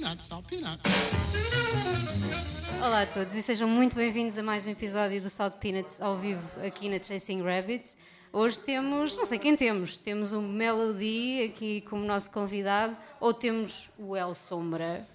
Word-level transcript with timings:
peanuts, 0.00 0.26
salt 0.26 0.46
peanuts. 0.48 0.82
Olá 2.82 3.02
a 3.02 3.06
todos 3.06 3.34
e 3.34 3.42
sejam 3.42 3.68
muito 3.68 3.94
bem-vindos 3.94 4.38
a 4.38 4.42
mais 4.42 4.64
um 4.64 4.70
episódio 4.70 5.20
do 5.20 5.28
Salt 5.28 5.56
Peanuts 5.56 6.00
ao 6.00 6.16
vivo 6.16 6.42
aqui 6.64 6.88
na 6.88 6.98
Chasing 6.98 7.42
Rabbits. 7.42 7.98
Hoje 8.32 8.58
temos, 8.60 9.14
não 9.14 9.26
sei 9.26 9.38
quem 9.38 9.54
temos, 9.54 9.98
temos 9.98 10.32
o 10.32 10.40
Melody 10.40 11.52
aqui 11.52 11.82
como 11.82 12.02
nosso 12.06 12.30
convidado, 12.30 12.96
ou 13.20 13.34
temos 13.34 13.90
o 13.98 14.16
El 14.16 14.34
Sombra, 14.34 15.06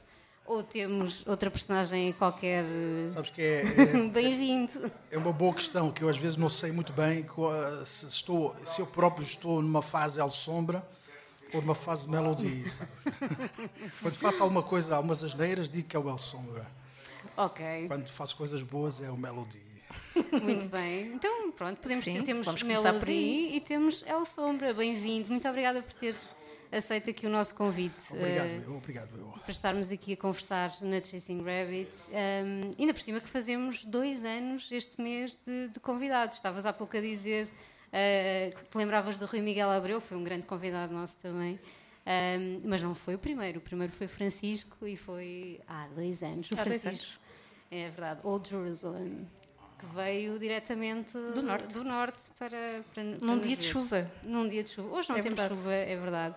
ou 0.45 0.61
temos 0.61 1.25
outra 1.25 1.49
personagem 1.49 2.13
qualquer. 2.13 2.63
Sabes 3.09 3.31
que 3.31 3.41
é, 3.41 3.61
é, 3.81 4.07
Bem-vindo. 4.09 4.91
é 5.09 5.17
uma 5.17 5.33
boa 5.33 5.55
questão 5.55 5.91
que 5.91 6.03
eu 6.03 6.09
às 6.09 6.17
vezes 6.17 6.37
não 6.37 6.49
sei 6.49 6.71
muito 6.71 6.93
bem 6.93 7.25
se, 7.85 8.05
estou, 8.05 8.55
se 8.63 8.81
eu 8.81 8.85
próprio 8.85 9.25
estou 9.25 9.63
numa 9.63 9.81
fase 9.81 10.19
El 10.19 10.29
Sombra 10.29 10.85
ou 11.55 11.61
numa 11.61 11.75
fase 11.75 12.07
Melody. 12.09 12.69
sabes? 12.69 12.91
Quando 14.01 14.15
faço 14.15 14.43
alguma 14.43 14.63
coisa, 14.63 14.95
algumas 14.95 15.23
asneiras, 15.23 15.69
digo 15.69 15.87
que 15.87 15.95
é 15.95 15.99
o 15.99 16.09
El 16.09 16.17
Sombra. 16.17 16.65
Ok, 17.37 17.87
Quando 17.87 18.09
faço 18.09 18.35
coisas 18.37 18.61
boas, 18.61 19.01
é 19.01 19.09
o 19.09 19.17
Melody. 19.17 19.61
muito 20.41 20.67
bem. 20.67 21.13
Então, 21.13 21.51
pronto, 21.51 21.79
podemos 21.81 22.03
Sim, 22.03 22.15
ter, 22.15 22.23
temos 22.23 22.45
vamos 22.45 22.61
começar 22.61 22.93
por 22.93 23.07
Melody 23.07 23.55
e 23.55 23.61
temos 23.61 24.03
El 24.07 24.25
Sombra. 24.25 24.73
Bem-vindo. 24.73 25.29
Muito 25.29 25.47
obrigada 25.47 25.81
por 25.81 25.93
teres 25.93 26.29
aceito 26.71 27.09
aqui 27.09 27.25
o 27.27 27.29
nosso 27.29 27.55
convite. 27.55 28.01
Obrigado, 28.11 28.47
Eh, 28.47 28.63
eu, 28.65 28.75
obrigado, 28.75 29.09
eu. 29.17 29.27
para 29.41 29.51
estarmos 29.51 29.91
aqui 29.91 30.13
a 30.13 30.17
conversar 30.17 30.71
na 30.81 31.01
Chasing 31.03 31.41
Rabbits. 31.43 32.09
Um, 32.09 32.71
ainda 32.79 32.93
por 32.93 33.01
cima 33.01 33.19
que 33.21 33.29
fazemos 33.29 33.85
dois 33.85 34.25
anos 34.25 34.69
este 34.71 34.99
mês 35.01 35.37
de, 35.45 35.69
de 35.69 35.79
convidados. 35.79 36.37
Estavas 36.37 36.65
há 36.65 36.73
pouco 36.73 36.95
a 36.97 37.01
dizer 37.01 37.49
uh, 37.95 38.55
que 38.55 38.63
te 38.65 38.77
lembravas 38.77 39.17
do 39.17 39.25
Rui 39.25 39.41
Miguel 39.41 39.69
Abreu, 39.71 40.01
foi 40.01 40.17
um 40.17 40.23
grande 40.23 40.45
convidado 40.45 40.93
nosso 40.93 41.17
também. 41.19 41.59
Um, 42.05 42.59
mas 42.65 42.83
não 42.83 42.93
foi 42.93 43.15
o 43.15 43.19
primeiro. 43.19 43.57
O 43.59 43.61
primeiro 43.61 43.91
foi 43.91 44.07
Francisco 44.07 44.85
e 44.85 44.95
foi 44.95 45.59
há 45.67 45.87
dois 45.87 46.21
anos. 46.21 46.51
O 46.51 46.53
Há 46.53 46.63
dois 46.63 46.81
Francisco. 46.81 47.19
É 47.71 47.89
verdade. 47.89 48.19
Old 48.23 48.47
Jerusalem. 48.47 49.27
Que 49.79 49.85
veio 49.87 50.39
diretamente 50.39 51.13
Do 51.13 51.41
norte. 51.41 51.73
do 51.73 51.83
norte 51.83 52.29
para, 52.39 52.83
para, 52.93 53.03
Num 53.03 53.39
dia 53.39 53.57
de 53.57 53.65
chuva. 53.65 54.09
Num 54.23 54.47
dia 54.47 54.63
de 54.63 54.69
chuva. 54.69 54.95
Hoje 54.95 55.09
não 55.09 55.17
É 55.17 55.21
temos 55.21 55.37
verdade. 55.39 55.59
chuva, 55.59 55.73
é 55.73 55.95
verdade. 55.97 56.35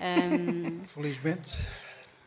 Um, 0.00 0.84
Felizmente, 0.88 1.52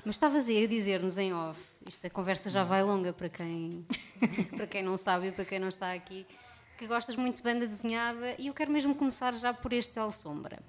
mas 0.03 0.15
estavas 0.15 0.47
aí 0.47 0.63
a 0.63 0.67
dizer-nos 0.67 1.17
em 1.17 1.33
off, 1.33 1.59
isto 1.87 2.07
a 2.07 2.09
conversa 2.09 2.49
já 2.49 2.63
vai 2.63 2.81
longa 2.81 3.11
para 3.13 3.29
quem, 3.29 3.85
para 4.55 4.65
quem 4.67 4.81
não 4.83 4.95
sabe 4.97 5.27
e 5.27 5.31
para 5.31 5.45
quem 5.45 5.59
não 5.59 5.67
está 5.67 5.93
aqui, 5.93 6.25
que 6.77 6.87
gostas 6.87 7.15
muito 7.15 7.37
de 7.37 7.43
banda 7.43 7.67
desenhada 7.67 8.35
e 8.37 8.47
eu 8.47 8.53
quero 8.53 8.71
mesmo 8.71 8.93
começar 8.95 9.33
já 9.33 9.53
por 9.53 9.73
este 9.73 9.97
El 9.99 10.11
Sombra. 10.11 10.59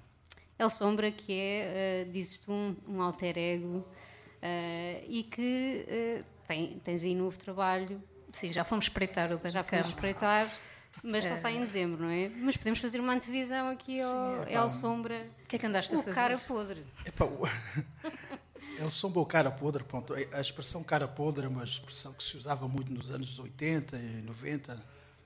El 0.57 0.69
Sombra 0.69 1.11
que 1.11 1.31
é, 1.33 2.05
uh, 2.07 2.11
dizes 2.11 2.39
tu, 2.39 2.51
um, 2.51 2.75
um 2.87 3.01
alter 3.01 3.37
ego 3.37 3.77
uh, 3.77 5.05
e 5.07 5.23
que 5.23 5.85
uh, 6.21 6.25
tem, 6.47 6.79
tens 6.83 7.03
aí 7.03 7.15
novo 7.15 7.37
trabalho, 7.37 8.01
Sim, 8.33 8.51
já 8.53 8.63
fomos 8.63 8.85
espreitar 8.85 9.31
o 9.31 9.39
já 9.49 9.63
fomos 9.63 9.87
espreitar, 9.87 10.51
mas 11.03 11.25
só 11.25 11.35
sai 11.35 11.55
em 11.57 11.61
dezembro, 11.61 12.03
não 12.03 12.09
é? 12.11 12.29
Mas 12.29 12.55
podemos 12.57 12.77
fazer 12.79 12.99
uma 12.99 13.13
antevisão 13.13 13.69
aqui 13.69 13.99
ao 14.01 14.43
epá, 14.43 14.51
El 14.51 14.69
Sombra, 14.69 15.25
O 15.43 15.47
que 15.47 15.55
é 15.55 15.59
que 15.59 15.65
andaste 15.65 15.95
a 15.95 15.97
o 15.99 16.03
fazer? 16.03 16.15
cara 16.15 16.37
podre. 16.37 16.83
epá, 17.05 17.25
o- 17.25 17.47
El 18.77 18.89
Sombra, 18.89 19.19
o 19.19 19.25
cara 19.25 19.49
podre, 19.51 19.83
pronto. 19.83 20.13
A 20.31 20.39
expressão 20.39 20.83
cara 20.83 21.07
podre 21.07 21.45
é 21.45 21.49
uma 21.49 21.63
expressão 21.63 22.13
que 22.13 22.23
se 22.23 22.37
usava 22.37 22.67
muito 22.67 22.91
nos 22.93 23.11
anos 23.11 23.37
80 23.39 23.97
e 23.97 24.21
90, 24.21 24.79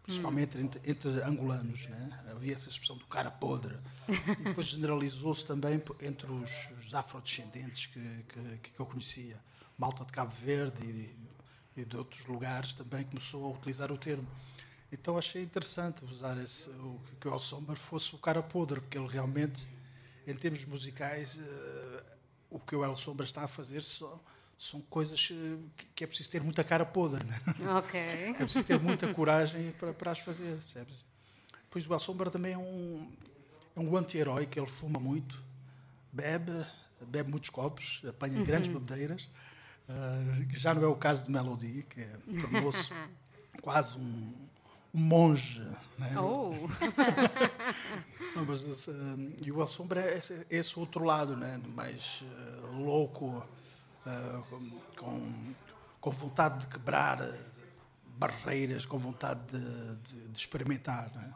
principalmente 0.04 0.58
entre, 0.58 0.82
entre 0.90 1.10
angolanos, 1.24 1.88
né? 1.88 2.24
Havia 2.30 2.54
essa 2.54 2.70
expressão 2.70 2.98
do 2.98 3.06
cara 3.08 3.32
podre. 3.32 3.78
E 4.08 4.44
depois 4.44 4.68
generalizou-se 4.68 5.46
também 5.46 5.82
entre 6.02 6.32
os, 6.32 6.70
os 6.86 6.94
afrodescendentes 6.94 7.86
que, 7.88 8.24
que, 8.60 8.72
que 8.72 8.80
eu 8.80 8.86
conhecia. 8.86 9.40
Malta 9.78 10.06
de 10.06 10.12
Cabo 10.12 10.34
Verde 10.44 10.86
e, 10.86 11.82
e 11.82 11.86
de 11.86 11.98
outros 11.98 12.26
lugares 12.26 12.74
também 12.74 13.04
começou 13.06 13.46
a 13.46 13.50
utilizar 13.58 13.92
o 13.92 13.98
termo. 13.98 14.28
Então 14.92 15.18
achei 15.18 15.42
interessante 15.42 16.06
usar 16.06 16.38
esse, 16.38 16.70
o, 16.70 17.02
que 17.20 17.28
o 17.28 17.34
El 17.34 17.40
Sombra 17.40 17.76
fosse 17.76 18.14
o 18.14 18.20
cara 18.20 18.44
podre, 18.44 18.80
porque 18.80 18.98
ele 18.98 19.08
realmente, 19.08 19.68
em 20.28 20.36
termos 20.36 20.64
musicais, 20.66 21.40
eh, 21.40 22.04
o 22.52 22.60
que 22.60 22.76
o 22.76 22.86
El 22.86 22.96
Sombra 22.96 23.26
está 23.26 23.42
a 23.44 23.48
fazer 23.48 23.82
são, 23.82 24.20
são 24.64 24.80
coisas 24.82 25.30
eh, 25.32 25.58
que, 25.94 26.04
é 26.04 26.08
preciso 26.08 26.30
ter 26.30 26.42
muita 26.42 26.64
cara 26.64 26.86
podre, 26.86 27.24
né? 27.26 27.40
Ok. 27.78 28.00
é 28.00 28.34
preciso 28.34 28.64
ter 28.64 28.80
muita 28.80 29.14
coragem 29.14 29.72
para, 29.74 29.94
para 29.94 30.12
as 30.12 30.20
fazer, 30.20 30.58
percebes? 30.58 31.06
Pois 31.70 31.88
o 31.88 31.94
El 31.94 32.00
Sombra 32.00 32.32
também 32.32 32.54
é 32.54 32.58
um, 32.58 33.12
é 33.76 33.80
um 33.80 33.96
anti-herói, 33.98 34.46
que 34.46 34.58
ele 34.58 34.68
fuma 34.68 35.00
muito, 35.00 35.38
bebe, 36.12 36.66
bebe 37.08 37.30
muitos 37.30 37.50
copos, 37.50 38.02
apanha 38.08 38.42
grandes 38.44 38.72
bebedeiras, 38.72 39.28
que 40.50 40.58
já 40.58 40.74
não 40.74 40.84
é 40.84 40.88
o 40.88 40.96
caso 40.96 41.26
de 41.26 41.32
Melody, 41.32 41.86
que 41.90 42.02
é- 42.02 42.18
tornou-se 42.40 42.94
quase 43.62 43.98
um, 43.98 44.34
um 44.94 45.02
monge, 45.02 45.62
né? 45.98 46.14
Oh. 46.18 46.52
Não, 48.36 48.46
mas 48.46 48.88
eh, 48.88 48.92
e 49.46 49.52
o 49.52 49.60
El 49.60 49.68
Sombra 49.68 50.02
é 50.02 50.18
esse, 50.18 50.46
esse 50.50 50.80
outro 50.80 51.04
lado, 51.04 51.36
né? 51.36 51.60
mais 51.76 52.24
eh, 52.24 52.76
louco, 52.78 53.46
com, 54.98 55.54
com, 56.00 56.12
vontade 56.12 56.60
de 56.62 56.68
quebrar 56.68 57.22
eh, 57.22 57.40
barreiras, 58.18 58.86
com 58.86 58.98
vontade 58.98 59.40
de, 59.52 59.96
de- 59.98 60.28
de 60.30 60.38
experimentar. 60.38 61.10
Né? 61.16 61.34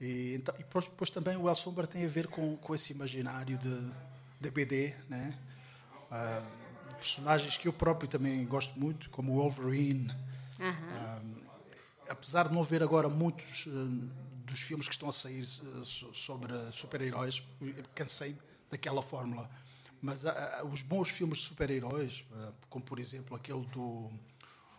E, 0.00 0.34
então, 0.34 0.54
e 0.56 0.58
depois, 0.58 0.84
depois 0.86 1.10
também 1.10 1.36
o 1.36 1.48
El 1.48 1.54
Sombra 1.54 1.86
tem 1.86 2.04
a 2.04 2.08
ver 2.08 2.26
com, 2.26 2.56
com 2.56 2.74
esse 2.74 2.92
imaginário 2.92 3.56
de, 3.58 3.92
de 4.40 4.50
BD, 4.50 4.94
né? 5.08 5.38
Ah, 6.10 6.42
personagens 6.96 7.56
que 7.56 7.68
eu 7.68 7.72
próprio 7.72 8.08
também 8.08 8.44
gosto 8.46 8.78
muito, 8.78 9.08
como 9.10 9.32
o 9.32 9.36
Wolverine. 9.36 10.12
Ah, 10.90 11.20
apesar 12.10 12.48
de 12.48 12.54
não 12.54 12.62
ver 12.64 12.82
agora 12.82 13.08
muitos 13.08 13.66
eh, 13.66 13.70
dos 14.46 14.60
filmes 14.60 14.88
que 14.88 14.94
estão 14.94 15.08
a 15.08 15.12
sair 15.12 15.42
eh, 15.42 15.84
so- 15.84 16.12
sobre 16.14 16.54
super-heróis, 16.72 17.42
cansei 17.94 18.36
daquela 18.70 19.02
fórmula. 19.02 19.48
Mas 20.00 20.26
ah, 20.26 20.60
ah, 20.60 20.64
os 20.64 20.82
bons 20.82 21.08
filmes 21.08 21.38
de 21.38 21.44
super-heróis, 21.44 22.24
ah, 22.32 22.52
como 22.68 22.84
por 22.84 22.98
exemplo 22.98 23.36
aquele 23.36 23.64
do, 23.66 24.10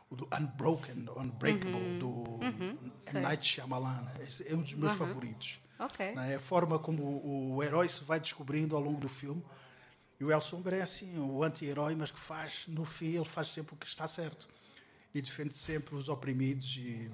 do 0.10 0.28
Unbroken, 0.34 1.06
Unbreakable, 1.16 2.00
do 2.00 2.40
M. 2.42 3.22
Night 3.22 3.46
Shyamalan, 3.46 4.08
é 4.46 4.56
um 4.56 4.62
dos 4.62 4.74
meus 4.76 4.94
favoritos. 4.94 5.60
Ok. 5.78 6.14
Né? 6.14 6.34
É 6.34 6.36
a 6.36 6.40
forma 6.40 6.78
como 6.80 7.04
o, 7.04 7.56
o 7.56 7.64
herói 7.64 7.88
se 7.88 8.04
vai 8.04 8.20
descobrindo 8.20 8.76
ao 8.76 8.82
longo 8.82 9.00
do 9.00 9.10
filme. 9.10 9.44
E 10.20 10.24
o 10.24 10.32
El 10.32 10.42
Sombra 10.42 10.76
é 10.76 10.82
assim, 10.82 11.18
o 11.18 11.42
anti-herói, 11.44 11.96
mas 11.96 12.12
que 12.12 12.20
faz, 12.20 12.66
no 12.68 12.84
fim, 12.84 13.16
ele 13.16 13.24
faz 13.24 13.48
sempre 13.48 13.74
o 13.74 13.78
que 13.78 13.88
está 13.88 14.06
certo. 14.06 14.50
E 15.14 15.22
defende 15.22 15.56
sempre 15.56 15.96
os 15.96 16.10
oprimidos 16.10 16.76
e, 16.76 17.10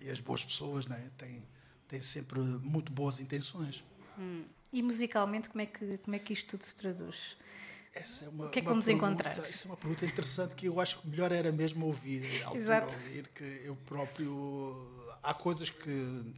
e 0.00 0.10
as 0.10 0.20
boas 0.20 0.42
pessoas, 0.42 0.86
né? 0.86 1.10
tem, 1.18 1.46
tem 1.86 2.00
sempre 2.00 2.40
muito 2.40 2.90
boas 2.90 3.20
intenções. 3.20 3.84
E 4.74 4.82
musicalmente, 4.82 5.48
como 5.48 5.62
é, 5.62 5.66
que, 5.66 5.98
como 5.98 6.16
é 6.16 6.18
que 6.18 6.32
isto 6.32 6.48
tudo 6.48 6.64
se 6.64 6.74
traduz? 6.74 7.36
Essa 7.94 8.24
é 8.24 8.28
uma, 8.28 8.46
O 8.46 8.50
que 8.50 8.58
é 8.58 8.62
que 8.62 8.68
vamos 8.68 8.84
pergunta- 8.84 9.06
encontrar? 9.06 9.38
Essa 9.38 9.64
é 9.64 9.66
uma 9.66 9.76
pergunta 9.76 10.04
interessante 10.04 10.54
que 10.56 10.66
eu 10.66 10.80
acho 10.80 10.98
que 10.98 11.08
melhor 11.08 11.30
era 11.30 11.52
mesmo 11.52 11.86
ouvir. 11.86 12.24
Exato. 12.52 12.92
Ouvir 12.92 13.28
que 13.28 13.44
eu 13.64 13.76
próprio. 13.86 15.16
Há 15.22 15.32
coisas 15.32 15.70
que, 15.70 16.34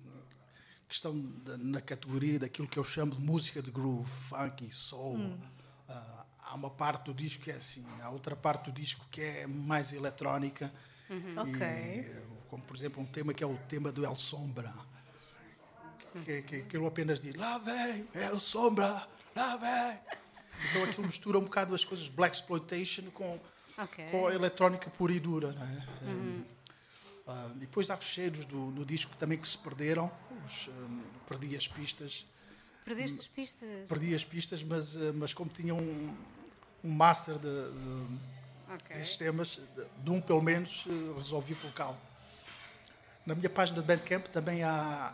que 0.86 0.94
estão 0.94 1.14
na 1.14 1.80
categoria 1.80 2.38
daquilo 2.38 2.68
que 2.68 2.78
eu 2.78 2.84
chamo 2.84 3.14
de 3.14 3.20
música 3.22 3.62
de 3.62 3.70
groove, 3.70 4.10
funk, 4.28 4.70
soul. 4.70 5.16
Hum. 5.16 5.38
Ah, 5.88 6.26
há 6.40 6.54
uma 6.56 6.68
parte 6.70 7.06
do 7.06 7.14
disco 7.14 7.42
que 7.42 7.50
é 7.50 7.54
assim, 7.56 7.86
há 8.02 8.10
outra 8.10 8.36
parte 8.36 8.66
do 8.70 8.72
disco 8.72 9.06
que 9.10 9.22
é 9.22 9.46
mais 9.46 9.94
eletrónica. 9.94 10.70
Uhum. 11.08 11.34
Ok. 11.40 11.62
E, 11.66 12.22
como 12.50 12.62
por 12.62 12.76
exemplo 12.76 13.02
um 13.02 13.06
tema 13.06 13.32
que 13.32 13.42
é 13.42 13.46
o 13.46 13.56
tema 13.66 13.90
do 13.90 14.04
El 14.04 14.14
Sombra. 14.14 14.74
Que, 16.24 16.62
que, 16.62 16.76
apenas 16.76 17.20
diz: 17.20 17.34
Lá 17.34 17.58
vem, 17.58 18.08
El 18.14 18.38
Sombra, 18.40 19.06
lá 19.34 19.56
vem. 19.56 19.98
Então 20.70 20.84
aquilo 20.84 21.06
mistura 21.06 21.38
um 21.38 21.42
bocado 21.44 21.74
as 21.74 21.84
coisas 21.84 22.08
Black 22.08 22.34
Exploitation 22.36 23.10
com, 23.10 23.38
Ok. 23.76 24.10
com 24.10 24.26
a 24.26 24.34
eletrónica 24.34 24.88
pura 24.90 25.12
e 25.12 25.20
dura. 25.20 25.52
Não 25.52 25.62
é? 25.62 26.56
Ah, 27.28 27.50
e 27.56 27.58
depois 27.58 27.90
há 27.90 27.96
fecheiros 27.96 28.44
do, 28.44 28.56
no 28.56 28.84
disco 28.84 29.14
também 29.16 29.36
que 29.36 29.48
se 29.48 29.58
perderam, 29.58 30.10
os, 30.46 30.68
ah, 30.70 31.24
perdi 31.28 31.56
as 31.56 31.66
pistas, 31.66 32.24
Perdeste 32.84 33.18
as 33.20 33.26
pistas. 33.26 33.88
perdi 33.88 34.14
as 34.14 34.24
pistas, 34.24 34.62
mas, 34.62 34.96
ah, 34.96 35.12
mas 35.14 35.34
como 35.34 35.50
tinha 35.50 35.74
um, 35.74 36.16
um 36.84 36.90
master 36.90 37.34
de, 37.34 37.48
de, 37.48 38.18
Ok. 38.74 38.96
desses 38.96 39.16
temas, 39.16 39.60
de, 39.74 39.84
de 40.04 40.10
um 40.10 40.20
pelo 40.20 40.40
menos, 40.42 40.84
eh, 40.88 41.12
resolvi 41.16 41.54
colocá-lo. 41.56 41.96
Na 43.24 43.34
minha 43.34 43.50
página 43.50 43.80
de 43.80 43.86
Bandcamp 43.86 44.26
também 44.26 44.62
há, 44.64 45.12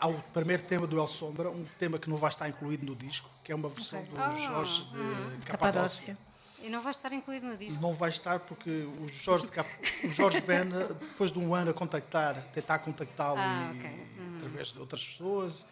há 0.00 0.08
o 0.08 0.20
primeiro 0.34 0.62
tema 0.62 0.86
do 0.86 0.98
El 0.98 1.08
Sombra, 1.08 1.50
um 1.50 1.64
tema 1.78 1.98
que 1.98 2.08
não 2.08 2.16
vai 2.16 2.30
estar 2.30 2.48
incluído 2.48 2.84
no 2.86 2.94
disco, 2.94 3.28
que 3.44 3.52
é 3.52 3.54
uma 3.54 3.68
versão 3.68 4.00
Ok. 4.00 4.12
do 4.12 4.20
Ah, 4.20 4.36
Jorge 4.36 4.84
de 4.84 4.96
Capadócia. 5.44 5.46
Capadócia. 5.46 6.18
E 6.62 6.68
não 6.70 6.82
vai 6.82 6.90
estar 6.90 7.12
incluído 7.12 7.46
no 7.46 7.56
disco. 7.56 7.80
Não 7.80 7.94
vai 7.94 8.10
estar 8.10 8.40
porque 8.40 8.70
o 8.70 9.08
Jorge, 9.08 9.46
de 9.46 9.52
Cap... 9.52 9.68
o 10.04 10.08
Jorge 10.10 10.40
Ben, 10.40 10.62
eh, 10.72 10.88
depois 10.94 11.30
de 11.30 11.38
um 11.38 11.54
ano 11.54 11.70
a 11.70 11.74
contactar, 11.74 12.34
tentar 12.52 12.78
contactá-lo 12.80 13.38
Ah, 13.38 13.72
e- 13.74 13.78
ok. 13.78 13.90
Uhum. 14.18 14.36
através 14.38 14.72
de 14.72 14.78
outras 14.80 15.06
pessoas, 15.06 15.66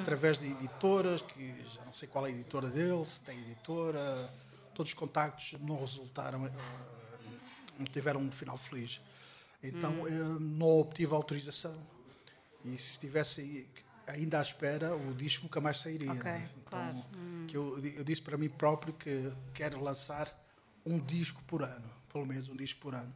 através 0.00 0.38
de 0.38 0.46
editoras, 0.46 1.20
que 1.22 1.54
já 1.74 1.84
não 1.84 1.92
sei 1.92 2.08
qual 2.08 2.26
é 2.26 2.30
a 2.30 2.32
editora 2.32 2.68
dele, 2.68 3.04
se 3.04 3.20
tem 3.20 3.38
editora, 3.38 4.32
todos 4.74 4.90
os 4.90 4.98
contactos 4.98 5.54
não 5.60 5.78
resultaram, 5.78 6.42
uh, 6.44 6.50
não 7.78 7.84
tiveram 7.86 8.20
um 8.20 8.32
final 8.32 8.56
feliz. 8.56 9.00
Então 9.62 9.92
uh, 10.02 10.40
não 10.40 10.80
obtive 10.80 11.14
autorização. 11.14 11.76
E 12.64 12.70
se 12.70 12.92
estivesse 12.92 13.68
ainda 14.06 14.38
à 14.38 14.42
espera, 14.42 14.94
o 14.96 15.14
disco 15.14 15.44
nunca 15.44 15.60
mais 15.60 15.78
sairia. 15.78 16.12
Ok, 16.12 16.24
né? 16.24 16.48
Então, 16.56 16.62
claro. 16.64 17.04
que 17.48 17.56
eu, 17.56 17.78
eu 17.78 18.04
disse 18.04 18.22
para 18.22 18.36
mim 18.36 18.48
próprio 18.48 18.92
que 18.94 19.32
quero 19.52 19.82
lançar 19.82 20.32
um 20.84 20.98
disco 20.98 21.42
por 21.46 21.62
ano, 21.62 21.90
pelo 22.12 22.26
menos 22.26 22.48
um 22.48 22.56
disco 22.56 22.80
por 22.80 22.94
ano. 22.94 23.12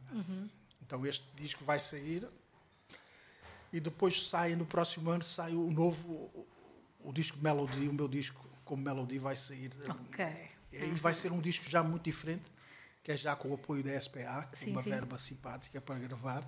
Então 0.81 1.05
este 1.05 1.25
disco 1.35 1.63
vai 1.63 1.79
sair 1.79 2.27
e 3.71 3.79
depois 3.79 4.27
sai 4.27 4.55
no 4.55 4.65
próximo 4.65 5.11
ano 5.11 5.23
sai 5.23 5.53
o 5.53 5.69
novo 5.69 6.11
o, 6.11 6.47
o 7.01 7.13
disco 7.13 7.37
Melody, 7.39 7.87
o 7.87 7.93
meu 7.93 8.07
disco 8.07 8.43
como 8.65 8.83
Melody 8.83 9.19
vai 9.19 9.35
sair. 9.35 9.71
Ok. 9.87 10.25
E 10.71 10.85
vai 10.95 11.13
ser 11.13 11.31
um 11.31 11.41
disco 11.41 11.67
já 11.69 11.83
muito 11.83 12.03
diferente, 12.03 12.45
que 13.03 13.11
é 13.11 13.17
já 13.17 13.35
com 13.35 13.49
o 13.49 13.53
apoio 13.55 13.83
da 13.83 13.99
SPA, 13.99 14.47
que 14.51 14.59
Sim, 14.59 14.69
é 14.69 14.71
uma 14.71 14.83
sim. 14.83 14.89
verba 14.89 15.17
simpática 15.17 15.81
para 15.81 15.99
gravar. 15.99 16.47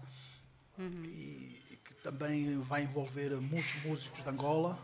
E, 0.80 1.62
e 1.71 1.71
que 1.84 1.94
também 1.96 2.60
vai 2.62 2.84
envolver 2.84 3.30
muitos 3.42 3.76
músicos 3.84 4.24
de 4.24 4.30
Angola. 4.30 4.80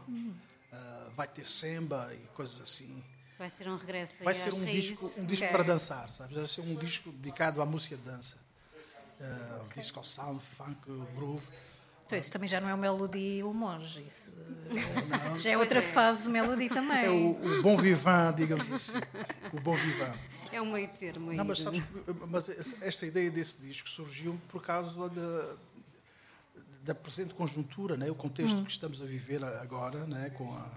Ah, 0.72 1.08
vai 1.16 1.28
ter 1.28 1.46
samba 1.48 2.12
e 2.14 2.18
coisas 2.36 2.60
assim. 2.62 3.04
Vai 3.38 3.50
ser 3.50 3.68
um 3.70 3.76
regresso 3.78 4.24
Vai 4.24 4.34
ser 4.34 4.52
um 4.54 4.64
raízes. 4.64 4.90
disco, 4.90 5.06
um 5.18 5.26
disco 5.26 5.46
Ok. 5.46 5.56
para 5.56 5.64
dançar, 5.64 6.10
sabes? 6.10 6.36
Vai 6.36 6.48
ser 6.48 6.62
um 6.62 6.76
disco 6.76 7.12
dedicado 7.12 7.62
à 7.62 7.66
música 7.66 7.96
de 7.96 8.02
dança. 8.04 8.36
Uh, 9.20 9.74
disco 9.76 10.04
sound, 10.04 10.44
funk, 10.58 10.80
groove. 11.16 11.46
Então, 12.06 12.18
isso 12.18 12.32
também 12.32 12.48
já 12.48 12.62
não 12.62 12.70
é 12.70 12.74
o 12.74 12.78
Melody 12.78 13.44
o 13.44 13.54
monge, 13.54 14.02
isso 14.08 14.32
Não, 15.30 15.38
já 15.40 15.50
é 15.52 15.58
outra 15.58 15.80
é. 15.80 15.82
fase 15.82 16.24
do 16.24 16.30
Melody 16.30 16.70
também. 16.70 17.04
é 17.06 17.10
o, 17.10 17.32
o 17.60 17.62
bom 17.62 17.76
vivant, 17.78 18.34
digamos 18.36 18.72
assim. 18.72 18.98
O 19.52 19.60
bom 19.60 19.76
vivant. 19.76 20.16
É 20.52 20.62
um 20.62 20.72
meio 20.72 20.88
termo. 20.90 21.34
Não, 21.34 21.44
mas 21.44 21.60
sabes, 21.62 21.82
que- 21.82 22.14
mas 22.28 22.48
esta 22.82 23.06
ideia 23.06 23.30
desse 23.30 23.60
disco 23.62 23.90
surgiu 23.90 24.40
por 24.48 24.62
causa 24.62 25.10
da, 25.10 25.56
da 26.88 26.96
presente 26.96 27.34
conjuntura, 27.34 27.98
né? 27.98 28.10
o 28.10 28.16
contexto 28.16 28.64
que 28.64 28.72
estamos 28.72 29.02
a 29.02 29.06
viver 29.06 29.44
agora, 29.44 30.08
né? 30.08 30.30
com, 30.30 30.56
a, 30.56 30.72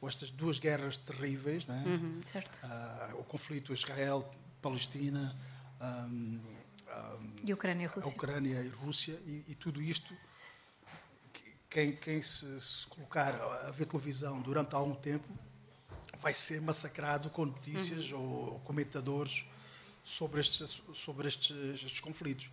com 0.00 0.08
estas 0.08 0.28
duas 0.28 0.58
guerras 0.58 0.96
terríveis, 0.96 1.64
né? 1.66 1.84
Certo. 2.32 2.58
Ah, 2.64 3.10
o 3.14 3.22
conflito 3.22 3.72
Israel-Palestina, 3.72 5.34
ahm, 5.80 6.40
ahm, 6.88 7.32
E 7.44 7.52
Ucrânia 7.54 7.88
a. 7.88 8.08
Ucrânia 8.08 8.60
e 8.62 8.68
Rússia, 8.68 9.12
e, 9.26 9.44
e 9.48 9.54
tudo 9.54 9.80
isto, 9.80 10.12
que- 11.32 11.54
quem, 11.70 11.94
quem 11.94 12.20
se, 12.20 12.60
se 12.60 12.86
colocar 12.88 13.32
a 13.66 13.70
ver 13.70 13.86
televisão 13.86 14.42
durante 14.42 14.74
algum 14.74 14.94
tempo 14.96 15.28
vai 16.20 16.34
ser 16.34 16.60
massacrado 16.60 17.30
com 17.30 17.44
notícias 17.46 18.10
ou 18.12 18.58
comentadores 18.64 19.44
sobre 20.02 20.40
estes, 20.40 20.82
sobre 20.94 21.28
estes, 21.28 21.54
estes 21.74 22.00
conflitos. 22.00 22.50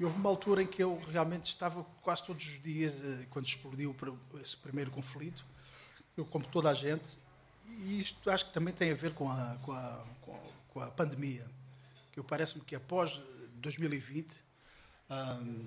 E 0.00 0.04
houve 0.04 0.16
uma 0.16 0.30
altura 0.30 0.62
em 0.62 0.66
que 0.66 0.82
eu 0.82 0.98
realmente 1.12 1.44
estava 1.44 1.84
quase 2.00 2.24
todos 2.24 2.46
os 2.46 2.62
dias, 2.62 2.94
eh, 3.04 3.26
quando 3.28 3.46
explodiu 3.46 3.94
esse 4.40 4.56
primeiro 4.56 4.90
conflito, 4.90 5.44
eu, 6.16 6.24
como 6.24 6.42
toda 6.46 6.70
a 6.70 6.74
gente, 6.74 7.18
e 7.68 8.00
isto 8.00 8.30
acho 8.30 8.46
que 8.46 8.52
também 8.54 8.72
tem 8.72 8.90
a 8.90 8.94
ver 8.94 9.12
com 9.12 9.30
a, 9.30 9.58
com 9.62 9.72
a, 9.72 10.04
com 10.70 10.80
a, 10.80 10.90
pandemia, 10.90 11.46
que 12.12 12.22
parece-me 12.22 12.64
que 12.64 12.74
após 12.74 13.20
eh, 13.22 13.46
2020, 13.56 14.26
ahm, 15.10 15.66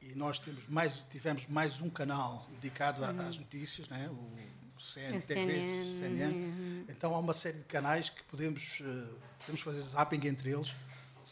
e, 0.00 0.12
e 0.12 0.14
nós 0.14 0.38
temos 0.38 0.68
mais, 0.68 1.02
tivemos 1.10 1.44
mais 1.48 1.80
um 1.80 1.90
canal 1.90 2.46
dedicado 2.60 3.04
a- 3.04 3.10
às 3.10 3.38
notícias, 3.38 3.88
né? 3.88 4.08
o 4.08 4.80
CNTV, 4.80 5.20
CNN, 5.20 5.98
CNN. 5.98 6.84
Então 6.88 7.12
há 7.12 7.18
uma 7.18 7.34
série 7.34 7.58
de 7.58 7.64
canais 7.64 8.08
que 8.08 8.22
podemos, 8.22 8.78
eh, 8.80 9.08
podemos 9.40 9.60
fazer 9.62 9.80
zapping 9.80 10.28
entre 10.28 10.50
eles, 10.52 10.72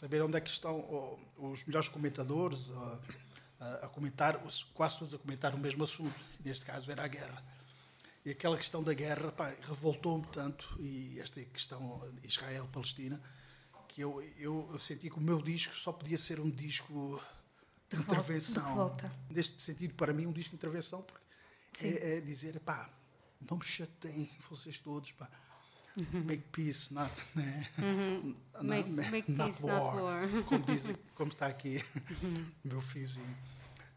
saber 0.01 0.19
onde 0.23 0.35
é 0.35 0.41
que 0.41 0.49
estão 0.49 1.19
os 1.37 1.63
melhores 1.65 1.87
comentadores 1.87 2.71
a, 3.59 3.85
a 3.85 3.87
comentar, 3.87 4.41
quase 4.73 4.97
todos 4.97 5.13
a 5.13 5.17
comentar 5.19 5.53
o 5.53 5.59
mesmo 5.59 5.83
assunto. 5.83 6.19
Neste 6.43 6.65
caso 6.65 6.91
era 6.91 7.03
a 7.03 7.07
guerra. 7.07 7.45
E 8.25 8.31
aquela 8.31 8.57
questão 8.57 8.83
da 8.83 8.95
guerra 8.95 9.31
revoltou-me 9.61 10.25
tanto, 10.27 10.75
e 10.79 11.19
esta 11.19 11.43
questão 11.45 12.01
Israel-Palestina, 12.23 13.21
que 13.87 14.01
eu, 14.01 14.21
eu, 14.37 14.69
eu 14.73 14.79
senti 14.79 15.07
que 15.09 15.17
o 15.17 15.21
meu 15.21 15.39
disco 15.39 15.75
só 15.75 15.91
podia 15.91 16.17
ser 16.17 16.39
um 16.39 16.49
disco 16.49 17.21
de 17.87 17.97
De 17.97 18.03
volta, 18.03 18.11
intervenção. 18.13 18.69
de 18.69 18.75
volta. 18.75 19.11
Neste 19.29 19.61
sentido, 19.61 19.93
para 19.93 20.13
mim, 20.13 20.25
um 20.25 20.31
disco 20.31 20.51
de 20.51 20.55
intervenção, 20.55 21.03
porque 21.03 21.85
é, 21.85 22.17
é 22.17 22.21
dizer, 22.21 22.59
pá, 22.61 22.89
não 23.49 23.57
me 23.57 23.63
chateiem, 23.63 24.31
vocês 24.49 24.79
todos, 24.79 25.11
pá. 25.11 25.29
Make 25.95 26.43
peace, 26.51 26.93
not, 26.93 27.11
né? 27.35 27.67
Uhum. 27.77 28.35
Make- 28.61 28.89
make 28.89 29.31
peace, 29.33 29.65
not 29.65 29.81
war. 29.97 30.21
Como, 30.47 30.63
dizem, 30.65 30.95
como 31.15 31.31
está 31.31 31.47
aqui 31.47 31.83
meu 32.63 32.81
fiozinho. 32.81 33.37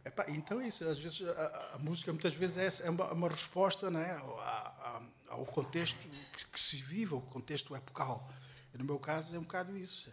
Epá, 0.05 0.27
então 0.29 0.61
é 0.61 0.67
isso, 0.69 0.85
às 0.85 0.99
vezes 0.99 1.23
a, 1.27 1.71
a 1.75 1.79
música 1.79 2.13
muitas 2.13 2.35
vezes 2.35 2.57
é, 2.59 2.67
essa, 2.67 2.83
é 2.83 2.91
uma, 2.91 3.11
uma 3.13 3.29
resposta 3.29 3.91
né, 3.91 4.15
ao, 4.19 4.39
a- 4.41 5.03
a- 5.29 5.33
ao 5.35 5.47
contexto 5.47 5.97
que, 6.37 6.47
que 6.47 6.61
se 6.61 6.77
vive, 6.77 7.15
ao 7.15 7.21
contexto 7.23 7.75
epocal. 7.75 8.29
E 8.75 8.79
no 8.79 8.85
meu 8.85 8.99
caso 8.99 9.35
é 9.35 9.39
um 9.39 9.43
bocado 9.43 9.77
isso. 9.79 10.13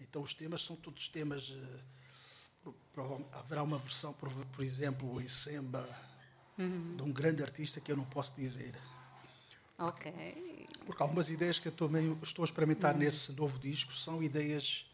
Então 0.00 0.22
os 0.22 0.32
temas 0.34 0.62
são 0.64 0.74
todos 0.76 1.08
temas. 1.08 1.56
pro- 2.62 2.72
pro- 2.92 3.28
haverá 3.32 3.62
uma 3.62 3.78
versão, 3.78 4.12
por, 4.14 4.28
por 4.30 4.64
exemplo, 4.64 5.20
em 5.20 5.28
samba, 5.28 5.86
de 6.96 7.02
um 7.02 7.12
grande 7.12 7.42
artista 7.42 7.80
que 7.80 7.92
eu 7.92 7.96
não 7.96 8.04
posso 8.06 8.34
dizer. 8.34 8.74
Ok. 9.78 10.10
Porque 10.88 11.02
algumas 11.02 11.28
ideias 11.28 11.58
que 11.58 11.68
eu 11.68 11.72
também 11.72 12.18
estou 12.22 12.42
a 12.42 12.46
experimentar 12.46 12.96
nesse 12.96 13.32
novo 13.32 13.58
disco 13.58 13.92
são 13.92 14.22
ideias, 14.22 14.86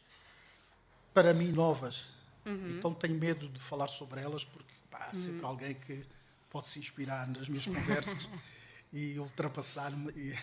para 1.15 1.33
mim, 1.33 1.53
novas. 1.53 2.07
Então 2.45 2.93
tenho 2.93 3.15
medo 3.15 3.49
de 3.49 3.61
falar 3.61 3.87
sobre 3.89 4.21
elas, 4.21 4.45
porque 4.45 4.75
pá, 4.91 5.09
há 5.11 5.15
sempre 5.15 5.47
alguém 5.47 5.75
que 5.75 6.05
pode 6.51 6.67
se 6.67 6.79
inspirar 6.81 7.27
nas 7.29 7.49
minhas 7.49 7.65
conversas 7.67 8.29
e 8.93 9.19
ultrapassar-me 9.19 10.11
e, 10.13 10.37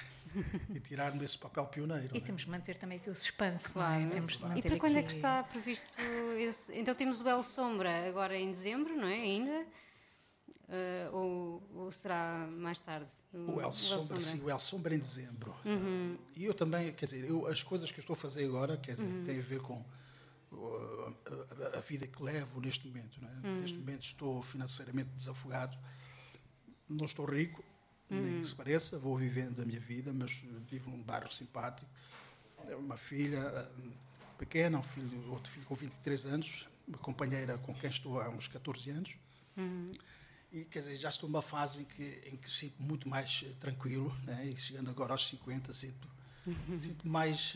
e 0.74 0.80
tirar-me 0.80 1.24
esse 1.24 1.38
papel 1.38 1.66
pioneiro. 1.68 2.10
E 2.16 2.20
né? 2.20 2.26
temos 2.26 2.42
de 2.44 2.50
manter 2.50 2.78
também 2.78 2.98
aqui 2.98 3.10
o 3.10 3.14
suspense, 3.16 3.74
Claro. 3.74 4.00
não 4.02 4.08
é? 4.08 4.10
Temos 4.12 4.38
de 4.40 4.58
E 4.58 4.62
para 4.62 4.78
quando 4.78 4.96
é 4.96 5.00
aqui- 5.00 5.10
que 5.10 5.16
está 5.16 5.44
previsto 5.44 6.02
esse. 6.40 6.74
Então 6.74 6.96
temos 6.96 7.20
o 7.22 7.28
El 7.30 7.44
Sombra 7.44 8.08
agora 8.08 8.36
em 8.38 8.50
dezembro, 8.50 8.96
não 8.96 9.08
é? 9.08 9.16
Ainda? 9.22 9.66
Eh, 10.70 11.10
ou, 11.12 11.62
ou 11.76 11.92
será 11.92 12.48
mais 12.48 12.80
tarde? 12.80 13.12
O 13.34 13.60
El 13.62 13.72
Sombra, 13.72 14.22
sim, 14.22 14.42
o 14.44 14.50
El 14.50 14.60
Sombra 14.60 14.96
em 14.96 15.00
dezembro. 15.00 15.54
E 16.36 16.46
eu 16.46 16.54
também, 16.54 16.94
quer 16.94 17.06
dizer, 17.06 17.26
eu, 17.30 17.46
as 17.48 17.62
coisas 17.64 17.92
que 17.92 18.00
eu 18.00 18.02
estou 18.02 18.14
a 18.14 18.18
fazer 18.18 18.46
agora, 18.46 18.78
quer 18.78 18.92
dizer, 18.94 19.24
têm 19.26 19.40
a 19.40 19.42
ver 19.42 19.60
com 19.62 19.84
uh, 20.52 21.16
a, 21.74 21.78
a- 21.78 21.82
vida 21.82 22.08
que 22.08 22.22
levo 22.24 22.60
neste 22.62 22.88
momento. 22.88 23.20
É? 23.44 23.48
Neste 23.60 23.78
momento 23.78 24.04
estou 24.04 24.42
financeiramente 24.42 25.10
desafogado, 25.10 25.78
não 26.90 27.06
estou 27.06 27.26
rico, 27.26 27.64
nem 28.10 28.42
que 28.42 28.48
se 28.48 28.56
pareça, 28.56 28.98
vou 28.98 29.18
vivendo 29.18 29.62
a 29.62 29.66
minha 29.66 29.80
vida, 29.80 30.12
mas 30.14 30.42
vivo 30.70 30.90
num 30.90 31.02
bairro 31.02 31.32
simpático. 31.32 31.90
Tenho 32.66 32.80
Uma 32.80 32.98
filha 32.98 33.42
uh, 33.78 33.92
pequena, 34.38 34.78
um 34.80 34.84
filho, 34.84 35.32
outro 35.32 35.52
filho 35.52 35.66
com 35.66 35.76
23 35.76 36.26
anos, 36.26 36.68
uma 36.88 36.98
companheira 36.98 37.58
com 37.60 37.74
quem 37.74 37.90
estou 37.90 38.20
há 38.22 38.30
uns 38.30 38.48
14 38.48 38.90
anos. 38.92 39.16
E 40.52 40.66
quer 40.66 40.80
dizer, 40.80 40.98
já 40.98 41.10
estou 41.10 41.30
numa 41.30 41.42
fase 41.42 41.82
em 41.82 41.86
que, 41.86 42.22
em 42.26 42.36
que 42.36 42.50
sinto 42.50 42.82
muito 42.84 43.08
mais 43.08 43.44
eh, 43.46 43.54
tranquilo, 43.60 44.14
né? 44.24 44.46
e 44.48 44.58
chegando 44.58 44.90
agora 44.90 45.14
aos 45.14 45.26
50, 45.28 45.72
sinto, 45.74 46.08
sinto 46.82 47.08
mais. 47.08 47.56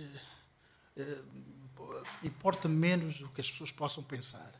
eh, 0.95 1.01
eh, 1.01 1.23
importa 2.23 2.69
menos 2.69 3.19
o 3.21 3.27
que 3.29 3.41
as 3.41 3.51
pessoas 3.51 3.71
possam 3.71 4.03
pensar. 4.03 4.53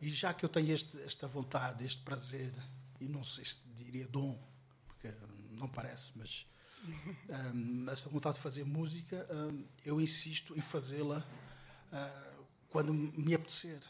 E 0.00 0.08
já 0.08 0.34
que 0.34 0.44
eu 0.44 0.48
tenho 0.48 0.72
este, 0.72 1.00
esta 1.02 1.28
vontade, 1.28 1.84
este 1.84 2.02
prazer, 2.02 2.52
e 3.00 3.06
não 3.06 3.22
sei 3.22 3.44
se 3.44 3.60
diria 3.76 4.08
dom, 4.08 4.36
porque 4.88 5.12
não 5.52 5.68
parece, 5.68 6.10
mas 6.16 6.44
hum, 7.54 7.86
essa 7.92 8.08
vontade 8.08 8.36
de 8.36 8.42
fazer 8.42 8.64
música, 8.64 9.28
hum, 9.30 9.64
eu 9.84 10.00
insisto 10.00 10.58
em 10.58 10.60
fazê-la 10.60 11.24
ah, 11.92 12.32
quando 12.68 12.92
me 12.92 13.34
apetecer. 13.34 13.80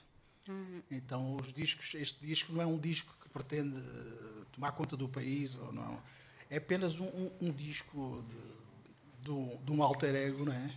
Então, 0.91 1.37
os 1.37 1.51
discos, 1.51 1.95
este 1.95 2.21
disco 2.21 2.53
não 2.53 2.61
é 2.61 2.67
um 2.67 2.79
disco 2.79 3.15
pretende 3.35 3.77
eh, 3.77 4.45
tomar 4.53 4.73
conta 4.73 4.97
do 4.97 5.09
país 5.09 5.55
ou 5.57 5.73
não. 5.73 6.01
É 6.49 6.57
apenas 6.59 6.99
um, 6.99 7.05
um- 7.07 7.33
um 7.43 7.53
disco 7.53 8.25
de, 8.29 9.25
de 9.25 9.31
um- 9.31 9.63
de 9.65 9.73
um 9.73 9.83
alter 9.83 10.15
ego, 10.15 10.45
não 10.45 10.53
é? 10.53 10.75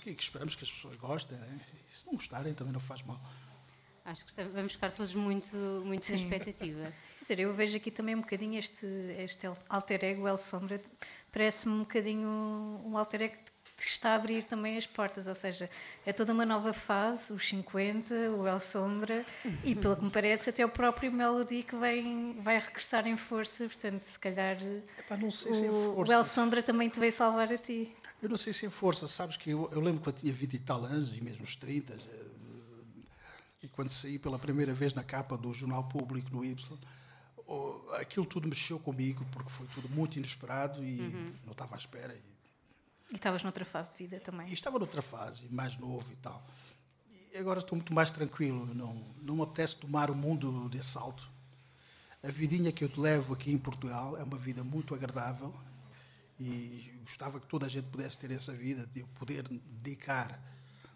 Que, 0.00 0.14
que 0.14 0.22
esperamos 0.22 0.54
que 0.54 0.64
as 0.64 0.70
pessoas 0.72 0.96
gostem, 0.96 1.36
não 1.36 1.44
é? 1.46 1.60
E 1.90 1.94
se 1.94 2.06
não 2.06 2.14
gostarem, 2.14 2.54
também 2.54 2.72
não 2.72 2.80
faz 2.80 3.02
mal. 3.02 3.20
Acho 4.04 4.24
que 4.24 4.42
vamos 4.44 4.72
ficar 4.72 4.92
todos 4.92 5.14
muito, 5.14 5.54
muito 5.84 6.06
Sim. 6.06 6.14
expectativa. 6.14 6.84
Quer 7.20 7.22
dizer, 7.36 7.40
eu 7.40 7.52
vejo 7.52 7.76
aqui 7.76 7.90
também 7.90 8.14
um 8.14 8.20
bocadinho 8.22 8.58
este, 8.58 8.86
este 9.18 9.46
alter 9.68 10.02
ego, 10.04 10.26
El 10.26 10.38
Sombra, 10.38 10.80
parece-me 11.30 11.74
um 11.74 11.78
bocadinho 11.80 12.28
um 12.86 12.96
alter 12.96 13.22
ego 13.22 13.36
que 13.44 13.49
está 13.88 14.10
a 14.10 14.14
abrir 14.14 14.44
também 14.44 14.76
as 14.76 14.86
portas, 14.86 15.26
ou 15.26 15.34
seja, 15.34 15.68
é 16.04 16.12
toda 16.12 16.32
uma 16.32 16.44
nova 16.46 16.72
fase, 16.72 17.32
os 17.32 17.48
50, 17.48 18.14
o 18.32 18.46
El 18.46 18.60
Sombra, 18.60 19.24
e 19.64 19.74
pelo 19.74 19.96
que 19.96 20.04
me 20.04 20.10
parece 20.10 20.50
até 20.50 20.64
o 20.64 20.68
próprio 20.68 21.12
Melody 21.12 21.62
que 21.62 21.76
vem, 21.76 22.38
vai 22.42 22.58
regressar 22.58 23.06
em 23.06 23.16
força, 23.16 23.64
portanto, 23.64 24.02
se 24.04 24.18
calhar 24.18 24.56
Epá, 24.98 25.16
não 25.16 25.30
sei 25.30 25.52
se 25.54 25.66
é 25.66 25.70
o, 25.70 25.98
o. 25.98 26.12
El 26.12 26.24
Sombra 26.24 26.62
também 26.62 26.88
te 26.88 26.98
veio 27.00 27.12
salvar 27.12 27.52
a 27.52 27.58
ti. 27.58 27.94
Eu 28.22 28.28
não 28.28 28.36
sei 28.36 28.52
se 28.52 28.66
em 28.66 28.70
força, 28.70 29.08
sabes 29.08 29.36
que 29.36 29.50
eu, 29.50 29.68
eu 29.72 29.80
lembro 29.80 30.02
quando 30.02 30.16
tinha 30.16 30.32
20 30.32 30.52
e 30.54 30.58
tal 30.58 30.84
anos, 30.84 31.16
e 31.16 31.20
mesmo 31.22 31.42
os 31.44 31.56
30, 31.56 31.94
eh, 31.94 31.96
e 33.62 33.68
quando 33.68 33.88
saí 33.88 34.18
pela 34.18 34.38
primeira 34.38 34.72
vez 34.74 34.92
na 34.94 35.02
capa 35.02 35.36
do 35.38 35.52
Jornal 35.54 35.84
Público 35.84 36.28
no 36.30 36.44
Y, 36.44 36.78
aquilo 37.98 38.24
tudo 38.26 38.46
mexeu 38.48 38.78
comigo, 38.78 39.26
porque 39.32 39.50
foi 39.50 39.66
tudo 39.74 39.88
muito 39.88 40.16
inesperado 40.16 40.84
e 40.84 41.00
Uhum. 41.00 41.32
não 41.44 41.52
estava 41.52 41.74
à 41.74 41.78
espera. 41.78 42.16
E, 43.10 43.14
estavas 43.14 43.42
noutra 43.42 43.64
fase 43.64 43.92
de 43.92 43.98
vida 43.98 44.20
também. 44.20 44.48
e 44.48 44.52
estava 44.52 44.78
noutra 44.78 45.02
fase, 45.02 45.48
mais 45.48 45.76
novo 45.76 46.12
e 46.12 46.16
tal. 46.16 46.44
E 47.32 47.36
agora 47.36 47.60
estou 47.60 47.76
muito 47.76 47.92
mais 47.92 48.10
tranquilo, 48.10 48.74
não, 48.74 48.94
não 49.22 49.36
me 49.36 49.42
apetece 49.42 49.76
tomar 49.76 50.10
o 50.10 50.14
mundo 50.14 50.68
de 50.68 50.78
assalto. 50.78 51.28
A 52.22 52.28
vidinha 52.28 52.70
que 52.70 52.84
eu 52.84 52.88
te 52.88 53.00
levo 53.00 53.32
aqui 53.32 53.52
em 53.52 53.58
Portugal 53.58 54.16
é 54.16 54.22
uma 54.22 54.36
vida 54.36 54.62
muito 54.62 54.94
agradável 54.94 55.54
e 56.38 56.92
gostava 57.02 57.40
que 57.40 57.46
toda 57.46 57.66
a 57.66 57.68
gente 57.68 57.86
pudesse 57.86 58.18
ter 58.18 58.30
essa 58.30 58.52
vida, 58.52 58.86
de 58.86 59.00
eu 59.00 59.06
poder 59.18 59.46
dedicar, 59.48 60.40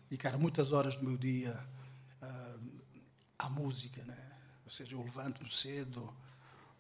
dedicar 0.09 0.39
muitas 0.39 0.73
horas 0.73 0.97
do 0.97 1.05
meu 1.05 1.17
dia 1.17 1.59
ah, 2.21 2.57
à 3.39 3.49
música. 3.49 4.03
Né? 4.05 4.17
Ou 4.65 4.71
seja, 4.71 4.97
eu 4.97 5.03
levanto-me 5.03 5.51
cedo, 5.51 6.13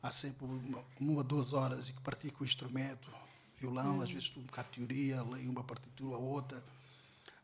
há 0.03 0.13
sempre 0.13 0.45
uma, 0.47 0.85
uma, 1.01 1.25
duas 1.25 1.53
horas 1.53 1.89
e 1.89 1.93
que 1.93 2.01
pratico 2.01 2.43
o 2.43 2.47
instrumento, 2.47 3.11
violão, 3.59 4.01
às 4.01 4.09
vezes 4.09 4.25
estudo 4.25 4.43
um 4.43 4.47
bocado 4.47 4.69
de 4.71 4.87
teoria, 4.87 5.23
leio 5.23 5.51
uma 5.51 5.65
partitura 5.65 6.17
ou 6.17 6.23
outra. 6.23 6.63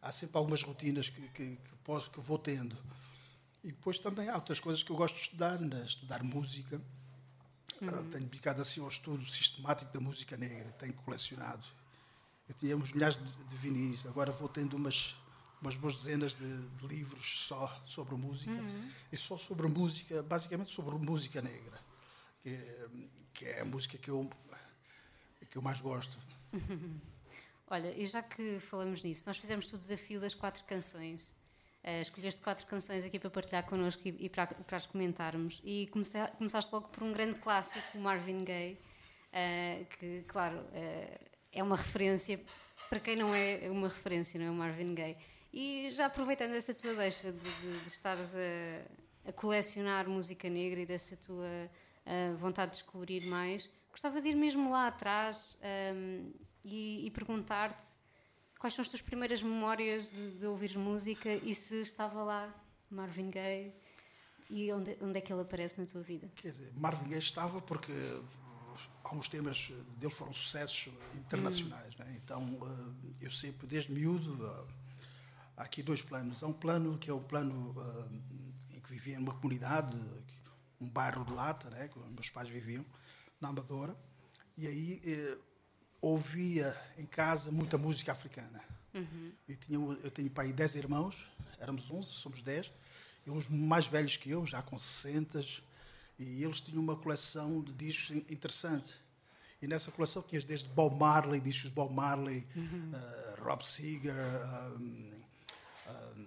Há 0.03 0.13
sempre 0.13 0.39
algumas 0.39 0.63
rotinas 0.63 1.09
que, 1.09 1.21
que, 1.29 1.57
que 1.57 1.77
posso, 1.85 2.11
que 2.11 2.21
vou 2.21 2.39
tendo. 2.39 2.77
E 3.63 3.69
depois 3.69 3.99
também 3.99 4.29
há 4.29 4.35
outras 4.37 4.59
coisas 4.59 4.83
que 4.83 4.91
eu 4.91 4.97
gosto 4.97 5.17
de 5.17 5.23
estudar, 5.23 5.61
né? 5.61 5.85
estudar 5.85 6.23
música. 6.23 6.81
Uh, 7.77 8.05
tenho 8.11 8.25
dedicado 8.25 8.61
assim 8.61 8.81
ao 8.81 8.89
estudo 8.89 9.25
sistemático 9.27 9.91
da 9.93 10.01
música 10.01 10.37
negra, 10.37 10.71
tenho 10.73 10.93
colecionado. 10.93 11.67
Eu 12.49 12.55
tinha 12.55 12.77
uns 12.77 12.93
milhares 12.93 13.17
de, 13.17 13.45
de 13.45 13.57
vinis, 13.57 14.05
agora 14.07 14.33
vou 14.33 14.49
tendo 14.49 14.77
umas, 14.77 15.15
umas 15.63 15.77
boas 15.77 15.97
dezenas 15.97 16.35
de, 16.35 16.69
de 16.69 16.87
livros 16.87 17.47
só 17.47 17.83
sobre 17.87 18.17
música, 18.17 18.53
e 19.13 19.17
só 19.17 19.39
sobre 19.39 19.67
música, 19.69 20.23
basicamente 20.23 20.73
sobre 20.73 20.97
música 20.97 21.41
negra, 21.41 21.81
que, 22.43 22.59
que 23.33 23.45
é 23.47 23.61
a 23.61 23.65
música 23.65 23.97
que 23.97 24.11
eu, 24.11 24.29
que 25.51 25.59
eu 25.59 25.63
mais 25.63 25.81
gosto. 25.81 26.17
Olha, 27.67 27.93
e 27.97 28.07
já 28.07 28.23
que 28.23 28.59
falamos 28.61 29.03
nisso, 29.03 29.25
nós 29.27 29.37
fizemos 29.37 29.73
o 29.73 29.79
desafio 29.79 30.21
das 30.21 30.35
quatro 30.35 30.65
canções. 30.65 31.33
Uh, 31.83 32.03
escolheste 32.03 32.43
quatro 32.43 32.67
canções 32.67 33.05
aqui 33.05 33.19
para 33.19 33.31
partilhar 33.31 33.65
connosco 33.65 34.03
e, 34.07 34.27
e 34.27 34.29
para, 34.29 34.49
para, 34.49 34.77
as 34.77 34.87
comentarmos. 34.87 35.61
E 35.65 35.87
comecei, 35.87 36.21
começaste 36.37 36.73
logo 36.73 36.89
por 36.89 37.03
um 37.03 37.13
grande 37.13 37.39
clássico, 37.39 37.97
o 37.97 38.01
Marvin 38.01 38.39
Gaye, 38.39 38.75
uh, 38.75 39.85
que, 39.97 40.25
claro, 40.27 40.59
uh, 40.59 41.31
é 41.53 41.63
uma 41.63 41.77
referência 41.77 42.41
para 42.89 43.01
quem 43.01 43.17
não 43.17 43.35
é 43.35 43.71
uma 43.71 43.89
referência, 43.89 44.39
não 44.39 44.47
é 44.47 44.51
o 44.51 44.55
Marvin 44.55 44.95
Gaye. 44.95 45.17
E 45.53 45.89
já 45.93 46.07
aproveitando 46.07 46.53
essa 46.53 46.75
tua 46.75 46.95
deixa 46.95 47.33
de, 47.33 47.39
de, 47.39 47.81
de 47.81 47.89
estares 47.89 48.35
a, 48.37 49.29
a, 49.29 49.33
colecionar 49.33 50.09
música 50.09 50.51
negra 50.51 50.81
e 50.81 50.87
dessa 50.87 51.17
tua 51.17 51.71
vontade 52.39 52.73
de 52.73 52.79
descobrir 52.79 53.27
mais, 53.27 53.71
gostava 53.91 54.21
de 54.21 54.29
ir 54.29 54.37
mesmo 54.37 54.71
lá 54.71 54.87
atrás 54.87 55.57
um, 55.95 56.33
e, 56.65 57.07
e 57.07 57.11
perguntar-te 57.11 57.85
quais 58.59 58.75
são 58.75 58.83
as 58.83 58.89
tuas 58.89 59.03
primeiras 59.03 59.43
memórias 59.43 60.09
de, 60.09 60.39
de 60.39 60.47
ouvir 60.47 60.77
música 60.79 61.35
e 61.35 61.55
se 61.55 61.81
estava 61.81 62.23
lá 62.23 62.55
Marvin 62.91 63.31
Gaye 63.31 63.75
e 64.49 64.73
onde, 64.73 64.97
onde 65.01 65.19
é 65.19 65.21
que 65.21 65.33
ele 65.33 65.43
aparece 65.43 65.81
na 65.81 65.87
tua 65.87 66.03
vida? 66.03 66.31
Quer 66.37 66.49
dizer, 66.49 66.73
Marvin 66.75 67.09
Gaye 67.09 67.21
estava 67.21 67.61
porque 67.61 67.93
alguns 69.05 69.29
temas 69.29 69.73
dele 69.97 70.13
foram 70.13 70.33
sucessos 70.33 70.93
internacionais, 71.15 71.95
hum. 71.95 71.99
né? 71.99 72.21
então 72.23 72.59
eu 73.21 73.31
sempre, 73.31 73.67
desde 73.67 73.93
miúdo, 73.93 74.45
há 75.57 75.63
aqui 75.63 75.83
dois 75.83 76.03
planos. 76.03 76.43
Há 76.43 76.47
um 76.47 76.53
plano 76.53 76.99
que 76.99 77.11
é 77.11 77.13
o 77.13 77.21
plano 77.21 77.75
em 78.73 78.81
que 78.81 78.91
vivia 78.91 79.19
numa 79.19 79.35
comunidade, 79.35 79.97
um 80.81 80.89
bairro 80.89 81.25
de 81.25 81.33
lata, 81.33 81.71
né? 81.71 81.89
que 81.89 81.99
meus 81.99 82.31
pais 82.31 82.49
viviam, 82.49 82.85
na 83.41 83.49
Amadora, 83.49 83.97
e 84.57 84.67
aí 84.67 85.03
eh, 85.05 85.39
ouvia 86.01 86.77
em 86.99 87.07
casa 87.07 87.51
muita 87.51 87.79
música 87.79 88.13
africana. 88.13 88.63
Uhum. 88.93 89.33
Eu, 89.49 89.57
tinha, 89.57 89.79
eu 89.79 90.11
tenho 90.11 90.31
pai 90.31 90.53
10 90.53 90.75
irmãos, 90.75 91.17
éramos 91.59 91.91
11, 91.91 92.09
somos 92.11 92.43
10, 92.43 92.71
e 93.27 93.31
uns 93.31 93.49
mais 93.49 93.87
velhos 93.87 94.17
que 94.17 94.31
eu, 94.31 94.45
já 94.45 94.61
com 94.63 94.79
60, 94.79 95.45
e 96.19 96.45
eles 96.45 96.61
tinham 96.61 96.83
uma 96.83 96.97
coleção 96.97 97.63
de 97.63 97.73
discos 97.73 98.17
interessante. 98.31 98.95
E 99.63 99.67
nessa 99.67 99.91
coleção 99.91 100.23
tinhas 100.23 100.45
desde 100.45 100.69
Bob 100.71 100.97
Marley, 100.97 101.41
discos 101.41 101.71
de 101.71 101.75
Bob 101.75 101.95
Marley, 101.95 102.47
uhum. 102.57 102.93
uh, 102.93 103.45
Rob 103.45 103.65
Seeger, 103.65 104.15
um, 104.79 105.11
um, 105.89 106.27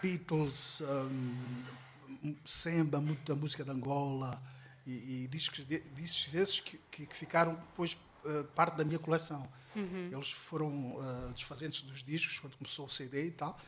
Beatles, 0.00 0.80
um, 0.80 2.36
Samba, 2.44 3.00
muita 3.00 3.34
música 3.34 3.64
de 3.64 3.70
Angola, 3.70 4.40
e, 4.86 5.24
e 5.24 5.28
discos, 5.28 5.64
de, 5.64 5.80
discos 5.94 6.34
esses 6.34 6.60
que, 6.60 6.78
que, 6.90 7.06
que 7.06 7.16
ficaram 7.16 7.54
depois 7.54 7.96
uh, 8.24 8.44
parte 8.54 8.76
da 8.76 8.84
minha 8.84 8.98
coleção. 8.98 9.48
Uhum. 9.74 10.10
Eles 10.12 10.30
foram 10.30 10.96
uh, 10.96 11.32
desfazendo-se 11.34 11.84
dos 11.84 12.02
discos 12.02 12.38
quando 12.38 12.56
começou 12.56 12.86
o 12.86 12.90
CD 12.90 13.26
e 13.26 13.30
tal, 13.30 13.58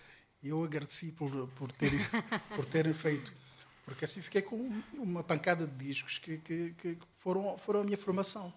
e 0.42 0.48
eu 0.48 0.62
agradeci 0.62 1.12
por, 1.12 1.30
por, 1.48 1.72
terem, 1.72 2.00
por 2.54 2.64
terem 2.64 2.92
feito. 2.92 3.32
Porque 3.84 4.04
assim 4.04 4.22
fiquei 4.22 4.42
com 4.42 4.56
uma 4.94 5.22
pancada 5.22 5.66
de 5.66 5.76
discos 5.76 6.18
que, 6.18 6.38
que, 6.38 6.74
que 6.78 6.98
foram, 7.10 7.56
foram 7.58 7.80
a 7.80 7.84
minha 7.84 7.98
formação. 7.98 8.52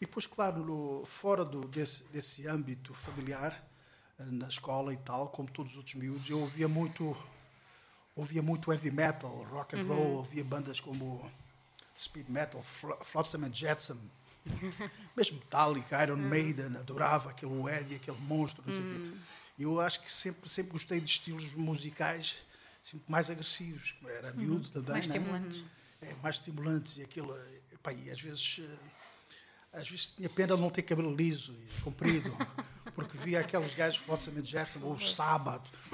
E 0.00 0.06
depois, 0.06 0.26
claro, 0.26 0.64
no, 0.64 1.04
fora 1.04 1.44
do, 1.44 1.68
desse, 1.68 2.04
desse 2.04 2.46
âmbito 2.46 2.92
familiar, 2.94 3.62
na 4.18 4.48
escola 4.48 4.92
e 4.92 4.96
tal, 4.98 5.28
como 5.28 5.50
todos 5.50 5.72
os 5.72 5.78
outros 5.78 5.94
miúdos, 5.94 6.28
eu 6.28 6.40
ouvia 6.40 6.68
muito, 6.68 7.16
ouvia 8.14 8.42
muito 8.42 8.72
heavy 8.72 8.90
metal, 8.90 9.44
rock 9.50 9.76
and 9.76 9.82
uhum. 9.82 9.88
roll, 9.88 10.16
ouvia 10.16 10.44
bandas 10.44 10.80
como 10.80 11.30
speed 11.96 12.28
metal, 12.28 12.62
Flotsam 12.62 13.44
and 13.44 13.52
Jetsam, 13.52 13.98
mesmo 15.16 15.38
Metallica, 15.38 16.02
Iron 16.02 16.16
Maiden, 16.16 16.76
adorava 16.76 17.30
aquele 17.30 17.52
Eddie, 17.70 17.96
aquele 17.96 18.18
monstro, 18.18 18.62
não 18.66 18.74
sei 18.74 18.82
o 18.82 18.88
quê. 18.88 19.18
Eu 19.58 19.80
acho 19.80 20.00
que 20.02 20.10
sempre, 20.10 20.48
sempre 20.48 20.72
gostei 20.72 21.00
de 21.00 21.08
estilos 21.08 21.54
musicais 21.54 22.42
sempre 22.82 23.04
mais 23.08 23.30
agressivos, 23.30 23.94
era 24.04 24.32
miúdo 24.32 24.68
também, 24.70 24.92
mais 24.92 25.06
né? 25.06 25.16
estimulantes. 25.16 25.64
É, 26.02 26.14
mais 26.20 26.34
estimulantes 26.34 26.98
e 26.98 27.02
aquilo, 27.02 27.32
epá, 27.72 27.92
e 27.92 28.10
às 28.10 28.20
vezes 28.20 28.60
às 29.72 29.88
vezes 29.88 30.08
tinha 30.08 30.28
pena 30.28 30.54
de 30.54 30.60
não 30.60 30.68
ter 30.68 30.82
cabelo 30.82 31.14
liso 31.14 31.54
e 31.54 31.80
comprido, 31.80 32.36
porque 32.94 33.16
via 33.18 33.40
aqueles 33.40 33.74
gajos 33.74 33.98
Flotsam 34.00 34.34
and 34.36 34.44
Jetsam, 34.44 34.82
ou 34.82 34.92
os 34.92 35.14
sábados, 35.14 35.70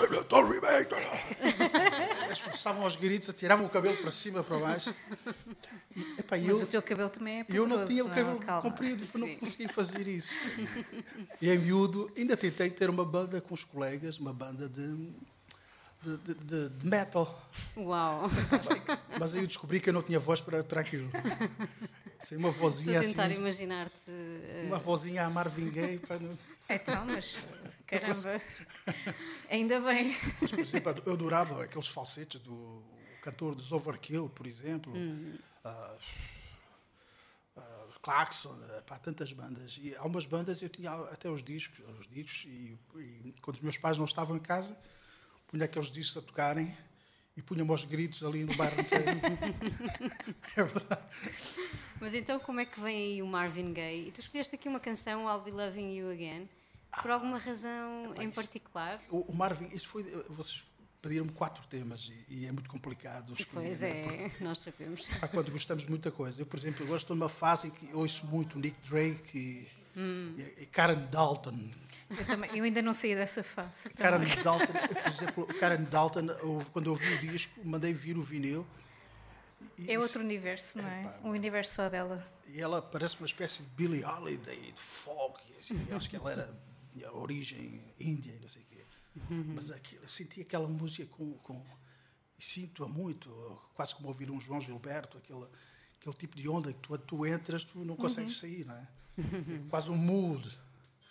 eles 2.29 2.43
começavam 2.43 2.83
aos 2.83 2.97
gritos, 2.97 3.29
atiravam 3.29 3.67
o 3.67 3.69
cabelo 3.69 3.97
para 3.97 4.11
cima, 4.11 4.43
para 4.43 4.59
baixo. 4.59 4.95
E, 5.97 6.01
epá, 6.19 6.37
Mas 6.37 6.49
eu, 6.49 6.57
o 6.59 6.67
teu 6.67 6.83
cabelo 6.83 7.11
também 7.11 7.41
é 7.41 7.47
Eu 7.49 7.67
não 7.67 7.85
tinha 7.85 8.05
o 8.05 8.09
cabelo 8.09 8.41
não, 8.41 8.63
comprido, 8.63 9.05
porque 9.07 9.19
não 9.19 9.37
conseguia 9.37 9.69
fazer 9.69 10.07
isso. 10.07 10.35
E 11.41 11.51
em 11.51 11.59
miúdo, 11.59 12.11
ainda 12.17 12.37
tentei 12.37 12.71
ter 12.71 12.89
uma 12.89 13.05
banda 13.05 13.41
com 13.41 13.55
os 13.55 13.65
colegas, 13.65 14.19
uma 14.19 14.33
banda 14.33 14.69
de, 14.69 15.13
de, 16.03 16.35
de, 16.35 16.69
de, 16.69 16.87
metal. 16.87 17.43
Uau! 17.77 18.31
Mas 19.19 19.35
aí 19.35 19.41
eu 19.41 19.47
descobri 19.47 19.81
que 19.81 19.89
eu 19.89 19.95
não 19.95 20.03
tinha 20.03 20.19
voz 20.19 20.41
para, 20.41 20.63
para 20.63 20.81
aquilo. 20.81 21.11
Sem 22.19 22.37
uma 22.37 22.51
vozinha 22.51 22.97
Estou 22.97 23.05
a 23.05 23.11
tentar 23.11 23.25
assim. 23.27 23.35
imaginar-te. 23.35 24.11
Uh... 24.11 24.67
Uma 24.67 24.79
vozinha 24.79 25.25
a 25.25 25.31
Marvin 25.31 25.71
Gaye. 25.71 25.99
Para 25.99 26.19
não... 26.19 26.37
Então, 26.69 27.07
mas 27.07 27.37
caramba, 27.89 28.41
ainda 29.51 29.81
bem. 29.81 30.17
Mas, 30.41 30.51
por 30.51 30.61
exemplo, 30.61 31.03
eu 31.05 31.13
adorava 31.15 31.65
aqueles 31.65 31.89
falsetes 31.89 32.41
do 32.41 32.83
cantor 33.23 33.55
dos 33.55 33.73
Overkill, 33.73 34.29
por 34.29 34.47
exemplo. 34.47 34.93
Hum. 34.95 35.37
Uh, 35.65 35.99
uh, 37.57 38.01
Claxon, 38.01 38.57
pá, 38.87 38.99
tantas 38.99 39.33
bandas. 39.33 39.79
E 39.83 39.95
algumas 39.97 40.27
bandas 40.27 40.63
eu 40.63 40.69
tinha 40.69 40.93
até 40.93 41.29
os 41.29 41.43
discos, 41.43 41.81
os 41.99 42.07
discos 42.09 42.45
e, 42.45 42.79
e 42.97 43.35
quando 43.41 43.57
os 43.57 43.63
meus 43.63 43.77
pais 43.77 43.99
não 43.99 44.05
estavam 44.05 44.37
em 44.37 44.41
casa, 44.41 44.77
punha 45.49 45.65
aqueles 45.65 45.91
discos 45.91 46.23
a 46.23 46.27
tocarem 46.27 46.77
e 47.37 47.43
punha-me 47.43 47.71
aos 47.71 47.85
gritos 47.85 48.25
ali 48.25 48.45
no 48.45 48.57
bairro 48.57 48.81
inteiro. 48.81 49.05
é 50.57 50.65
verdade. 50.65 51.03
Mas 52.01 52.15
então 52.15 52.39
como 52.41 52.61
é 52.61 52.65
que 52.65 52.81
vem 52.81 52.97
aí 52.97 53.23
o 53.23 53.27
Marvin 53.27 53.73
Gaye? 53.73 54.09
E 54.09 54.11
tu 54.11 54.21
escolheste 54.21 54.55
aqui 54.55 54.69
uma 54.69 54.81
canção, 54.81 55.29
I'll 55.29 55.43
Be 55.43 55.51
Loving 55.51 55.93
You 55.97 56.11
Again, 56.11 56.49
por 57.03 57.11
alguma 57.11 57.39
razão 57.39 58.13
Epá, 58.13 58.23
em 58.25 58.27
isso- 58.29 58.35
particular? 58.37 58.99
O, 59.11 59.19
o 59.31 59.35
Marvin, 59.35 59.69
isso 59.75 59.89
foi. 59.89 60.03
Vocês 60.31 60.63
pediram-me 61.01 61.31
quatro 61.33 61.65
temas 61.69 62.11
e, 62.29 62.35
e 62.41 62.47
é 62.47 62.53
muito 62.53 62.69
complicado 62.69 63.33
escolher. 63.39 63.67
Pois 63.67 63.81
né? 63.81 63.89
É, 63.91 64.31
nós 64.43 64.59
sabemos. 64.59 65.09
Há 65.23 65.29
quando 65.29 65.51
gostamos 65.53 65.85
de 65.85 65.91
muita 65.91 66.11
coisa. 66.11 66.41
Eu, 66.43 66.47
por 66.47 66.59
exemplo, 66.59 66.85
agora 66.85 66.99
estou 66.99 67.15
numa 67.17 67.29
fase 67.29 67.69
em 67.69 67.71
que 67.71 67.93
ouço 67.95 68.27
muito 68.27 68.59
Nick 68.59 68.77
Drake 68.89 69.39
e, 69.39 69.79
Hum. 70.01 70.35
e, 70.39 70.63
e 70.63 70.67
Karen 70.67 71.07
Dalton. 71.11 71.71
Eu, 72.11 72.25
também, 72.27 72.57
eu 72.57 72.65
ainda 72.65 72.81
não 72.81 72.93
saí 72.93 73.15
dessa 73.15 73.43
fase. 73.43 73.91
Karen 73.95 74.25
Dalton, 74.43 74.73
por 74.73 75.07
exemplo, 75.13 75.47
Karen 75.59 75.83
Dalton, 75.85 76.27
quando 76.73 76.87
eu 76.87 76.93
ouvi 76.93 77.15
o 77.15 77.19
disco, 77.19 77.53
mandei 77.65 77.93
vir 77.93 78.17
o 78.17 78.23
vinil. 78.23 78.67
E, 79.77 79.91
É 79.93 79.99
outro 79.99 80.21
universo, 80.23 80.79
não 80.79 80.89
é? 80.89 81.01
Epá, 81.03 81.15
Um 81.25 81.31
universo 81.31 81.75
só 81.75 81.89
dela. 81.89 82.25
E 82.47 82.61
ela 82.61 82.81
parece 82.81 83.17
uma 83.19 83.27
espécie 83.27 83.63
de 83.63 83.69
Billie 83.71 84.05
Holiday, 84.05 84.73
de 84.73 84.81
folk. 84.81 85.41
e 85.53 85.59
assim, 85.59 85.87
eu 85.91 85.97
acho 85.97 86.09
que 86.09 86.17
ela 86.17 86.31
era 86.33 86.55
tinha 86.99 87.13
origem 87.13 87.81
índia 87.99 88.33
e 88.33 88.41
não 88.41 88.49
sei 88.49 88.63
o 88.63 88.65
quê. 88.67 88.85
Mas 89.55 89.71
aquilo, 89.71 90.09
senti 90.09 90.41
aquela 90.41 90.69
música 90.69 91.07
com, 91.07 91.35
com 91.39 91.65
sinto-a 92.39 92.89
muito, 92.89 93.31
quase 93.75 93.95
como 93.95 94.09
ouvir 94.09 94.31
um 94.31 94.39
João 94.39 94.61
Gilberto, 94.61 95.19
aquele, 95.19 95.47
aquele 96.01 96.17
tipo 96.17 96.37
de 96.37 96.49
onda 96.49 96.73
que 96.73 96.79
tu, 96.81 96.97
tu 96.99 97.27
entras, 97.27 97.65
tu 97.65 97.85
não 97.85 97.97
consegues 97.97 98.37
sair, 98.37 98.65
não 98.65 98.75
é? 98.75 98.89
É 99.19 99.69
quase 99.69 99.91
um 99.91 99.97
mood. 99.97 100.49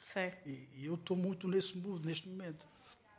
Sei. 0.02 0.34
E, 0.46 0.70
e 0.76 0.86
eu 0.86 0.96
estou 0.96 1.18
muito 1.18 1.48
nesse 1.48 1.78
mood 1.78 2.06
neste 2.06 2.30
momento. 2.30 2.66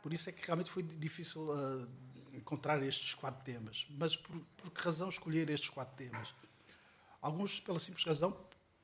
Por 0.01 0.11
isso 0.11 0.29
é 0.29 0.31
que 0.31 0.45
realmente 0.45 0.71
foi 0.71 0.81
difícil 0.81 1.49
uh, 1.51 1.87
encontrar 2.33 2.81
estes 2.81 3.13
quatro 3.13 3.43
temas. 3.43 3.85
Mas 3.91 4.15
por, 4.15 4.39
por 4.57 4.71
que 4.71 4.81
razão 4.81 5.09
escolher 5.09 5.49
estes 5.49 5.69
quatro 5.69 5.95
temas? 5.95 6.33
Alguns 7.21 7.59
pela 7.59 7.79
simples 7.79 8.05
razão, 8.05 8.35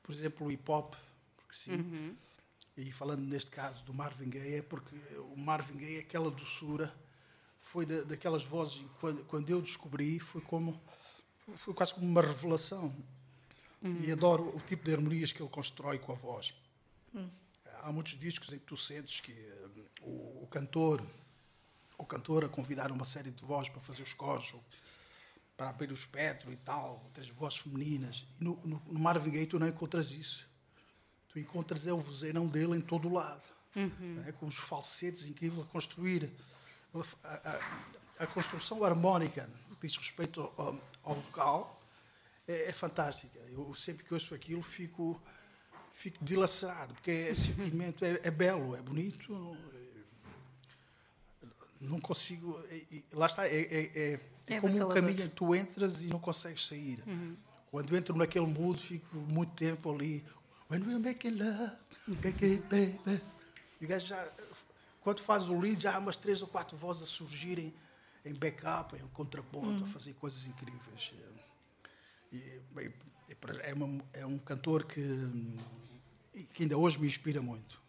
por 0.02 0.14
exemplo, 0.14 0.46
o 0.46 0.52
hip 0.52 0.70
hop, 0.70 0.94
porque 1.36 1.56
sim. 1.56 2.16
E 2.76 2.92
falando 2.92 3.22
neste 3.22 3.50
caso 3.50 3.82
do 3.84 3.94
Marvin 3.94 4.28
Gaye, 4.28 4.56
é 4.56 4.62
porque 4.62 4.94
o 5.32 5.36
Marvin 5.36 5.78
Gaye, 5.78 5.98
aquela 5.98 6.30
doçura, 6.30 6.94
foi 7.58 7.86
da, 7.86 8.02
daquelas 8.02 8.44
vozes, 8.44 8.84
quando, 9.00 9.24
quando 9.24 9.50
eu 9.50 9.62
descobri, 9.62 10.18
foi 10.18 10.40
como 10.42 10.80
foi 11.56 11.74
quase 11.74 11.94
como 11.94 12.06
uma 12.06 12.20
revelação. 12.20 12.94
E 14.04 14.10
adoro 14.10 14.56
o 14.56 14.60
tipo 14.60 14.84
de 14.84 14.92
harmonias 14.92 15.32
que 15.32 15.40
ele 15.40 15.48
constrói 15.48 15.98
com 15.98 16.12
a 16.12 16.14
voz. 16.16 16.54
Há 17.82 17.92
muitos 17.92 18.18
discos 18.18 18.52
em 18.52 18.58
que 18.58 18.64
tu 18.64 18.76
sentes 18.76 19.20
que 19.20 19.30
eh, 19.30 19.68
o, 20.02 20.42
o 20.42 20.48
cantor, 20.50 21.00
o 21.96 22.04
cantor 22.04 22.44
a 22.44 22.48
convidar 22.48 22.90
uma 22.90 23.04
série 23.04 23.30
de 23.30 23.44
vozes 23.44 23.68
para 23.68 23.80
fazer 23.80 24.02
os 24.02 24.12
coros, 24.12 24.54
para 25.56 25.70
abrir 25.70 25.90
o 25.90 25.94
espectro 25.94 26.52
e 26.52 26.56
tal, 26.56 27.00
outras 27.04 27.28
vozes 27.28 27.58
femininas. 27.58 28.26
E 28.40 28.44
no, 28.44 28.56
no, 28.64 28.82
no 28.86 28.98
Marvin 28.98 29.30
Gaye 29.30 29.46
tu 29.46 29.58
não 29.58 29.68
encontras 29.68 30.10
isso. 30.10 30.48
Tu 31.36 31.40
encontras 31.40 31.86
é 31.86 31.92
o 31.92 31.98
vozeirão 31.98 32.46
dele 32.46 32.76
em 32.78 32.80
todo 32.80 33.08
o 33.08 33.12
lado, 33.12 33.42
né? 34.24 34.32
com 34.40 34.46
os 34.46 34.56
falsetes 34.56 35.28
incríveis 35.28 35.60
a 35.66 35.70
construir. 35.70 36.30
A, 37.22 37.28
a- 37.50 37.60
a 38.20 38.26
construção 38.26 38.82
harmónica, 38.82 39.46
que 39.78 39.86
diz 39.86 39.94
respeito 39.98 40.40
ao, 40.56 40.80
ao 41.02 41.14
vocal, 41.16 41.78
é, 42.48 42.70
é 42.70 42.72
fantástica. 42.72 43.38
Eu 43.50 43.74
sempre 43.74 44.02
que 44.02 44.14
ouço 44.14 44.34
aquilo 44.34 44.62
fico, 44.62 45.20
fico 45.92 46.24
dilacerado, 46.24 46.94
porque 46.94 47.10
é 47.10 47.34
simplesmente 47.34 48.02
é, 48.06 48.18
é 48.24 48.30
belo, 48.30 48.74
é 48.74 48.80
bonito. 48.80 49.30
Não 51.78 52.00
consigo. 52.00 52.58
e- 52.70 53.04
e 53.12 53.14
lá 53.14 53.26
está, 53.26 53.46
é, 53.46 53.50
é, 53.54 53.82
é- 53.84 54.12
é 54.48 54.54
É 54.54 54.60
como 54.60 54.72
um 54.72 54.88
caminho 54.94 55.28
tu 55.28 55.54
entras 55.54 56.00
e 56.00 56.06
não 56.06 56.18
consegues 56.18 56.66
sair. 56.66 57.02
Quando 57.70 57.94
entro 57.94 58.16
naquele 58.16 58.46
mood, 58.46 58.80
fico 58.82 59.14
muito 59.18 59.52
tempo 59.52 59.92
ali. 59.94 60.24
When 60.68 60.82
we're 60.84 60.98
making 60.98 61.38
love, 61.38 61.72
baby, 62.22 62.56
baby. 62.68 63.20
O 63.80 63.86
gajo 63.86 64.06
já, 64.06 64.28
quando 65.00 65.20
faz 65.20 65.48
o 65.48 65.58
lead, 65.58 65.80
já 65.82 65.94
há 65.94 65.98
umas 65.98 66.16
três 66.16 66.42
ou 66.42 66.48
quatro 66.48 66.76
vozes 66.76 67.02
a 67.04 67.06
surgirem 67.06 67.72
em 68.24 68.34
backup, 68.34 68.96
em 68.96 69.06
contraponto, 69.12 69.84
a 69.84 69.86
fazer 69.86 70.14
coisas 70.14 70.46
incríveis. 70.46 71.12
E, 72.32 72.60
bem, 72.72 72.92
é 73.62 73.74
uma- 73.74 74.04
é 74.12 74.26
um 74.26 74.38
cantor 74.38 74.84
que, 74.84 75.00
que 76.52 76.64
ainda 76.64 76.76
hoje 76.76 76.98
me 76.98 77.06
inspira 77.06 77.40
muito. 77.40 77.80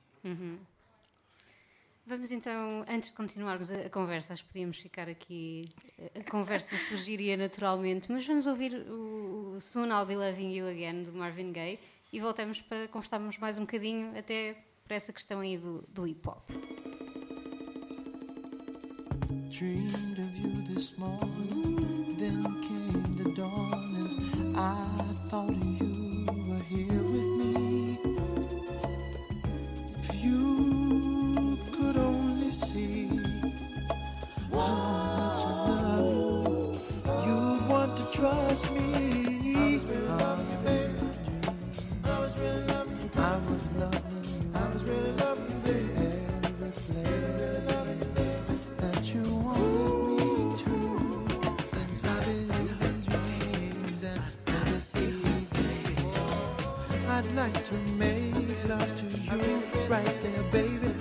Vamos 2.05 2.31
então, 2.31 2.85
antes 2.87 3.09
de 3.09 3.15
continuarmos 3.17 3.69
a, 3.69 3.89
conversa, 3.89 4.31
acho 4.33 4.43
que 4.43 4.49
podíamos 4.49 4.77
ficar 4.77 5.09
aqui, 5.09 5.69
a, 6.15 6.19
a 6.19 6.23
conversa 6.23 6.77
surgiria 6.77 7.35
naturalmente, 7.35 8.09
mas 8.11 8.25
vamos 8.25 8.47
ouvir 8.47 8.73
o, 8.89 9.55
o 9.57 9.61
Soon 9.61 9.87
I'll 9.89 10.05
Be 10.05 10.15
Loving 10.15 10.53
You 10.55 10.67
Again, 10.69 11.03
do 11.03 11.11
Marvin 11.13 11.51
Gaye, 11.51 11.79
e 12.11 12.19
voltamos 12.19 12.61
para 12.61 12.87
conversarmos 12.87 13.37
mais 13.37 13.57
um 13.57 13.61
bocadinho, 13.61 14.17
até 14.17 14.55
para 14.85 14.95
essa 14.95 15.11
questão 15.11 15.39
aí 15.39 15.57
do, 15.57 15.83
do 15.89 16.07
hip 16.07 16.27
hop. 16.27 16.49
Dreamed 19.49 20.19
of 20.19 20.39
you 20.39 20.53
this 20.73 20.97
morning, 20.97 22.15
then 22.17 22.43
came 22.61 23.15
the 23.15 23.31
dawn, 23.35 23.95
and 23.95 24.57
I 24.57 25.27
thought 25.29 25.51
you 25.51 26.25
were 26.47 26.63
here 26.69 26.96
right 59.89 60.21
there, 60.21 60.43
baby. 60.51 60.96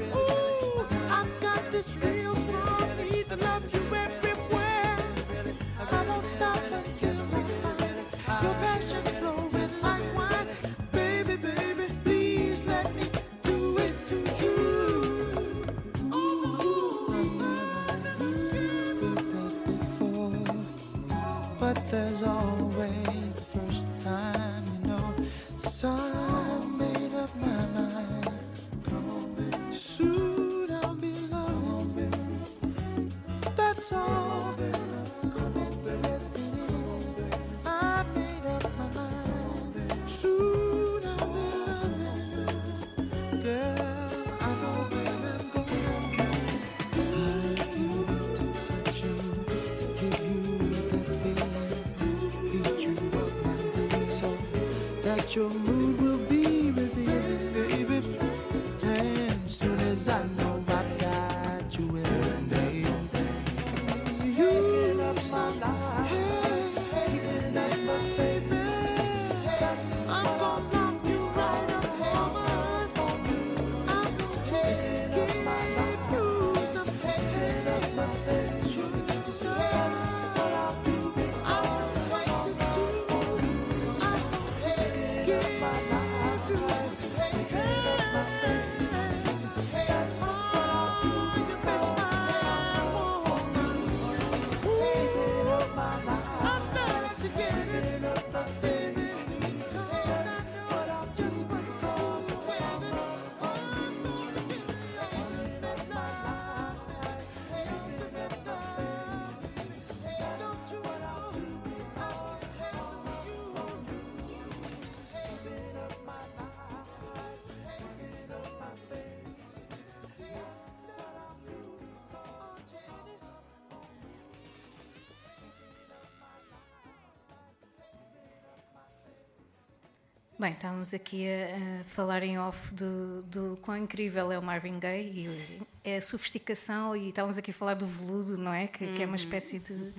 Bem, 130.38 130.53
estávamos 130.53 130.92
aqui 130.92 131.27
a, 131.27 131.81
a 131.81 131.85
falar 131.85 132.22
em 132.22 132.38
off 132.38 132.75
do, 132.75 133.22
do 133.22 133.59
quão 133.62 133.79
incrível 133.79 134.31
é 134.31 134.38
o 134.38 134.42
Marvin 134.42 134.79
Gaye 134.79 135.27
e 135.27 135.62
é 135.83 135.96
a 135.96 136.03
sofisticação 136.03 136.94
e 136.94 137.09
estávamos 137.09 137.38
aqui 137.38 137.53
a 137.53 137.55
falar 137.55 137.72
do 137.72 137.87
veludo, 137.87 138.37
não 138.37 138.53
é? 138.53 138.66
Que, 138.66 138.87
que 138.87 139.03
é 139.03 139.07
uma 139.07 139.16
espécie 139.16 139.59
de, 139.59 139.94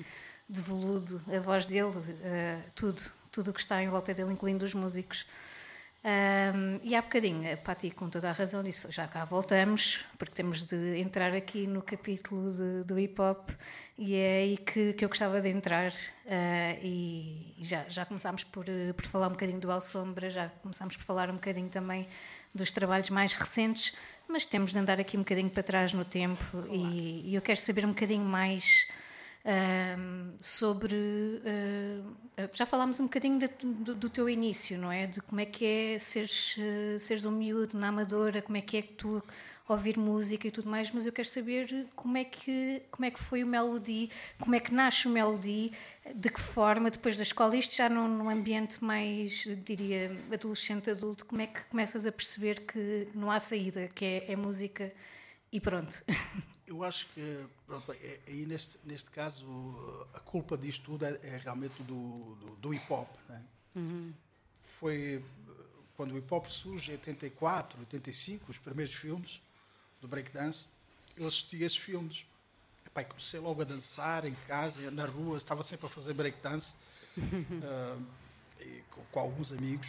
de 0.48 0.62
veludo, 0.62 1.20
a 1.36 1.40
voz 1.40 1.66
dele, 1.66 1.88
uh, 1.88 2.64
tudo, 2.76 3.02
tudo 3.32 3.50
o 3.50 3.54
que 3.54 3.60
está 3.60 3.82
em 3.82 3.90
volta 3.90 4.14
dele, 4.14 4.32
incluindo 4.32 4.64
os 4.64 4.76
músicos. 4.76 5.26
Um, 6.08 6.80
e 6.84 6.96
há 6.96 7.02
bocadinho, 7.02 7.52
a 7.52 7.58
Pati, 7.58 7.92
com 7.92 8.10
toda 8.10 8.30
a 8.30 8.32
razão, 8.32 8.64
disse: 8.64 8.90
já 8.90 9.06
cá 9.10 9.26
voltamos, 9.26 10.00
porque 10.18 10.34
temos 10.34 10.64
de 10.64 10.98
entrar 11.02 11.34
aqui 11.34 11.68
no 11.68 11.82
capítulo 11.82 12.50
de, 12.50 12.86
do 12.86 12.98
hip 12.98 13.22
hop, 13.22 13.50
e 13.98 14.16
é 14.16 14.38
aí 14.38 14.58
que, 14.58 14.94
que 14.94 15.04
eu 15.04 15.10
gostava 15.10 15.42
de 15.42 15.50
entrar. 15.50 15.92
Uh, 15.92 16.80
e 16.82 17.56
já, 17.60 17.84
já 17.90 18.06
começámos 18.06 18.46
por, 18.46 18.64
por 18.96 19.06
falar 19.08 19.28
um 19.28 19.32
bocadinho 19.32 19.60
do 19.60 19.70
Al 19.70 19.82
Sombra, 19.82 20.30
já 20.30 20.48
começámos 20.62 20.96
por 20.96 21.04
falar 21.04 21.30
um 21.30 21.34
bocadinho 21.34 21.68
também 21.68 22.08
dos 22.56 22.72
trabalhos 22.72 23.10
mais 23.10 23.34
recentes, 23.34 23.94
mas 24.30 24.46
temos 24.46 24.72
de 24.72 24.78
andar 24.78 25.02
aqui 25.02 25.18
um 25.18 25.22
bocadinho 25.22 25.50
para 25.50 25.62
trás 25.62 25.92
no 25.92 26.06
tempo, 26.06 26.42
e, 26.72 27.32
e 27.32 27.36
eu 27.36 27.42
quero 27.42 27.60
saber 27.60 27.86
um 27.86 27.90
bocadinho 27.90 28.24
mais 28.24 28.88
sobre. 30.40 30.96
Uh, 30.96 32.18
já 32.54 32.66
falámos 32.66 33.00
um 33.00 33.04
bocadinho 33.04 33.40
de, 33.40 33.48
do, 33.48 33.96
do, 33.96 34.10
teu 34.10 34.30
início, 34.30 34.78
não 34.78 34.92
é? 34.92 35.08
De 35.08 35.22
como 35.22 35.42
é 35.42 35.46
que 35.46 35.66
é 35.66 36.00
seres, 36.00 36.56
uh, 36.58 37.00
seres 37.00 37.26
um 37.26 37.32
miúdo 37.32 37.78
na 37.78 37.88
Amadora, 37.88 38.42
como 38.42 38.58
é 38.58 38.62
que 38.62 38.78
é 38.78 38.82
que 38.82 38.94
tu 38.94 39.24
ouvir 39.68 39.98
música 39.98 40.48
e 40.48 40.52
tudo 40.52 40.70
mais, 40.70 40.92
mas 40.92 41.06
eu 41.06 41.12
quero 41.12 41.28
saber 41.28 41.88
como 41.96 42.18
é 42.18 42.24
que, 42.24 42.82
como 42.90 43.06
é 43.06 43.12
que 43.12 43.20
foi 43.22 43.44
o 43.44 43.48
Melody, 43.48 44.10
como 44.40 44.56
é 44.56 44.60
que 44.60 44.74
nasce 44.74 45.08
o 45.08 45.12
Melody, 45.12 45.74
de 46.16 46.30
que 46.30 46.40
forma, 46.40 46.90
depois 46.90 47.18
da 47.18 47.24
escola, 47.24 47.56
isto 47.56 47.76
já 47.76 47.90
num, 47.90 48.08
num 48.08 48.30
ambiente 48.30 48.82
mais, 48.84 49.46
diria, 49.66 50.12
adolescente, 50.32 50.90
adulto, 50.90 51.26
como 51.26 51.42
é 51.42 51.48
que 51.48 51.62
começas 51.66 52.06
a 52.06 52.12
perceber 52.12 52.62
que 52.62 53.10
não 53.14 53.30
há 53.30 53.40
saída, 53.40 53.90
que 53.90 54.06
é, 54.06 54.32
é 54.32 54.36
música 54.36 54.92
e 55.52 55.60
pronto. 55.60 56.04
Eu 56.68 56.84
acho 56.84 57.08
que, 57.08 57.48
pronto, 57.66 57.94
é, 57.94 58.20
aí 58.28 58.46
neste, 58.46 58.78
neste 58.84 59.10
caso, 59.10 59.48
a 60.14 60.20
culpa 60.20 60.58
disto 60.58 60.84
tudo 60.84 61.06
é, 61.06 61.18
é 61.24 61.38
realmente 61.38 61.82
do, 61.84 62.36
do, 62.36 62.56
do 62.58 62.74
hip 62.74 62.92
hop. 62.92 63.10
Né? 63.30 63.44
Uhum. 63.74 64.14
Foi 64.62 65.24
quando 65.96 66.12
o 66.12 66.18
hip 66.18 66.32
hop 66.32 66.46
surge, 66.48 66.92
em 66.92 66.96
84, 66.96 67.80
85, 67.80 68.52
os 68.52 68.58
primeiros 68.58 68.94
filmes 68.94 69.42
do 70.02 70.08
breakdance, 70.10 70.68
eu 71.16 71.26
assisti 71.26 71.64
esses 71.64 71.78
filmes. 71.78 72.26
Epá, 72.86 73.04
comecei 73.04 73.40
logo 73.40 73.62
a 73.62 73.66
dançar 73.66 74.26
em 74.26 74.36
casa, 74.46 74.92
na 74.92 75.06
rua, 75.06 75.38
estava 75.38 75.64
sempre 75.64 75.86
a 75.86 75.90
fazer 75.90 76.14
breakdance 76.14 76.74
uh, 77.18 78.06
com, 78.92 79.02
com 79.06 79.20
alguns 79.20 79.54
amigos. 79.54 79.88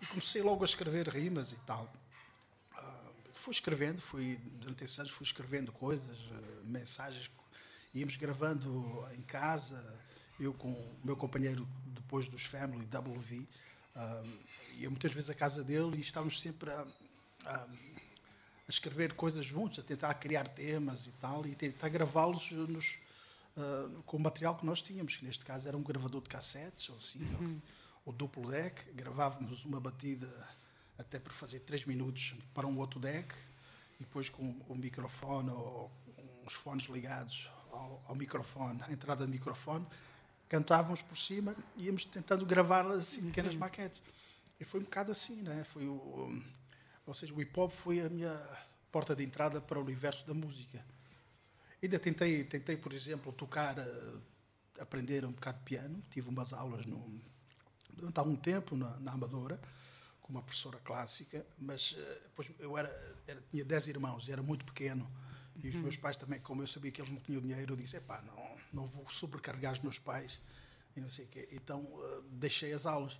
E 0.00 0.06
comecei 0.06 0.40
logo 0.40 0.62
a 0.62 0.66
escrever 0.66 1.08
rimas 1.08 1.50
e 1.50 1.56
tal 1.66 1.92
fui 3.36 3.52
escrevendo, 3.52 4.00
fui, 4.00 4.38
durante 4.60 4.84
esses 4.84 4.98
anos 4.98 5.12
fui 5.12 5.24
escrevendo 5.24 5.70
coisas, 5.70 6.18
uh, 6.18 6.64
mensagens, 6.64 7.30
íamos 7.94 8.16
gravando 8.16 9.06
em 9.14 9.22
casa, 9.22 9.82
eu 10.40 10.52
com 10.52 10.72
o 10.72 10.98
meu 11.04 11.16
companheiro 11.16 11.66
depois 11.86 12.28
dos 12.28 12.44
Family, 12.44 12.86
WV, 12.86 13.38
uh, 13.94 14.38
ia 14.78 14.90
muitas 14.90 15.12
vezes 15.12 15.30
à 15.30 15.34
casa 15.34 15.62
dele 15.62 15.96
e 15.96 16.00
estávamos 16.00 16.40
sempre 16.40 16.70
a, 16.70 16.86
a, 17.44 17.56
a, 17.62 17.68
escrever 18.68 19.12
coisas 19.14 19.44
juntos, 19.44 19.78
a 19.78 19.82
tentar 19.82 20.12
criar 20.14 20.48
temas 20.48 21.06
e 21.06 21.12
tal, 21.12 21.46
e 21.46 21.54
tentar 21.54 21.88
gravá-los 21.88 22.50
nos, 22.50 22.98
uh, 23.56 24.02
com 24.02 24.16
o 24.16 24.20
material 24.20 24.56
que 24.56 24.66
nós 24.66 24.82
tínhamos, 24.82 25.16
que 25.16 25.24
neste 25.24 25.44
caso 25.44 25.68
era 25.68 25.76
um 25.76 25.82
gravador 25.82 26.22
de 26.22 26.28
cassetes, 26.28 26.88
ou 26.88 26.96
assim, 26.96 27.20
uhum. 27.20 27.60
ou, 28.04 28.06
ou 28.06 28.12
duplo 28.12 28.50
deck, 28.50 28.92
gravávamos 28.92 29.64
uma 29.64 29.80
batida 29.80 30.26
até 30.98 31.18
por 31.18 31.32
fazer 31.32 31.60
três 31.60 31.84
minutos 31.84 32.34
para 32.54 32.66
um 32.66 32.78
outro 32.78 32.98
deck 32.98 33.34
e 33.98 34.04
depois 34.04 34.28
com 34.28 34.42
o 34.68 34.74
microfone 34.74 35.50
ou 35.50 35.90
uns 36.44 36.54
fones 36.54 36.86
ligados 36.86 37.50
ao, 37.70 38.04
ao 38.08 38.14
microfone, 38.14 38.82
a 38.82 38.92
entrada 38.92 39.26
do 39.26 39.30
microfone, 39.30 39.86
cantávamos 40.48 41.02
por 41.02 41.16
cima 41.18 41.56
e 41.76 41.86
íamos 41.86 42.04
tentando 42.04 42.46
gravar 42.46 42.86
assim 42.92 43.22
pequenas 43.26 43.54
uhum. 43.54 43.60
maquetes. 43.60 44.02
E 44.58 44.64
foi 44.64 44.80
um 44.80 44.84
bocado 44.84 45.12
assim, 45.12 45.42
né? 45.42 45.64
Foi 45.64 45.86
o, 45.86 46.42
ou 47.06 47.14
seja, 47.14 47.34
o 47.34 47.40
hip 47.40 47.58
hop 47.58 47.72
foi 47.72 48.00
a 48.00 48.08
minha 48.08 48.34
porta 48.90 49.14
de 49.14 49.24
entrada 49.24 49.60
para 49.60 49.78
o 49.78 49.82
universo 49.82 50.26
da 50.26 50.32
música. 50.32 50.84
Ainda 51.82 51.98
tentei, 51.98 52.44
tentei 52.44 52.76
por 52.76 52.92
exemplo, 52.92 53.32
tocar, 53.32 53.78
uh, 53.78 54.22
aprender 54.80 55.24
um 55.24 55.32
bocado 55.32 55.58
de 55.58 55.64
piano. 55.64 56.02
Tive 56.10 56.28
umas 56.30 56.52
aulas 56.52 56.86
no, 56.86 57.20
durante 57.92 58.18
algum 58.18 58.36
tempo 58.36 58.76
na, 58.76 58.98
na 59.00 59.12
Amadora 59.12 59.60
com 60.26 60.32
uma 60.32 60.42
professora 60.42 60.78
clássica, 60.80 61.46
mas 61.56 61.92
uh, 61.92 61.96
depois 62.24 62.50
eu 62.58 62.76
era, 62.76 62.88
era, 63.26 63.40
tinha 63.50 63.64
10 63.64 63.88
irmãos, 63.88 64.28
era 64.28 64.42
muito 64.42 64.64
pequeno, 64.64 65.08
e 65.62 65.68
os 65.68 65.76
uhum. 65.76 65.82
meus 65.82 65.96
pais 65.96 66.16
também, 66.16 66.40
como 66.40 66.62
eu 66.62 66.66
sabia 66.66 66.90
que 66.90 67.00
eles 67.00 67.12
não 67.12 67.20
tinham 67.20 67.40
dinheiro, 67.40 67.72
eu 67.72 67.76
disse, 67.76 67.98
pá, 68.00 68.20
não, 68.22 68.56
não 68.72 68.86
vou 68.86 69.08
sobrecarregar 69.08 69.72
os 69.72 69.78
meus 69.78 69.98
pais, 69.98 70.40
e 70.96 71.00
não 71.00 71.08
sei 71.08 71.26
o 71.26 71.28
quê. 71.28 71.48
Então 71.52 71.80
uh, 71.80 72.22
deixei 72.32 72.72
as 72.72 72.86
aulas. 72.86 73.18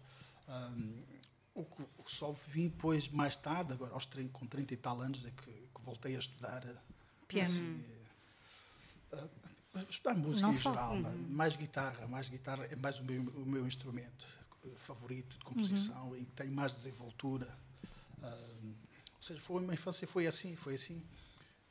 Um, 0.48 1.02
o, 1.54 1.64
que 1.64 2.12
só 2.12 2.32
vim 2.48 2.68
depois, 2.68 3.08
mais 3.08 3.36
tarde, 3.36 3.72
agora 3.72 3.94
aos 3.94 4.04
30, 4.04 4.30
com 4.30 4.46
30 4.46 4.74
e 4.74 4.76
tal 4.76 5.00
anos, 5.00 5.24
é 5.24 5.30
que, 5.30 5.50
que 5.50 5.82
voltei 5.82 6.16
a 6.16 6.18
estudar 6.18 6.64
uh, 6.64 6.78
piano. 7.26 7.48
Assim, 7.48 7.84
estudar 9.88 10.14
música 10.14 10.46
não 10.46 10.52
em 10.52 10.56
geral, 10.56 10.94
uhum. 10.94 11.26
mais 11.30 11.56
guitarra, 11.56 12.06
mais 12.06 12.28
guitarra 12.28 12.66
é 12.66 12.76
mais 12.76 12.98
o 12.98 13.04
meu, 13.04 13.22
o 13.22 13.46
meu 13.46 13.66
instrumento 13.66 14.26
favorito 14.76 15.38
de 15.38 15.44
composição 15.44 16.08
uhum. 16.08 16.16
e 16.16 16.24
tem 16.24 16.48
mais 16.48 16.72
desenvoltura. 16.72 17.46
Uh, 18.18 18.74
ou 19.16 19.22
seja, 19.22 19.40
foi 19.40 19.62
uma 19.62 19.74
infância 19.74 20.06
foi 20.06 20.26
assim, 20.26 20.56
foi 20.56 20.74
assim. 20.74 21.02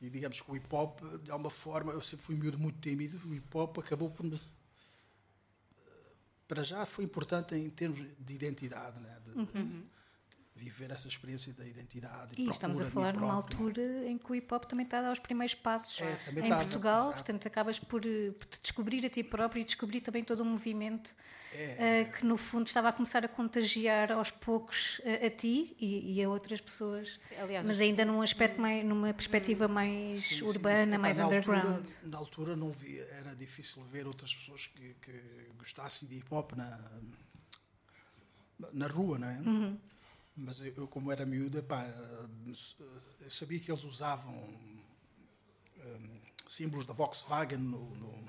E 0.00 0.10
digamos 0.10 0.40
que 0.40 0.50
o 0.50 0.56
hip 0.56 0.66
hop, 0.74 1.00
de 1.22 1.30
alguma 1.30 1.50
forma, 1.50 1.92
eu 1.92 2.02
sempre 2.02 2.26
fui 2.26 2.34
um 2.34 2.38
miúdo 2.38 2.58
muito 2.58 2.78
tímido, 2.80 3.20
o 3.26 3.34
hip 3.34 3.56
hop 3.56 3.78
acabou 3.78 4.10
por 4.10 4.24
me. 4.24 4.40
Para 6.46 6.62
já 6.62 6.86
foi 6.86 7.04
importante 7.04 7.54
em 7.54 7.68
termos 7.70 7.98
de 8.18 8.34
identidade, 8.34 9.00
né? 9.00 9.20
De, 9.24 9.30
uhum 9.32 9.82
viver 10.56 10.90
essa 10.90 11.06
experiência 11.06 11.52
da 11.52 11.66
identidade. 11.66 12.32
E, 12.36 12.46
e 12.46 12.50
estamos 12.50 12.80
a 12.80 12.86
falar 12.86 13.14
numa 13.14 13.34
altura 13.34 14.08
em 14.08 14.16
que 14.16 14.32
o 14.32 14.34
hip 14.34 14.52
hop 14.52 14.64
também 14.64 14.84
está 14.84 14.98
a 15.00 15.02
dar 15.02 15.12
os 15.12 15.18
primeiros 15.18 15.54
passos 15.54 16.00
é, 16.00 16.30
em 16.32 16.44
está, 16.44 16.56
Portugal, 16.56 17.00
exato. 17.00 17.14
portanto 17.14 17.46
acabas 17.46 17.78
por, 17.78 18.04
eh, 18.04 18.32
por, 18.32 18.46
te 18.46 18.60
descobrir 18.62 19.04
a 19.04 19.10
ti 19.10 19.22
próprio 19.22 19.60
e 19.60 19.64
descobrir 19.64 20.00
também 20.00 20.24
todo 20.24 20.42
um 20.42 20.46
movimento 20.46 21.14
é, 21.52 22.02
uh, 22.02 22.12
que 22.12 22.26
no 22.26 22.36
fundo 22.36 22.66
estava 22.66 22.88
a 22.88 22.92
começar 22.92 23.24
a 23.24 23.28
contagiar 23.28 24.12
aos 24.12 24.30
poucos 24.30 24.98
uh, 25.00 25.26
a 25.26 25.30
ti 25.30 25.76
e, 25.78 26.14
e, 26.14 26.24
a 26.24 26.28
outras 26.28 26.60
pessoas, 26.60 27.20
Aliás, 27.38 27.66
mas 27.66 27.80
ainda 27.80 28.04
num 28.04 28.20
aspecto 28.22 28.60
mais, 28.60 28.84
numa 28.84 29.12
perspectiva 29.12 29.68
mais 29.68 30.20
sim, 30.20 30.42
urbana, 30.42 30.96
sim. 30.96 30.98
mais 30.98 31.18
na 31.18 31.26
underground. 31.26 31.66
Altura, 31.66 31.94
na 32.04 32.18
altura 32.18 32.56
não 32.56 32.70
via, 32.70 33.04
era 33.12 33.34
difícil 33.34 33.82
ver 33.84 34.06
outras 34.06 34.34
pessoas 34.34 34.66
que, 34.66 34.94
que 35.00 35.12
gostassem 35.58 36.08
de 36.08 36.16
hip 36.16 36.26
hop 36.30 36.52
na 36.52 36.80
na 38.72 38.86
rua, 38.86 39.18
não 39.18 39.28
é? 39.28 39.38
Uhum. 39.38 39.78
Mas 40.36 40.60
eu, 40.60 40.86
como 40.86 41.10
era 41.10 41.24
miúda, 41.24 41.62
pá, 41.62 41.86
sabia 43.28 43.58
que 43.58 43.70
eles 43.70 43.84
usavam 43.84 44.34
um, 44.34 46.20
símbolos 46.46 46.84
da 46.84 46.92
Volkswagen 46.92 47.58
no, 47.58 47.94
no, 47.96 48.24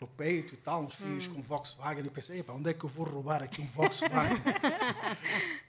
no, 0.00 0.08
peito 0.08 0.54
e 0.54 0.56
tal, 0.56 0.84
uns 0.84 0.94
fios 0.94 1.28
hum. 1.28 1.34
com 1.34 1.42
Volkswagen. 1.42 2.04
Eu 2.04 2.10
pensei, 2.10 2.42
pá, 2.42 2.54
onde 2.54 2.70
é 2.70 2.74
que 2.74 2.84
eu 2.84 2.88
vou 2.88 3.04
roubar 3.04 3.42
aqui 3.42 3.60
um 3.60 3.66
Volkswagen? 3.66 4.38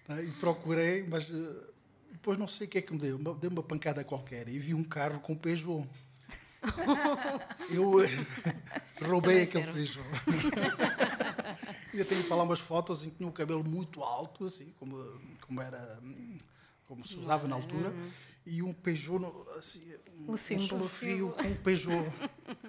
Né, 0.08 0.24
e 0.24 0.32
procurei, 0.40 1.06
mas 1.08 1.30
uh, 1.30 1.74
depois 2.12 2.36
não 2.36 2.48
sei 2.48 2.66
o 2.66 2.70
que 2.72 2.80
é 2.80 2.82
que 2.82 2.92
me 2.92 2.98
deu. 2.98 3.20
Deu 3.36 3.52
uma 3.52 3.62
pancada 3.62 4.04
qualquer 4.04 4.50
e 4.50 4.58
vi 4.58 4.74
um 4.74 4.84
carro 4.84 5.20
com 5.20 5.36
Peugeot. 5.36 5.88
eu 7.70 7.94
uh, 7.94 8.02
roubei 9.08 9.44
aquele. 9.44 9.72
Peugeot. 9.72 10.04
Ainda 11.94 12.06
tenho 12.06 12.24
para 12.26 12.38
lá 12.38 12.44
umas 12.44 12.60
fotos 12.60 13.04
em 13.04 13.10
que 13.10 13.18
tinha 13.18 13.30
o 13.30 13.32
cabelo 13.32 13.64
muito 13.64 14.04
alto, 14.04 14.46
assim, 14.46 14.74
como, 14.80 14.98
como 15.42 15.62
era 15.62 16.00
como 16.90 17.06
se 17.06 17.20
usava 17.20 17.48
na 17.48 17.56
altura, 17.56 17.92
uhum. 17.92 18.10
e 18.48 18.64
um 18.64 18.74
Peugeot, 18.74 19.24
assim, 19.60 19.94
um, 20.28 20.34
um 20.34 20.88
fio 20.88 21.32
com 21.34 21.48
um 21.48 21.56
Peugeot. 21.58 22.12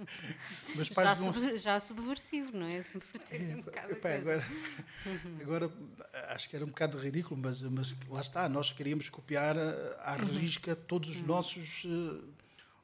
Meus 0.77 0.91
pais 0.91 1.09
já, 1.09 1.17
sub, 1.17 1.59
já 1.59 1.81
subversivo, 1.81 2.55
não 2.55 2.67
é? 2.67 2.77
é 2.77 3.57
um 3.57 3.63
pá, 3.97 4.11
agora, 4.11 4.47
agora, 5.41 5.73
acho 6.29 6.51
que 6.51 6.55
era 6.55 6.67
um 6.67 6.69
bocado 6.69 6.99
ridículo, 6.99 7.41
mas, 7.41 7.63
mas 7.63 7.95
lá 8.11 8.21
está, 8.21 8.47
nós 8.47 8.73
queríamos 8.73 9.09
copiar 9.09 9.57
à 9.57 10.19
uhum. 10.21 10.39
risca 10.39 10.77
todos 10.77 11.09
os 11.09 11.21
uhum. 11.23 11.27
nossos, 11.27 11.85
uh, 11.85 12.23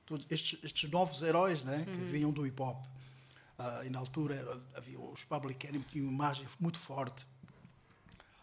todos 0.07 0.27
estes, 0.31 0.59
estes 0.65 0.91
novos 0.91 1.21
heróis 1.21 1.63
né, 1.65 1.85
que 1.85 1.91
uhum. 1.91 2.07
vinham 2.07 2.33
do 2.33 2.47
hip 2.47 2.63
hop. 2.63 2.83
Uh, 3.59 3.87
e 3.87 3.91
na 3.91 3.99
altura 3.99 4.63
havia 4.75 5.01
os 5.01 5.25
Public 5.25 5.67
Enemy 5.67 5.85
tinham 5.85 6.05
uma 6.05 6.13
imagem 6.13 6.47
muito 6.61 6.79
forte. 6.79 7.27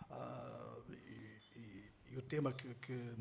Uh, 0.10 0.84
e, 0.92 1.40
e, 1.56 1.92
e, 2.12 2.18
o 2.18 2.22
tema 2.24 2.52
que, 2.52 2.74
que, 2.76 3.16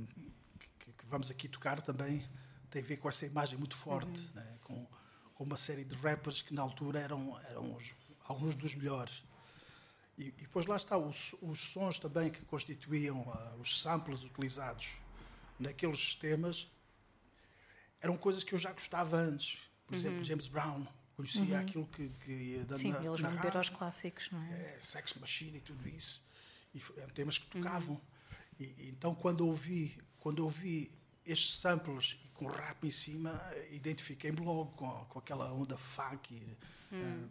que, 0.78 0.92
que, 0.92 1.06
vamos 1.06 1.30
aqui 1.30 1.48
tocar 1.48 1.82
também 1.82 2.26
tem 2.70 2.82
a 2.82 2.84
ver 2.84 2.96
com 2.96 3.10
essa 3.10 3.26
imagem 3.26 3.58
muito 3.58 3.76
forte, 3.76 4.20
uhum. 4.20 4.30
né? 4.34 4.58
com, 4.64 4.86
com, 5.34 5.44
uma 5.44 5.58
série 5.58 5.84
de 5.84 5.94
rappers 5.96 6.40
que 6.40 6.54
na 6.54 6.62
altura 6.62 6.98
eram, 6.98 7.38
eram 7.50 7.74
os, 7.74 7.92
alguns 8.26 8.54
dos 8.54 8.74
melhores. 8.74 9.22
E, 10.16 10.28
e 10.28 10.30
depois 10.32 10.64
lá 10.64 10.76
está, 10.76 10.96
os, 10.96 11.34
os 11.42 11.60
sons 11.72 11.98
também 11.98 12.30
que 12.30 12.42
constituíam 12.46 13.30
ah, 13.30 13.54
os 13.60 13.82
samples 13.82 14.22
utilizados 14.22 14.88
naqueles 15.58 16.14
temas 16.14 16.68
eram 18.00 18.16
coisas 18.16 18.42
que 18.42 18.54
eu 18.54 18.58
já 18.58 18.72
gostava 18.72 19.16
antes. 19.16 19.58
Por 19.86 19.94
exemplo, 19.94 20.24
James 20.24 20.48
Brown, 20.48 20.86
conhecia 21.16 21.58
aquilo 21.60 21.86
que, 21.86 22.08
que 22.24 22.32
ia 22.32 22.64
dando 22.64 22.78
Sim, 22.80 22.92
na, 22.92 23.04
eles 23.04 23.20
na 23.20 23.28
vão 23.28 23.36
beber 23.38 23.56
aos 23.56 23.68
clássicos, 23.68 24.30
não 24.30 24.42
é? 24.42 24.52
é, 24.52 24.78
Sex 24.80 25.14
Machine 25.14 25.58
e 25.58 25.60
tudo 25.60 25.88
isso. 25.88 26.24
E 26.74 26.82
eram 26.98 27.10
temas 27.12 27.38
que 27.38 27.46
tocavam. 27.46 28.00
E, 28.58 28.64
e 28.64 28.88
então, 28.88 29.14
quando 29.14 29.46
ouvi, 29.46 29.96
quando 30.20 30.40
ouvi 30.44 30.90
estes 31.26 31.58
samples 31.58 32.18
e 32.24 32.28
com 32.28 32.46
rap 32.46 32.84
em 32.86 32.90
cima, 32.90 33.40
identifiquei-me 33.70 34.40
logo 34.40 34.72
com, 34.72 34.88
com 35.06 35.18
aquela 35.18 35.52
onda 35.52 35.76
funk. 35.78 36.40
eh, 36.92 37.28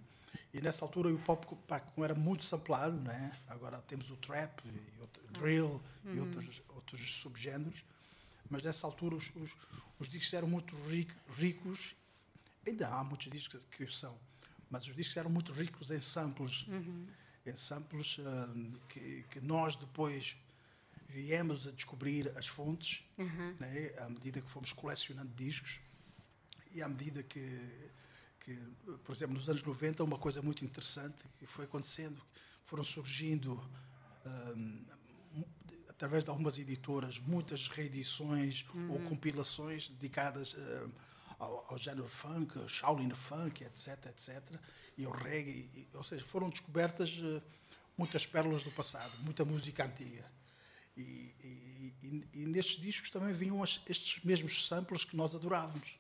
e 0.54 0.62
nessa 0.62 0.86
altura 0.86 1.10
o 1.10 1.14
hip 1.14 1.24
hop 1.30 1.44
pá, 1.68 1.80
como 1.80 2.06
era 2.06 2.16
muito 2.16 2.44
samplado, 2.46 2.96
né? 3.02 3.38
agora 3.48 3.82
temos 3.82 4.10
o 4.12 4.16
trap, 4.16 4.62
e 4.66 5.02
outro, 5.02 5.24
drill 5.32 5.82
e 6.14 6.20
outros, 6.20 6.62
outros 6.70 7.12
subgéneros. 7.16 7.84
Mas 8.50 8.64
nessa 8.64 8.86
altura 8.88 9.16
os, 9.16 9.30
os, 9.36 9.52
os 10.00 10.08
discos 10.08 10.34
eram 10.34 10.48
muito 10.48 10.76
ric- 10.88 11.14
ricos 11.38 11.96
Ainda 12.66 12.88
há 12.88 13.04
muitos 13.04 13.32
discos 13.32 13.64
que 13.72 13.88
são, 13.88 14.18
mas 14.70 14.86
os 14.88 14.96
discos 14.96 15.18
eram 15.18 15.30
muito 15.30 15.52
ricos 15.52 15.90
em 15.92 16.00
samples, 16.00 16.66
em 17.46 17.56
samples 17.56 18.18
ah, 18.24 18.54
que, 18.88 19.24
que 19.32 19.42
nós 19.42 19.76
depois 19.76 20.38
viemos 21.10 21.68
a 21.68 21.72
descobrir 21.72 22.32
as 22.38 22.48
fontes, 22.48 23.04
né, 23.60 23.92
à 23.98 24.10
medida 24.10 24.42
que 24.42 24.50
fomos 24.50 24.72
colecionando 24.74 25.34
discos. 25.34 25.80
E 26.74 26.82
à 26.82 26.88
medida 26.88 27.22
que, 27.24 27.90
que, 28.40 28.56
por 29.04 29.14
exemplo, 29.14 29.36
nos 29.36 29.50
anos 29.50 29.62
90, 29.62 30.04
uma 30.04 30.18
coisa 30.18 30.42
muito 30.42 30.64
interessante 30.64 31.18
que 31.38 31.46
foi 31.46 31.66
acontecendo, 31.66 32.22
foram 32.64 32.84
surgindo 32.84 33.62
ah, 34.24 34.54
através 36.02 36.24
de 36.24 36.32
algumas 36.32 36.58
editoras, 36.58 37.20
muitas 37.20 37.68
reedições 37.68 38.66
ou 38.90 39.00
compilações 39.02 39.90
dedicadas 39.90 40.56
eh, 40.58 40.88
ao, 41.42 41.66
ao 41.72 41.78
género 41.78 42.08
funk, 42.08 42.58
ao 42.58 42.68
Shaolin 42.70 43.10
funk, 43.12 43.64
etc, 43.64 44.06
etc, 44.08 44.42
e 44.98 45.06
ao 45.06 45.12
reggae, 45.12 45.70
e- 45.76 45.88
ou 45.96 46.04
seja, 46.04 46.24
foram 46.26 46.50
descobertas 46.50 47.10
eh, 47.22 47.42
muitas 47.98 48.26
pérolas 48.26 48.64
do 48.64 48.72
passado, 48.72 49.12
muita 49.24 49.44
música 49.44 49.86
antiga. 49.86 50.26
E, 50.96 51.34
e- 51.44 52.26
e- 52.34 52.46
nestes 52.46 52.80
discos 52.82 53.10
também 53.10 53.34
vinham 53.34 53.64
as- 53.64 53.82
estes 53.88 54.24
mesmos 54.24 54.68
samples 54.68 55.04
que 55.04 55.16
nós 55.16 55.34
adorávamos, 55.34 55.98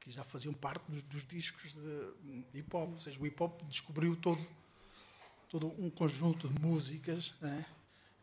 que 0.00 0.10
já 0.10 0.22
faziam 0.24 0.52
parte 0.52 0.84
dos, 0.90 1.02
dos 1.04 1.26
discos 1.26 1.72
de 1.72 2.58
hip 2.58 2.74
hop, 2.76 2.92
ou 2.94 3.00
seja, 3.00 3.18
o 3.20 3.26
hip 3.26 3.42
hop 3.42 3.62
descobriu 3.64 4.14
todo 4.16 4.44
todo 5.48 5.68
um 5.80 5.88
conjunto 5.88 6.48
de 6.48 6.60
músicas 6.60 7.34
né, 7.40 7.64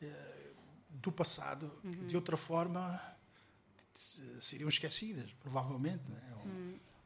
eh, 0.01 0.51
do 0.89 1.09
passado 1.11 1.71
que 1.81 2.05
de 2.05 2.15
outra 2.17 2.35
forma 2.35 3.01
seriam 4.41 4.69
esquecidas, 4.69 5.29
provavelmente, 5.41 6.03
né, 6.09 6.21
ou 6.37 6.45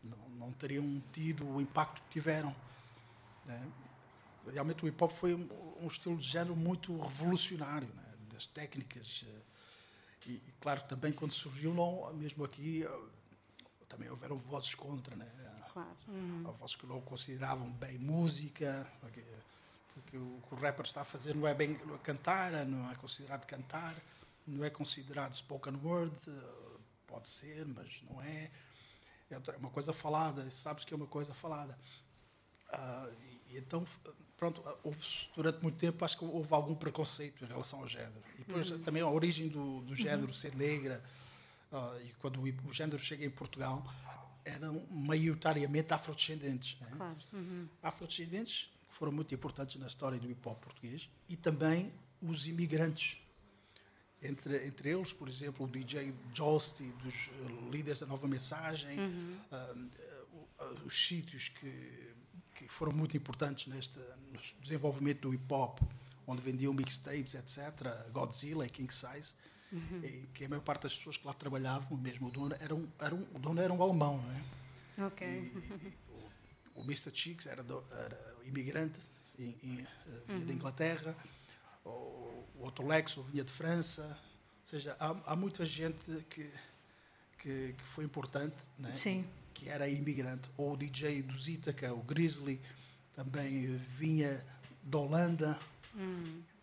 não, 0.03 0.29
não 0.47 0.51
teriam 0.53 1.01
tido 1.13 1.47
o 1.47 1.61
impacto 1.61 2.01
que 2.03 2.09
tiveram. 2.11 2.55
né. 3.45 3.67
Realmente 4.53 4.85
o 4.85 4.87
hip 4.87 5.03
hop 5.03 5.11
foi 5.11 5.33
um, 5.33 5.47
um 5.81 5.87
estilo 5.87 6.15
de 6.17 6.25
género 6.27 6.55
muito 6.55 6.97
revolucionário, 6.97 7.87
né, 7.89 8.03
das 8.31 8.47
técnicas. 8.47 9.25
eh, 9.27 9.41
E, 10.27 10.31
e, 10.31 10.53
claro, 10.61 10.81
também 10.83 11.11
quando 11.13 11.31
surgiu, 11.31 11.73
não, 11.73 12.13
mesmo 12.13 12.43
aqui, 12.45 12.83
eh, 12.83 12.99
também 13.89 14.09
houveram 14.09 14.37
vozes 14.37 14.73
contra, 14.75 15.15
né? 15.15 15.25
Claro. 15.71 15.89
Há 16.45 16.51
vozes 16.51 16.75
que 16.75 16.85
não 16.87 16.99
consideravam 17.01 17.69
bem 17.71 17.97
música, 17.97 18.85
porque, 19.01 19.23
porque 19.93 20.17
o 20.17 20.41
que 20.47 20.55
o 20.55 20.57
rapper 20.57 20.85
está 20.85 21.01
a 21.01 21.05
fazer 21.05 21.35
não 21.35 21.47
é 21.47 21.53
bem 21.53 21.71
é 21.93 21.97
cantar, 22.03 22.51
não 22.65 22.89
é 22.91 22.95
considerado 22.95 23.45
cantar, 23.45 23.93
não 24.45 24.63
é 24.65 24.69
considerado 24.69 25.33
spoken 25.35 25.75
word, 25.83 26.13
eh, 26.27 26.31
pode 27.07 27.27
ser, 27.29 27.65
mas 27.65 28.01
não 28.09 28.21
é. 28.21 28.51
É 29.29 29.35
é 29.35 29.57
uma 29.57 29.69
coisa 29.69 29.91
falada, 29.91 30.49
sabes 30.51 30.85
que 30.85 30.93
é 30.93 30.97
uma 30.97 31.07
coisa 31.07 31.33
falada. 31.33 31.77
Ah, 32.69 33.09
e, 33.49 33.57
então, 33.57 33.85
pronto, 34.37 34.61
ah, 34.65 34.77
houve 34.83 35.05
durante 35.35 35.61
muito 35.61 35.77
tempo, 35.77 36.03
acho 36.05 36.17
que 36.17 36.25
houve 36.25 36.53
algum 36.53 36.75
preconceito 36.75 37.43
em 37.43 37.47
relação 37.47 37.79
ao 37.79 37.87
género. 37.87 38.23
E 38.35 38.39
depois 38.39 38.69
também 38.81 39.01
a 39.01 39.07
origem 39.07 39.47
do, 39.47 39.81
do 39.81 39.95
género 39.95 40.33
ser 40.33 40.55
negra, 40.55 41.03
ah, 41.71 41.97
e 42.03 42.13
quando 42.19 42.39
o, 42.39 42.69
o 42.69 42.73
género 42.73 42.99
chega 42.99 43.25
em 43.25 43.29
Portugal, 43.29 43.85
eram 44.45 44.85
maioritariamente 44.89 45.93
afrodescendentes. 45.93 46.79
Né? 46.79 46.87
Claro. 46.91 47.17
Uhum. 47.33 47.67
Afrodescendentes 47.83 48.69
que 48.89 48.95
foram 48.95 49.11
muito 49.11 49.33
importantes 49.35 49.75
na 49.75 49.87
história 49.87 50.17
do 50.17 50.29
hip 50.29 50.47
hop 50.47 50.57
português 50.63 51.09
e 51.27 51.35
também 51.35 51.91
os 52.21 52.47
imigrantes. 52.47 53.17
Entre, 54.21 54.65
entre 54.65 54.89
eles, 54.89 55.13
por 55.13 55.29
exemplo, 55.29 55.65
o 55.65 55.69
DJ 55.69 56.13
Josti, 56.33 56.83
dos 57.03 57.13
eh, 57.13 57.69
líderes 57.71 57.99
da 57.99 58.07
Nova 58.07 58.27
Mensagem, 58.27 58.97
ah, 59.51 59.75
eh, 59.99 60.25
ah, 60.59 60.73
os 60.85 61.07
sítios 61.07 61.49
que, 61.49 62.13
que 62.55 62.67
foram 62.67 62.91
muito 62.91 63.15
importantes 63.15 63.67
neste 63.67 63.99
no 64.31 64.39
desenvolvimento 64.61 65.21
do 65.21 65.33
hip 65.33 65.53
hop, 65.53 65.79
onde 66.25 66.41
vendiam 66.41 66.73
mixtapes, 66.73 67.35
etc. 67.35 68.09
Godzilla 68.11 68.65
e 68.65 68.69
King 68.69 68.91
Size, 68.93 69.35
e 70.03 70.27
que 70.33 70.45
a 70.45 70.49
maior 70.49 70.61
parte 70.63 70.83
das 70.83 70.95
pessoas 70.97 71.17
que 71.17 71.27
lá 71.27 71.33
trabalhavam, 71.33 71.95
mesmo 71.97 72.27
o 72.27 72.31
dono, 72.31 72.55
era 72.59 72.73
um, 72.73 72.87
era 72.99 73.13
um, 73.13 73.21
o 73.35 73.39
dono 73.39 73.61
era 73.61 73.71
um 73.71 73.81
alemão, 73.83 74.17
não 74.21 74.31
é? 74.31 75.05
Ok. 75.07 75.27
E 75.27 75.93
o, 76.75 76.81
o 76.81 76.83
Mr. 76.83 77.11
Chicks 77.13 77.45
era, 77.45 77.61
do- 77.61 77.83
era 77.91 78.35
imigrante, 78.45 78.97
em, 79.37 79.55
em, 79.63 79.79
eh, 79.81 80.21
vinha 80.27 80.45
da 80.45 80.53
Inglaterra, 80.53 81.15
o, 81.85 82.26
o 82.59 82.63
outro 82.63 82.85
Lexo 82.85 83.21
vinha 83.23 83.43
de 83.43 83.51
França, 83.51 84.17
ou 84.63 84.69
seja, 84.69 84.95
há, 84.99 85.15
há 85.25 85.35
muita 85.35 85.63
gente 85.65 85.97
que, 86.29 86.51
que, 87.39 87.73
que 87.73 87.83
foi 87.83 88.03
importante, 88.03 88.55
né? 88.77 88.95
Que 89.53 89.69
era 89.69 89.87
imigrante, 89.89 90.49
ou 90.57 90.73
o 90.73 90.77
DJ 90.77 91.21
do 91.23 91.33
Ítaca, 91.49 91.93
o 91.93 92.01
Grizzly, 92.03 92.61
também 93.13 93.65
eh, 93.65 93.79
vinha 93.95 94.45
da 94.83 94.97
Holanda. 94.99 95.59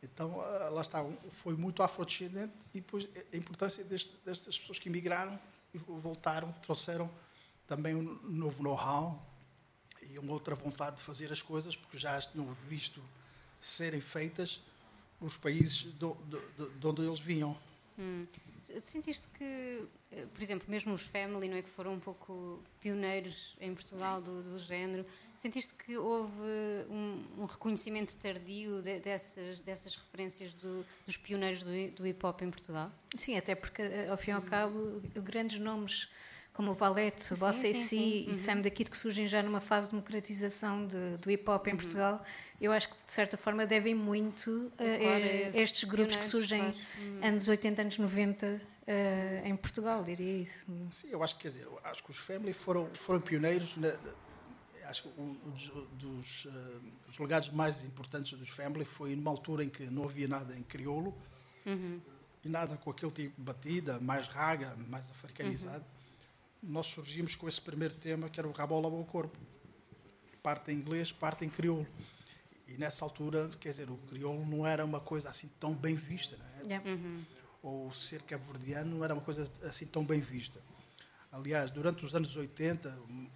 Então, 0.02 0.40
ah, 0.40 0.68
lá 0.68 0.80
está, 0.83 1.04
foi 1.30 1.57
muito 1.57 1.83
afrodescendente 1.83 2.52
e 2.74 2.80
depois 2.80 3.09
a 3.33 3.37
importância 3.37 3.83
deste- 3.83 4.16
destas 4.24 4.59
pessoas 4.59 4.78
que 4.78 4.88
imigraram 4.88 5.38
e 5.72 5.78
voltaram, 5.78 6.52
trouxeram 6.62 7.11
também 7.66 7.94
um 7.96 8.02
novo 8.22 8.62
know-how 8.62 9.26
e 10.02 10.18
uma 10.18 10.33
outra 10.33 10.54
vontade 10.54 10.96
de 10.98 11.02
fazer 11.02 11.33
as 11.33 11.40
coisas, 11.42 11.74
porque 11.74 11.98
já 11.98 12.14
as 12.14 12.26
tinham 12.26 12.46
visto 12.68 13.02
serem 13.61 14.00
feitas 14.00 14.61
nos 15.24 15.37
países 15.37 15.82
do, 15.84 16.14
do, 16.26 16.40
do- 16.56 16.70
de 16.70 16.87
onde 16.87 17.02
eles 17.02 17.18
vinham. 17.20 17.56
Hum. 17.98 18.26
Sentiste 18.80 19.28
que, 19.37 19.82
eh, 20.10 20.26
por 20.32 20.42
exemplo, 20.42 20.66
mesmo 20.70 20.94
os 20.94 21.02
Family, 21.02 21.48
não 21.48 21.56
é 21.56 21.62
que 21.62 21.68
foram 21.68 21.92
um 21.94 22.00
pouco 22.00 22.62
pioneiros 22.80 23.54
em 23.60 23.74
Portugal 23.74 24.22
do, 24.22 24.42
do 24.42 24.58
género, 24.58 25.04
sentiste 25.37 25.74
que 25.74 25.96
houve 25.98 26.32
um, 26.88 27.22
um 27.42 27.44
reconhecimento 27.44 28.16
tardio 28.16 28.80
de- 28.80 29.00
dessas, 29.00 29.60
dessas 29.60 29.96
referências 29.96 30.54
do- 30.54 30.84
dos 31.06 31.16
pioneiros 31.18 31.62
do, 31.62 31.70
do 31.94 32.06
hip 32.06 32.24
hop 32.24 32.40
em 32.40 32.50
Portugal? 32.50 32.90
Sim, 33.18 33.37
até 33.37 33.54
porque, 33.54 33.82
eh, 33.82 34.08
ao 34.08 34.16
fim 34.16 34.30
e 34.30 34.34
ao 34.34 34.42
cabo, 34.42 35.02
grandes 35.16 35.58
nomes 35.58 36.08
como 36.54 36.70
o 36.70 36.74
Valete, 36.74 37.32
o 37.32 37.36
Sim, 37.36 37.44
Bossa 37.44 37.60
sim, 37.60 37.74
sim. 37.74 38.26
e 38.30 38.34
Sam 38.34 38.60
da 38.60 38.70
Kid, 38.70 38.88
que 38.88 38.96
surgem 38.96 39.26
já 39.26 39.42
numa 39.42 39.60
fase 39.60 39.88
de 39.88 39.90
democratização 39.90 40.86
de- 40.86 41.16
do 41.18 41.28
hip 41.30 41.50
hop 41.50 41.66
em 41.66 41.76
Portugal, 41.76 42.24
eu 42.60 42.70
acho 42.72 42.88
que, 42.88 43.04
de 43.04 43.12
certa 43.12 43.36
forma, 43.36 43.66
devem 43.66 43.92
muito 43.94 44.72
eh, 44.78 45.04
a 45.08 45.16
a 45.16 45.20
esses 45.20 45.60
estes 45.60 45.84
grupos 45.84 46.14
que 46.16 46.24
surgem 46.24 46.60
claro. 46.60 47.24
anos 47.26 47.48
80, 47.48 47.82
anos 47.82 47.98
90 47.98 48.60
eh, 48.86 49.42
em 49.44 49.56
Portugal, 49.56 50.04
diria 50.04 50.38
isso. 50.38 50.64
Sim, 50.90 51.08
eu 51.10 51.24
acho 51.24 51.34
que, 51.36 51.42
quer 51.42 51.48
dizer, 51.48 51.66
acho 51.82 52.04
que 52.04 52.10
os 52.12 52.18
Family 52.18 52.52
foram, 52.54 52.88
foram 52.94 53.20
pioneiros. 53.20 53.76
Na, 53.76 53.88
na- 53.88 54.24
acho 54.88 55.02
que 55.02 55.20
um 55.20 55.34
dos, 55.34 55.68
dos, 55.94 56.46
eh, 56.46 56.78
os 57.08 57.18
legados 57.18 57.50
mais 57.50 57.84
importantes 57.84 58.38
dos 58.38 58.48
Family 58.50 58.84
foi 58.84 59.16
numa 59.16 59.30
altura 59.32 59.64
em 59.64 59.68
que 59.68 59.84
não 59.86 60.04
havia 60.04 60.28
nada 60.28 60.56
em 60.56 60.62
crioulo 60.62 61.16
e 62.44 62.48
nada 62.48 62.76
com 62.76 62.90
aquele 62.90 63.10
tipo 63.10 63.34
de 63.36 63.42
batida, 63.42 63.98
mais 63.98 64.28
raga, 64.28 64.76
mais 64.88 65.10
africanizado. 65.10 65.84
Nós 66.66 66.87
surgimos 66.87 67.37
com 67.37 67.46
esse 67.46 67.61
primeiro 67.61 67.94
tema 67.94 68.31
que 68.31 68.40
era 68.40 68.48
o 68.48 68.53
Rabola 68.53 68.88
ao 68.88 69.05
Corpo. 69.05 69.38
Parte 70.42 70.72
em 70.72 70.77
inglês, 70.77 71.12
parte 71.12 71.44
em 71.44 71.48
crioulo. 71.48 71.87
E 72.66 72.79
nessa 72.79 73.05
altura, 73.05 73.50
quer 73.61 73.68
dizer, 73.70 73.90
o 73.90 73.96
crioulo 73.98 74.46
não 74.46 74.66
era 74.66 74.85
uma 74.85 75.00
coisa 75.00 75.29
assim 75.29 75.48
tão 75.61 75.74
bem 75.74 75.94
vista, 75.94 76.37
não 76.37 76.46
é? 76.46 76.81
Yeah. 76.81 77.24
ou 77.62 77.92
ser 77.92 78.22
cabo-verdiano 78.22 78.96
não 78.96 79.05
era 79.05 79.12
uma 79.12 79.22
coisa 79.22 79.50
assim 79.62 79.87
tão 79.87 80.05
bem 80.05 80.20
vista. 80.20 80.61
Aliás, 81.31 81.70
durante 81.70 82.05
os 82.05 82.14
anos 82.14 82.35
80 82.35 82.88
hum, 83.09 83.29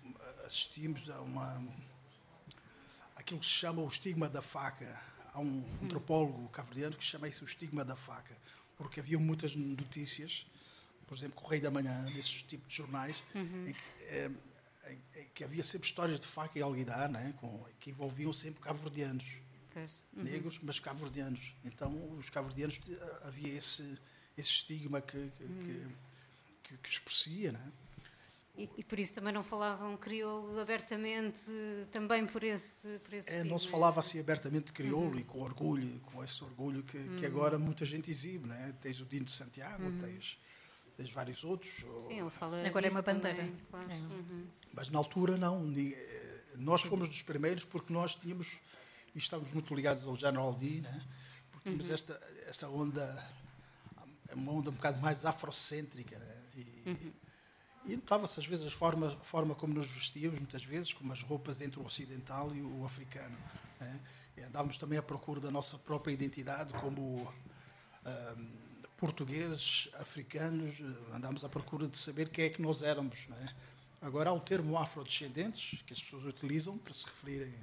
assistimos 0.46 1.10
a 1.10 1.20
uma 1.20 1.62
aquilo 3.14 3.40
que 3.40 3.46
se 3.46 3.52
chama 3.52 3.82
o 3.82 3.86
estigma 3.88 4.28
da 4.28 4.40
faca. 4.40 4.98
Há 5.34 5.40
um 5.40 5.64
antropólogo 5.82 6.48
cabo-verdiano 6.48 6.96
que 6.96 7.04
chama 7.04 7.28
isso 7.28 7.44
o 7.44 7.48
estigma 7.48 7.84
da 7.84 7.94
faca, 7.94 8.34
porque 8.76 9.00
havia 9.00 9.18
muitas 9.18 9.54
notícias, 9.54 10.46
por 11.08 11.16
exemplo, 11.16 11.34
Correio 11.36 11.62
da 11.62 11.70
Manhã, 11.70 12.04
desses 12.14 12.42
tipos 12.42 12.68
de 12.68 12.76
jornais, 12.76 13.16
em, 13.34 13.72
que, 13.72 13.80
eh, 14.02 14.30
em- 14.90 15.20
em 15.20 15.28
que 15.34 15.42
havia 15.42 15.64
sempre 15.64 15.86
histórias 15.88 16.20
de 16.20 16.26
faca 16.26 16.58
e 16.58 16.62
alguidar, 16.62 17.08
né, 17.08 17.34
com, 17.40 17.64
que 17.80 17.90
envolviam 17.90 18.32
sempre 18.32 18.60
cabo-verdianos. 18.60 19.24
Pois. 19.72 20.02
negros, 20.12 20.58
mas 20.62 20.80
cabo-verdianos. 20.80 21.54
Então, 21.64 21.92
os 22.18 22.28
cabo-verdianos 22.30 22.80
eh, 22.88 23.18
havia 23.24 23.52
esse, 23.52 23.82
esse 24.36 24.50
estigma 24.50 25.00
que, 25.00 25.12
que, 25.36 25.44
que, 25.44 25.86
que, 26.64 26.76
que 26.78 26.88
expressia, 26.88 27.52
né? 27.52 27.72
E, 28.56 28.68
e 28.78 28.82
por 28.82 28.98
isso 28.98 29.14
também 29.14 29.32
não 29.32 29.44
falavam 29.44 29.96
crioulo 29.96 30.58
abertamente, 30.58 31.42
também 31.92 32.26
por 32.26 32.42
esse, 32.42 32.80
por 33.04 33.12
esse 33.14 33.28
É, 33.30 33.34
não 33.36 33.42
estigma. 33.42 33.58
se 33.60 33.68
falava 33.68 34.00
assim 34.00 34.18
abertamente 34.18 34.72
crioulo 34.72 35.16
e 35.20 35.22
com 35.22 35.40
orgulho, 35.42 36.00
com 36.00 36.24
esse 36.24 36.42
orgulho 36.42 36.82
que, 36.82 36.98
que 37.18 37.24
agora 37.26 37.56
muita 37.56 37.84
gente 37.84 38.10
exibe, 38.10 38.48
né? 38.48 38.74
Tens 38.80 39.00
o 39.00 39.04
Dino 39.04 39.26
de 39.26 39.32
Santiago, 39.32 39.84
tens, 40.00 40.38
tens 40.98 41.10
vários 41.10 41.44
outros. 41.44 41.70
Sim, 42.02 42.20
ele 42.20 42.28
fala 42.30 42.66
Agora 42.66 42.88
é 42.88 42.90
uma 42.90 43.02
bandeira. 43.02 43.48
claro. 43.70 43.90
É. 43.90 43.94
Uhum. 43.94 44.44
Mas 44.74 44.90
na 44.90 44.98
altura 44.98 45.36
não. 45.38 45.72
eh, 45.76 46.42
Nós 46.56 46.82
fomos 46.82 47.08
dos 47.08 47.22
primeiros 47.22 47.64
porque 47.64 47.92
nós 47.92 48.16
tínhamos, 48.16 48.60
e 49.14 49.18
estávamos 49.18 49.52
muito 49.52 49.72
ligados 49.74 50.04
ao 50.04 50.16
General 50.16 50.52
D, 50.54 50.80
né? 50.80 51.06
porque 51.52 51.70
tínhamos 51.70 51.88
esta, 51.88 52.20
esta 52.48 52.68
onda, 52.68 53.02
é 54.28 54.34
uma 54.34 54.50
onda 54.52 54.70
um 54.70 54.74
bocado 54.74 54.98
mais 55.00 55.24
afrocêntrica. 55.24 56.18
Né? 56.18 56.36
E, 56.56 57.12
e 57.86 57.96
notava-se 57.96 58.40
às 58.40 58.46
vezes 58.46 58.66
a 58.66 58.70
forma, 58.70 59.06
a 59.12 59.24
forma 59.24 59.54
como 59.54 59.72
nos 59.74 59.86
vestíamos, 59.86 60.38
muitas 60.40 60.64
vezes, 60.64 60.92
como 60.92 61.12
as 61.12 61.22
roupas 61.22 61.60
entre 61.60 61.78
o 61.78 61.84
ocidental 61.86 62.52
e 62.54 62.60
o 62.60 62.84
africano. 62.84 63.38
Né? 63.80 64.00
E 64.36 64.42
andávamos 64.42 64.76
também 64.76 64.98
à 64.98 65.02
procura 65.02 65.40
da 65.40 65.50
nossa 65.50 65.78
própria 65.78 66.12
identidade 66.12 66.72
como 66.74 67.32
ahm, 68.04 68.67
portugueses, 68.98 69.88
africanos, 69.94 70.74
eh, 70.80 71.16
andámos 71.16 71.44
à 71.44 71.48
procura 71.48 71.86
de 71.88 71.96
saber 71.96 72.28
quem 72.28 72.44
é 72.46 72.50
que 72.50 72.60
nós 72.60 72.82
éramos. 72.82 73.26
Não 73.28 73.36
é? 73.38 73.46
Agora 74.02 74.30
há 74.30 74.32
o 74.32 74.40
termo 74.40 74.76
afrodescendentes, 74.76 75.80
que 75.86 75.92
as 75.92 76.02
pessoas 76.02 76.24
utilizam 76.24 76.76
para 76.76 76.92
se 76.92 77.06
referirem 77.06 77.54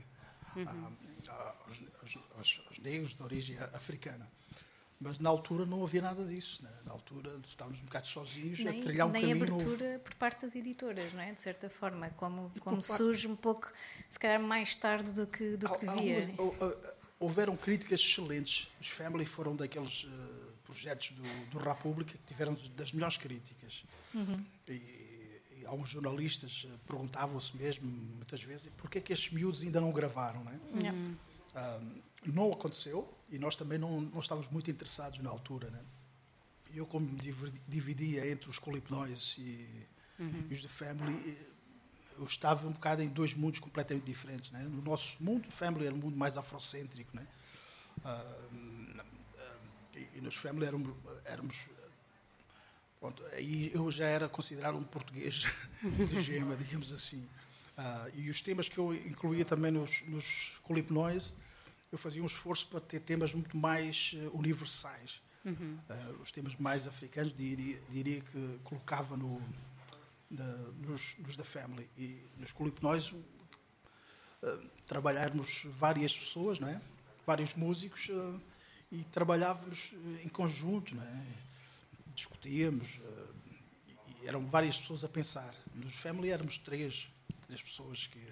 a- 0.55 1.31
a- 1.31 1.55
aos, 1.67 2.17
aos- 2.37 2.59
aos- 2.69 2.79
negros 2.79 3.13
de 3.15 3.21
origem 3.21 3.57
africana. 3.73 4.27
Mas 4.97 5.19
na 5.19 5.29
altura 5.29 5.65
não 5.65 5.83
havia 5.83 6.01
nada 6.01 6.23
disso. 6.25 6.63
né? 6.63 6.71
Na 6.85 6.93
altura 6.93 7.37
estávamos 7.43 7.79
um 7.81 7.83
bocado 7.85 8.07
sozinhos 8.07 8.59
Nem, 8.59 8.79
a 8.79 8.83
trilhar 8.83 9.07
um 9.07 9.11
nem 9.11 9.21
caminho. 9.23 9.45
novo. 9.49 9.55
abertura 9.65 9.99
por 9.99 10.15
parte 10.15 10.41
das 10.43 10.55
editoras, 10.55 11.11
não 11.13 11.21
é? 11.21 11.33
De 11.33 11.41
certa 11.41 11.69
forma, 11.69 12.09
como, 12.11 12.49
como 12.61 12.77
por 12.77 12.87
parte- 12.87 12.97
surge 12.97 13.27
um 13.27 13.35
pouco, 13.35 13.69
se 14.09 14.17
calhar 14.17 14.41
mais 14.41 14.73
tarde 14.73 15.11
do 15.11 15.27
que, 15.27 15.57
do 15.57 15.69
que 15.69 15.85
devia. 15.85 16.15
algumas- 16.21 16.39
hou- 16.39 16.55
hou- 16.61 16.95
houveram 17.19 17.57
críticas 17.57 17.99
excelentes. 17.99 18.69
Os 18.79 18.87
Family 18.87 19.25
foram 19.25 19.53
daqueles 19.53 20.07
eh, 20.09 20.54
projetos 20.65 21.11
do, 21.11 21.51
do 21.51 21.59
República 21.59 22.11
que 22.11 22.25
tiveram 22.25 22.57
das 22.75 22.91
melhores 22.91 23.17
críticas. 23.17 23.83
E, 24.67 24.73
e 24.73 25.65
alguns 25.65 25.89
jornalistas 25.89 26.65
eh, 26.67 26.77
perguntavam-se 26.87 27.55
mesmo, 27.55 27.87
muitas 27.87 28.41
vezes, 28.43 28.71
porquê 28.77 28.97
é 28.97 29.01
que 29.01 29.13
estes 29.13 29.31
miúdos 29.31 29.61
ainda 29.63 29.79
não 29.79 29.91
gravaram, 29.91 30.43
não 30.43 30.51
é? 30.51 30.59
Yeah. 30.81 31.15
Ah, 31.53 31.81
não 32.25 32.51
aconteceu 32.51 33.11
e 33.29 33.37
nós 33.37 33.55
também 33.55 33.77
não, 33.77 34.01
não 34.01 34.19
estávamos 34.19 34.49
muito 34.49 34.69
interessados 34.69 35.19
na 35.19 35.29
altura. 35.29 35.69
Né? 35.69 35.79
Eu, 36.73 36.85
como 36.85 37.07
me 37.07 37.19
dividia 37.67 38.29
entre 38.29 38.49
os 38.49 38.59
Colipnóis 38.59 39.35
e, 39.37 39.87
e 40.49 40.53
os 40.53 40.61
The 40.61 40.67
Family, 40.67 41.13
eh, 41.29 41.45
eu 42.17 42.25
estava 42.25 42.67
um 42.67 42.71
bocado 42.71 43.01
em 43.01 43.09
dois 43.09 43.33
mundos 43.33 43.59
completamente 43.59 44.05
diferentes. 44.05 44.51
Né? 44.51 44.63
No 44.63 44.81
nosso 44.81 45.15
mundo, 45.19 45.49
Family 45.51 45.85
era 45.85 45.95
um 45.95 45.99
mundo 45.99 46.17
mais 46.17 46.37
afrocêntrico. 46.37 47.15
Né? 47.15 47.27
Ah, 48.03 48.37
e, 49.95 50.17
e 50.17 50.21
nos 50.21 50.35
Family 50.35 50.65
éramos, 50.65 50.93
éramos 51.25 51.65
Pronto, 52.99 53.23
aí 53.33 53.69
eu 53.73 53.91
já 53.91 54.05
era 54.07 54.27
considerado 54.27 54.77
um 54.77 54.83
português 54.83 55.45
de 56.09 56.21
gema, 56.21 56.55
digamos 56.55 56.91
assim. 56.91 57.27
Ah, 57.77 58.07
e 58.15 58.29
os 58.29 58.41
temas 58.41 58.67
que 58.69 58.77
eu 58.77 58.95
incluía 58.95 59.45
também 59.45 59.69
nos, 59.69 60.01
nos 60.07 60.53
Colipnóis, 60.63 61.33
eu 61.91 61.97
fazia 61.99 62.23
um 62.23 62.25
esforço 62.25 62.67
para 62.67 62.79
ter 62.79 62.99
temas 63.01 63.33
muito 63.33 63.55
mais 63.55 64.13
eh, 64.15 64.29
universais. 64.33 65.21
Ah, 65.89 66.11
os 66.21 66.31
temas 66.31 66.55
mais 66.55 66.87
africanos, 66.87 67.35
diria, 67.35 67.79
diria 67.91 68.21
que 68.21 68.59
colocava 68.63 69.15
no, 69.15 69.39
na- 70.31 70.57
nos, 70.87 71.15
nos 71.19 71.35
da 71.37 71.43
Family. 71.43 71.87
E 71.97 72.19
nos 72.37 72.51
Colipnóis, 72.53 73.13
ah, 74.41 74.57
trabalharmos 74.87 75.63
várias 75.77 76.17
pessoas, 76.17 76.59
não 76.59 76.69
é? 76.69 76.81
vários 77.27 77.53
músicos, 77.55 78.09
e 78.99 79.03
trabalhávamos 79.05 79.93
eh, 79.93 80.23
em 80.23 80.29
conjunto. 80.29 80.95
Não 80.95 81.03
é? 81.03 81.25
discutíamos 82.15 82.97
eh, 83.03 84.27
eram 84.27 84.45
várias 84.47 84.77
pessoas 84.79 85.03
a 85.03 85.09
pensar. 85.09 85.53
Nos 85.73 85.95
Family 85.97 86.29
éramos 86.31 86.57
três, 86.57 87.07
três 87.45 87.61
pessoas 87.61 88.07
que, 88.07 88.25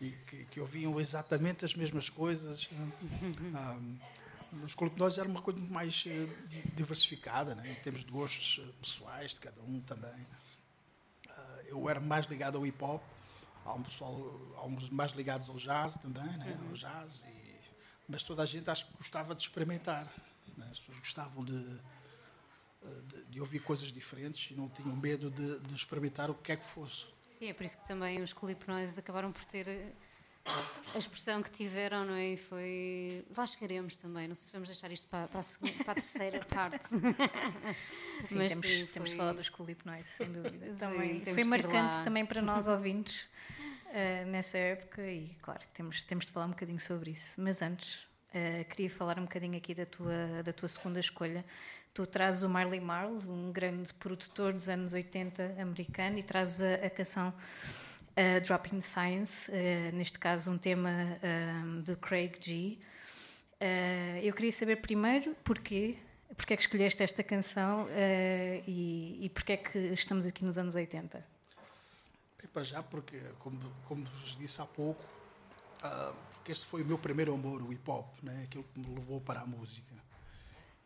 e 0.00 0.10
que, 0.10 0.44
que 0.46 0.60
ouviam 0.60 1.00
exatamente 1.00 1.64
as 1.64 1.74
mesmas 1.74 2.08
coisas. 2.10 2.68
Ah, 3.54 3.78
nos 4.52 4.74
Colipnóis 4.74 5.16
era 5.18 5.28
uma 5.28 5.40
coisa 5.42 5.58
muito 5.58 5.72
mais 5.72 6.04
eh, 6.06 6.26
di- 6.46 6.62
diversificada, 6.76 7.54
né? 7.54 7.70
em 7.72 7.74
termos 7.82 8.04
de 8.04 8.10
gostos 8.12 8.60
pessoais 8.80 9.32
de 9.34 9.40
cada 9.40 9.60
um 9.62 9.80
também. 9.80 10.26
Ah, 11.30 11.58
eu 11.66 11.88
era 11.88 12.00
mais 12.00 12.26
ligado 12.26 12.58
ao 12.58 12.66
hip 12.66 12.82
hop, 12.84 13.02
há 13.64 13.72
um 13.72 13.82
pessoal, 13.82 14.14
há 14.56 14.66
uns 14.66 14.90
mais 14.90 15.12
ligados 15.12 15.48
ao 15.48 15.56
jazz 15.56 15.94
também, 15.98 16.24
né? 16.36 16.58
ao 16.68 16.74
jazz, 16.74 17.24
e- 17.24 17.43
mas 18.08 18.22
toda 18.22 18.42
a 18.42 18.46
gente 18.46 18.68
acho 18.70 18.86
que 18.86 18.96
gostava 18.96 19.34
de 19.34 19.42
experimentar. 19.42 20.04
né? 20.56 20.68
As 20.70 20.78
pessoas 20.80 20.98
gostavam 20.98 21.44
de, 21.44 21.58
de, 23.08 23.24
de 23.30 23.40
ouvir 23.40 23.60
coisas 23.60 23.92
diferentes 23.92 24.50
e 24.50 24.54
não 24.54 24.68
tinham 24.68 24.94
medo 24.96 25.30
de, 25.30 25.58
de 25.60 25.74
experimentar 25.74 26.30
o 26.30 26.34
que 26.34 26.52
é 26.52 26.56
que 26.56 26.64
fosse. 26.66 27.06
Sim, 27.38 27.48
é 27.48 27.52
por 27.54 27.64
isso 27.64 27.76
que 27.78 27.86
também 27.86 28.22
os 28.22 28.32
colipnóis 28.32 28.96
acabaram 28.98 29.32
por 29.32 29.44
ter 29.44 29.66
eh, 29.66 29.92
a 30.94 30.98
expressão 30.98 31.42
que 31.42 31.50
tiveram, 31.50 32.04
não 32.04 32.14
é? 32.14 32.34
E 32.34 32.36
foi. 32.36 33.24
Lá 33.36 33.44
chegaremos 33.46 33.96
também, 33.96 34.28
não 34.28 34.34
sei 34.36 34.46
se 34.46 34.52
vamos 34.52 34.68
deixar 34.68 34.92
isto 34.92 35.08
para, 35.08 35.26
para, 35.26 35.40
a, 35.40 35.42
segunda, 35.42 35.72
para 35.82 35.92
a 35.92 35.94
terceira 35.94 36.38
parte. 36.46 36.86
Sim, 38.20 38.36
Mas 38.36 38.52
temos, 38.52 38.66
sim, 38.68 38.86
temos 38.92 39.08
foi- 39.10 39.16
falado 39.18 39.36
dos 39.36 39.48
Colipnóis, 39.48 40.06
sem 40.06 40.30
dúvida. 40.30 40.66
Sim, 40.74 40.78
também 40.78 41.24
foi 41.24 41.44
marcante 41.44 42.04
também 42.04 42.24
para 42.26 42.40
nós 42.42 42.68
ouvintes 42.68 43.26
eh, 43.94 44.24
nessa 44.26 44.58
época 44.58 45.02
e, 45.02 45.36
claro, 45.40 45.62
temos, 45.72 46.02
temos 46.02 46.26
de 46.26 46.32
falar 46.32 46.46
um 46.46 46.50
bocadinho 46.50 46.80
sobre 46.80 47.12
isso. 47.12 47.40
Mas 47.40 47.62
antes, 47.62 48.06
eh, 48.32 48.64
queria 48.64 48.90
falar 48.90 49.18
um 49.18 49.22
bocadinho 49.22 49.56
aqui 49.56 49.74
da 49.74 49.86
tua, 49.86 50.42
da 50.42 50.52
tua 50.52 50.68
segunda 50.68 51.00
escolha. 51.00 51.44
Tu 51.94 52.04
trazes 52.06 52.42
o 52.42 52.48
Marley 52.48 52.80
Marl, 52.80 53.18
um 53.28 53.52
grande 53.52 53.94
produtor 53.94 54.52
dos 54.52 54.68
anos 54.68 54.92
80 54.92 55.56
americano, 55.60 56.18
e 56.18 56.22
trazes 56.22 56.60
a, 56.60 56.86
a 56.86 56.90
canção 56.90 57.32
eh, 58.16 58.40
Dropping 58.40 58.80
Science, 58.80 59.50
neste 59.92 60.18
caso 60.18 60.50
um 60.50 60.58
tema 60.58 60.90
eh, 61.22 61.82
de 61.82 61.96
Craig 61.96 62.36
G. 62.40 62.78
Eu 64.22 64.34
queria 64.34 64.52
saber 64.52 64.76
primeiro 64.76 65.34
porquê, 65.42 65.96
porque 66.36 66.54
é 66.54 66.56
que 66.56 66.62
escolheste 66.62 67.02
esta 67.02 67.22
canção 67.22 67.86
eh, 67.90 68.62
e, 68.66 69.24
e 69.24 69.28
porque 69.30 69.52
é 69.52 69.56
que 69.56 69.78
estamos 69.92 70.26
aqui 70.26 70.44
nos 70.44 70.58
anos 70.58 70.74
80. 70.74 71.24
Para 72.52 72.62
já, 72.62 72.82
porque, 72.82 73.18
como, 73.40 73.58
como 73.86 74.04
vos 74.04 74.36
disse 74.36 74.60
há 74.60 74.66
pouco, 74.66 75.02
ah, 75.82 76.12
porque 76.32 76.52
esse 76.52 76.64
foi 76.66 76.82
o 76.82 76.86
meu 76.86 76.98
primeiro 76.98 77.34
amor, 77.34 77.62
o 77.62 77.72
hip 77.72 77.88
hop, 77.90 78.06
né? 78.22 78.44
aquilo 78.44 78.64
que 78.64 78.78
me 78.78 78.94
levou 78.94 79.20
para 79.20 79.40
a 79.40 79.46
música. 79.46 79.92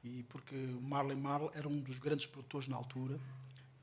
E 0.03 0.23
porque 0.25 0.55
Marley 0.81 1.17
Marl 1.17 1.51
era 1.55 1.69
um 1.69 1.81
dos 1.81 1.99
grandes 1.99 2.27
produtores 2.27 2.69
na 2.69 2.77
altura, 2.77 3.19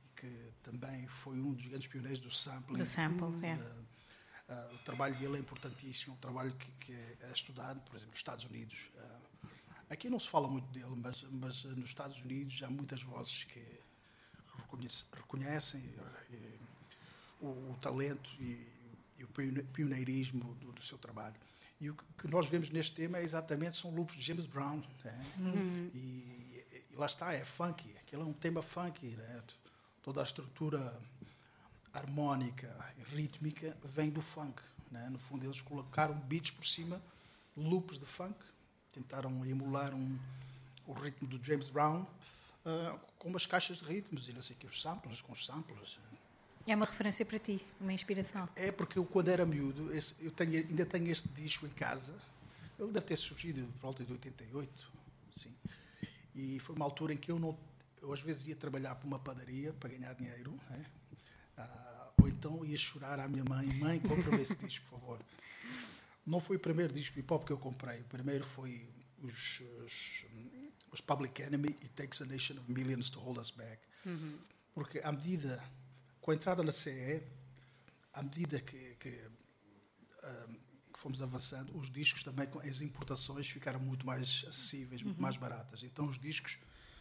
e 0.05 0.09
que 0.19 0.51
também 0.63 1.07
foi 1.07 1.38
um 1.39 1.53
dos 1.53 1.67
grandes 1.67 1.88
pioneiros 1.88 2.19
do 2.19 2.29
sampling. 2.31 2.77
Do 2.79 2.85
sample, 2.85 3.45
é. 3.45 3.53
Ah, 3.53 3.75
ah, 4.49 4.71
o 4.73 4.77
trabalho 4.79 5.15
dele 5.15 5.38
é 5.38 5.39
importantíssimo, 5.39 6.13
um 6.15 6.17
trabalho 6.17 6.53
que, 6.53 6.71
que 6.73 6.93
é 6.93 7.31
estudado, 7.33 7.79
por 7.81 7.95
exemplo, 7.95 8.11
nos 8.11 8.17
Estados 8.19 8.45
Unidos. 8.45 8.89
Ah, 8.97 9.19
aqui 9.89 10.09
não 10.09 10.19
se 10.19 10.29
fala 10.29 10.47
muito 10.47 10.67
dele, 10.71 10.95
mas, 10.95 11.21
mas 11.23 11.63
nos 11.65 11.89
Estados 11.89 12.17
Unidos 12.19 12.63
há 12.63 12.69
muitas 12.69 13.03
vozes 13.03 13.43
que 13.43 13.63
reconhece- 14.57 15.05
reconhecem 15.13 15.93
eh, 16.31 16.44
o, 17.45 17.71
o 17.71 17.77
talento 17.81 18.29
e, 18.39 18.67
e 19.17 19.24
o 19.24 19.28
pione- 19.28 19.63
pioneirismo 19.63 20.53
do, 20.55 20.72
do 20.72 20.82
seu 20.84 20.97
trabalho. 20.97 21.36
E 21.80 21.89
o 21.89 21.95
que- 21.95 22.28
nós 22.28 22.47
vemos 22.47 22.70
neste 22.70 22.95
tema 22.95 23.17
é 23.17 23.24
exatamente 23.24 23.78
são 23.78 23.91
loops 23.93 24.15
de 24.15 24.22
James 24.22 24.45
Brown. 24.45 24.82
né? 25.03 25.26
E, 25.93 25.97
e 26.91 26.95
lá 26.95 27.05
está, 27.05 27.34
é 27.34 27.43
funky. 27.43 27.95
Aquilo 27.97 28.24
é 28.24 28.26
um 28.26 28.34
tema 28.34 28.61
funky. 28.61 29.07
Né? 29.07 29.41
Toda 30.01 30.22
a 30.22 30.24
estrutura 30.24 30.80
harmónica 31.93 32.74
e 32.97 33.15
rítmica 33.15 33.76
vem 33.84 34.09
do 34.09 34.22
funk. 34.22 34.61
Né? 34.91 35.07
No 35.09 35.20
fundo, 35.20 35.45
eles 35.45 35.61
colocaram 35.61 36.17
beats 36.22 36.51
por 36.51 36.65
cima, 36.65 37.01
loops 37.55 37.97
de 37.99 38.05
funk, 38.05 38.36
tentaram 38.93 39.45
emular 39.45 39.93
um, 39.93 40.17
o 40.86 40.93
ritmo 40.93 41.28
do 41.28 41.43
James 41.43 41.70
Brown 41.70 42.05
ah, 42.65 42.97
com 43.17 43.30
umas 43.30 43.45
caixas 43.45 43.78
de 43.80 43.86
ritmos 43.86 44.28
e 44.30 44.34
não 44.34 44.41
sei 44.41 44.55
que, 44.55 44.65
os 44.67 44.82
samples, 44.82 45.22
com 45.22 45.32
os 45.34 45.45
samples. 45.45 45.97
É 46.68 46.76
uma 46.76 46.86
referência 46.86 47.26
para 47.26 47.38
ti, 47.38 47.63
uma 47.80 47.93
inspiração. 47.93 48.49
É 48.55 48.72
porque 48.72 48.97
eu, 48.97 49.05
quando 49.05 49.28
era 49.30 49.45
miúdo, 49.45 49.95
esse- 49.95 50.16
eu 50.20 50.32
tenho- 50.32 50.57
ainda 50.68 50.86
tenho 50.86 51.07
este 51.11 51.28
disco 51.30 51.66
em 51.68 51.70
casa. 51.70 52.16
Ele 52.80 52.91
deve 52.91 53.05
ter 53.05 53.16
surgido 53.16 53.66
por 53.74 53.82
volta 53.82 54.03
de 54.03 54.11
88, 54.11 54.91
sim. 55.38 55.53
E 56.34 56.59
foi 56.59 56.76
uma 56.76 56.84
altura 56.86 57.13
em 57.13 57.18
que 57.18 57.32
eu 57.32 57.38
não, 57.39 57.57
eu 58.01 58.11
às 58.11 58.20
vezes 58.20 58.47
ia 58.47 58.55
trabalhar 58.55 58.95
para 58.95 59.07
uma 59.07 59.20
padaria 59.20 59.74
para 59.74 59.89
ganhar 59.89 60.13
dinheiro, 60.13 60.59
né? 60.70 60.86
Ah, 61.57 62.09
ou 62.22 62.28
então 62.28 62.66
ia 62.66 62.78
chorar 62.78 63.20
à 63.20 63.28
minha 63.28 63.43
mãe, 63.45 63.68
mãe, 63.76 63.99
compra-me 63.99 64.41
esse 64.41 64.55
disco, 64.66 64.86
por 64.89 64.99
favor. 64.99 65.20
não 66.26 66.39
foi 66.39 66.57
o 66.57 66.59
primeiro 66.59 66.91
disco 66.91 67.20
hip 67.20 67.32
hop 67.32 67.45
que 67.45 67.53
eu 67.53 67.57
comprei. 67.59 68.01
O 68.01 68.05
primeiro 68.05 68.43
foi 68.43 68.89
os, 69.22 69.61
os, 69.86 70.26
os 70.91 70.99
Public 70.99 71.39
Enemy 71.43 71.68
It 71.70 71.89
Takes 71.89 72.22
a 72.24 72.26
Nation 72.26 72.55
of 72.57 72.72
Millions 72.72 73.11
to 73.11 73.20
Hold 73.20 73.38
Us 73.38 73.51
Back. 73.51 73.80
Porque 74.74 74.99
à 75.03 75.11
medida, 75.11 75.63
com 76.26 76.32
a 76.32 76.34
entrada 76.34 76.63
na 76.63 76.71
CE, 76.71 77.21
à 78.11 78.23
medida 78.23 78.59
que, 78.59 78.95
que, 78.95 79.21
ah, 80.23 80.47
que 80.91 80.99
fomos 80.99 81.21
avançando, 81.21 81.78
os 81.78 81.91
discos 81.91 82.23
também, 82.23 82.47
com 82.47 82.57
as 82.59 82.82
importações 82.82 83.47
ficaram 83.47 83.80
muito 83.80 84.07
mais 84.07 84.43
acessíveis, 84.47 85.03
muito 85.03 85.21
mais 85.21 85.38
baratas. 85.38 85.84
Então 85.84 86.07
os 86.07 86.17
discos 86.17 86.57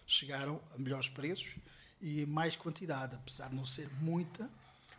chegaram 0.06 0.62
a 0.74 0.78
melhores 0.78 1.08
preços 1.08 1.56
e 2.02 2.20
em 2.20 2.26
mais 2.26 2.54
quantidade, 2.54 3.14
apesar 3.14 3.48
de 3.48 3.54
não 3.54 3.64
ser 3.64 3.90
muita, 3.94 4.50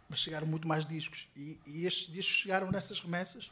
mas 0.09 0.17
chegaram 0.17 0.47
muito 0.47 0.67
mais 0.67 0.87
discos. 0.87 1.27
E, 1.35 1.59
e 1.67 1.85
estes 1.85 2.11
discos 2.11 2.35
chegaram 2.35 2.71
nessas 2.71 2.99
remessas 2.99 3.51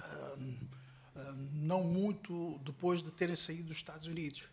Ahm, 0.00 0.68
ahm, 1.16 1.48
não 1.54 1.82
muito 1.82 2.58
depois 2.58 3.02
de 3.02 3.10
terem 3.10 3.34
saído 3.34 3.64
dos 3.64 3.78
Estados 3.78 4.06
Unidos. 4.06 4.44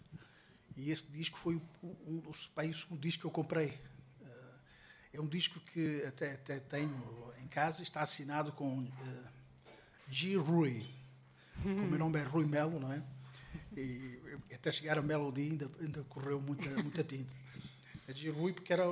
E 0.78 0.92
esse 0.92 1.12
disco 1.12 1.38
foi 1.38 1.56
o, 1.56 1.62
um, 1.84 2.24
o, 2.26 2.30
o 2.30 2.74
segundo 2.74 3.02
disco 3.02 3.22
que 3.22 3.28
eu 3.28 3.32
comprei. 3.32 3.78
É 5.16 5.22
um 5.22 5.28
disco 5.28 5.60
que 5.62 6.04
até, 6.04 6.34
até 6.34 6.60
tenho 6.60 7.34
em 7.42 7.48
casa, 7.48 7.82
está 7.82 8.02
assinado 8.02 8.52
com 8.52 8.86
ah, 9.02 9.32
G. 10.10 10.36
Rui. 10.36 10.86
O 11.64 11.70
meu 11.70 11.98
nome 11.98 12.20
é 12.20 12.24
Rui 12.24 12.46
Melo, 12.46 12.80
não 12.80 12.92
é? 12.92 13.02
E 13.78 14.20
até 14.54 14.72
chegar 14.72 14.98
a 14.98 15.02
melodia 15.02 15.44
ainda, 15.44 15.72
ainda 15.80 16.04
correu 16.04 16.42
muita, 16.42 16.70
muita 16.82 17.04
tinta. 17.04 17.34
A 18.08 18.12
G. 18.12 18.30
Rui, 18.30 18.52
porque 18.52 18.74
era, 18.74 18.84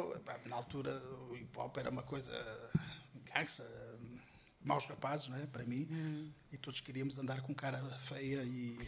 na 0.46 0.56
altura 0.56 0.98
o 1.30 1.36
hip 1.36 1.58
hop 1.58 1.78
era 1.78 1.90
uma 1.90 2.04
coisa 2.04 2.32
gangsta, 3.34 3.68
maus 4.64 4.86
rapazes, 4.86 5.28
não 5.28 5.38
é? 5.38 5.46
Para 5.46 5.66
mim. 5.66 6.34
E 6.52 6.58
todos 6.58 6.80
queríamos 6.80 7.18
andar 7.18 7.42
com 7.42 7.54
cara 7.54 7.80
feia 8.00 8.44
e. 8.44 8.80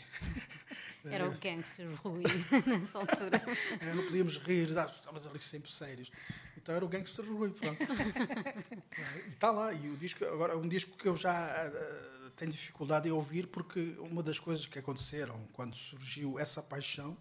Era 1.05 1.29
o 1.29 1.31
gangster 1.37 1.87
Rui 2.01 2.23
nessa 2.65 2.97
altura. 2.97 3.41
Eh, 3.79 3.93
não 3.93 4.05
podíamos 4.05 4.37
rir, 4.37 4.67
ah, 4.77 4.85
estávamos 4.85 5.27
ali 5.27 5.39
sempre 5.39 5.71
sérios. 5.71 6.11
Então 6.65 6.73
era 6.73 6.83
o 6.83 6.87
Gangster 6.87 7.23
Rui, 7.31 7.51
pronto. 7.51 7.77
E 9.27 9.29
está 9.29 9.51
lá, 9.51 9.71
e 9.71 9.87
o 9.87 9.95
disco, 9.95 10.25
agora 10.25 10.53
é 10.53 10.55
um 10.55 10.67
disco 10.67 10.97
que 10.97 11.07
eu 11.07 11.15
já 11.15 11.31
eh, 11.47 12.31
tenho 12.35 12.49
dificuldade 12.49 13.07
em 13.07 13.11
ouvir, 13.11 13.45
porque 13.45 13.95
uma 13.99 14.23
das 14.23 14.39
coisas 14.39 14.65
que 14.65 14.79
aconteceram 14.79 15.39
quando 15.53 15.75
surgiu 15.75 16.39
essa 16.39 16.63
paixão, 16.63 17.15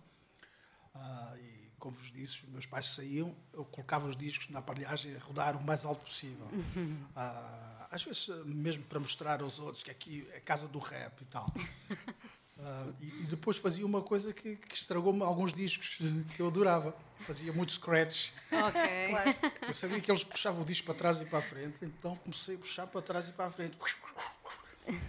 ah, 0.94 1.36
e 1.38 1.70
como 1.78 1.94
vos 1.94 2.10
disse, 2.10 2.42
os 2.42 2.48
meus 2.48 2.64
pais 2.64 2.86
saíam, 2.86 3.36
eu 3.52 3.66
colocava 3.66 4.08
os 4.08 4.16
discos 4.16 4.48
na 4.48 4.60
aparelhagem 4.60 5.14
a 5.14 5.18
rodar 5.18 5.58
o 5.58 5.62
mais 5.62 5.84
alto 5.84 6.04
possível. 6.04 6.48
Ah, 7.14 7.86
às 7.90 8.02
vezes 8.02 8.28
mesmo 8.46 8.82
para 8.84 8.98
mostrar 8.98 9.42
aos 9.42 9.58
outros 9.58 9.84
que 9.84 9.90
aqui 9.90 10.26
é 10.32 10.40
casa 10.40 10.66
do 10.66 10.78
rap 10.78 11.20
e 11.20 11.26
tal. 11.26 11.52
Ah, 12.60 12.86
e, 13.00 13.06
e 13.06 13.26
depois 13.26 13.56
fazia 13.56 13.84
uma 13.84 14.00
coisa 14.00 14.32
que, 14.32 14.56
que 14.56 14.74
estragou-me 14.74 15.22
alguns 15.22 15.52
discos 15.52 15.98
eh, 16.00 16.34
que 16.34 16.40
eu 16.40 16.46
adorava. 16.46 16.94
Fazia 17.18 17.52
muito 17.52 17.72
scratch. 17.72 18.30
Ok. 18.52 19.50
Eu 19.66 19.74
sabia 19.74 20.00
que 20.00 20.10
eles 20.10 20.24
puxavam 20.24 20.62
o 20.62 20.64
disco 20.64 20.86
para 20.86 20.94
trás 20.94 21.20
e 21.20 21.24
para 21.24 21.38
a 21.38 21.42
frente, 21.42 21.76
então 21.82 22.16
comecei 22.16 22.56
a 22.56 22.58
puxar 22.58 22.86
para 22.86 23.02
trás 23.02 23.28
e 23.28 23.32
para 23.32 23.46
a 23.46 23.50
frente. 23.50 23.76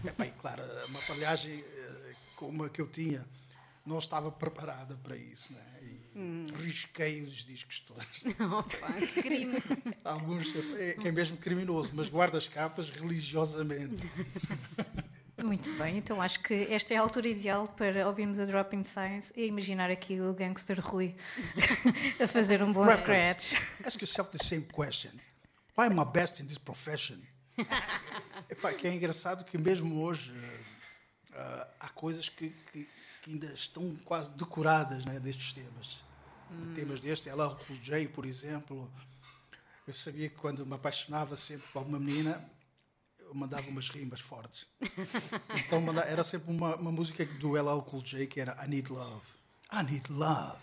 Epá, 0.06 0.26
e 0.26 0.32
claro, 0.32 0.64
uma 0.88 1.00
aparelhagem 1.00 1.60
eh, 1.60 2.14
como 2.36 2.64
a 2.64 2.70
que 2.70 2.82
eu 2.82 2.88
tinha 2.88 3.26
não 3.86 4.00
estava 4.00 4.32
preparada 4.32 4.96
para 4.98 5.16
isso, 5.16 5.54
né? 5.54 5.62
E 5.84 6.52
risquei 6.64 7.22
os 7.24 7.46
discos 7.46 7.82
todos. 7.82 8.24
Opa, 8.40 8.94
que 8.94 9.22
crime. 9.22 9.58
Alguns 10.04 10.56
é, 10.78 10.94
que 10.94 11.08
é 11.10 11.12
mesmo 11.12 11.38
criminoso, 11.38 11.92
mas 11.94 12.10
guarda 12.10 12.38
as 12.38 12.48
capas 12.48 12.90
religiosamente. 12.90 14.10
Muito 15.46 15.72
bem, 15.78 15.98
então 15.98 16.22
acho 16.22 16.40
que 16.42 16.68
esta 16.72 16.94
é 16.94 16.98
a 16.98 17.02
altura 17.02 17.28
ideal 17.28 17.68
para 17.68 18.08
ouvirmos 18.08 18.40
a 18.40 18.46
Drop 18.46 18.76
in 18.76 18.84
Science 18.84 19.32
e 19.36 19.46
imaginar 19.46 19.92
aqui 19.92 20.20
o 20.20 20.34
gangster 20.34 20.80
Rui 20.80 21.16
a 22.20 22.28
fazer 22.28 22.64
um 22.64 22.74
bom 22.74 22.90
scratch. 22.90 23.54
Ask 23.86 24.02
yourself 24.02 24.32
the 24.36 24.44
same 24.44 24.64
question. 24.74 25.12
Why 25.78 25.86
am 25.88 26.00
I 26.00 26.06
best 26.06 26.40
in 26.42 26.48
this 26.48 26.58
profession? 26.58 27.20
Epá, 28.50 28.74
que 28.74 28.88
é 28.88 28.94
engraçado 28.94 29.46
que 29.46 29.58
mesmo 29.58 30.02
hoje 30.04 30.34
ah, 31.34 31.68
há 31.82 31.90
coisas 31.90 32.28
que, 32.30 32.50
que- 32.72 32.90
que 33.22 33.32
ainda 33.32 33.48
estão 33.54 33.96
quase 34.06 34.32
decoradas 34.32 35.04
né, 35.06 35.20
destes 35.20 35.52
temas. 35.54 36.04
Temas 36.76 37.00
deste, 37.00 37.28
ela 37.28 37.60
o 37.70 37.76
J, 37.82 38.08
por 38.10 38.24
exemplo. 38.26 38.92
Eu 39.88 39.94
sabia 39.96 40.30
que 40.30 40.36
quando 40.36 40.64
me 40.66 40.74
apaixonava 40.76 41.36
sempre 41.36 41.68
por 41.74 41.80
alguma 41.80 42.00
menina, 42.00 42.44
mandava 43.36 43.68
umas 43.70 43.90
rimas 43.90 44.20
fortes. 44.22 44.66
Então 45.56 45.82
manda- 45.82 46.02
era 46.06 46.24
sempre 46.24 46.52
uma, 46.52 46.76
uma 46.76 46.92
música 46.92 47.26
do 47.26 47.56
LL 47.56 47.82
Cool 47.84 48.02
J 48.04 48.26
que 48.28 48.40
era 48.42 48.58
I 48.66 48.68
Need 48.70 48.90
Love. 48.92 49.26
I 49.72 49.84
Need 49.84 50.12
Love. 50.12 50.58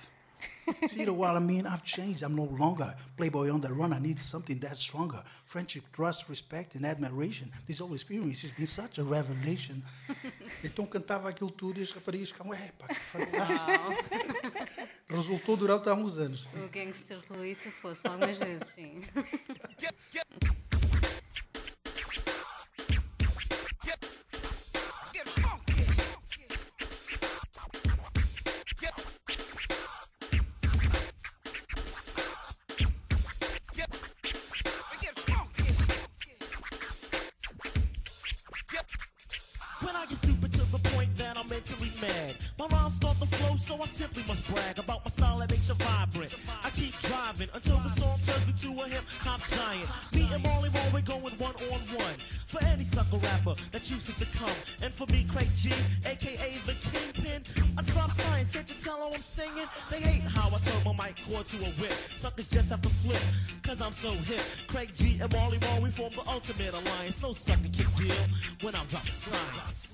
See 0.88 1.04
the 1.04 1.10
what 1.10 1.36
I 1.36 1.40
mean? 1.40 1.66
I've 1.66 1.82
changed. 1.84 2.22
I'm 2.22 2.34
no 2.36 2.44
longer 2.44 2.96
playboy 3.16 3.50
on 3.50 3.60
the 3.60 3.68
run. 3.68 3.92
I 3.92 3.98
need 4.00 4.20
something 4.20 4.58
that's 4.58 4.80
stronger. 4.80 5.22
Friendship, 5.44 5.84
trust, 5.92 6.28
respect, 6.28 6.76
and 6.76 6.84
admiration. 6.86 7.50
This 7.66 7.80
whole 7.80 7.94
experience 7.94 8.42
has 8.46 8.52
been 8.52 8.66
such 8.66 8.98
a 9.00 9.04
revelation. 9.04 9.82
Então 10.62 10.86
cantava 10.86 11.28
aquilo 11.28 11.50
tudo 11.50 11.78
e 11.80 11.82
as 11.82 11.90
raparigas 11.90 12.28
ficavam, 12.30 12.54
é 12.54 12.70
pá, 12.78 12.86
que 12.88 12.94
fantástico. 12.94 14.46
Resultou 15.08 15.56
durante 15.56 15.88
há 15.88 15.94
uns 15.94 16.16
anos. 16.16 16.46
O 16.54 16.68
gangster 16.68 17.20
Rui, 17.28 17.54
se 17.54 17.70
fosse 17.70 18.06
algumas 18.06 18.38
vezes, 18.38 18.68
sim. 18.68 19.00
Rapper 53.44 53.60
that 53.70 53.82
chooses 53.82 54.18
to 54.18 54.38
come, 54.38 54.56
and 54.82 54.92
for 54.92 55.06
me, 55.12 55.26
Craig 55.30 55.48
G, 55.56 55.70
aka 56.06 56.56
the 56.64 56.74
Kingpin, 56.90 57.42
I 57.78 57.82
drop 57.82 58.10
science. 58.10 58.50
Can't 58.52 58.68
you 58.68 58.74
tell 58.82 58.98
how 58.98 59.08
I'm 59.08 59.20
singing? 59.20 59.66
They 59.90 60.00
hate 60.00 60.22
how 60.22 60.48
I 60.48 60.58
turn 60.58 60.82
my 60.84 61.06
mic 61.06 61.16
cord 61.26 61.46
to 61.46 61.56
a 61.58 61.70
whip. 61.80 61.92
Suckers 62.16 62.48
just 62.48 62.70
have 62.70 62.82
to 62.82 62.88
flip, 62.88 63.22
cause 63.62 63.80
I'm 63.80 63.92
so 63.92 64.10
hip. 64.10 64.40
Craig 64.68 64.90
G 64.94 65.18
and 65.20 65.32
Marley 65.32 65.58
Marl, 65.60 65.82
we 65.82 65.90
form 65.90 66.12
the 66.12 66.24
ultimate 66.28 66.72
alliance. 66.72 67.22
No 67.22 67.32
sucker 67.32 67.68
kick 67.72 67.88
deal 67.96 68.14
when 68.62 68.74
I'm 68.74 68.86
dropping 68.86 69.10
science. 69.10 69.92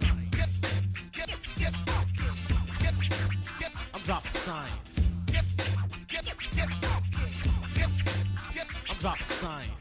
I'm 3.94 4.02
dropping 4.02 4.30
science. 4.30 5.10
I'm 8.90 8.96
dropping 8.98 9.26
science. 9.26 9.77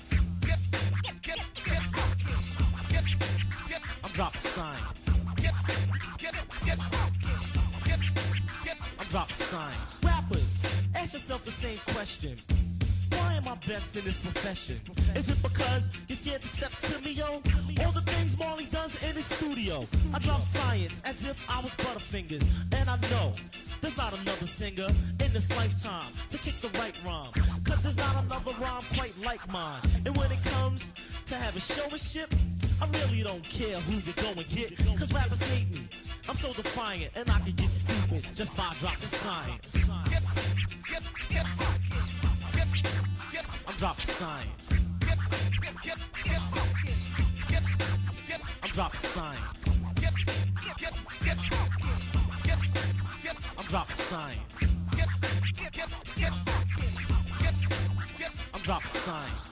Yourself 11.37 11.45
the 11.45 11.51
same 11.51 11.93
question. 11.93 12.66
Am 13.37 13.47
I 13.47 13.53
best 13.67 13.95
in 13.95 14.03
this 14.03 14.19
profession? 14.25 14.77
Is 15.15 15.29
it 15.29 15.37
because 15.43 15.89
you're 16.07 16.15
scared 16.15 16.41
to 16.41 16.47
step 16.47 16.71
to 16.89 17.05
me, 17.05 17.11
yo? 17.11 17.25
All 17.85 17.91
the 17.93 18.01
things 18.01 18.37
Marley 18.39 18.65
does 18.65 18.95
in 19.03 19.13
his 19.13 19.27
studio. 19.27 19.83
I 20.11 20.17
drop 20.17 20.41
science 20.41 20.99
as 21.05 21.21
if 21.21 21.45
I 21.47 21.61
was 21.61 21.75
Butterfingers. 21.75 22.41
And 22.73 22.89
I 22.89 22.97
know 23.11 23.33
there's 23.79 23.95
not 23.95 24.19
another 24.21 24.47
singer 24.47 24.87
in 24.89 25.29
this 25.37 25.55
lifetime 25.55 26.11
to 26.29 26.37
kick 26.39 26.55
the 26.65 26.75
right 26.79 26.97
rhyme. 27.05 27.29
Cause 27.63 27.83
there's 27.83 27.97
not 27.97 28.23
another 28.25 28.53
rhyme 28.59 28.81
quite 28.95 29.13
like 29.23 29.47
mine. 29.53 29.81
And 30.03 30.17
when 30.17 30.31
it 30.31 30.43
comes 30.57 30.91
to 31.27 31.35
having 31.35 31.61
showmanship, 31.61 32.33
I 32.81 32.89
really 32.97 33.21
don't 33.21 33.43
care 33.43 33.77
who 33.85 34.01
you 34.01 34.13
go 34.17 34.33
and 34.33 34.47
get. 34.49 34.75
Cause 34.97 35.13
rappers 35.13 35.43
hate 35.53 35.71
me. 35.75 35.87
I'm 36.27 36.35
so 36.35 36.51
defiant 36.53 37.11
and 37.15 37.29
I 37.29 37.37
can 37.45 37.53
get 37.53 37.69
stupid 37.69 38.25
just 38.33 38.57
by 38.57 38.73
dropping 38.81 39.13
science. 39.13 39.89
I'm 39.89 41.66
dropping 43.77 44.05
science. 44.05 44.83
I'm 48.63 48.69
dropping 48.71 48.99
science. 48.99 49.79
I'm 53.57 53.65
dropping 53.65 53.95
science. 53.95 54.75
I'm 58.53 58.61
dropping 58.61 58.89
science. 58.89 59.46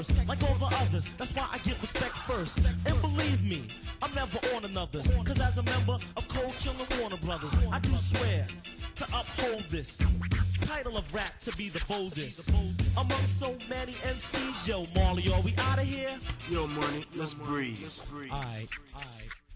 Context 0.00 0.18
worse, 0.18 0.28
like 0.28 0.42
all 0.42 0.68
the 0.68 0.76
others. 0.76 1.06
That's 1.16 1.34
why 1.34 1.48
I 1.52 1.58
give 1.58 1.80
respect 1.80 2.16
first. 2.16 2.58
And 2.58 3.00
believe 3.00 3.42
me, 3.42 3.68
I'm 4.02 4.12
never 4.14 4.38
on 4.56 4.64
another. 4.64 5.00
Cause 5.24 5.40
as 5.40 5.58
a 5.58 5.62
member 5.62 5.94
of 6.16 6.28
Cold 6.28 6.54
Chill 6.58 6.72
and 6.72 7.00
Warner 7.00 7.16
Brothers, 7.18 7.54
I 7.70 7.78
do 7.78 7.90
swear 7.90 8.46
to 8.96 9.04
uphold 9.04 9.64
this 9.68 9.98
title 10.60 10.96
of 10.96 11.14
rap 11.14 11.38
to 11.40 11.56
be 11.56 11.68
the 11.68 11.84
boldest. 11.88 12.50
Among 12.50 13.26
so 13.26 13.56
many 13.68 13.92
MCs, 13.92 14.68
yo, 14.68 14.84
Marley, 14.94 15.24
are 15.32 15.40
we 15.42 15.54
out 15.58 15.78
of 15.78 15.84
here? 15.84 16.16
Yo, 16.48 16.66
money, 16.68 17.04
let's 17.16 17.34
breeze. 17.34 18.10
Alright, 18.12 18.68
alright. 18.94 19.49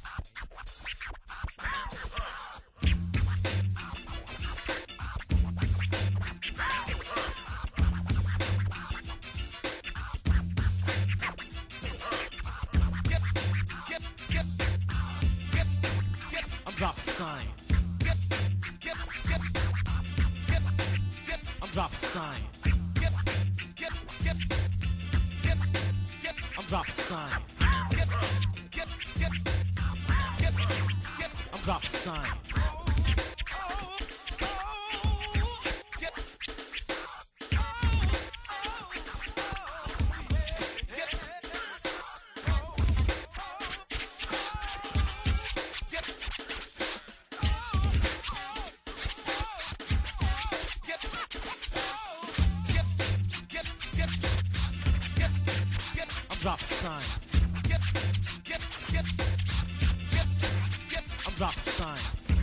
I'm 61.34 61.38
dropping 61.38 61.62
science. 61.64 62.42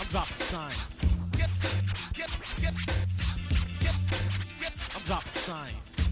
I'm 0.00 0.08
science. 0.24 1.16
I'm 4.96 5.04
science. 5.28 6.02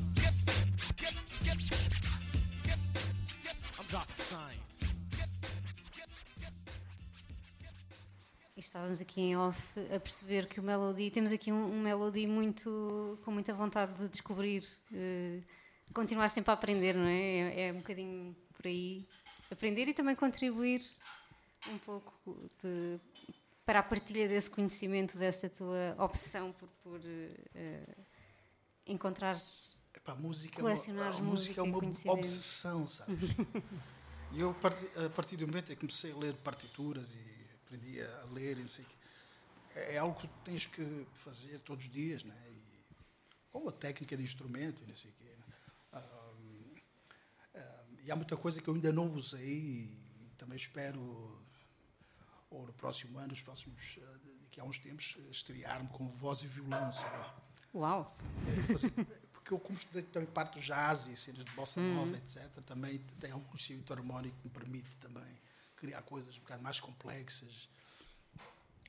Estávamos 8.54 9.00
aqui 9.00 9.22
em 9.22 9.36
off 9.36 9.80
a 9.94 9.98
perceber 9.98 10.46
que 10.46 10.60
o 10.60 10.62
Melody, 10.62 11.10
temos 11.10 11.32
aqui 11.32 11.50
um, 11.50 11.72
um 11.72 11.80
Melody 11.80 12.26
muito, 12.26 13.18
com 13.24 13.30
muita 13.30 13.54
vontade 13.54 13.94
de 13.94 14.10
descobrir, 14.10 14.62
eh, 14.92 15.40
continuar 15.94 16.28
sempre 16.28 16.50
a 16.50 16.54
aprender, 16.54 16.94
não 16.94 17.06
é? 17.06 17.18
é? 17.18 17.68
É 17.68 17.72
um 17.72 17.78
bocadinho 17.78 18.36
por 18.60 18.66
aí, 18.68 19.02
aprender 19.50 19.88
e 19.88 19.94
também 19.94 20.14
contribuir 20.14 20.84
um 21.68 21.78
pouco 21.78 22.50
de- 22.62 23.00
para 23.64 23.78
a 23.78 23.82
partilha 23.82 24.28
desse 24.28 24.50
conhecimento, 24.50 25.16
dessa 25.16 25.48
tua 25.48 25.94
obsessão 25.98 26.52
por, 26.52 26.68
por 26.82 27.00
eh, 27.54 27.96
encontrar. 28.86 29.40
Epá, 29.94 30.12
a 30.12 30.16
música, 30.16 30.60
Colecionar 30.60 31.16
a 31.16 31.22
música 31.22 31.60
é 31.60 31.64
música 31.64 32.06
e 32.06 32.10
uma 32.10 32.18
obsessão, 32.18 32.86
sabes? 32.86 33.16
e 34.32 34.40
eu, 34.40 34.50
a 34.50 34.54
partir, 34.54 35.36
a 35.36 35.38
do 35.38 35.46
momento 35.46 35.72
em 35.72 35.74
que 35.74 35.80
comecei 35.80 36.12
a 36.12 36.16
ler 36.16 36.34
partituras 36.34 37.14
e 37.14 37.46
aprendi 37.64 38.02
a 38.02 38.24
ler 38.32 38.58
e 38.58 38.62
não 38.62 38.68
sei 38.68 38.84
o 38.84 38.88
quê, 38.88 38.94
é, 39.76 39.94
é 39.94 39.98
algo 39.98 40.20
que 40.20 40.28
tens 40.44 40.66
que 40.66 41.06
fazer 41.14 41.60
todos 41.62 41.86
os 41.86 41.90
dias, 41.90 42.24
né? 42.24 42.36
E, 42.50 42.60
com 43.50 43.68
a 43.68 43.72
técnica 43.72 44.16
de 44.16 44.22
instrumento 44.22 44.82
e 44.82 44.86
não 44.86 44.94
sei 44.94 45.10
o 45.10 45.14
quê. 45.14 45.29
E 48.04 48.10
há 48.10 48.16
muita 48.16 48.36
coisa 48.36 48.60
que 48.60 48.68
eu 48.68 48.74
ainda 48.74 48.92
não 48.92 49.10
usei 49.12 49.48
e 49.48 50.00
também 50.38 50.56
espero, 50.56 51.00
ou 52.50 52.66
no 52.66 52.72
próximo 52.72 53.18
ano, 53.18 53.32
os 53.32 53.42
próximos, 53.42 53.98
ah, 54.02 54.16
daqui 54.42 54.60
a 54.60 54.64
uns 54.64 54.78
tempos, 54.78 55.16
estrear-me 55.30 55.88
com 55.88 56.08
voz 56.08 56.42
e 56.42 56.46
violão, 56.46 56.92
sabe? 56.92 57.30
Uau! 57.74 58.16
fazer- 58.72 58.90
porque 59.32 59.54
eu 59.54 59.58
como 59.60 59.78
estudei 59.78 60.02
também 60.02 60.28
parte 60.28 60.54
do 60.58 60.60
jazz 60.60 61.06
e 61.06 61.16
cenas 61.16 61.44
de 61.44 61.50
bossa 61.52 61.80
nova, 61.80 62.16
etc., 62.16 62.48
também 62.64 62.98
tenho 63.20 63.36
um 63.36 63.44
conhecimento 63.44 63.92
harmónico 63.92 64.36
que 64.38 64.48
me 64.48 64.52
permite 64.54 64.96
também 64.98 65.24
criar 65.76 66.02
coisas 66.02 66.36
um 66.36 66.40
bocado 66.40 66.62
mais 66.62 66.78
complexas. 66.80 67.68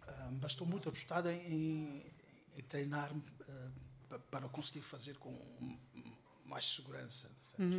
Ah, 0.07 0.30
mas 0.41 0.51
estou 0.51 0.66
muito 0.68 0.89
apostado 0.89 1.30
em, 1.30 2.03
em 2.57 2.64
treinar-me 2.68 3.24
ah, 3.47 3.70
pa- 4.09 4.20
para 4.20 4.49
conseguir 4.49 4.82
fazer 4.82 5.18
com 5.18 5.38
mais 6.45 6.66
segurança. 6.66 7.30
sabes? 7.51 7.70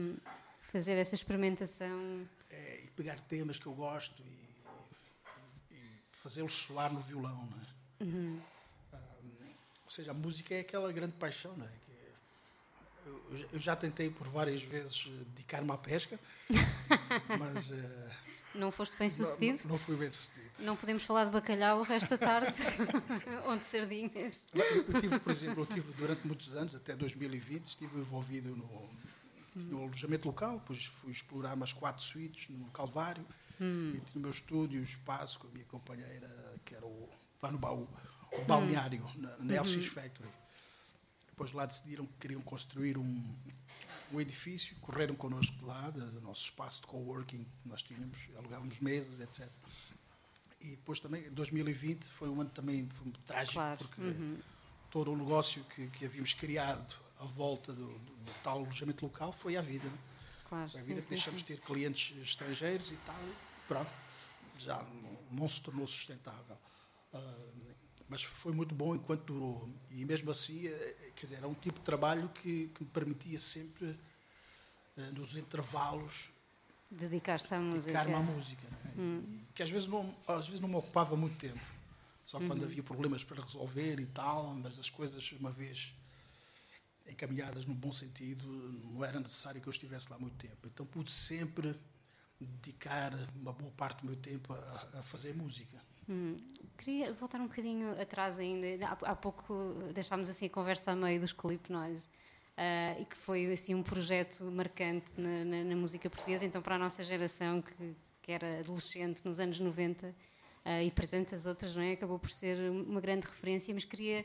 Fazer 0.73 0.93
essa 0.95 1.15
experimentação. 1.15 2.27
É, 2.51 2.81
e 2.85 2.87
pegar 2.97 3.21
temas 3.21 3.59
que 3.59 3.67
eu 3.67 3.75
gosto 3.75 4.23
e, 4.23 5.75
e- 5.75 5.75
e 5.75 6.01
fazê-los 6.13 6.53
soar 6.53 6.93
no 6.93 7.01
violão. 7.01 7.47
Não 8.01 8.37
é? 8.39 8.41
Ah, 8.95 8.99
ou 9.85 9.91
seja, 9.91 10.11
a 10.13 10.15
música 10.15 10.55
é 10.55 10.61
aquela 10.61 10.91
grande 10.93 11.13
paixão. 11.15 11.55
Não 11.57 11.67
é? 11.67 11.83
Eu- 13.05 13.49
eu, 13.53 13.59
já- 13.59 13.75
tentei 13.77 14.11
por 14.11 14.29
várias 14.29 14.63
vezes 14.63 15.07
eh, 15.09 15.25
dedicar-me 15.35 15.71
à 15.73 15.77
pesca, 15.77 16.19
mas 17.39 17.71
eh, 17.73 18.11
Não 18.55 18.71
foste 18.71 18.97
bem 18.97 19.09
não, 19.09 19.17
sucedido? 19.17 19.59
não 19.67 19.77
fui 19.79 19.97
bem 19.97 20.11
sucedido. 20.13 20.51
Não 20.61 20.77
podemos 20.77 21.03
falar 21.03 21.25
de 21.25 21.31
bacalhau 21.33 21.81
o 21.81 21.83
resto 21.83 22.09
da 22.11 22.19
tarde, 22.19 22.55
ou 23.47 23.57
de 23.57 23.65
sardinhas. 23.65 24.47
Eu, 24.55 24.65
eu 24.65 25.01
tive, 25.01 25.19
por 25.19 25.31
exemplo, 25.33 25.63
eu 25.63 25.67
tive 25.67 25.93
durante 25.95 26.25
muitos 26.27 26.55
anos, 26.55 26.75
até 26.77 26.95
2020, 26.95 27.65
estive 27.65 27.99
envolvido 27.99 28.55
no, 28.55 28.91
no 29.55 29.83
alojamento 29.83 30.27
local, 30.27 30.59
depois 30.59 30.85
fui 30.85 31.13
explorar 31.13 31.55
umas 31.55 31.73
quatro 31.73 32.03
suítes 32.03 32.49
no 32.49 32.71
Calvário, 32.71 33.27
e 33.95 34.01
tinha 34.01 34.17
o 34.17 34.21
meu 34.21 34.31
estúdio, 34.31 34.81
o 34.81 34.85
espaço 34.85 35.39
com 35.39 35.47
a 35.47 35.51
minha 35.51 35.65
companheira, 35.67 36.29
que 36.65 36.75
era 36.75 36.85
o, 36.85 37.09
lá 37.41 37.51
no 37.51 37.59
baú, 37.59 37.89
o 38.33 38.45
balneário, 38.45 39.05
na, 39.17 39.37
na 39.39 39.61
LX 39.61 39.87
Factory. 39.87 40.29
Depois 41.29 41.53
lá 41.53 41.65
decidiram 41.67 42.07
que 42.07 42.13
queriam 42.19 42.41
construir 42.43 42.99
um, 42.99 43.35
um 44.13 44.21
edifício, 44.21 44.77
correram 44.81 45.15
connosco 45.15 45.57
de 45.57 45.65
lá, 45.65 45.91
do 45.91 46.21
nosso 46.21 46.45
espaço 46.45 46.81
de 46.81 46.87
coworking 46.89 47.45
que 47.45 47.69
nós 47.69 47.83
tínhamos, 47.83 48.19
alugávamos 48.37 48.81
mesas, 48.81 49.21
etc. 49.21 49.49
E 50.61 50.71
depois 50.71 51.01
também, 51.01 51.31
2020 51.31 52.05
foi 52.05 52.29
um 52.29 52.41
ano 52.41 52.51
também 52.51 52.89
foi 52.91 53.13
trágico, 53.27 53.55
Claro, 53.55 53.79
porque 53.79 54.03
todo 54.91 55.13
o 55.13 55.17
negócio 55.17 55.65
que, 55.65 55.89
que 55.89 56.05
havíamos 56.05 56.35
criado 56.35 56.95
à 57.23 57.27
volta 57.27 57.73
do, 57.73 57.87
do- 57.87 58.17
do 58.17 58.33
tal 58.43 58.59
alojamento 58.59 59.05
local 59.05 59.33
foi 59.33 59.57
à 59.57 59.63
vida. 59.63 59.89
Né? 59.89 59.99
Claro, 60.49 60.71
Foi 60.71 60.81
sim, 60.81 60.87
vida 60.87 61.01
sim, 61.01 61.09
que 61.09 61.15
deixamos 61.15 61.41
sim. 61.41 61.47
de 61.47 61.55
ter 61.57 61.61
clientes 61.65 62.17
estrangeiros 62.21 62.91
e 62.93 62.97
tal, 63.07 63.17
e 63.17 63.35
pronto, 63.69 63.91
já 64.59 64.83
não, 64.83 65.19
não 65.43 65.49
se 65.49 65.61
tornou 65.61 65.87
sustentável. 65.87 66.57
Ah, 67.13 67.35
mas 68.09 68.23
foi 68.23 68.53
muito 68.53 68.75
bom 68.75 68.95
enquanto 68.95 69.25
durou. 69.25 69.69
E 69.91 70.05
mesmo 70.05 70.31
assim, 70.31 70.67
eh, 70.67 71.11
quer 71.17 71.23
dizer, 71.27 71.37
era 71.37 71.49
um 71.49 71.55
tipo 71.55 71.79
de 71.79 71.85
trabalho 71.85 72.29
que, 72.31 72.69
que 72.75 72.85
me 72.85 72.91
permitia 72.91 73.39
sempre, 73.41 73.99
eh, 74.97 75.11
nos 75.13 75.37
intervalos, 75.37 76.31
Dedicaste 76.91 77.55
à 77.55 77.59
música. 77.59 77.81
dedicar-me 77.93 78.15
à 78.15 78.21
música. 78.21 78.69
né? 78.69 79.23
E 79.27 79.47
que 79.55 79.63
às 79.63 79.71
vezes, 79.71 79.89
não, 79.89 80.15
às 80.29 80.45
vezes 80.47 80.61
não 80.61 80.69
me 80.69 80.77
ocupava 80.77 81.17
muito 81.17 81.39
tempo. 81.39 81.65
Só 82.27 82.39
quando 82.39 82.65
havia 82.65 82.83
problemas 82.83 83.25
para 83.25 83.43
resolver 83.43 83.99
e 83.99 84.07
tal, 84.07 84.55
mas 84.55 84.79
as 84.79 84.89
coisas, 84.91 85.33
uma 85.33 85.51
vez 85.51 85.93
encaminhadas 87.09 87.65
no 87.67 87.75
bom 87.75 87.93
sentido, 87.93 88.47
não 88.93 89.05
era 89.05 89.19
necessário 89.21 89.61
que 89.61 89.69
eu 89.69 89.71
estivesse 89.73 90.11
lá 90.11 90.19
muito 90.19 90.37
tempo. 90.37 90.67
Então 90.67 90.85
pude 90.87 91.11
sempre 91.11 91.75
dedicar 92.41 93.13
uma 93.37 93.53
boa 93.53 93.71
parte 93.73 94.01
do 94.01 94.07
meu 94.07 94.17
tempo 94.17 94.53
a, 94.53 94.89
a 94.99 95.03
fazer 95.03 95.35
música. 95.35 95.81
Queria 96.77 97.13
voltar 97.13 97.41
um 97.41 97.47
bocadinho 97.47 98.01
atrás 98.01 98.39
ainda. 98.39 98.67
Há, 98.87 99.13
há 99.13 99.17
pouco 99.17 99.55
deixámos 99.95 100.29
assim 100.29 100.47
a 100.47 100.51
conversa 100.51 100.91
a 100.93 100.97
meio 100.97 101.21
dos 101.21 101.33
Clip 101.33 101.71
Noise. 101.71 102.09
ah, 102.57 102.99
e 103.01 103.05
que 103.05 103.17
foi 103.17 103.51
assim 103.53 103.75
um 103.75 103.83
projeto 103.83 104.45
marcante 104.45 105.13
na, 105.17 105.45
na- 105.45 105.65
na 105.65 105.77
música 105.77 106.11
portuguesa, 106.11 106.45
então 106.45 106.61
para 106.61 106.75
a 106.75 106.79
nossa 106.79 107.03
geração 107.05 107.63
que, 107.63 107.95
que 108.21 108.33
era 108.33 108.61
adolescente 108.61 109.23
nos 109.25 109.39
anos 109.41 109.59
90 109.61 110.15
ah, 110.65 110.83
e 110.83 110.91
para 110.91 111.07
tantas 111.07 111.47
outras, 111.47 111.75
não 111.77 111.83
é? 111.83 111.93
Acabou 111.93 112.19
por 112.19 112.31
ser 112.31 112.59
uma 112.71 113.01
grande 113.01 113.27
referência, 113.27 113.73
mas 113.73 113.85
queria 113.85 114.25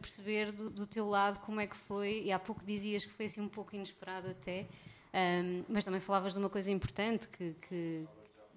perceber 0.00 0.52
do, 0.52 0.70
do 0.70 0.86
teu 0.86 1.08
lado 1.08 1.40
como 1.40 1.60
é 1.60 1.66
que 1.66 1.76
foi, 1.76 2.22
e 2.22 2.32
há 2.32 2.38
pouco 2.38 2.64
dizias 2.64 3.04
que 3.04 3.12
foi 3.12 3.26
assim 3.26 3.40
um 3.40 3.48
pouco 3.48 3.74
inesperado 3.74 4.30
até, 4.30 4.66
ah, 5.12 5.64
mas 5.68 5.84
também 5.84 6.00
falavas 6.00 6.32
de 6.32 6.38
uma 6.38 6.48
coisa 6.48 6.70
importante, 6.70 7.28
que, 7.28 7.54
que, 7.68 8.06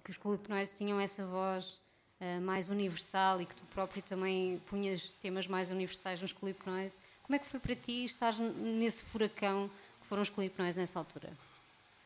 que 0.03 0.11
os 0.11 0.19
Noise 0.47 0.73
tinham 0.73 0.99
essa 0.99 1.25
voz 1.25 1.81
uh, 2.21 2.41
mais 2.41 2.69
universal 2.69 3.41
e 3.41 3.45
que 3.45 3.55
tu 3.55 3.65
próprio 3.65 4.01
também 4.01 4.59
punhas 4.65 5.13
temas 5.15 5.47
mais 5.47 5.69
universais 5.69 6.21
nos 6.21 6.33
Noise. 6.65 6.99
Como 7.23 7.35
é 7.35 7.39
que 7.39 7.45
foi 7.45 7.59
para 7.59 7.75
ti 7.75 8.05
estar 8.05 8.33
nesse 8.39 9.03
furacão 9.03 9.69
que 10.01 10.07
foram 10.07 10.21
os 10.21 10.31
Noise 10.31 10.79
nessa 10.79 10.99
altura? 10.99 11.33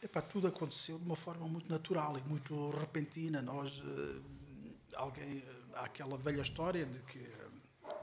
Epá, 0.02 0.22
tudo 0.22 0.48
aconteceu 0.48 0.98
de 0.98 1.06
uma 1.06 1.16
forma 1.16 1.46
muito 1.46 1.70
natural 1.70 2.18
e 2.18 2.22
muito 2.22 2.70
repentina. 2.70 3.42
Nós, 3.42 3.84
eh, 3.86 4.96
alguém, 4.96 5.40
eh, 5.40 5.56
há 5.74 5.84
aquela 5.84 6.18
velha 6.18 6.42
história 6.42 6.86
de 6.86 7.00
que 7.00 7.20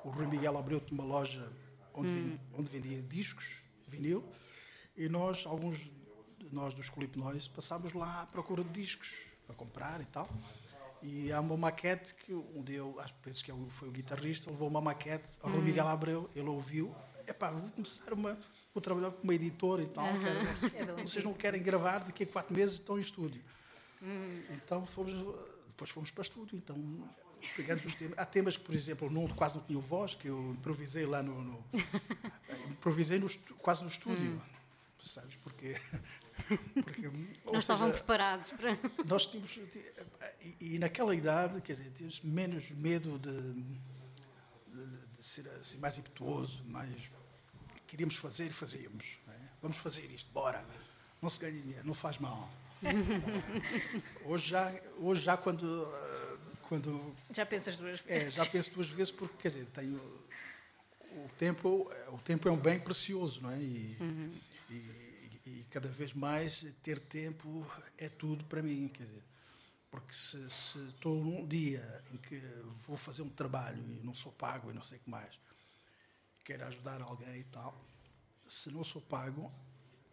o 0.06 0.10
Rui 0.10 0.26
Miguel 0.26 0.56
abriu 0.56 0.80
uma 0.92 1.04
loja 1.04 1.50
onde, 1.92 2.08
vendia, 2.14 2.40
onde 2.54 2.70
vendia 2.70 3.02
discos, 3.02 3.56
vinil, 3.88 4.24
e 4.96 5.08
nós, 5.08 5.44
alguns 5.46 5.78
de 5.78 6.52
nós 6.54 6.74
dos 6.74 6.88
Clip 6.90 7.18
Noise, 7.18 7.50
passámos 7.50 7.92
lá 7.92 8.22
à 8.22 8.26
procura 8.26 8.62
de 8.62 8.70
discos 8.70 9.08
para 9.46 9.54
comprar 9.56 10.00
e 10.00 10.04
tal. 10.04 10.28
E 11.02 11.30
há 11.32 11.40
uma 11.40 11.56
maquete 11.56 12.14
que 12.14 12.32
um 12.32 12.62
dia, 12.62 12.78
eu, 12.78 12.98
acho, 13.00 13.14
penso 13.22 13.44
que 13.44 13.50
é 13.50 13.54
foi 13.70 13.88
o 13.88 13.92
guitarrista, 13.92 14.50
levou 14.50 14.68
uma 14.68 14.80
maquete 14.80 15.36
ao 15.42 15.50
Rui 15.50 15.60
Miguel 15.62 15.88
Abreu, 15.88 16.30
ele 16.34 16.48
ouviu, 16.48 16.94
epá, 17.26 17.50
vou 17.50 17.68
começar 17.70 18.12
uma, 18.12 18.38
vou 18.72 18.80
trabalhar 18.80 19.10
com 19.10 19.22
uma 19.22 19.34
editora 19.34 19.82
e 19.82 19.86
tal, 19.88 20.06
quero- 20.20 20.96
vocês 21.06 21.24
não 21.24 21.34
querem 21.34 21.62
gravar, 21.62 21.98
daqui 21.98 22.22
a 22.22 22.26
quatro 22.26 22.54
meses 22.54 22.74
estão 22.76 22.96
em 22.96 23.00
estúdio. 23.02 23.42
Então 24.50 24.86
fomos, 24.86 25.12
depois 25.68 25.90
fomos 25.90 26.10
para 26.10 26.22
estúdio, 26.22 26.56
então 26.56 26.76
pegando 27.54 27.84
os 27.84 27.94
temas, 27.94 28.18
há 28.18 28.24
temas 28.26 28.56
que, 28.56 28.64
por 28.64 28.74
exemplo, 28.74 29.10
não, 29.10 29.28
quase 29.28 29.54
não 29.56 29.62
tinham 29.62 29.80
voz, 29.80 30.14
que 30.14 30.28
eu 30.28 30.52
improvisei 30.52 31.04
lá 31.06 31.22
no, 31.22 31.40
no 31.42 31.64
improvisei 32.70 33.18
no, 33.18 33.28
quase 33.58 33.82
no 33.82 33.88
estúdio, 33.88 34.40
sabes, 35.02 35.36
porque, 35.42 35.76
porque 36.82 37.10
Não 37.44 37.58
estavam 37.58 37.86
seja, 37.86 37.98
preparados 37.98 38.50
para. 38.50 38.76
nós 39.06 39.26
tínhamos 39.26 39.56
e, 39.56 40.74
e 40.74 40.78
naquela 40.78 41.14
idade 41.14 41.60
quer 41.60 41.74
dizer 41.74 41.90
tínhamos 41.94 42.20
menos 42.22 42.70
medo 42.72 43.18
de, 43.18 43.52
de- 43.52 45.06
de 45.16 45.22
ser 45.24 45.48
assim, 45.60 45.78
mais 45.78 45.96
impetuoso 45.96 46.62
mais 46.64 46.90
queríamos 47.86 48.16
fazer 48.16 48.46
e 48.48 48.52
fazíamos 48.52 49.18
é? 49.28 49.32
vamos 49.62 49.76
fazer 49.78 50.04
isto 50.10 50.30
bora. 50.32 50.64
Não 51.22 51.30
se 51.30 51.40
ganha 51.40 51.52
dinheiro 51.60 51.86
não 51.86 51.94
faz 51.94 52.18
mal. 52.18 52.50
Hoje 54.24 54.48
já 54.50 54.72
hoje 54.98 55.22
já 55.22 55.36
quando 55.36 55.64
quando 56.68 57.14
Já 57.30 57.46
pensas 57.46 57.76
duas 57.76 58.02
é, 58.06 58.18
vezes. 58.20 58.34
já 58.34 58.46
penso 58.46 58.70
duas 58.72 58.88
vezes 58.88 59.12
porque 59.12 59.34
quer 59.38 59.48
dizer 59.48 59.66
tenho 59.66 59.98
o 61.12 61.28
tempo 61.38 61.90
o 62.08 62.18
tempo 62.18 62.48
é 62.48 62.52
um 62.52 62.56
bem 62.58 62.78
precioso 62.78 63.40
não 63.42 63.50
é 63.50 63.58
e, 63.60 63.96
e, 64.70 64.74
e 65.46 65.66
cada 65.70 65.88
vez 65.88 66.12
mais 66.12 66.66
ter 66.82 66.98
tempo 66.98 67.64
é 67.96 68.08
tudo 68.08 68.44
para 68.44 68.62
mim 68.62 68.88
quer 68.88 69.04
dizer 69.04 69.24
porque 69.90 70.12
se, 70.12 70.50
se 70.50 70.78
estou 70.88 71.24
num 71.24 71.46
dia 71.46 72.02
em 72.12 72.16
que 72.18 72.38
vou 72.86 72.96
fazer 72.96 73.22
um 73.22 73.30
trabalho 73.30 73.82
e 73.92 74.04
não 74.04 74.12
sou 74.14 74.32
pago 74.32 74.70
e 74.70 74.74
não 74.74 74.82
sei 74.82 74.98
o 74.98 75.00
que 75.02 75.10
mais 75.10 75.38
quero 76.44 76.64
ajudar 76.66 77.00
alguém 77.00 77.40
e 77.40 77.44
tal 77.44 77.80
se 78.46 78.70
não 78.70 78.84
sou 78.84 79.00
pago 79.02 79.50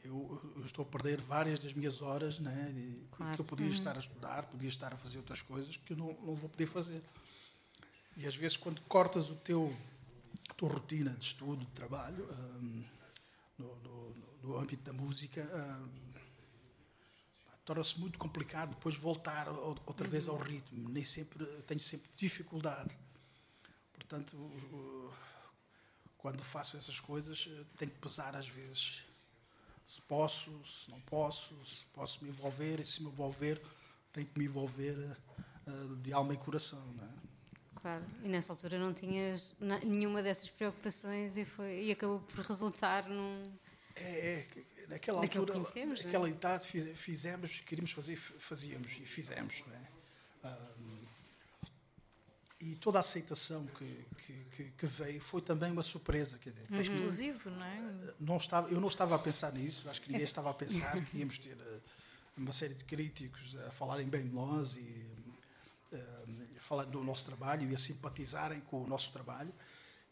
eu, 0.03 0.53
eu 0.57 0.65
estou 0.65 0.83
a 0.83 0.87
perder 0.87 1.19
várias 1.21 1.59
das 1.59 1.73
minhas 1.73 2.01
horas 2.01 2.39
né, 2.39 2.71
e, 2.75 3.07
Claro. 3.11 3.35
que 3.35 3.41
eu 3.41 3.45
podia 3.45 3.67
estar 3.69 3.95
a 3.95 3.99
estudar 3.99 4.43
podia 4.43 4.69
estar 4.69 4.93
a 4.93 4.97
fazer 4.97 5.17
outras 5.17 5.41
coisas 5.41 5.77
que 5.77 5.93
eu 5.93 5.97
não, 5.97 6.07
não 6.21 6.35
vou 6.35 6.49
poder 6.49 6.65
fazer 6.67 7.01
e 8.17 8.27
às 8.27 8.35
vezes, 8.35 8.55
quando 8.57 8.79
cortas 8.83 9.29
o 9.31 9.35
teu, 9.35 9.75
a 10.49 10.53
tua 10.53 10.69
rotina 10.69 11.09
de 11.11 11.25
estudo, 11.25 11.65
de 11.65 11.71
trabalho, 11.71 12.27
hum, 12.61 12.83
no, 13.57 13.75
no- 13.77 14.15
no 14.43 14.57
âmbito 14.57 14.83
da 14.83 14.93
música, 14.93 15.43
pá, 17.45 17.51
torna-se 17.65 17.99
muito 17.99 18.19
complicado 18.19 18.69
depois 18.71 18.93
voltar 18.95 19.47
outra 19.49 20.07
vez 20.07 20.27
ao 20.27 20.37
ritmo. 20.37 20.89
Nem 20.89 21.03
sempre, 21.03 21.43
tenho 21.63 21.79
sempre 21.79 22.09
dificuldade. 22.15 22.95
Portanto, 23.93 24.37
quando 26.17 26.43
faço 26.43 26.77
essas 26.77 26.99
coisas, 26.99 27.47
eh, 27.49 27.63
tenho 27.77 27.91
que 27.91 27.99
pesar 27.99 28.35
às 28.35 28.47
vezes 28.47 29.03
se 29.85 30.01
posso, 30.01 30.51
se 30.65 30.89
não 30.89 30.99
posso, 31.01 31.53
se 31.65 31.85
posso 31.87 32.23
me 32.23 32.29
envolver 32.29 32.79
e 32.79 32.85
se 32.85 33.01
me 33.03 33.09
envolver, 33.09 33.61
tenho 34.11 34.27
que 34.27 34.39
me 34.39 34.45
envolver 34.45 35.17
eh, 35.67 35.71
de 36.01 36.13
alma 36.13 36.33
e 36.33 36.37
coração. 36.37 36.83
Não 36.95 37.03
é? 37.05 37.09
Claro, 37.75 38.05
e 38.23 38.29
nessa 38.29 38.53
altura 38.53 38.79
não 38.79 38.93
tinhas 38.93 39.55
nenhuma 39.83 40.23
dessas 40.23 40.49
preocupações 40.49 41.37
e, 41.37 41.43
foi, 41.43 41.83
e 41.85 41.91
acabou 41.91 42.21
por 42.21 42.39
resultar 42.45 43.09
num. 43.09 43.43
É, 43.95 44.39
é, 44.39 44.41
que 44.49 44.65
naquela 44.87 45.21
altura, 45.21 45.53
é? 45.75 45.85
naquela 45.85 46.29
idade 46.29 46.67
fiz- 46.67 46.97
fizemos, 46.99 47.59
queríamos 47.61 47.91
fazer, 47.91 48.15
fazíamos 48.15 48.89
e 48.91 49.05
fizemos, 49.05 49.63
não 49.67 49.75
é? 49.75 49.87
Ahm, 50.45 50.72
e 52.71 52.75
toda 52.75 52.97
a 52.97 53.01
aceitação 53.01 53.65
que, 53.67 54.05
que, 54.55 54.71
que- 54.77 54.85
veio 54.87 55.19
foi 55.21 55.41
também 55.41 55.71
uma 55.71 55.83
surpresa, 55.83 56.37
quer 56.37 56.51
dizer, 56.51 56.65
Foi 56.67 56.81
explosivo, 56.81 57.49
não 57.49 57.63
é? 57.65 58.13
não 58.19 58.37
estava, 58.37 58.69
eu 58.69 58.79
não 58.79 58.87
estava 58.87 59.15
a 59.15 59.19
pensar 59.19 59.51
nisso, 59.53 59.89
acho 59.89 60.01
que 60.01 60.09
ninguém 60.09 60.23
estava 60.25 60.49
a 60.49 60.53
pensar 60.53 61.03
que 61.05 61.17
íamos 61.17 61.37
ter 61.37 61.57
eh, 61.59 61.79
uma 62.37 62.53
série 62.53 62.73
de 62.73 62.83
críticos 62.83 63.55
a 63.67 63.71
falarem 63.71 64.07
bem 64.07 64.23
de 64.27 64.33
nós 64.33 64.77
e 64.77 65.07
eh, 65.91 66.23
a 66.57 66.61
falar 66.61 66.83
do 66.85 67.03
nosso 67.03 67.25
trabalho 67.25 67.69
e 67.69 67.75
a 67.75 67.77
simpatizarem 67.77 68.59
com 68.61 68.83
o 68.83 68.87
nosso 68.87 69.11
trabalho. 69.11 69.53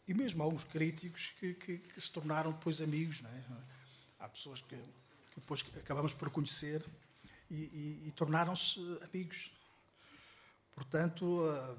E 0.06 0.12
mesmo 0.14 0.42
alguns 0.42 0.64
críticos 0.64 1.32
que, 1.38 1.54
que- 1.54 1.78
que 1.78 2.00
se 2.00 2.10
tornaram 2.10 2.52
depois 2.52 2.80
amigos. 2.80 3.20
Não 3.22 3.30
é? 3.30 3.42
Há 4.18 4.28
pessoas 4.28 4.60
que, 4.60 4.76
que 4.76 5.40
depois 5.40 5.64
acabamos 5.76 6.12
por 6.12 6.28
conhecer 6.30 6.84
e, 7.50 7.54
e- 7.54 8.08
e 8.08 8.10
tornaram-se 8.12 8.80
amigos. 9.02 9.52
Portanto, 10.74 11.24
eh, 11.48 11.76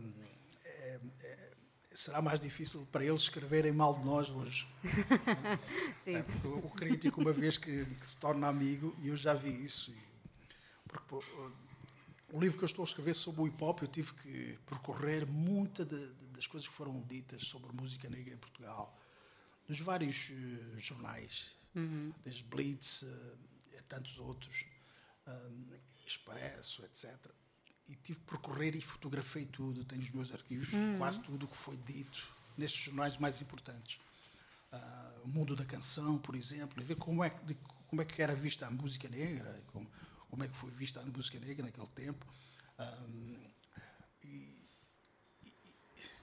é- 0.93 1.25
é- 1.27 1.53
será 1.93 2.21
mais 2.21 2.39
difícil 2.39 2.87
para 2.91 3.05
eles 3.05 3.21
escreverem 3.21 3.71
mal 3.71 3.95
de 3.97 4.03
nós 4.05 4.29
hoje. 4.29 4.67
Sim. 5.95 6.15
É, 6.15 6.23
porque 6.23 6.47
o 6.47 6.69
crítico, 6.71 7.21
uma 7.21 7.31
vez 7.33 7.57
que, 7.57 7.85
que 7.85 8.09
se 8.09 8.17
torna 8.17 8.47
amigo, 8.47 8.95
e 9.01 9.07
eu 9.09 9.17
já 9.17 9.33
vi 9.33 9.49
isso, 9.63 9.91
e- 9.91 10.03
porque 10.87 11.15
o 12.31 12.39
livro 12.39 12.57
que 12.57 12.63
eu 12.63 12.67
estou 12.67 12.83
a 12.83 12.87
escrever 12.87 13.13
sobre 13.13 13.41
o 13.41 13.47
hip 13.47 13.63
hop, 13.63 13.81
eu 13.81 13.87
tive 13.87 14.13
que 14.13 14.57
percorrer 14.65 15.25
muitas 15.27 15.85
das 16.31 16.47
coisas 16.47 16.67
que 16.67 16.73
foram 16.73 17.01
ditas 17.03 17.43
sobre 17.43 17.71
música 17.73 18.09
negra 18.09 18.33
em 18.33 18.37
Portugal, 18.37 18.97
dos 19.67 19.79
vários 19.79 20.29
eh, 20.31 20.79
jornais, 20.79 21.55
desde 22.23 22.43
Blitz 22.43 23.03
eh, 23.03 23.77
a 23.79 23.81
tantos 23.83 24.17
outros, 24.19 24.65
um, 25.27 25.67
Expresso, 26.05 26.83
etc. 26.83 27.15
E 27.89 27.95
tive 27.95 28.19
que 28.19 28.25
percorrer 28.25 28.75
e 28.75 28.81
fotografei 28.81 29.45
tudo, 29.45 29.83
tenho 29.83 30.01
os 30.01 30.11
meus 30.11 30.31
arquivos, 30.33 30.69
quase 30.97 31.21
tudo 31.21 31.45
o 31.45 31.47
que 31.49 31.57
foi 31.57 31.75
dito 31.77 32.25
nestes 32.57 32.81
jornais 32.83 33.17
mais 33.17 33.41
importantes. 33.41 33.99
Ah, 34.71 35.11
o 35.23 35.27
mundo 35.27 35.55
da 35.55 35.65
canção, 35.65 36.17
por 36.17 36.33
exemplo, 36.35 36.81
e 36.81 36.85
ver 36.85 36.95
como 36.95 37.23
é, 37.23 37.29
que, 37.29 37.43
de- 37.45 37.57
como 37.87 38.01
é 38.01 38.05
que 38.05 38.21
era 38.21 38.33
vista 38.33 38.65
a 38.67 38.71
música 38.71 39.07
negra, 39.09 39.61
como, 39.71 39.87
como 40.29 40.43
é 40.43 40.47
que 40.47 40.55
foi 40.55 40.71
vista 40.71 40.99
a 41.01 41.05
música 41.05 41.37
negra 41.39 41.65
naquele 41.65 41.87
tempo. 41.87 42.25
Ah, 42.79 43.05
e, 43.09 43.37
e- 44.23 44.65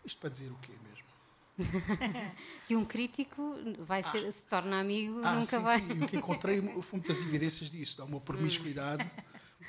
isto 0.04 0.18
para 0.18 0.30
dizer 0.30 0.50
o 0.50 0.56
quê 0.56 0.72
mesmo? 0.82 1.10
E 2.70 2.76
um 2.76 2.84
crítico 2.84 3.56
vai 3.80 4.02
ser, 4.02 4.30
se 4.32 4.46
torna 4.46 4.80
amigo, 4.80 5.20
Ah, 5.24 5.34
nunca 5.34 5.58
sim, 5.58 5.64
vai. 5.64 5.78
sim, 5.80 6.04
o 6.04 6.06
que 6.08 6.16
encontrei 6.16 6.62
foi 6.62 6.82
muitas 7.00 7.20
evidências 7.20 7.70
disso, 7.70 7.98
dá 7.98 8.04
uma 8.04 8.20
promiscuidade, 8.20 9.10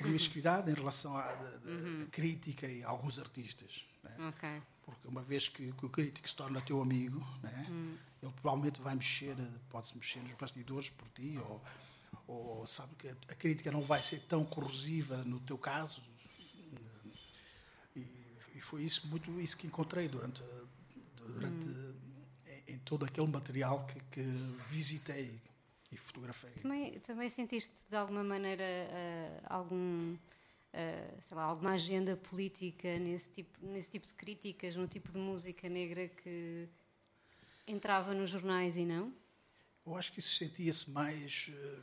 promiscuidade 0.02 0.70
em 0.70 0.74
relação 0.74 1.16
à 1.16 1.22
da- 1.34 1.56
da 1.58 2.06
crítica 2.10 2.66
e 2.66 2.82
a 2.82 2.88
alguns 2.88 3.18
artistas. 3.18 3.86
né? 4.02 4.16
Ok. 4.28 4.62
Porque 4.84 5.06
uma 5.08 5.22
vez 5.22 5.48
que, 5.48 5.72
que 5.72 5.86
o 5.86 5.88
crítico 5.88 6.28
se 6.28 6.34
torna 6.34 6.60
teu 6.60 6.82
amigo, 6.82 7.20
né, 7.42 7.66
ele 8.22 8.32
provavelmente 8.32 8.80
vai 8.80 8.94
mexer, 8.96 9.36
pode-se 9.70 9.96
mexer 9.96 10.20
nos 10.22 10.32
bastidores 10.34 10.90
por 10.90 11.06
ti, 11.08 11.38
ou, 11.38 11.62
ou 12.26 12.66
sabe 12.66 12.94
que 12.96 13.08
a 13.08 13.34
crítica 13.36 13.70
não 13.70 13.80
vai 13.82 14.02
ser 14.02 14.20
tão 14.22 14.44
corrosiva 14.44 15.18
no 15.18 15.38
teu 15.40 15.56
caso. 15.56 16.02
E, 17.94 18.00
e 18.56 18.60
foi 18.60 18.82
isso 18.82 19.06
muito 19.06 19.40
isso 19.40 19.56
que 19.56 19.66
encontrei 19.66 20.08
durante 20.08 20.42
durante 21.26 21.68
em, 22.68 22.74
em 22.74 22.78
todo 22.78 23.04
aquele 23.04 23.28
material 23.28 23.86
que, 23.86 24.00
que 24.10 24.22
visitei 24.68 25.40
e 25.92 25.96
fotografei. 25.96 26.50
Também, 26.52 26.98
também 27.00 27.28
sentiste 27.28 27.86
de 27.88 27.96
alguma 27.96 28.24
maneira 28.24 28.64
eh, 28.64 29.40
algum, 29.44 30.16
eh, 30.72 31.14
sei 31.20 31.36
lá, 31.36 31.44
alguma 31.44 31.72
agenda 31.72 32.16
política 32.16 32.98
nesse 32.98 33.28
tipo, 33.28 33.58
nesse 33.64 33.90
tipo 33.90 34.06
de 34.06 34.14
críticas, 34.14 34.74
no 34.74 34.88
tipo 34.88 35.12
de 35.12 35.18
música 35.18 35.68
negra 35.68 36.08
que 36.08 36.66
entrava 37.66 38.14
nos 38.14 38.30
jornais 38.30 38.76
e 38.76 38.84
não? 38.84 39.12
Eu 39.84 39.96
acho 39.96 40.12
que 40.12 40.20
isso 40.20 40.34
sentia-se 40.36 40.90
mais 40.90 41.50
eh, 41.52 41.78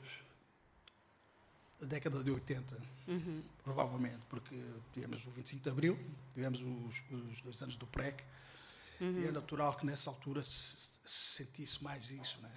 na 1.82 1.88
década 1.88 2.24
de 2.24 2.32
80, 2.32 2.78
provavelmente, 3.64 4.20
porque 4.28 4.56
tivemos 4.94 5.26
o 5.26 5.30
25 5.30 5.64
de 5.64 5.70
Abril, 5.70 6.00
tivemos 6.34 6.62
os, 6.62 7.02
os 7.32 7.42
dois 7.42 7.62
anos 7.62 7.76
do 7.76 7.86
PREC, 7.88 8.24
e 9.02 9.26
é 9.28 9.32
natural 9.32 9.76
que 9.78 9.86
nessa 9.86 10.10
altura 10.10 10.44
se, 10.44 10.90
se 11.06 11.44
sentisse 11.46 11.84
mais 11.84 12.10
isso. 12.12 12.40
Né? 12.42 12.52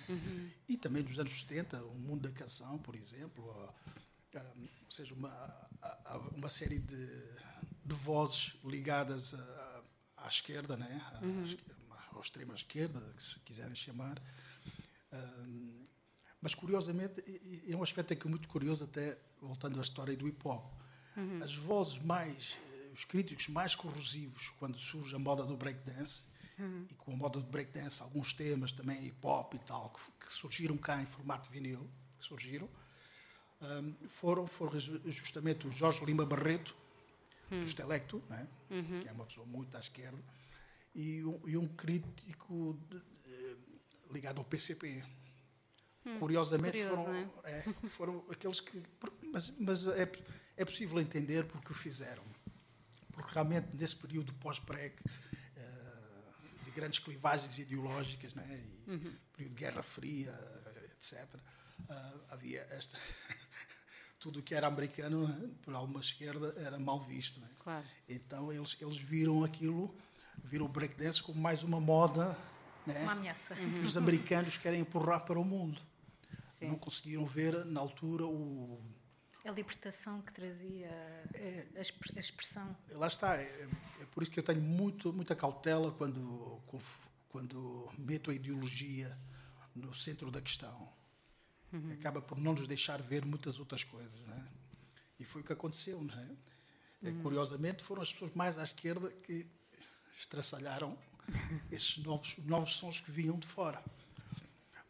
E 0.68 0.76
também 0.76 1.02
nos 1.02 1.18
anos 1.18 1.32
70, 1.40 1.82
o 1.84 1.94
mundo 1.94 2.28
da 2.28 2.34
canção, 2.34 2.78
por 2.78 2.94
exemplo, 2.94 3.44
ou, 3.44 3.74
ou 4.84 4.90
seja, 4.90 5.14
uma, 5.14 5.28
a- 5.82 6.18
uma 6.34 6.50
série 6.50 6.78
de, 6.78 7.06
de 7.84 7.94
vozes 7.94 8.54
ligadas 8.64 9.34
à, 10.16 10.28
esquerda, 10.28 10.76
né? 10.76 11.00
à, 11.12 11.20
esque- 11.44 11.64
à 12.16 12.20
extrema 12.20 12.54
esquerda, 12.54 13.00
que 13.16 13.22
se 13.22 13.40
quiserem 13.40 13.74
chamar. 13.74 14.20
Ahm, 15.12 15.82
mas 16.40 16.54
curiosamente, 16.54 17.22
é 17.70 17.76
um 17.76 17.82
aspecto 17.82 18.12
aqui 18.12 18.26
muito 18.26 18.48
curioso, 18.48 18.84
até 18.84 19.16
voltando 19.40 19.78
à 19.78 19.82
história 19.82 20.16
do 20.16 20.26
hip 20.26 20.40
hop. 20.46 20.72
As 21.42 21.54
vozes 21.54 21.98
mais, 21.98 22.58
eh, 22.72 22.90
os 22.92 23.04
críticos 23.04 23.46
mais 23.48 23.74
corrosivos 23.76 24.48
quando 24.58 24.78
surge 24.78 25.14
a 25.14 25.18
moda 25.18 25.44
do 25.44 25.56
breakdance, 25.56 26.24
e 26.90 26.94
com 26.94 27.12
a 27.12 27.16
moda 27.16 27.40
do 27.40 27.46
breakdance, 27.46 28.00
alguns 28.02 28.32
temas 28.32 28.72
também 28.72 29.04
hip 29.06 29.18
hop 29.26 29.54
e 29.54 29.58
tal, 29.60 29.90
que, 29.90 30.26
que 30.26 30.32
surgiram 30.32 30.76
cá 30.76 31.00
em 31.02 31.06
formato 31.06 31.50
vinil, 31.50 31.88
surgiram, 32.20 32.68
ahm, 33.60 33.92
foram, 34.08 34.46
foram 34.46 34.78
ju- 34.78 35.00
justamente 35.10 35.66
o 35.66 35.72
Jorge 35.72 36.04
Lima 36.04 36.24
Barreto, 36.26 36.74
do 37.50 37.56
Estelecto, 37.66 38.22
né? 38.30 38.46
que 39.02 39.08
é 39.08 39.12
uma 39.12 39.26
pessoa 39.26 39.46
muito 39.46 39.76
à 39.76 39.80
esquerda, 39.80 40.18
e 40.94 41.22
um, 41.24 41.48
e 41.48 41.56
um 41.56 41.66
crítico 41.68 42.78
de- 42.90 42.98
de- 42.98 43.56
ligado 44.12 44.38
ao 44.38 44.44
PCP. 44.44 45.02
Curiosamente, 46.18 46.78
curioso, 46.78 47.04
foram, 47.04 47.12
né? 47.12 47.30
é, 47.44 47.88
foram 47.88 48.24
aqueles 48.30 48.60
que. 48.60 48.82
Mas, 49.32 49.52
mas 49.58 49.86
é, 49.86 50.10
é 50.56 50.64
possível 50.64 51.00
entender 51.00 51.46
porque 51.46 51.70
o 51.70 51.74
fizeram. 51.74 52.24
Porque 53.12 53.32
realmente, 53.34 53.68
nesse 53.76 53.96
período 53.96 54.32
pós-PREC, 54.34 54.96
eh, 55.00 55.06
de 55.06 55.41
grandes 56.72 56.98
clivagens 56.98 57.58
ideológicas, 57.58 58.34
né? 58.34 58.44
e 58.86 59.18
período 59.36 59.54
de 59.54 59.60
Guerra 59.60 59.82
Fria, 59.82 60.38
etc., 60.96 61.26
ah, 61.88 62.14
havia 62.30 62.66
esta. 62.70 62.98
Tudo 64.20 64.38
o 64.38 64.42
que 64.42 64.54
era 64.54 64.68
americano, 64.68 65.26
né, 65.26 65.50
por 65.62 65.74
alguma 65.74 65.98
esquerda, 66.00 66.54
era 66.56 66.78
mal 66.78 67.00
visto. 67.00 67.40
Né? 67.40 67.48
Claro. 67.58 67.84
Então 68.08 68.52
eles, 68.52 68.76
eles 68.80 68.96
viram 68.96 69.42
aquilo, 69.42 69.92
viram 70.44 70.66
o 70.66 70.68
breakdance 70.68 71.20
como 71.20 71.40
mais 71.40 71.64
uma 71.64 71.80
moda 71.80 72.38
né, 72.86 73.02
Uma 73.02 73.12
ameaça. 73.12 73.54
que 73.54 73.86
os 73.86 73.96
americanos 73.96 74.56
querem 74.56 74.80
empurrar 74.80 75.24
para 75.24 75.38
o 75.38 75.44
mundo. 75.44 75.80
Sim. 76.48 76.68
Não 76.68 76.78
conseguiram 76.78 77.24
ver, 77.24 77.64
na 77.64 77.80
altura, 77.80 78.24
o. 78.24 78.80
A 79.44 79.50
libertação 79.50 80.22
que 80.22 80.32
trazia 80.32 80.86
É. 81.34 81.66
a, 81.76 81.80
expre- 81.80 82.12
a 82.16 82.20
expressão. 82.20 82.76
Lá 82.90 83.06
está, 83.08 83.36
é, 83.36 83.68
é 84.00 84.06
por 84.12 84.22
isso 84.22 84.30
que 84.32 84.38
eu 84.38 84.42
tenho 84.44 84.60
muito, 84.60 85.12
muita 85.12 85.34
cautela 85.34 85.90
quando, 85.92 86.60
quando 87.28 87.90
meto 87.98 88.30
a 88.30 88.34
ideologia 88.34 89.18
no 89.74 89.92
centro 89.94 90.30
da 90.30 90.40
questão. 90.40 90.88
Acaba 91.98 92.20
por 92.20 92.38
não 92.38 92.52
nos 92.52 92.66
deixar 92.66 93.00
ver 93.00 93.24
muitas 93.24 93.58
outras 93.58 93.82
coisas. 93.82 94.20
Né? 94.20 94.46
E 95.18 95.24
foi 95.24 95.40
o 95.40 95.44
que 95.44 95.52
aconteceu. 95.52 96.02
Não 96.04 96.14
é? 96.18 96.28
É, 97.08 97.12
Curiosamente, 97.22 97.82
foram 97.82 98.02
as 98.02 98.12
pessoas 98.12 98.32
mais 98.34 98.58
à 98.58 98.62
esquerda 98.64 99.10
que 99.10 99.46
estraçalharam 100.18 100.96
esses 101.72 101.96
novos, 101.98 102.36
novos 102.44 102.74
sons 102.76 103.00
que 103.00 103.10
vinham 103.10 103.38
de 103.38 103.46
fora. 103.48 103.82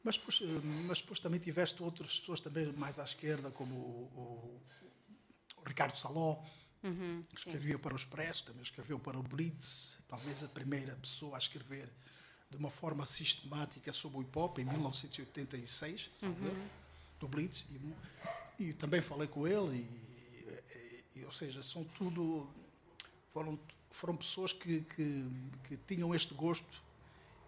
Mas 0.04 0.16
depois, 0.16 0.40
eh, 0.42 0.46
mas 0.86 1.00
depois 1.00 1.20
também 1.20 1.38
tiveste 1.40 1.82
outras 1.82 2.18
pessoas 2.18 2.40
também 2.40 2.72
mais 2.72 2.98
à 2.98 3.04
esquerda, 3.04 3.50
como 3.50 3.74
o, 3.74 4.58
o- 5.58 5.60
o 5.62 5.68
Ricardo 5.68 5.96
Saló, 5.96 6.42
que 7.28 7.38
escrevia 7.38 7.78
para 7.78 7.92
o 7.94 7.96
Expresso, 7.96 8.44
também 8.44 8.62
escreveu 8.62 8.98
para 8.98 9.16
o 9.18 9.22
Blitz, 9.22 9.96
talvez 10.08 10.42
a 10.42 10.48
primeira 10.48 10.96
pessoa 10.96 11.36
a 11.36 11.38
escrever 11.38 11.88
de 12.50 12.56
uma 12.56 12.70
forma 12.70 13.06
sistemática 13.06 13.92
sobre 13.92 14.18
o 14.18 14.22
hip 14.22 14.36
hop, 14.38 14.58
em 14.58 14.64
1986, 14.64 16.10
salvo 16.16 16.44
erro, 16.46 16.70
do 17.20 17.28
Blitz. 17.28 17.64
E, 18.58 18.64
e 18.64 18.72
também 18.72 19.00
falei 19.00 19.28
com 19.28 19.46
ele, 19.46 19.76
e, 21.14 21.20
e- 21.20 21.24
ou 21.24 21.32
seja, 21.32 21.62
são 21.62 21.84
tudo. 21.84 22.48
Foram, 23.32 23.58
foram 23.90 24.16
pessoas 24.16 24.52
que, 24.52 24.80
que, 24.80 25.30
que 25.64 25.76
tinham 25.86 26.12
este 26.14 26.34
gosto 26.34 26.82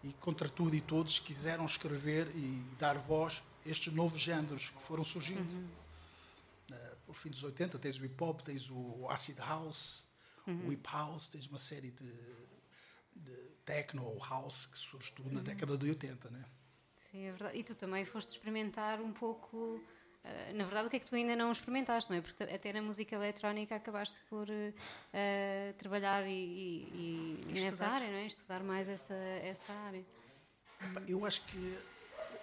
e, 0.05 0.13
contra 0.13 0.47
tudo 0.47 0.75
e 0.75 0.81
todos, 0.81 1.17
quiseram 1.19 1.65
escrever 1.65 2.27
e 2.35 2.63
dar 2.77 2.97
voz 2.97 3.41
a 3.65 3.69
estes 3.69 3.91
novos 3.91 4.21
géneros 4.21 4.69
que 4.69 4.83
foram 4.83 5.03
surgindo. 5.03 5.51
Uh, 6.69 6.95
por 7.05 7.15
fim 7.15 7.29
dos 7.29 7.43
80 7.43 7.79
tens 7.79 7.97
o 7.99 8.05
hip 8.05 8.23
hop, 8.23 8.41
tens 8.41 8.69
o 8.69 9.07
acid 9.09 9.37
house, 9.39 10.05
o 10.47 10.71
hip 10.71 10.87
house, 10.87 11.27
tens 11.27 11.47
uma 11.47 11.57
série 11.57 11.89
de, 11.89 12.11
de 13.15 13.35
techno 13.65 14.05
ou 14.05 14.19
house 14.19 14.67
que 14.67 14.77
surge 14.77 15.11
tudo 15.11 15.31
na 15.31 15.41
década 15.41 15.75
de 15.75 15.89
80, 15.89 16.29
né? 16.29 16.45
Sim, 16.99 17.23
é 17.23 17.31
verdade. 17.31 17.57
E 17.57 17.63
tu 17.63 17.73
também 17.73 18.05
foste 18.05 18.29
experimentar 18.29 19.01
um 19.01 19.11
pouco. 19.11 19.81
Eh, 20.25 20.53
na 20.53 20.63
verdade, 20.65 20.87
o 20.87 20.89
que 20.89 20.97
é 20.97 20.99
que 20.99 21.05
tu 21.05 21.15
ainda 21.15 21.35
não 21.35 21.51
experimentaste, 21.51 22.09
não 22.09 22.17
é? 22.17 22.21
Porque 22.21 22.43
até 22.43 22.73
na 22.73 22.81
música 22.81 23.15
eletrónica 23.15 23.75
acabaste 23.75 24.19
por 24.29 24.47
eh, 25.13 25.73
trabalhar 25.77 26.25
e, 26.27 26.31
e- 26.31 27.39
e 27.47 27.51
nessa 27.53 27.67
Estudar. 27.69 27.91
área, 27.91 28.07
não 28.09 28.17
é? 28.17 28.25
Estudar 28.25 28.63
mais 28.63 28.89
essa, 28.89 29.13
essa 29.13 29.71
área. 29.73 30.03
Eu 31.07 31.25
acho 31.25 31.41
que, 31.43 31.77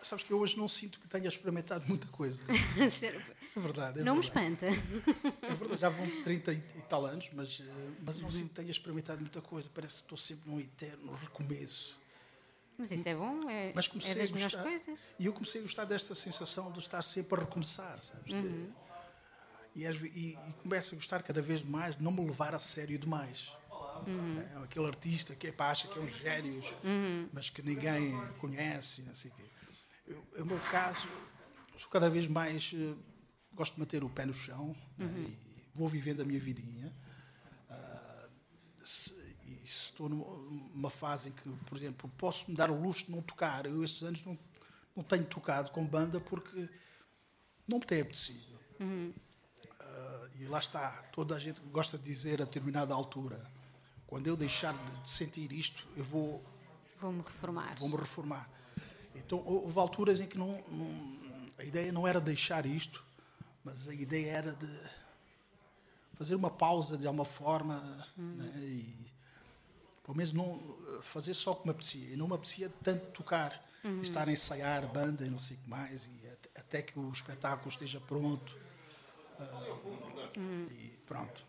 sabes 0.01 0.24
que 0.24 0.33
eu 0.33 0.39
hoje 0.41 0.57
não 0.57 0.66
sinto 0.68 0.99
que 0.99 1.07
tenha 1.09 1.28
experimentado 1.28 1.85
muita 1.89 2.07
coisa. 2.09 2.41
É 3.55 3.61
verdade, 3.61 4.01
é 4.01 4.03
não 4.03 4.14
me 4.16 4.22
verdade. 4.22 4.55
espanta. 4.55 4.66
É 5.47 5.55
verdade, 5.55 5.78
já 5.83 5.91
vão 5.91 6.09
30 6.22 6.55
e, 6.55 6.57
e 6.57 6.83
tal 6.89 7.05
anos, 7.05 7.28
mas, 7.35 7.62
mas 8.03 8.18
não 8.22 8.30
sinto 8.30 8.49
que 8.49 8.55
tenha 8.55 8.70
experimentado 8.70 9.20
muita 9.20 9.43
coisa. 9.43 9.68
Parece 9.74 9.97
que 9.97 10.03
estou 10.05 10.16
sempre 10.16 10.49
num 10.51 10.59
eterno 10.59 11.12
recomeço. 11.16 12.01
Mas 12.83 12.91
isso 12.99 13.09
é 13.09 13.14
bom, 13.14 13.49
é, 13.49 13.72
Mas 13.74 13.87
é 13.87 13.91
comecei 13.91 14.14
das 14.16 14.30
a 14.30 14.35
melhores 14.35 14.55
coisas. 14.57 15.01
E 15.18 15.26
eu 15.26 15.33
comecei 15.33 15.61
a 15.61 15.62
gostar 15.62 15.85
desta 15.85 16.14
sensação 16.16 16.72
de 16.72 16.80
estar 16.80 17.01
sempre 17.03 17.37
a 17.37 17.45
recomeçar, 17.45 18.01
sabes? 18.03 18.26
De- 18.26 18.33
Uhum. 18.35 18.72
e, 19.76 19.89
ve- 19.93 20.09
e, 20.14 20.33
e 20.33 20.53
começo 20.62 20.95
a 20.95 20.99
gostar 20.99 21.22
cada 21.22 21.41
vez 21.41 21.62
mais 21.62 21.97
de 21.97 22.03
não 22.03 22.11
me 22.11 22.24
levar 22.26 22.55
a 22.55 22.59
sério 22.59 22.99
demais. 22.99 23.53
Uhum. 24.07 24.41
É, 24.41 24.64
aquele 24.64 24.87
artista 24.87 25.35
que 25.37 25.47
epá, 25.47 25.70
acha 25.70 25.87
que 25.87 25.97
é 25.97 26.03
um 26.03 26.09
gênio, 26.09 26.61
mas 27.33 27.49
que 27.51 27.62
ninguém 27.62 28.18
conhece, 28.41 29.03
não 29.03 29.14
sei 29.14 29.30
o 29.30 29.35
quê. 29.35 29.43
Eu, 30.09 30.26
no 30.41 30.47
meu 30.47 30.59
caso, 30.70 31.07
sou 31.78 31.89
cada 31.89 32.11
vez 32.11 32.26
mais. 32.26 32.72
eh, 32.74 32.95
gosto 33.55 33.74
de 33.74 33.80
manter 33.80 34.03
o 34.03 34.09
pé 34.11 34.24
no 34.26 34.35
chão 34.35 34.74
né, 34.99 35.05
Uhum. 35.07 35.22
e 35.28 35.39
vou 35.74 35.87
vivendo 35.89 36.20
a 36.22 36.24
minha 36.24 36.41
vidinha. 36.41 36.93
Ah, 37.70 38.28
se, 38.83 39.14
e 39.63 39.67
se 39.67 39.85
estou 39.87 40.09
numa 40.09 40.91
fase 40.91 41.29
em 41.29 41.33
que, 41.33 41.49
por 41.67 41.77
exemplo, 41.77 42.11
posso 42.19 42.51
me 42.51 42.57
dar 42.57 42.71
o 42.71 42.81
luxo 42.81 43.07
de 43.07 43.13
não 43.13 43.23
tocar. 43.23 43.65
Eu 43.67 43.83
estes 43.85 44.03
anos 44.03 44.25
não, 44.25 44.39
não 44.97 45.03
tenho 45.05 45.25
tocado 45.25 45.71
com 45.71 45.87
banda 45.87 46.21
porque 46.21 46.69
não 47.69 47.79
me 47.79 47.85
tem 47.85 48.01
apetecido. 48.01 48.53
Ah, 49.81 50.29
e 50.41 50.45
lá 50.47 50.59
está, 50.59 50.91
toda 51.13 51.37
a 51.37 51.39
gente 51.39 51.61
gosta 51.71 51.97
de 51.97 52.05
dizer 52.05 52.43
a 52.43 52.45
determinada 52.45 52.93
altura, 52.95 53.45
quando 54.07 54.27
eu 54.27 54.37
deixar 54.37 54.75
de, 54.75 55.09
sentir 55.11 55.53
isto, 55.53 55.87
eu 55.97 56.05
vou 56.05 56.43
Vou-me 57.01 57.23
reformar. 57.23 57.77
vou-me 57.79 57.97
reformar. 57.97 58.49
Então 59.15 59.43
houve 59.47 59.79
alturas 59.79 60.21
em 60.21 60.27
que 60.27 60.39
não, 60.39 60.61
não- 60.69 61.23
a 61.59 61.65
ideia 61.65 61.93
não 61.93 62.07
era 62.07 62.21
deixar 62.21 62.65
isto, 62.67 63.05
mas 63.65 63.89
a 63.89 63.95
ideia 63.95 64.31
era 64.31 64.53
de 64.55 64.81
fazer 66.15 66.35
uma 66.35 66.51
pausa 66.51 66.97
de 66.99 67.07
alguma 67.07 67.25
forma 67.25 67.77
né, 68.17 68.53
e 68.59 69.12
pelo 70.03 70.17
menos 70.17 70.33
não 70.33 70.61
fazer 71.03 71.35
só 71.35 71.53
o 71.53 71.57
que 71.57 71.65
me 71.67 71.71
apetecia. 71.71 72.13
E 72.13 72.17
não 72.17 72.27
me 72.29 72.35
apetecia 72.35 72.71
tanto 72.83 73.07
tocar, 73.13 73.69
estar 74.03 74.29
a 74.29 74.33
ensaiar 74.33 74.87
banda 74.87 75.27
e 75.27 75.31
não 75.31 75.39
sei 75.39 75.57
o 75.57 75.61
que 75.61 75.69
mais, 75.69 76.07
e 76.07 76.29
at- 76.29 76.49
até 76.57 76.83
que 76.83 76.99
o 76.99 77.11
espetáculo 77.11 77.69
esteja 77.69 78.01
pronto. 78.01 78.57
ah, 79.41 80.33
E 80.71 80.89
pronto. 81.07 81.45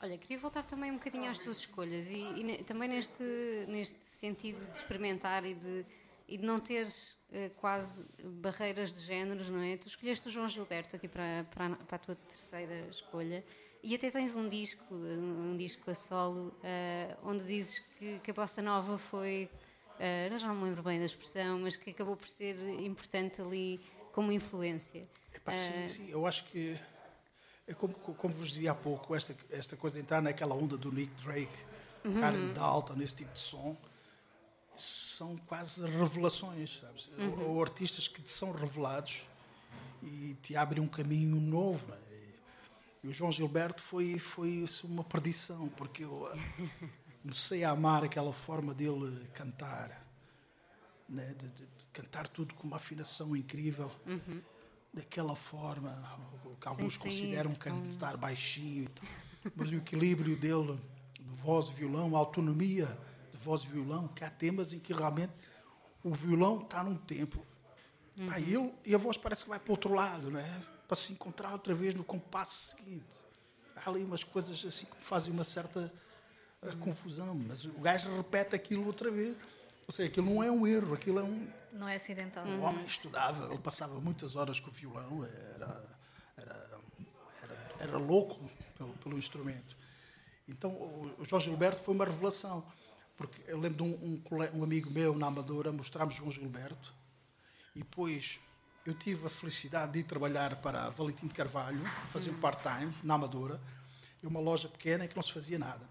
Olha, 0.00 0.18
queria 0.18 0.38
voltar 0.38 0.64
também 0.64 0.90
um 0.90 0.94
bocadinho 0.96 1.30
às 1.30 1.38
tuas 1.38 1.58
escolhas 1.58 2.10
e, 2.10 2.18
e 2.18 2.64
também 2.64 2.88
neste, 2.88 3.24
neste 3.68 3.98
sentido 4.02 4.62
de 4.70 4.76
experimentar 4.76 5.46
e 5.46 5.54
de, 5.54 5.86
e 6.28 6.36
de 6.36 6.44
não 6.44 6.60
teres 6.60 7.16
eh, 7.32 7.48
quase 7.56 8.04
barreiras 8.22 8.92
de 8.92 9.00
géneros, 9.00 9.48
não 9.48 9.60
é? 9.62 9.78
Tu 9.78 9.88
escolheste 9.88 10.28
o 10.28 10.30
João 10.30 10.46
Gilberto 10.46 10.94
aqui 10.96 11.08
para, 11.08 11.46
para, 11.54 11.76
para 11.76 11.96
a 11.96 11.98
tua 11.98 12.14
terceira 12.16 12.86
escolha 12.90 13.42
e 13.84 13.94
até 13.94 14.10
tens 14.10 14.34
um 14.34 14.48
disco, 14.48 14.94
um 14.94 15.56
disco 15.56 15.90
a 15.90 15.94
solo, 15.94 16.56
eh, 16.62 17.14
onde 17.22 17.44
dizes 17.44 17.80
que, 17.98 18.18
que 18.20 18.30
a 18.30 18.34
bossa 18.34 18.62
nova 18.62 18.96
foi, 18.96 19.48
eu 20.30 20.38
já 20.38 20.48
não 20.48 20.54
me 20.54 20.64
lembro 20.64 20.82
bem 20.82 20.98
da 20.98 21.04
expressão, 21.04 21.60
mas 21.60 21.76
que 21.76 21.90
acabou 21.90 22.16
por 22.16 22.26
ser 22.26 22.56
importante 22.80 23.40
ali 23.40 23.78
como 24.12 24.32
influência. 24.32 25.06
Epá, 25.32 25.52
sim, 25.52 25.86
sim, 25.86 26.10
eu 26.10 26.26
acho 26.26 26.44
que 26.46 26.76
é 27.66 27.74
como, 27.74 27.94
como 27.94 28.32
vos 28.32 28.48
dizia 28.48 28.72
há 28.72 28.74
pouco, 28.74 29.14
esta, 29.14 29.36
esta 29.50 29.76
coisa 29.76 29.96
de 29.96 30.02
entrar 30.02 30.22
naquela 30.22 30.54
onda 30.54 30.76
do 30.76 30.90
Nick 30.90 31.12
Drake, 31.22 31.52
Karen 32.20 32.52
Dalton, 32.52 33.00
esse 33.00 33.16
tipo 33.16 33.32
de 33.32 33.40
som, 33.40 33.76
são 34.76 35.36
quase 35.46 35.84
revelações, 35.86 36.80
sabes? 36.80 37.10
Ou, 37.18 37.50
ou 37.50 37.62
artistas 37.62 38.08
que 38.08 38.20
te 38.20 38.30
são 38.30 38.50
revelados 38.52 39.26
e 40.02 40.34
te 40.42 40.56
abrem 40.56 40.82
um 40.82 40.88
caminho 40.88 41.40
novo. 41.40 41.86
não 41.88 41.96
é? 41.96 42.03
E 43.04 43.08
o 43.08 43.12
João 43.12 43.30
Gilberto 43.30 43.82
foi, 43.82 44.18
foi 44.18 44.64
uma 44.84 45.04
perdição, 45.04 45.68
porque 45.68 46.04
eu 46.04 46.26
ah, 46.26 46.88
comecei 47.22 47.62
a 47.62 47.70
amar 47.70 48.02
aquela 48.02 48.32
forma 48.32 48.72
dele 48.72 49.28
cantar, 49.34 50.04
né? 51.08 51.34
de, 51.38 51.48
de- 51.48 51.66
de 51.66 51.84
cantar 51.92 52.26
tudo 52.26 52.54
com 52.54 52.66
uma 52.66 52.76
afinação 52.76 53.36
incrível, 53.36 53.90
daquela 54.92 55.36
forma, 55.36 55.90
que 56.60 56.66
alguns 56.66 56.94
sair 56.94 57.02
consideram 57.02 57.50
de 57.52 57.58
tom. 57.58 57.62
cantar 57.82 58.16
baixinho, 58.16 58.88
mas 59.54 59.68
o 59.70 59.74
equilíbrio 59.74 60.34
dele, 60.36 60.76
de 61.20 61.30
voz 61.32 61.68
e 61.68 61.72
violão, 61.74 62.16
a 62.16 62.18
autonomia 62.18 62.86
de 63.30 63.36
voz 63.38 63.62
e 63.64 63.66
violão, 63.66 64.08
que 64.08 64.24
há 64.24 64.30
temas 64.30 64.72
em 64.72 64.78
que 64.80 64.92
realmente 64.94 65.32
o 66.02 66.14
violão 66.14 66.62
está 66.62 66.82
num 66.82 66.96
tempo. 66.96 67.44
Pá, 68.26 68.38
e, 68.40 68.54
ele, 68.54 68.72
e 68.86 68.94
a 68.94 68.98
voz 68.98 69.16
parece 69.18 69.42
que 69.44 69.50
vai 69.50 69.58
para 69.60 69.70
o 69.70 69.72
outro 69.74 69.92
lado, 69.92 70.30
não 70.30 70.40
é? 70.40 70.62
Para 70.86 70.96
se 70.96 71.12
encontrar 71.12 71.52
outra 71.52 71.74
vez 71.74 71.94
no 71.94 72.04
compasso 72.04 72.76
seguinte. 72.76 73.04
Há 73.76 73.90
ali 73.90 74.04
umas 74.04 74.22
coisas 74.22 74.64
assim 74.64 74.86
que 74.86 74.96
fazem 75.00 75.32
uma 75.32 75.44
certa 75.44 75.92
ah, 76.62 76.76
confusão, 76.80 77.34
mas 77.34 77.64
o 77.64 77.72
gajo 77.72 78.14
repete 78.16 78.54
aquilo 78.54 78.86
outra 78.86 79.10
vez. 79.10 79.36
Ou 79.86 79.92
seja, 79.92 80.08
aquilo 80.08 80.26
não 80.26 80.42
é 80.42 80.50
um 80.50 80.66
erro, 80.66 80.94
aquilo 80.94 81.18
é 81.18 81.22
um. 81.22 81.48
Não 81.72 81.88
é 81.88 81.96
acidental. 81.96 82.46
O 82.46 82.60
homem 82.60 82.84
estudava, 82.86 83.52
ele 83.52 83.58
passava 83.58 84.00
muitas 84.00 84.36
horas 84.36 84.60
com 84.60 84.70
o 84.70 84.72
violão, 84.72 85.24
era, 85.24 85.98
era, 86.36 86.80
era, 87.42 87.74
era 87.80 87.98
louco 87.98 88.40
pelo, 88.78 88.92
pelo 88.94 89.18
instrumento. 89.18 89.76
Então, 90.48 90.70
o, 90.70 91.24
João 91.28 91.40
Gilberto 91.40 91.82
foi 91.82 91.94
uma 91.94 92.04
revelação, 92.04 92.64
porque 93.16 93.42
eu 93.46 93.58
lembro 93.58 93.78
de 93.78 93.82
um, 93.82 94.22
um, 94.32 94.58
um 94.58 94.64
amigo 94.64 94.90
meu 94.90 95.14
na 95.16 95.26
Amadora, 95.26 95.72
mostramos 95.72 96.14
João 96.14 96.30
Gilberto, 96.30 96.94
e 97.74 97.80
depois 97.80 98.40
eu 98.84 98.94
tive 98.94 99.26
a 99.26 99.30
felicidade 99.30 99.92
de 99.92 100.00
ir 100.00 100.02
trabalhar 100.04 100.56
para 100.56 100.90
Valentim 100.90 101.26
de 101.26 101.34
Carvalho, 101.34 101.80
fazer 102.10 102.30
um 102.30 102.38
part-time 102.40 102.94
na 103.02 103.14
Amadora, 103.14 103.60
e 104.22 104.26
uma 104.26 104.40
loja 104.40 104.68
pequena 104.68 105.04
em 105.04 105.08
que 105.08 105.16
não 105.16 105.22
se 105.22 105.32
fazia 105.32 105.58
nada. 105.58 105.88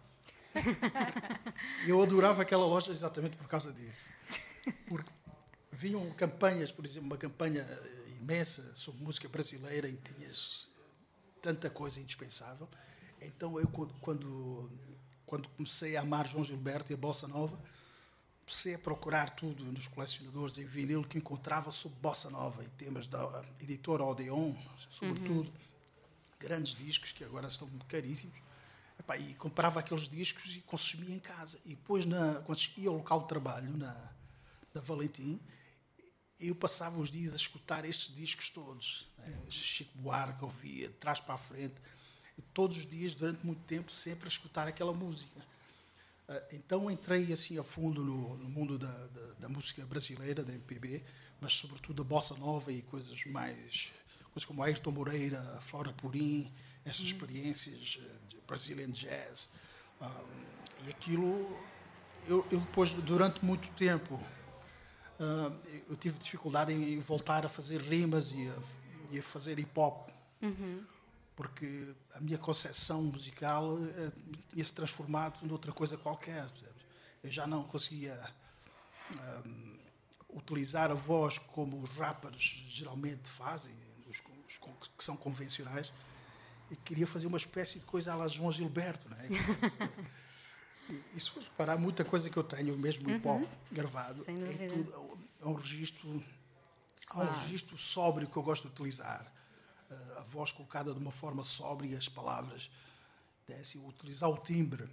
Eu 1.87 2.01
adorava 2.01 2.41
aquela 2.41 2.65
loja 2.65 2.91
exatamente 2.91 3.35
por 3.37 3.47
causa 3.47 3.73
disso. 3.73 4.09
Porque 4.87 5.09
vinham 5.71 6.09
campanhas, 6.11 6.71
por 6.71 6.85
exemplo, 6.85 7.07
uma 7.07 7.17
campanha 7.17 7.61
eh, 7.61 8.09
imensa 8.19 8.71
sobre 8.75 9.03
música 9.03 9.27
brasileira 9.27 9.89
em 9.89 9.95
que 9.95 10.13
tinhas 10.13 10.67
eh, 10.77 10.81
tanta 11.41 11.69
coisa 11.69 11.99
indispensável. 11.99 12.67
Então 13.19 13.59
eu 13.59 13.67
quando 13.67 14.69
quando 15.25 15.49
comecei 15.49 15.97
a 15.97 16.01
amar 16.01 16.27
João 16.27 16.43
Gilberto 16.43 16.91
e 16.91 16.93
a 16.93 16.97
bossa 16.97 17.27
nova, 17.27 17.59
comecei 18.45 18.75
a 18.75 18.79
procurar 18.79 19.29
tudo 19.31 19.63
nos 19.63 19.87
colecionadores 19.87 20.57
em 20.57 20.65
vinil 20.65 21.03
que 21.03 21.17
encontrava 21.17 21.71
sobre 21.71 21.97
bossa 21.99 22.29
nova 22.29 22.63
e 22.63 22.69
temas 22.69 23.07
da 23.07 23.43
editora 23.61 24.03
Odeon, 24.03 24.53
sobretudo 24.89 25.51
grandes 26.39 26.75
discos 26.75 27.11
que 27.11 27.23
agora 27.23 27.47
estão 27.47 27.69
caríssimos. 27.87 28.35
Epá, 28.99 29.17
e 29.17 29.33
comprava 29.35 29.79
aqueles 29.79 30.07
discos 30.07 30.55
e 30.55 30.59
consumia 30.61 31.15
em 31.15 31.19
casa. 31.19 31.59
E 31.65 31.69
depois, 31.69 32.05
na, 32.05 32.41
quando 32.41 32.59
ia 32.77 32.89
ao 32.89 32.97
local 32.97 33.21
de 33.21 33.27
trabalho, 33.27 33.75
na, 33.75 34.11
na 34.73 34.81
Valentim, 34.81 35.39
eu 36.39 36.53
passava 36.53 36.99
os 36.99 37.09
dias 37.09 37.33
a 37.33 37.37
escutar 37.37 37.85
estes 37.85 38.13
discos 38.13 38.49
todos. 38.49 39.07
Né? 39.17 39.35
Chico 39.49 39.97
Buarque 39.97 40.43
ouvia, 40.43 40.89
de 40.89 40.93
trás 40.95 41.19
para 41.19 41.35
a 41.35 41.37
frente. 41.37 41.75
E 42.37 42.41
todos 42.41 42.77
os 42.77 42.85
dias, 42.85 43.15
durante 43.15 43.45
muito 43.45 43.63
tempo, 43.63 43.91
sempre 43.91 44.25
a 44.25 44.29
escutar 44.29 44.67
aquela 44.67 44.93
música. 44.93 45.41
Ah, 46.27 46.41
Então 46.51 46.89
entrei 46.89 47.31
assim 47.33 47.57
a 47.57 47.63
fundo 47.63 48.03
no, 48.03 48.37
no 48.37 48.49
mundo 48.49 48.77
da, 48.77 48.91
da, 49.07 49.33
da 49.39 49.49
música 49.49 49.85
brasileira, 49.85 50.43
da 50.43 50.53
MPB, 50.53 51.03
mas 51.41 51.53
sobretudo 51.53 52.03
da 52.03 52.07
bossa 52.07 52.35
nova 52.35 52.71
e 52.71 52.81
coisas 52.81 53.25
mais 53.25 53.91
coisas 54.31 54.45
como 54.45 54.63
Ayrton 54.63 54.89
Moreira, 54.91 55.59
Flora 55.61 55.93
Purim, 55.93 56.51
essas 56.83 57.03
experiências 57.03 57.99
eh, 58.01 58.11
de 58.29 58.41
Brazilian 58.47 58.89
Jazz. 58.89 59.49
Ah, 60.01 60.21
e 60.85 60.89
aquilo, 60.89 61.55
eu, 62.27 62.45
eu 62.51 62.59
depois, 62.59 62.91
durante 62.93 63.45
muito 63.45 63.67
tempo, 63.77 64.19
ah, 65.19 65.51
eu 65.87 65.95
tive 65.95 66.17
dificuldade 66.17 66.73
em 66.73 66.99
voltar 66.99 67.45
a 67.45 67.49
fazer 67.49 67.79
rimas 67.79 68.31
e 68.33 68.47
a, 68.49 68.55
e 69.11 69.19
a 69.19 69.23
fazer 69.23 69.59
hip 69.59 69.71
hop 69.79 70.09
porque 71.35 71.93
a 72.13 72.19
minha 72.19 72.37
concepção 72.37 73.01
musical 73.03 73.77
eh, 73.77 74.11
tinha 74.49 74.63
se 74.63 74.73
transformado 74.73 75.45
noutra 75.45 75.71
coisa 75.71 75.97
qualquer. 75.97 76.49
percebes? 76.49 76.83
Eu 77.23 77.31
já 77.31 77.47
não 77.47 77.63
conseguia 77.63 78.19
ahm, 79.19 79.77
utilizar 80.29 80.91
a 80.91 80.93
voz 80.93 81.37
como 81.37 81.81
os 81.81 81.91
rappers 81.95 82.63
geralmente 82.69 83.29
fazem, 83.29 83.73
os, 84.07 84.21
os 84.47 84.87
que 84.97 85.03
são 85.03 85.15
convencionais, 85.15 85.91
e 86.69 86.75
queria 86.75 87.07
fazer 87.07 87.27
uma 87.27 87.37
espécie 87.37 87.79
de 87.79 87.85
coisa 87.85 88.13
à 88.13 88.15
la 88.15 88.27
João 88.27 88.51
Gilberto. 88.51 89.09
Não 89.09 89.17
é? 89.17 89.27
E, 90.89 91.01
e 91.15 91.19
se 91.19 91.31
fores 91.31 91.47
reparar, 91.47 91.77
muita 91.77 92.03
coisa 92.03 92.29
que 92.29 92.35
eu 92.35 92.43
tenho, 92.43 92.77
mesmo 92.77 93.09
hip 93.09 93.25
hop 93.25 93.47
gravado, 93.71 94.21
é, 94.27 94.67
tudo, 94.67 95.17
é 95.41 95.45
um 95.47 95.53
registro 95.53 96.21
Há 97.09 97.21
um 97.21 97.31
registro 97.31 97.77
sóbrio 97.77 98.27
que 98.27 98.37
eu 98.37 98.43
gosto 98.43 98.63
de 98.63 98.73
utilizar. 98.73 99.31
A 100.17 100.23
voz 100.23 100.51
colocada 100.51 100.93
de 100.93 100.99
uma 100.99 101.11
forma 101.11 101.43
sóbria, 101.43 101.97
as 101.97 102.07
palavras. 102.09 102.69
né, 103.47 103.57
assim, 103.59 103.79
utilizar 103.85 104.29
o 104.29 104.37
timbre. 104.37 104.83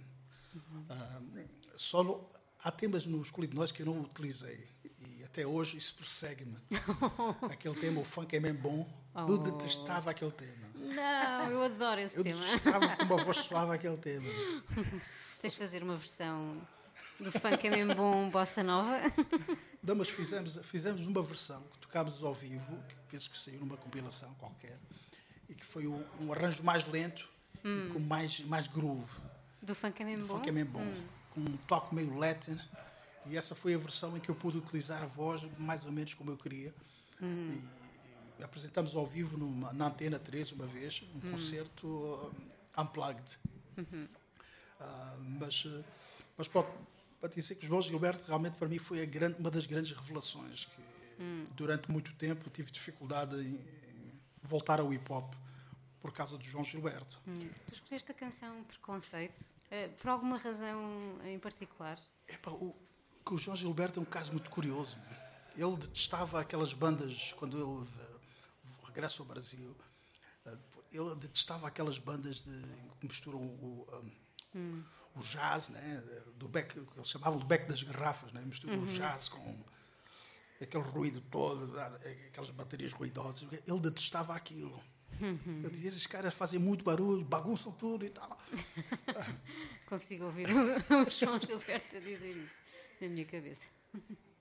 Uh, 0.53 1.49
só 1.77 2.03
no- 2.03 2.27
há 2.63 2.69
temas 2.71 3.05
nos 3.05 3.31
Colibnóis 3.31 3.71
que 3.71 3.81
eu 3.81 3.85
não 3.85 4.01
utilizei. 4.01 4.67
E 4.99 5.23
até 5.23 5.45
hoje 5.47 5.77
isso 5.77 5.95
persegue-me. 5.95 6.57
aquele 7.49 7.75
tema, 7.79 8.01
o 8.01 8.03
funk 8.03 8.35
é 8.35 8.39
mesmo 8.39 8.59
bom. 8.59 9.01
Eu 9.15 9.37
detestava 9.37 10.11
aquele 10.11 10.31
tema. 10.31 10.67
Não, 10.75 11.49
eu 11.51 11.63
adoro 11.63 12.01
esse 12.01 12.17
Eu 12.17 12.23
tema. 12.23 12.39
detestava 12.41 12.89
com 12.97 13.03
uma 13.03 13.23
voz 13.23 13.37
suave 13.37 13.73
aquele 13.75 13.97
tema. 13.97 14.27
Tens 15.41 15.53
de 15.53 15.59
fazer 15.59 15.81
uma 15.83 15.95
versão 15.95 16.61
do 17.19 17.31
funk 17.31 17.65
é 17.67 17.69
mesmo 17.69 17.95
bom, 17.95 18.29
bossa 18.29 18.61
nova. 18.63 18.99
Não, 19.81 19.95
mas 19.95 20.09
fizemos, 20.09 20.57
fizemos 20.63 21.01
uma 21.07 21.23
versão 21.23 21.61
que 21.71 21.77
tocámos 21.79 22.21
ao 22.23 22.33
vivo, 22.33 22.77
penso 23.11 23.29
que 23.29 23.37
saiu 23.37 23.59
numa 23.59 23.77
compilação 23.77 24.33
qualquer, 24.35 24.77
e 25.49 25.53
que 25.53 25.65
foi 25.65 25.85
um, 25.87 26.03
um 26.21 26.31
arranjo 26.33 26.63
mais 26.63 26.85
lento 26.87 27.27
e 27.89 27.93
com 27.93 27.99
mais, 27.99 28.39
mais 28.41 28.67
groove. 28.67 29.11
Do 29.61 29.75
funk 29.75 30.01
é 30.01 30.05
mesmo 30.05 30.25
bom. 30.25 30.33
funk 30.37 30.49
é 30.49 30.51
mesmo 30.51 30.71
bom, 30.71 30.93
com 31.31 31.41
um 31.41 31.57
toque 31.67 31.93
meio 31.93 32.17
latin. 32.17 32.57
E 33.27 33.37
essa 33.37 33.53
foi 33.53 33.75
a 33.75 33.77
versão 33.77 34.17
em 34.17 34.19
que 34.19 34.29
eu 34.29 34.35
pude 34.35 34.57
utilizar 34.57 35.03
a 35.03 35.05
voz 35.05 35.43
mais 35.59 35.85
ou 35.85 35.91
menos 35.91 36.13
como 36.15 36.31
eu 36.31 36.37
queria. 36.37 36.73
E, 37.21 37.61
e 38.39 38.43
apresentamos 38.43 38.95
ao 38.95 39.05
vivo 39.05 39.37
numa- 39.37 39.71
na 39.73 39.87
Antena 39.87 40.17
3 40.17 40.51
uma 40.53 40.65
vez, 40.65 41.03
um 41.13 41.19
concerto 41.31 41.85
um, 41.87 42.81
unplugged. 42.81 43.37
Ah, 44.79 45.15
mas, 45.39 45.63
eh, 45.67 45.83
mas 46.37 46.47
pronto, 46.47 46.69
para 47.19 47.29
dizer 47.29 47.53
que 47.55 47.65
o 47.65 47.67
João 47.67 47.81
Gilberto 47.83 48.23
realmente 48.25 48.55
para 48.57 48.67
mim 48.67 48.79
foi 48.79 49.05
grande, 49.05 49.39
uma 49.39 49.51
das 49.51 49.67
grandes 49.67 49.91
revelações 49.91 50.65
que 50.65 50.81
durante 51.55 51.91
muito 51.91 52.13
tempo 52.13 52.49
tive 52.49 52.71
dificuldade 52.71 53.35
em, 53.35 53.59
voltar 54.41 54.79
ao 54.79 54.91
hip 54.93 55.11
hop 55.11 55.33
por 56.01 56.11
causa 56.11 56.37
do 56.37 56.43
João 56.43 56.63
Gilberto. 56.63 57.19
Tu 57.67 57.73
escolheste 57.73 58.11
a 58.11 58.13
canção 58.13 58.63
Preconceito 58.63 59.43
eh, 59.69 59.87
por 59.87 60.09
alguma 60.09 60.37
razão 60.37 61.19
em 61.23 61.37
particular? 61.37 61.99
O, 62.47 62.75
o 63.29 63.37
João 63.37 63.55
Gilberto 63.55 63.99
é 63.99 64.01
um 64.01 64.05
caso 64.05 64.31
muito 64.31 64.49
curioso. 64.49 64.97
Ele 65.55 65.75
detestava 65.75 66.41
aquelas 66.41 66.73
bandas, 66.73 67.33
quando 67.33 67.57
ele 67.57 67.87
eh, 67.99 68.85
regressa 68.85 69.21
ao 69.21 69.27
Brasil, 69.27 69.75
eh, 70.45 70.57
ele 70.91 71.15
detestava 71.15 71.67
aquelas 71.67 71.99
bandas 71.99 72.43
de, 72.43 72.61
que 72.99 73.07
misturam 73.07 73.39
o, 73.39 73.87
um, 74.55 74.83
o 75.15 75.21
jazz, 75.21 75.69
né, 75.69 76.03
do 76.35 76.47
beck, 76.47 76.73
que 76.73 76.79
eles 76.97 77.09
chamavam 77.09 77.39
de 77.39 77.45
beck 77.45 77.67
das 77.67 77.83
garrafas, 77.83 78.31
né, 78.33 78.41
misturam 78.43 78.81
o 78.81 78.85
jazz 78.85 79.29
com 79.29 79.63
aquele 80.63 80.83
ruído 80.83 81.21
todo, 81.21 81.77
aquelas 81.79 82.49
baterias 82.51 82.91
ruidosas. 82.93 83.47
Ele 83.67 83.79
detestava 83.79 84.35
aquilo. 84.35 84.81
Ele 85.19 85.69
dizia: 85.69 85.89
esses 85.89 86.07
caras 86.07 86.33
fazem 86.33 86.59
muito 86.59 86.83
barulho, 86.83 87.23
bagunçam 87.23 87.71
tudo 87.71 88.05
e 88.05 88.09
tal. 88.09 88.37
Consigo 89.85 90.25
ouvir 90.25 90.47
o, 90.49 91.05
o 91.07 91.09
João 91.11 91.39
Gilberto 91.39 91.97
a 91.97 91.99
dizer 91.99 92.35
isso 92.37 92.55
na 92.99 93.07
minha 93.07 93.25
cabeça. 93.25 93.67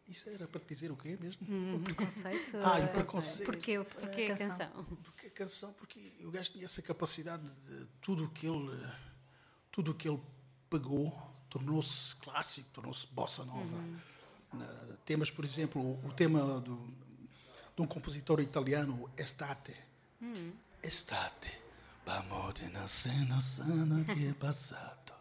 Isso 0.09 0.29
era 0.29 0.47
para 0.49 0.61
te 0.61 0.67
dizer 0.69 0.91
o 0.91 0.97
quê 0.97 1.17
mesmo? 1.21 1.47
O 1.77 1.81
preconceito. 1.81 2.57
Ah, 2.65 2.81
e 2.81 2.83
eh, 2.85 2.87
preconceito. 2.89 3.47
Porque, 3.47 3.79
o- 3.79 3.85
Porque 3.85 4.23
é 4.23 4.33
a 4.33 4.37
canção. 4.37 4.85
Porque 5.05 5.27
a 5.27 5.31
canção, 5.31 5.73
porque 5.75 6.13
o 6.25 6.31
gajo 6.31 6.53
tinha 6.53 6.65
essa 6.65 6.83
capacidade 6.83 7.49
de 7.49 7.87
tudo 8.01 8.25
o 8.25 8.31
que 8.31 8.47
ele 8.47 8.87
tudo 9.71 9.93
o 9.93 9.95
que 9.95 10.09
ele 10.09 10.21
pegou 10.69 11.17
tornou-se 11.49 12.15
clássico, 12.17 12.69
tornou-se 12.71 13.07
bossa 13.09 13.45
nova. 13.45 13.65
Na- 13.65 14.01
temas, 15.05 15.31
por 15.31 15.45
exemplo, 15.45 15.81
o, 16.05 16.13
tema 16.13 16.61
do, 16.61 16.77
de 17.77 17.83
um 17.83 17.87
compositor 17.87 18.41
italiano, 18.41 19.11
Estate. 19.19 19.75
Estate, 20.83 21.59
vamos 22.07 22.61
na 22.73 22.87
cena 22.89 23.41
sana 23.41 24.05
que 24.13 24.27
é 24.29 24.33
passado. 24.35 25.13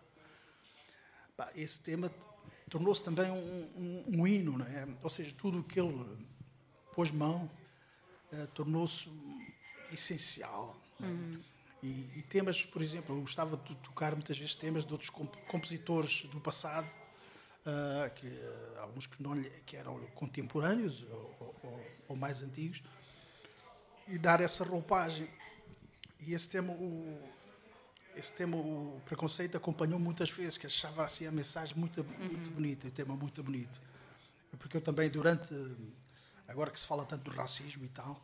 Esse 1.56 1.80
tema 1.80 2.12
tornou-se 2.70 3.02
também 3.04 3.32
um, 3.32 3.36
um- 3.78 4.06
um 4.22 4.28
hino, 4.28 4.62
é? 4.64 4.88
Ou 5.02 5.10
seja, 5.10 5.34
tudo 5.38 5.60
o 5.60 5.64
que 5.64 5.80
ele 5.80 6.28
pôs 6.94 7.12
mão 7.12 7.50
eh, 8.32 8.46
tornou-se 8.54 9.10
essencial. 9.92 10.76
é? 11.02 11.06
E, 11.82 11.88
e 12.18 12.22
temas, 12.24 12.66
por 12.66 12.82
exemplo, 12.82 13.16
eu 13.16 13.22
gostava 13.22 13.56
de 13.56 13.74
tocar 13.76 14.12
muitas 14.14 14.38
vezes 14.38 14.54
temas 14.54 14.86
de 14.86 14.92
outros 14.92 15.10
comp- 15.10 15.34
compositores 15.48 16.24
do 16.24 16.42
passado, 16.42 16.90
ah, 17.66 18.10
que, 18.10 18.28
ah, 18.28 18.82
alguns 18.82 19.06
que, 19.06 19.22
não, 19.22 19.34
lhe- 19.34 19.50
que 19.66 19.76
eram 19.76 20.00
contemporâneos 20.16 21.04
ou, 21.04 21.56
ou- 21.64 21.88
ou 22.10 22.16
mais 22.16 22.42
antigos, 22.42 22.82
e 24.08 24.18
dar 24.18 24.42
essa 24.42 24.64
roupagem. 24.64 25.28
E 26.20 26.34
esse 26.34 26.50
tema, 26.50 26.74
o, 26.74 27.22
esse 28.16 28.34
tema, 28.34 28.58
o 28.58 29.02
preconceito, 29.06 29.56
acompanhou 29.56 30.00
muitas 30.00 30.30
vezes, 30.30 30.58
que 30.58 30.66
achava 30.68 31.06
assim 31.06 31.26
a 31.28 31.32
mensagem 31.32 31.76
muito, 31.78 32.04
muito 32.04 32.50
bonita, 32.50 32.88
o 32.88 32.92
tema 32.92 33.16
muito 33.16 33.42
bonito. 33.44 33.80
Porque 34.58 34.76
eu 34.78 34.82
também, 34.82 35.10
durante, 35.10 35.54
agora 36.48 36.72
que 36.72 36.80
se 36.80 36.88
fala 36.88 37.06
tanto 37.06 37.24
do 37.26 37.32
racismo 37.32 37.86
e 37.86 37.90
tal, 37.90 38.20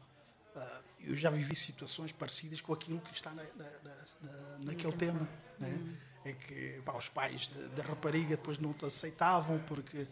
ah, 0.55 0.81
eu 1.01 1.15
já 1.15 1.29
vivi 1.29 1.55
situações 1.55 2.11
parecidas 2.11 2.59
com 2.61 2.73
aquilo 2.73 2.99
que 2.99 3.13
está 3.13 3.31
na, 3.31 3.43
na- 3.43 3.71
na- 3.83 4.05
na- 4.21 4.57
naquele 4.59 4.93
tema. 4.93 5.29
Né? 5.59 5.97
É 6.25 6.33
que 6.33 6.81
pá, 6.83 6.93
os 6.97 7.07
pais 7.07 7.47
da- 7.75 7.83
rapariga 7.83 8.35
depois 8.35 8.57
não 8.57 8.73
te 8.73 8.85
aceitavam 8.85 9.59
porque 9.59 10.07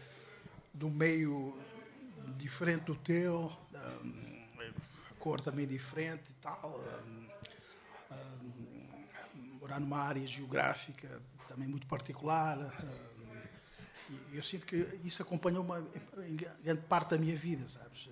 do 0.73 0.89
meio 0.89 1.57
diferente 2.37 2.83
do 2.85 2.95
teu, 2.95 3.51
ah, 3.73 3.99
a 5.11 5.13
cor 5.19 5.41
também 5.41 5.65
diferente 5.67 6.29
e 6.29 6.33
tal. 6.35 6.79
ah, 8.11 8.37
morar 9.59 9.79
numa 9.79 9.97
área 9.97 10.25
geográfica 10.27 11.21
também 11.47 11.67
muito 11.67 11.87
particular. 11.87 12.59
ah, 12.59 13.13
e 14.31 14.37
eu 14.37 14.43
sinto 14.43 14.65
que 14.67 14.75
isso 15.03 15.21
acompanhou 15.23 15.63
uma, 15.63 15.79
em 16.27 16.35
grande 16.35 16.81
parte 16.83 17.09
da 17.11 17.17
minha 17.17 17.35
vida, 17.35 17.67
sabes? 17.67 18.09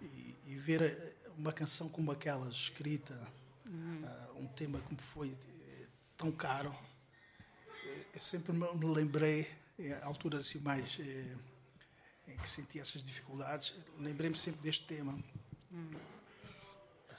E, 0.00 0.36
e 0.46 0.54
ver 0.56 1.16
uma 1.36 1.52
canção 1.52 1.88
como 1.88 2.12
aquela 2.12 2.48
escrita, 2.48 3.18
ah, 4.04 4.28
um 4.36 4.46
tema 4.46 4.78
como 4.80 5.00
foi 5.00 5.36
tão 6.16 6.30
caro, 6.30 6.72
eu 8.14 8.20
sempre 8.20 8.52
me 8.52 8.86
lembrei, 8.86 9.48
em 9.78 9.92
alturas 10.02 10.40
assim 10.40 10.58
mais 10.58 10.98
eh, 11.00 11.36
em 12.28 12.36
que 12.36 12.48
senti 12.48 12.78
essas 12.78 13.02
dificuldades, 13.02 13.74
lembrei-me 13.98 14.36
sempre 14.36 14.60
deste 14.60 14.86
tema. 14.86 15.18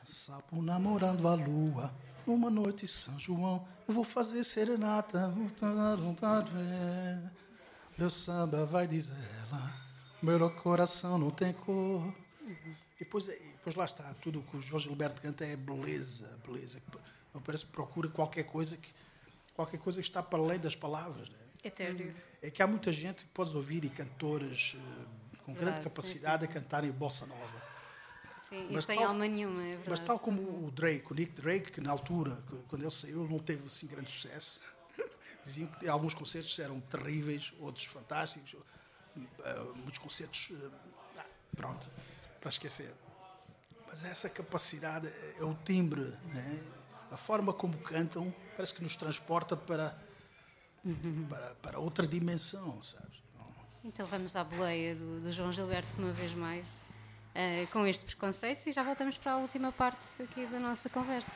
Sapo 0.05 0.61
namorando 0.61 1.27
a 1.27 1.35
lua, 1.35 1.93
numa 2.25 2.49
noite 2.49 2.85
em 2.85 2.87
São 2.87 3.17
João, 3.17 3.65
eu 3.87 3.93
vou 3.93 4.03
fazer 4.03 4.43
serenata. 4.43 5.33
Meu 7.97 8.09
samba 8.09 8.65
vai 8.65 8.87
dizer 8.87 9.13
ela, 9.47 9.73
meu 10.21 10.49
coração 10.49 11.17
não 11.17 11.29
tem 11.29 11.53
cor. 11.53 12.13
E 12.95 13.03
depois, 13.03 13.25
depois 13.25 13.75
lá 13.75 13.85
está, 13.85 14.13
tudo 14.15 14.39
o 14.39 14.43
que 14.43 14.57
o 14.57 14.61
João 14.61 14.79
Gilberto 14.79 15.21
canta 15.21 15.45
é 15.45 15.55
beleza, 15.55 16.37
beleza. 16.45 16.81
Eu 17.33 17.41
parece 17.41 17.65
que 17.65 17.71
procura 17.71 18.09
qualquer 18.09 18.43
coisa 18.43 18.75
que 18.75 18.91
qualquer 19.53 19.79
coisa 19.79 19.99
que 20.01 20.07
está 20.07 20.21
para 20.23 20.39
além 20.39 20.59
das 20.59 20.75
palavras. 20.75 21.29
né? 21.29 21.37
Etéreo. 21.63 22.15
É 22.41 22.49
que 22.49 22.61
há 22.63 22.67
muita 22.67 22.91
gente 22.91 23.23
que 23.23 23.29
podes 23.31 23.53
ouvir 23.53 23.83
e 23.85 23.89
cantores 23.89 24.75
eh, 24.75 25.37
com 25.45 25.53
grande 25.53 25.59
Verdade, 25.65 25.77
sim, 25.77 25.83
capacidade 25.83 26.45
a 26.45 26.47
cantarem 26.47 26.91
bossa 26.91 27.25
nova. 27.25 27.61
Sim, 28.49 28.67
Mas 28.71 28.83
isso 28.83 28.87
tal- 28.93 29.03
alma 29.05 29.27
nenhuma, 29.27 29.61
é 29.61 29.67
verdade. 29.77 29.89
Mas 29.89 29.99
tal 29.99 30.19
como 30.19 30.41
o 30.65 30.71
Drake, 30.71 31.05
o 31.11 31.15
Nick 31.15 31.31
Drake, 31.33 31.71
que 31.71 31.79
na 31.81 31.91
altura, 31.91 32.41
quando 32.67 32.81
ele 32.81 32.91
saiu, 32.91 33.27
não 33.29 33.39
teve 33.39 33.65
assim 33.67 33.85
grande 33.87 34.09
sucesso. 34.11 34.59
Diziam 35.43 35.67
que 35.67 35.87
alguns 35.87 36.13
concertos 36.13 36.57
eram 36.59 36.79
terríveis, 36.81 37.53
outros 37.59 37.85
fantásticos, 37.85 38.55
eh, 39.17 39.59
muitos 39.75 39.99
concertos, 39.99 40.49
ah, 41.17 41.23
pronto, 41.55 41.89
para 42.39 42.49
esquecer. 42.49 42.91
Mas 43.87 44.03
essa 44.03 44.29
capacidade 44.29 45.07
é 45.07 45.35
é 45.39 45.43
o 45.43 45.53
timbre, 45.65 46.01
né? 46.33 46.59
A 47.11 47.17
forma 47.17 47.53
como 47.53 47.77
cantam, 47.79 48.33
parece 48.55 48.73
que 48.73 48.81
nos 48.81 48.95
transporta 48.95 49.57
para, 49.57 49.95
para, 51.29 51.55
para 51.61 51.79
outra 51.79 52.07
dimensão, 52.07 52.81
sabes? 52.81 53.21
Então 53.83 54.05
vamos 54.07 54.35
à 54.35 54.43
boleia 54.43 54.95
do, 54.95 55.21
do 55.21 55.31
João 55.31 55.51
Gilberto 55.51 55.97
uma 55.97 56.11
vez 56.11 56.33
mais, 56.33 56.67
eh, 57.35 57.65
com 57.71 57.85
este 57.85 58.05
preconceito, 58.05 58.67
e 58.67 58.71
já 58.71 58.83
voltamos 58.83 59.17
para 59.17 59.33
a 59.33 59.37
última 59.37 59.71
parte 59.71 60.05
aqui 60.21 60.45
da 60.45 60.59
nossa 60.59 60.89
conversa. 60.89 61.31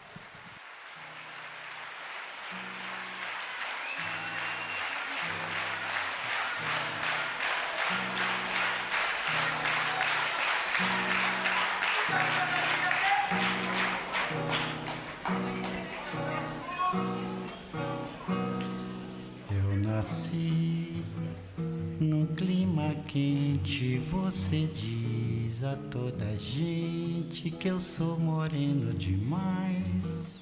Você 24.35 24.67
diz 24.67 25.63
a 25.63 25.77
toda 25.89 26.35
gente 26.35 27.49
que 27.49 27.69
eu 27.69 27.79
sou 27.79 28.19
moreno 28.19 28.93
demais. 28.93 30.34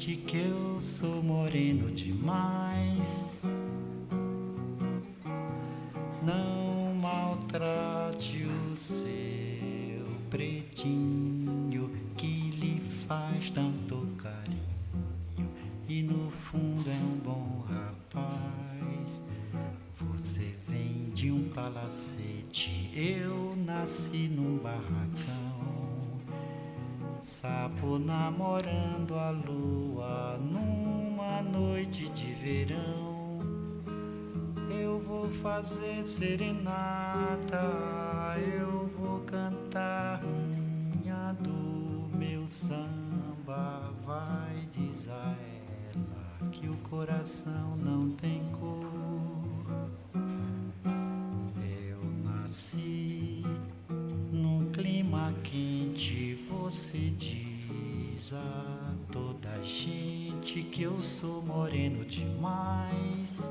Que 0.00 0.39
serenata, 36.20 37.56
eu 38.58 38.90
vou 38.98 39.20
cantar 39.20 40.22
minha 40.22 41.32
dor, 41.32 42.14
meu 42.14 42.46
samba 42.46 43.90
vai 44.04 44.68
diz 44.70 45.08
a 45.08 45.34
ela 45.94 46.50
que 46.50 46.68
o 46.68 46.76
coração 46.90 47.74
não 47.78 48.10
tem 48.10 48.42
cor. 48.52 49.80
Eu 51.56 52.04
nasci 52.22 53.42
num 54.30 54.70
clima 54.72 55.34
quente, 55.42 56.34
você 56.50 56.98
diz 57.16 58.30
a 58.34 58.94
toda 59.10 59.62
gente 59.62 60.64
que 60.64 60.82
eu 60.82 61.00
sou 61.00 61.40
moreno 61.40 62.04
demais. 62.04 63.42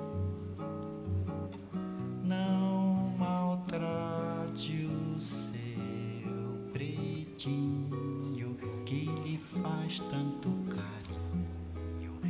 Não 2.30 3.12
maltrate 3.18 4.86
o 4.86 5.20
seu 5.20 6.70
pretinho 6.72 8.56
que 8.86 9.06
lhe 9.24 9.40
faz 9.40 9.98
tanto 10.12 10.52
carinho. 10.70 12.22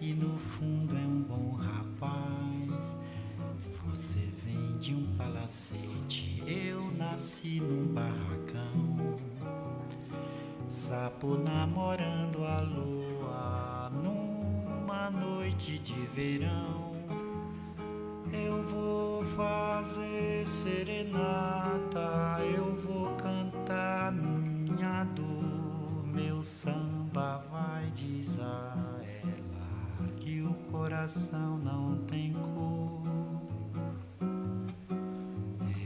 E 0.00 0.14
no 0.14 0.38
fundo 0.38 0.96
é 0.96 1.00
um 1.00 1.22
bom 1.22 1.56
rapaz. 1.56 2.96
Você 3.84 4.28
vem 4.44 4.76
de 4.78 4.94
um 4.94 5.16
palacete. 5.16 6.40
Eu 6.46 6.92
nasci 6.92 7.58
num 7.58 7.92
barracão, 7.92 9.16
sapo 10.68 11.36
namorando 11.36 12.44
a 12.44 12.60
lua 12.60 13.90
numa 14.04 15.10
noite 15.10 15.80
de 15.80 16.00
verão. 16.14 16.87
Eu 18.32 18.62
vou 18.64 19.24
fazer 19.24 20.46
serenata, 20.46 22.40
eu 22.56 22.74
vou 22.76 23.14
cantar 23.16 24.12
minha 24.12 25.04
dor, 25.04 26.06
meu 26.06 26.42
samba 26.42 27.44
vai 27.50 27.92
ela 28.38 28.98
que 30.16 30.42
o 30.42 30.52
coração 30.70 31.58
não 31.58 31.96
tem 32.06 32.32
cor. 32.32 33.02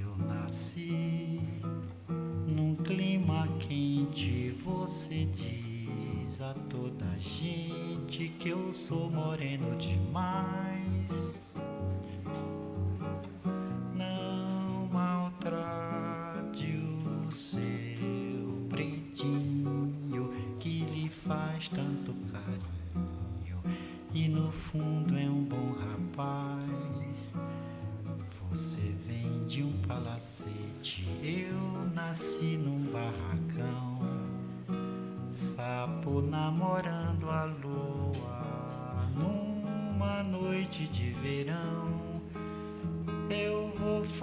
Eu 0.01 0.17
nasci 0.27 1.41
num 2.47 2.75
clima 2.75 3.49
quente, 3.59 4.51
você 4.65 5.27
diz 5.27 6.41
a 6.41 6.55
toda 6.69 7.07
gente 7.19 8.29
que 8.39 8.49
eu 8.49 8.73
sou 8.73 9.11
moreno 9.11 9.77
demais. 9.77 10.92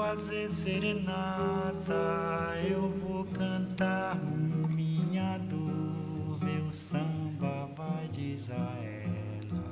Fazer 0.10 0.50
serenata, 0.50 1.94
eu 2.68 2.90
vou 2.90 3.24
cantar 3.26 4.18
minha 4.76 5.38
dor, 5.38 6.44
meu 6.44 6.72
samba 6.72 7.70
vai 7.78 8.08
diz 8.12 8.50
a 8.50 8.56
ela 8.56 9.64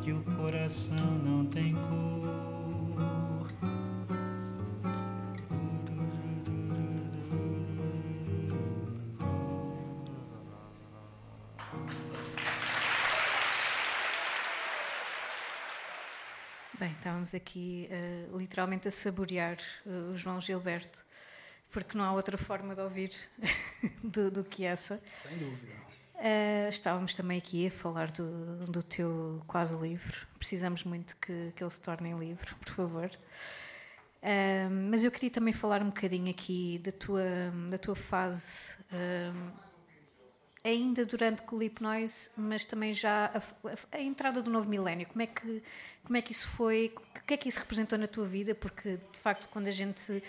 que 0.00 0.12
o 0.12 0.22
coração 0.36 1.18
não 1.24 1.44
tem 1.46 1.72
cor. 1.72 2.41
Bem, 17.22 17.28
estávamos 17.28 17.34
aqui 17.34 17.88
eh, 17.90 18.26
literalmente 18.36 18.88
a 18.88 18.90
saborear 18.90 19.56
eh, 19.86 19.90
o 20.12 20.16
João 20.16 20.40
Gilberto, 20.40 21.04
porque 21.70 21.96
não 21.96 22.04
há 22.04 22.12
outra 22.12 22.36
forma 22.36 22.74
de 22.74 22.80
ouvir 22.80 23.12
do, 24.02 24.30
do 24.30 24.44
que 24.44 24.64
essa. 24.64 25.00
Sem 25.12 25.38
dúvida. 25.38 25.72
Eh, 26.18 26.68
estávamos 26.68 27.14
também 27.14 27.38
aqui 27.38 27.66
a 27.66 27.70
falar 27.70 28.10
do, 28.10 28.66
do 28.66 28.82
teu 28.82 29.40
quase 29.46 29.76
livro. 29.78 30.26
Precisamos 30.38 30.82
muito 30.84 31.16
que, 31.16 31.52
que 31.54 31.62
ele 31.62 31.70
se 31.70 31.80
torne 31.80 32.12
livro, 32.14 32.56
por 32.56 32.74
favor. 32.74 33.10
Eh, 34.20 34.68
mas 34.68 35.04
eu 35.04 35.10
queria 35.10 35.30
também 35.30 35.52
falar 35.52 35.80
um 35.82 35.86
bocadinho 35.86 36.30
aqui 36.30 36.80
da 36.84 36.90
tua, 36.92 37.22
da 37.70 37.78
tua 37.78 37.94
fase, 37.96 38.76
eh, 38.92 39.32
ainda 40.64 41.04
durante 41.04 41.42
o 41.52 41.60
Hipnose, 41.62 42.30
mas 42.36 42.64
também 42.64 42.92
já 42.94 43.26
a, 43.26 43.38
a- 43.38 43.76
a 43.96 44.00
entrada 44.00 44.40
do 44.42 44.48
novo 44.50 44.68
milénio. 44.68 45.06
Como 45.08 45.20
é, 45.22 45.26
que, 45.26 45.60
como 46.04 46.16
é 46.16 46.22
que 46.22 46.32
isso 46.32 46.48
foi? 46.48 46.92
O 47.16 47.20
que 47.26 47.34
é 47.34 47.36
que 47.36 47.48
isso 47.48 47.58
representou 47.60 47.98
na 47.98 48.06
tua 48.06 48.26
vida? 48.26 48.54
Porque, 48.54 48.98
de 49.12 49.18
facto, 49.20 49.48
quando 49.50 49.68
a 49.68 49.70
gente 49.70 50.22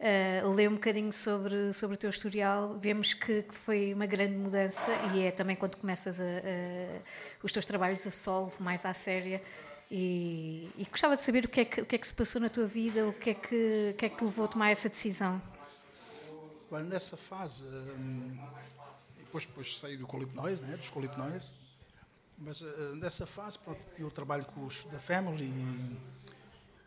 eh, 0.00 0.42
lê 0.54 0.66
um 0.68 0.74
bocadinho 0.74 1.12
sobre, 1.12 1.72
sobre 1.72 1.94
o 1.94 1.98
teu 1.98 2.10
historial, 2.10 2.78
vemos 2.78 3.12
que, 3.14 3.42
que 3.42 3.54
foi 3.54 3.92
uma 3.92 4.06
grande 4.06 4.34
mudança 4.34 4.90
e 5.14 5.22
é 5.22 5.30
também 5.30 5.54
quando 5.56 5.76
começas 5.76 6.20
a, 6.20 6.24
a- 6.24 7.00
os 7.42 7.52
teus 7.52 7.66
trabalhos 7.66 8.06
a 8.06 8.10
solo, 8.10 8.52
mais 8.58 8.84
à 8.86 8.94
séria. 8.94 9.42
E, 9.90 10.68
e 10.76 10.84
gostava 10.90 11.16
de 11.16 11.22
saber 11.22 11.44
o 11.46 11.48
que, 11.48 11.60
é 11.60 11.64
que, 11.64 11.80
o 11.80 11.86
que 11.86 11.94
é 11.94 11.98
que 11.98 12.06
se 12.06 12.12
passou 12.14 12.40
na 12.40 12.48
tua 12.50 12.66
vida, 12.66 13.06
o 13.06 13.12
que 13.12 13.30
é 13.30 13.34
que, 13.34 13.90
o 13.92 13.94
que, 13.96 14.06
é 14.06 14.08
que 14.08 14.22
levou 14.24 14.44
a 14.44 14.48
tomar 14.48 14.70
essa 14.70 14.88
decisão. 14.88 15.40
Agora, 16.66 16.84
nessa 16.84 17.16
fase, 17.16 17.64
hum, 17.66 18.36
depois, 19.18 19.46
depois 19.46 19.78
saí 19.78 19.96
do 19.96 20.06
Colipnóis, 20.06 20.60
né, 20.60 20.76
dos 20.76 20.90
Colipnóis, 20.90 21.52
mas 22.38 22.62
eh, 22.62 22.94
nessa 22.94 23.26
fase, 23.26 23.58
pronto, 23.58 23.80
eu 23.98 24.10
trabalho 24.10 24.44
com 24.46 24.64
os 24.64 24.84
da 24.84 25.00
Family 25.00 25.44
e, 25.44 25.96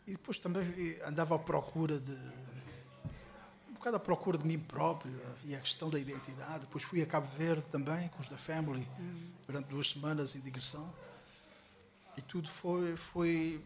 e 0.08 0.12
depois 0.12 0.38
também 0.38 0.64
andava 1.04 1.36
à 1.36 1.38
procura 1.38 2.00
de. 2.00 2.12
um 3.68 3.74
bocado 3.74 3.96
à 3.96 4.00
procura 4.00 4.38
de 4.38 4.46
mim 4.46 4.58
próprio 4.58 5.12
e 5.44 5.54
a 5.54 5.60
questão 5.60 5.90
da 5.90 5.98
identidade. 5.98 6.60
Depois 6.60 6.82
fui 6.84 7.02
a 7.02 7.06
Cabo 7.06 7.28
Verde 7.36 7.64
também 7.70 8.08
com 8.08 8.20
os 8.20 8.28
da 8.28 8.38
Family 8.38 8.88
durante 9.46 9.66
duas 9.66 9.90
semanas 9.90 10.34
em 10.34 10.40
digressão 10.40 10.92
e 12.16 12.22
tudo 12.22 12.48
foi. 12.48 12.96
foi 12.96 13.62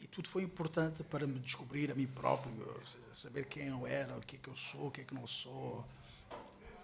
e, 0.00 0.06
tudo 0.08 0.28
foi 0.28 0.42
importante 0.42 1.02
para 1.04 1.26
me 1.26 1.38
descobrir 1.38 1.90
a 1.90 1.94
mim 1.94 2.06
próprio, 2.06 2.52
saber 3.14 3.46
quem 3.46 3.68
eu 3.68 3.86
era, 3.86 4.18
o 4.18 4.20
que 4.20 4.36
é 4.36 4.38
que 4.38 4.48
eu 4.48 4.56
sou, 4.56 4.88
o 4.88 4.90
que 4.90 5.00
é 5.00 5.04
que 5.04 5.14
não 5.14 5.26
sou. 5.26 5.86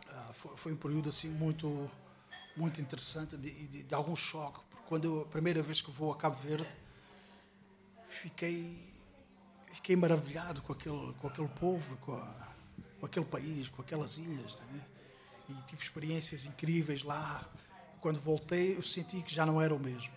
Ah, 0.09 0.31
foi, 0.32 0.56
foi 0.56 0.73
um 0.73 0.77
período 0.77 1.10
assim 1.10 1.28
muito 1.28 1.90
muito 2.59 2.80
interessante 2.80 3.36
de, 3.36 3.51
de, 3.68 3.82
de 3.85 3.94
algum 3.94 4.16
choque 4.16 4.60
porque 4.70 4.85
quando 4.89 5.05
eu, 5.05 5.22
a 5.22 5.26
primeira 5.26 5.62
vez 5.62 5.80
que 5.80 5.90
vou 5.90 6.12
a 6.12 6.16
Cabo 6.16 6.36
Verde 6.43 6.68
fiquei 8.09 8.93
fiquei 9.72 9.97
maravilhado 9.97 10.60
com 10.62 10.72
aquele 10.72 11.12
com 11.20 11.28
aquele 11.28 11.48
povo 11.48 11.97
com, 11.98 12.12
a- 12.14 12.48
com 13.01 13.06
aquele 13.06 13.26
país 13.26 13.68
com 13.68 13.82
aquelas 13.82 14.18
ilhas 14.18 14.55
né? 14.72 14.80
e 15.48 15.55
tive 15.66 15.82
experiências 15.82 16.44
incríveis 16.44 17.02
lá. 17.02 17.43
Quando 18.01 18.20
voltei 18.20 18.76
eu 18.76 18.82
senti 18.82 19.22
que 19.22 19.35
já 19.35 19.44
não 19.47 19.60
era 19.60 19.74
o 19.74 19.78
mesmo. 19.80 20.12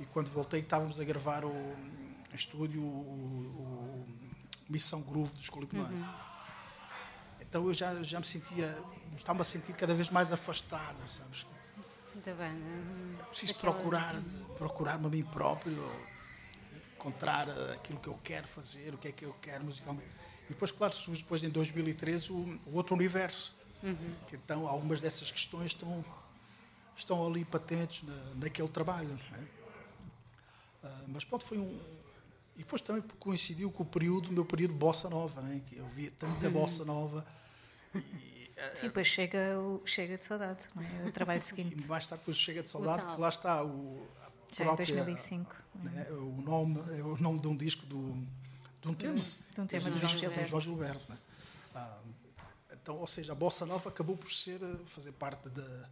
E 0.00 0.04
quando 0.06 0.30
voltei 0.30 0.60
estávamos 0.60 0.98
a 1.00 1.04
gravar 1.04 1.44
o 1.44 1.52
em 2.32 2.34
estúdio 2.34 2.82
o, 2.82 2.84
o 2.84 4.06
Missão 4.68 5.00
Groove 5.02 5.34
dos 5.36 5.48
Colipnóis 5.50 6.00
então 7.52 7.66
eu 7.66 7.74
já, 7.74 8.02
já 8.02 8.18
me 8.18 8.24
sentia, 8.24 8.74
estava 9.14 9.42
a 9.42 9.44
sentir 9.44 9.74
cada 9.74 9.94
vez 9.94 10.08
mais 10.08 10.32
afastado, 10.32 10.96
sabes? 11.06 11.46
Muito 12.14 12.34
bem. 12.34 12.50
hum, 12.50 13.14
Preciso 13.28 13.52
daquela- 13.52 13.74
procurar, 13.74 14.22
procurar-me 14.56 15.04
a 15.06 15.08
mim 15.10 15.22
próprio, 15.22 15.76
encontrar 16.96 17.50
aquilo 17.74 18.00
que 18.00 18.08
eu 18.08 18.18
quero 18.24 18.48
fazer, 18.48 18.94
o 18.94 18.96
que 18.96 19.08
é 19.08 19.12
que 19.12 19.26
eu 19.26 19.34
quero 19.42 19.64
musicalmente. 19.64 20.08
E 20.46 20.54
depois, 20.54 20.70
claro, 20.70 20.94
surge 20.94 21.20
depois 21.22 21.42
em 21.42 21.50
2013 21.50 22.32
o, 22.32 22.58
o 22.68 22.72
outro 22.74 22.94
universo. 22.94 23.54
Que 24.28 24.36
então 24.36 24.66
algumas 24.66 25.02
dessas 25.02 25.30
questões 25.30 25.72
estão, 25.72 26.02
estão 26.96 27.26
ali 27.26 27.44
patentes 27.44 28.02
na, 28.04 28.14
naquele 28.36 28.68
trabalho. 28.68 29.20
é? 29.34 29.44
Ah, 30.84 31.02
mas 31.08 31.22
pronto, 31.22 31.44
foi 31.44 31.58
um. 31.58 31.78
E 32.56 32.60
depois 32.60 32.80
também 32.80 33.02
coincidiu 33.18 33.70
com 33.70 33.82
o 33.82 33.86
período, 33.86 34.30
o 34.30 34.32
meu 34.32 34.44
período 34.46 34.72
de 34.72 34.78
bossa 34.78 35.10
nova, 35.10 35.42
né? 35.42 35.60
que 35.66 35.76
eu 35.76 35.86
via 35.88 36.10
tanta 36.18 36.48
bossa 36.48 36.82
nova. 36.82 37.26
Sim, 38.76 38.82
depois 38.82 39.06
chega, 39.06 39.58
o, 39.58 39.82
chega 39.84 40.16
de 40.16 40.24
saudade, 40.24 40.64
não 40.74 40.82
é? 40.82 41.08
o 41.08 41.12
trabalho 41.12 41.38
E 41.42 41.42
seguinte. 41.42 41.86
mais 41.88 42.06
tarde 42.06 42.20
depois 42.22 42.36
chega 42.36 42.62
de 42.62 42.70
saudade, 42.70 43.04
porque 43.04 43.20
lá 43.20 43.28
está 43.28 43.64
o, 43.64 44.06
a 44.20 44.30
Já 44.52 44.62
em 44.62 44.66
própria, 44.66 44.94
2005. 44.94 45.56
né, 45.82 46.06
o 46.10 46.40
nome 46.42 46.80
é 46.96 47.02
o 47.02 47.16
nome 47.16 47.40
de 47.40 47.48
um 47.48 47.56
disco 47.56 47.84
do, 47.86 48.12
de 48.80 48.88
um 48.88 48.94
tema 48.94 49.16
de 49.16 49.60
um 49.60 49.66
tema 49.66 49.90
do 49.90 49.98
João 49.98 50.12
Gilberto. 50.16 50.48
João 50.48 50.60
Gilberto 50.60 51.10
né? 51.10 51.18
Ah, 51.74 52.00
então 52.72 52.96
ou 52.98 53.06
seja 53.06 53.32
a 53.32 53.34
bossa 53.34 53.66
nova 53.66 53.88
acabou 53.88 54.16
por 54.16 54.32
ser 54.32 54.62
eh, 54.62 54.76
fazer 54.86 55.12
parte 55.12 55.48
da, 55.48 55.88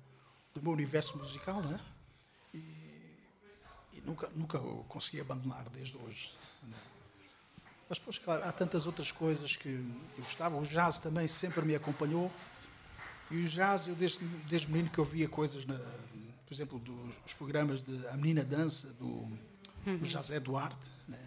do 0.54 0.62
meu 0.62 0.72
universo 0.72 1.18
musical 1.18 1.60
né? 1.62 1.80
e, 2.54 2.58
e 3.94 4.00
nunca 4.04 4.28
nunca 4.34 4.58
o 4.58 4.84
consegui 4.84 5.20
abandonar 5.20 5.68
desde 5.70 5.96
hoje 5.96 6.32
né? 6.62 6.76
Mas 7.90 7.98
depois 7.98 8.18
claro 8.18 8.42
há 8.44 8.52
tantas 8.52 8.86
outras 8.86 9.10
coisas 9.12 9.56
que 9.56 9.68
eu 9.68 10.22
gostava. 10.24 10.56
O 10.56 10.62
jazz 10.62 10.98
também 11.00 11.26
sempre 11.26 11.62
me 11.64 11.74
acompanhou. 11.74 12.30
E 13.32 13.44
o 13.44 13.48
jazz, 13.48 13.88
eu 13.88 13.94
desde, 13.96 14.24
desde 14.48 14.68
menino 14.70 14.88
que 14.90 14.98
eu 14.98 15.04
via 15.04 15.28
coisas, 15.28 15.66
na, 15.66 15.74
por 16.46 16.54
exemplo, 16.54 16.78
dos 16.78 17.14
os 17.26 17.32
programas 17.34 17.82
de 17.82 18.06
A 18.08 18.16
Menina 18.16 18.44
Dança, 18.44 18.92
do, 18.94 19.28
do 19.98 20.04
José 20.06 20.38
Duarte, 20.40 20.88
né, 21.08 21.18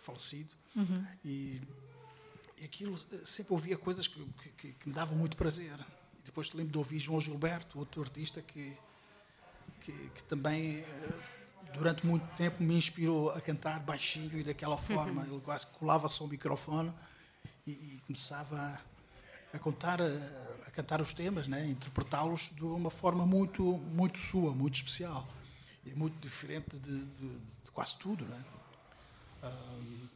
falecido, 0.00 0.54
e, 1.24 1.60
e 2.58 2.64
aquilo 2.64 2.98
eh, 3.12 3.20
sempre 3.24 3.52
ouvia 3.54 3.76
coisas 3.76 4.06
que, 4.06 4.24
que- 4.58 4.72
que- 4.74 4.88
me 4.88 4.94
davam 4.94 5.16
muito 5.16 5.36
prazer. 5.36 5.74
E 6.18 6.22
depois 6.24 6.48
te 6.50 6.56
lembro 6.56 6.72
de 6.72 6.78
ouvir 6.78 6.98
João 6.98 7.20
Gilberto, 7.20 7.78
outro 7.78 8.00
artista 8.02 8.40
que, 8.42 8.76
que, 9.80 9.92
que 10.10 10.22
também 10.24 10.78
eh, 10.80 11.10
durante 11.72 12.06
muito 12.06 12.24
tempo 12.36 12.62
me 12.62 12.76
inspirou 12.76 13.30
a 13.30 13.40
cantar 13.40 13.80
baixinho 13.80 14.38
e 14.38 14.44
daquela 14.44 14.76
forma. 14.76 15.22
Ele 15.26 15.40
quase 15.40 15.66
colava-se 15.66 16.20
ao 16.22 16.28
microfone 16.28 16.92
e, 17.66 17.70
e 17.70 18.00
começava 18.06 18.56
a, 19.52 19.56
a 19.56 19.58
contar, 19.58 20.00
a, 20.00 20.06
a 20.66 20.70
cantar 20.70 21.00
os 21.00 21.12
temas, 21.12 21.46
né? 21.48 21.66
interpretá-los 21.66 22.50
de 22.54 22.64
uma 22.64 22.90
forma 22.90 23.24
muito, 23.26 23.62
muito 23.62 24.18
sua, 24.18 24.52
muito 24.52 24.74
especial 24.76 25.26
e 25.86 25.90
muito 25.90 26.18
diferente 26.20 26.76
de, 26.78 27.04
de, 27.06 27.28
de 27.38 27.70
quase 27.72 27.96
tudo. 27.96 28.24
Né? 28.24 28.44
Ahm, 29.42 30.08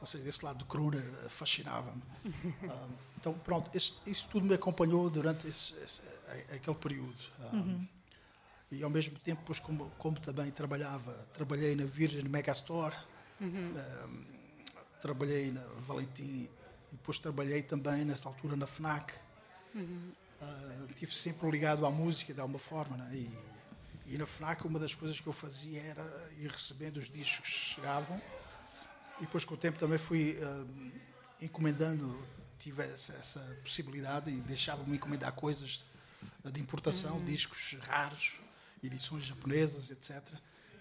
ou 0.00 0.06
seja, 0.06 0.28
esse 0.28 0.44
lado 0.44 0.58
do 0.58 0.64
crooner 0.66 1.02
eh, 1.24 1.28
fascinava-me. 1.28 2.02
Ahm, 2.68 2.90
então, 3.18 3.32
pronto, 3.38 3.74
isso, 3.74 4.02
isso 4.06 4.28
tudo 4.30 4.44
me 4.46 4.54
acompanhou 4.54 5.08
durante 5.08 5.46
esse, 5.48 5.72
esse- 5.82 6.02
aquele 6.54 6.76
período. 6.76 7.16
Ahm, 7.40 7.80
E 8.70 8.82
ao 8.82 8.90
mesmo 8.90 9.18
tempo, 9.20 9.42
pois, 9.44 9.58
como, 9.60 9.90
como 9.98 10.18
também 10.18 10.50
trabalhava, 10.50 11.12
trabalhei 11.32 11.76
na 11.76 11.84
Virgin 11.84 12.28
Megastore, 12.28 12.96
ahm, 13.40 14.24
trabalhei 15.00 15.52
na 15.52 15.62
Valentim 15.86 16.48
e 16.92 16.96
depois 16.96 17.18
trabalhei 17.18 17.62
também 17.62 18.04
nessa 18.04 18.28
altura 18.28 18.56
na 18.56 18.66
FNAC. 18.66 19.14
Ah, 20.40 20.86
estive 20.90 21.12
sempre 21.12 21.50
ligado 21.50 21.84
à 21.86 21.90
música 21.90 22.32
de 22.32 22.40
alguma 22.40 22.58
forma, 22.58 22.96
né? 22.96 23.10
e, 23.14 23.30
e 24.14 24.18
na 24.18 24.26
FNAC 24.26 24.66
uma 24.66 24.78
das 24.78 24.94
coisas 24.94 25.20
que 25.20 25.26
eu 25.26 25.32
fazia 25.32 25.80
era 25.82 26.30
ir 26.38 26.50
recebendo 26.50 26.96
os 26.96 27.08
discos 27.08 27.48
que 27.48 27.74
chegavam. 27.74 28.20
E 29.18 29.22
depois 29.22 29.44
com 29.44 29.54
o 29.54 29.56
tempo 29.56 29.78
também 29.78 29.98
fui 29.98 30.38
ah, 30.42 30.64
encomendando, 31.40 32.18
tive 32.58 32.82
essa, 32.82 33.12
essa 33.14 33.40
possibilidade 33.62 34.30
e 34.30 34.40
deixava-me 34.40 34.96
encomendar 34.96 35.32
coisas 35.32 35.84
de 36.44 36.60
importação, 36.60 37.22
discos 37.24 37.76
raros, 37.82 38.34
edições 38.86 39.24
japonesas, 39.24 39.90
etc. 39.90 40.22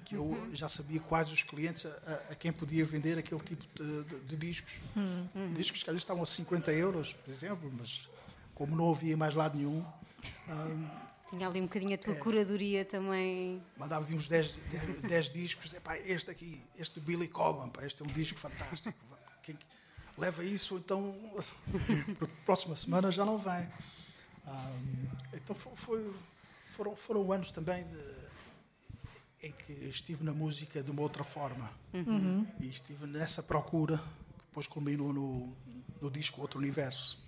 Que 0.06 0.16
eu 0.16 0.50
já 0.54 0.68
sabia 0.68 1.00
quais 1.00 1.30
os 1.32 1.44
clientes 1.44 1.86
a, 1.86 2.22
a- 2.32 2.36
quem 2.36 2.52
podia 2.52 2.86
vender 2.86 3.18
aquele 3.18 3.42
tipo 3.42 3.66
de, 3.76 4.04
de- 4.04 4.20
de 4.22 4.36
discos. 4.38 4.74
Discos 5.56 5.82
que 5.84 5.90
às 5.90 5.94
vezes 5.94 6.04
estavam 6.04 6.24
a 6.24 6.26
50 6.26 6.72
euros, 6.74 7.14
por 7.14 7.32
exemplo, 7.32 7.72
mas 7.78 8.10
como 8.54 8.76
não 8.76 8.92
havia 8.92 9.16
mais 9.16 9.34
lado 9.34 9.58
nenhum, 9.58 9.84
Tinha 11.30 11.48
ali 11.48 11.60
um 11.62 11.64
bocadinho 11.66 11.92
a 11.92 11.94
É. 11.96 11.98
tua 11.98 12.16
curadoria 12.16 12.86
também. 12.86 13.62
mandava 13.78 14.06
vir 14.06 14.16
uns 14.16 14.28
10, 14.28 14.52
10, 14.72 15.02
10 15.02 15.30
discos, 15.34 15.74
epá, 15.74 15.98
este 15.98 16.30
aqui, 16.30 16.62
este 16.78 17.00
do 17.00 17.02
Billy 17.06 17.28
Cobham, 17.28 17.70
pá, 17.70 17.86
este 17.86 18.02
é 18.04 18.06
um 18.06 18.10
disco 18.12 18.38
fantástico. 18.40 18.94
Quem, 19.42 19.58
leva 20.18 20.44
isso, 20.44 20.78
então 20.78 21.16
para 22.20 22.28
a 22.28 22.46
próxima 22.46 22.76
semana 22.76 23.10
já 23.10 23.26
não 23.26 23.38
vem. 23.38 23.68
Ah, 24.46 24.72
então 25.34 25.56
fo- 25.56 25.76
foi- 25.76 26.14
foram, 26.74 26.96
foram 26.96 27.32
anos 27.32 27.52
também 27.52 27.84
de- 27.88 28.24
em 29.48 29.52
que 29.52 29.74
estive 29.90 30.24
na 30.24 30.34
música 30.34 30.82
de 30.82 30.90
uma 30.92 31.02
outra 31.02 31.24
forma. 31.24 31.70
E 32.60 32.68
estive 32.70 33.06
nessa 33.06 33.44
procura, 33.44 33.98
que 33.98 34.44
depois 34.50 34.68
culminou 34.68 35.12
no, 35.14 35.54
no 36.02 36.10
disco 36.10 36.42
Outro 36.42 36.60
Universo. 36.60 37.22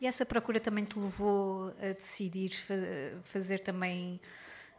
E 0.00 0.06
essa 0.06 0.24
procura 0.24 0.60
também 0.60 0.84
te 0.84 0.98
levou 0.98 1.74
a 1.80 1.92
decidir 1.92 2.50
fa- 2.50 2.74
fazer 3.24 3.60
também 3.60 4.20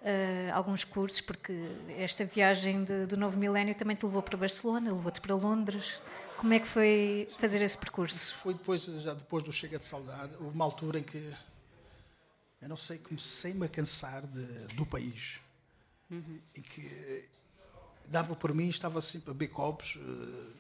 eh, 0.04 0.50
alguns 0.52 0.84
cursos, 0.84 1.22
porque 1.22 1.54
esta 1.98 2.26
viagem 2.26 2.84
de- 2.84 3.06
do 3.06 3.16
novo 3.16 3.38
milénio 3.38 3.76
também 3.76 3.96
te 3.96 4.04
levou 4.06 4.22
para 4.24 4.36
Barcelona, 4.38 4.92
levou-te 4.92 5.22
para 5.22 5.36
Londres. 5.36 6.00
Como 6.38 6.52
é 6.54 6.60
que 6.60 6.66
foi 6.68 7.26
fazer 7.40 7.64
esse 7.64 7.78
percurso? 7.78 8.16
Isso 8.16 8.34
foi 8.36 8.54
depois, 8.56 8.84
já 8.86 9.14
depois 9.14 9.44
do 9.44 9.52
Chega 9.54 9.78
de 9.78 9.86
Saudade. 9.86 10.34
Houve 10.40 10.56
uma 10.56 10.66
altura 10.66 10.98
em 11.00 11.04
que, 11.04 11.32
eu 12.62 12.70
não 12.70 12.78
sei, 12.78 12.98
comecei-me 13.00 13.66
a 13.66 13.70
cansar 13.70 14.26
de- 14.26 14.68
do 14.76 14.86
país. 14.86 15.40
Em 16.10 16.62
que 16.62 17.30
dava 18.08 18.36
por 18.36 18.54
mim, 18.54 18.68
estava 18.68 19.00
sempre 19.02 19.32
a 19.32 19.34
beber 19.34 19.48
copos 19.54 19.98
eh, 19.98 20.52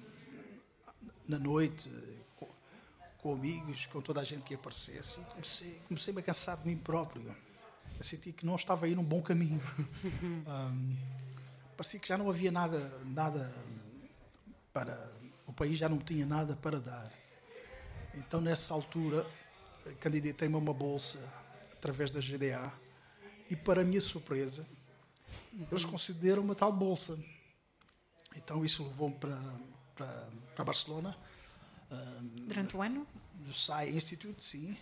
na 1.28 1.38
noite, 1.38 1.90
com, 2.38 2.48
com 3.18 3.34
amigos, 3.34 3.86
com 3.88 4.02
toda 4.02 4.22
a 4.22 4.24
gente 4.24 4.44
que 4.44 4.56
aparecesse. 4.56 5.20
E 5.20 5.24
comecei, 5.26 5.82
comecei-me 5.88 6.20
a 6.22 6.24
cansar 6.24 6.58
de 6.58 6.68
mim 6.68 6.78
próprio. 6.78 7.36
Eu 7.98 8.04
senti 8.04 8.32
que 8.32 8.46
não 8.46 8.56
estava 8.56 8.86
a 8.86 8.90
ir 8.90 8.96
num 8.96 9.04
bom 9.04 9.22
caminho. 9.22 9.62
Ahm, 10.48 10.96
parecia 11.78 12.00
que 12.00 12.08
já 12.08 12.18
não 12.18 12.30
havia 12.30 12.52
nada, 12.52 12.80
nada 13.06 13.54
para. 14.74 15.12
O 15.46 15.54
país 15.54 15.78
já 15.78 15.90
não 15.90 16.00
tinha 16.00 16.26
nada 16.26 16.56
para 16.56 16.80
dar. 16.80 17.12
Então, 18.16 18.40
nessa 18.42 18.74
altura, 18.74 19.28
candidatei-me 20.00 20.56
a 20.56 20.58
uma 20.58 20.74
bolsa 20.74 21.20
através 21.82 22.12
da 22.12 22.20
GDA 22.20 22.72
e, 23.50 23.56
para 23.56 23.84
minha 23.84 24.00
surpresa, 24.00 24.68
eles 25.72 25.84
consideram 25.84 26.44
uma 26.44 26.54
tal 26.54 26.72
bolsa. 26.72 27.18
Então, 28.36 28.64
isso 28.64 28.88
levou-me 28.88 29.16
para, 29.16 29.60
para, 29.96 30.30
para 30.56 30.64
Barcelona, 30.64 31.18
Durante 32.48 32.78
o 32.78 32.82
ano? 32.82 33.06
no 33.40 33.54
SAI 33.54 33.90
Institute, 33.90 34.46
sim. 34.46 34.78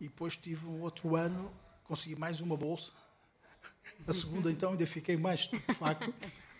E 0.00 0.08
depois 0.08 0.36
tive 0.36 0.66
um 0.66 0.82
outro 0.82 1.14
ano, 1.16 1.50
consegui 1.84 2.16
mais 2.16 2.40
uma 2.40 2.56
bolsa. 2.56 2.90
A 4.06 4.12
segunda, 4.12 4.50
então, 4.50 4.72
ainda 4.72 4.86
fiquei 4.86 5.16
mais 5.16 5.40
estupefacto. 5.40 6.12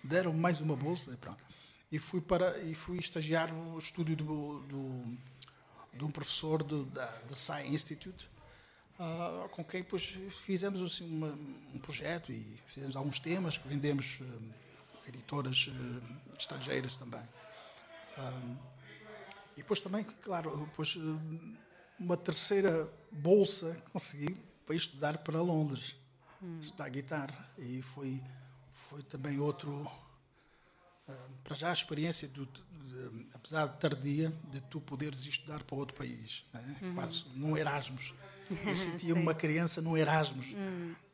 Deram-me 0.02 0.38
mais 0.38 0.60
uma 0.60 0.76
bolsa 0.76 1.12
e 1.12 1.16
pronto. 1.16 1.44
E 1.90 1.98
fui, 1.98 2.20
para, 2.20 2.58
e 2.62 2.74
fui 2.74 2.98
estagiar 2.98 3.52
no 3.52 3.78
estúdio 3.78 4.16
do, 4.16 4.60
do, 4.60 5.18
de 5.92 6.04
um 6.04 6.10
professor 6.10 6.62
do, 6.62 6.84
da, 6.86 7.06
da 7.28 7.34
SAI 7.34 7.68
Institute, 7.68 8.30
ah, 8.98 9.48
com 9.50 9.64
quem 9.64 9.82
depois 9.82 10.14
fizemos 10.44 10.80
assim, 10.80 11.04
uma- 11.08 11.38
um 11.74 11.78
projeto 11.78 12.30
e 12.32 12.44
fizemos 12.66 12.96
alguns 12.96 13.18
temas 13.18 13.58
que 13.58 13.66
vendemos 13.68 14.18
eh, 14.20 15.08
editoras 15.08 15.68
eh, 15.70 16.34
estrangeiras 16.38 16.96
também. 16.96 17.22
E 19.54 19.56
depois 19.56 19.80
também, 19.80 20.04
claro, 20.22 20.56
depois 20.66 20.96
uma 21.98 22.16
terceira 22.16 22.88
bolsa 23.10 23.80
consegui 23.92 24.34
para 24.66 24.74
estudar 24.74 25.18
para 25.18 25.40
Londres, 25.40 25.94
estudar 26.60 26.88
guitarra. 26.88 27.50
E 27.58 27.82
foi, 27.82 28.20
foi 28.72 29.02
também 29.02 29.38
outro, 29.38 29.90
para 31.44 31.54
já 31.54 31.70
a 31.70 31.72
experiência, 31.72 32.28
do, 32.28 32.46
de, 32.46 33.26
apesar 33.34 33.66
de 33.66 33.78
tardia, 33.78 34.32
de 34.50 34.60
tu 34.62 34.80
poderes 34.80 35.24
estudar 35.26 35.62
para 35.64 35.76
outro 35.76 35.96
país, 35.96 36.44
né? 36.52 36.76
quase 36.94 37.26
num 37.34 37.56
Erasmus. 37.56 38.12
Eu 38.66 38.76
sentia 38.76 39.14
uma 39.16 39.34
criança 39.34 39.80
num 39.80 39.96
Erasmus. 39.96 40.46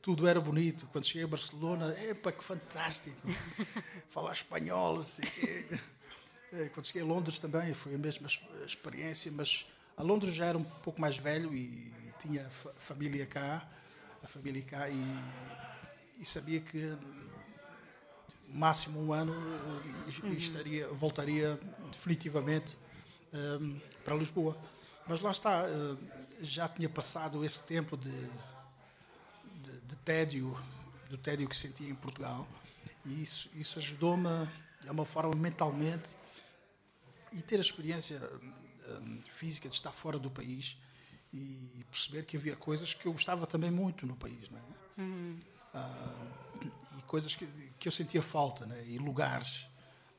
Tudo 0.02 0.26
era 0.26 0.40
bonito. 0.40 0.86
Quando 0.92 1.05
cheguei 1.05 1.24
a 1.24 1.26
Barcelona, 1.28 1.94
epa, 2.05 2.32
que 2.32 2.42
fantástico! 2.42 3.16
Falar 4.09 4.32
espanhol. 4.32 5.05
Eh, 6.52 6.68
Quando 6.72 6.86
cheguei 6.86 7.02
a 7.02 7.05
Londres 7.05 7.38
também 7.38 7.74
foi 7.74 7.94
a 7.94 7.98
mesma 7.98 8.26
ex- 8.26 8.40
experiência, 8.66 9.30
mas 9.30 9.66
a 9.96 10.02
Londres 10.02 10.34
já 10.34 10.46
era 10.46 10.56
um 10.56 10.64
pouco 10.64 11.00
mais 11.00 11.16
velho 11.18 11.55
e, 11.55 11.92
tinha 12.20 12.46
a 12.46 12.50
fa- 12.50 12.72
família 12.78 13.26
cá, 13.26 13.68
a 14.22 14.26
família 14.26 14.62
cá 14.62 14.88
e, 14.88 15.18
e 16.18 16.24
sabia 16.24 16.59
que 16.60 16.78
hum, 16.78 17.28
máximo 18.48 18.98
um 19.00 19.12
ano 19.12 19.34
eh, 20.24 20.28
estaria, 20.32 20.88
voltaria 20.88 21.60
definitivamente 21.92 22.76
hum, 23.60 23.78
para 24.05 24.16
Lisboa. 24.16 24.56
Mas 25.06 25.20
lá 25.20 25.30
está, 25.30 25.64
eh, 25.68 25.96
já 26.40 26.69
tinha 26.69 26.89
passado 26.89 27.44
esse 27.44 27.62
tempo 27.62 27.97
de, 27.97 28.10
de, 28.10 29.81
de 29.82 29.97
tédio, 29.97 30.56
do 31.10 31.19
tédio 31.19 31.48
que 31.48 31.56
sentia 31.56 31.89
em 31.89 31.94
Portugal, 31.94 32.47
e 33.05 33.23
isso, 33.23 33.51
isso 33.55 33.78
ajudou-me 33.78 34.28
de 34.82 34.90
uma 34.90 35.05
forma 35.05 35.35
mentalmente 35.35 36.16
e 37.32 37.43
ter 37.43 37.56
a 37.56 37.60
experiência 37.60 38.20
hum, 38.89 39.20
física 39.35 39.69
de 39.69 39.74
estar 39.74 39.93
fora 39.93 40.19
do 40.19 40.31
país 40.31 40.77
e 41.32 41.85
perceber 41.90 42.24
que 42.24 42.36
havia 42.36 42.56
coisas 42.56 42.94
que 42.94 43.06
eu 43.06 43.12
gostava 43.12 43.47
também 43.47 43.70
muito 43.70 44.06
no 44.06 44.16
país, 44.16 44.48
não 44.51 44.59
é? 44.59 44.62
Ah, 45.74 46.27
e 46.98 47.02
coisas 47.02 47.36
que, 47.36 47.47
que 47.78 47.89
eu 47.89 47.93
sentia 47.93 48.23
falta, 48.23 48.66
né? 48.66 48.82
E 48.86 48.98
lugares, 48.98 49.66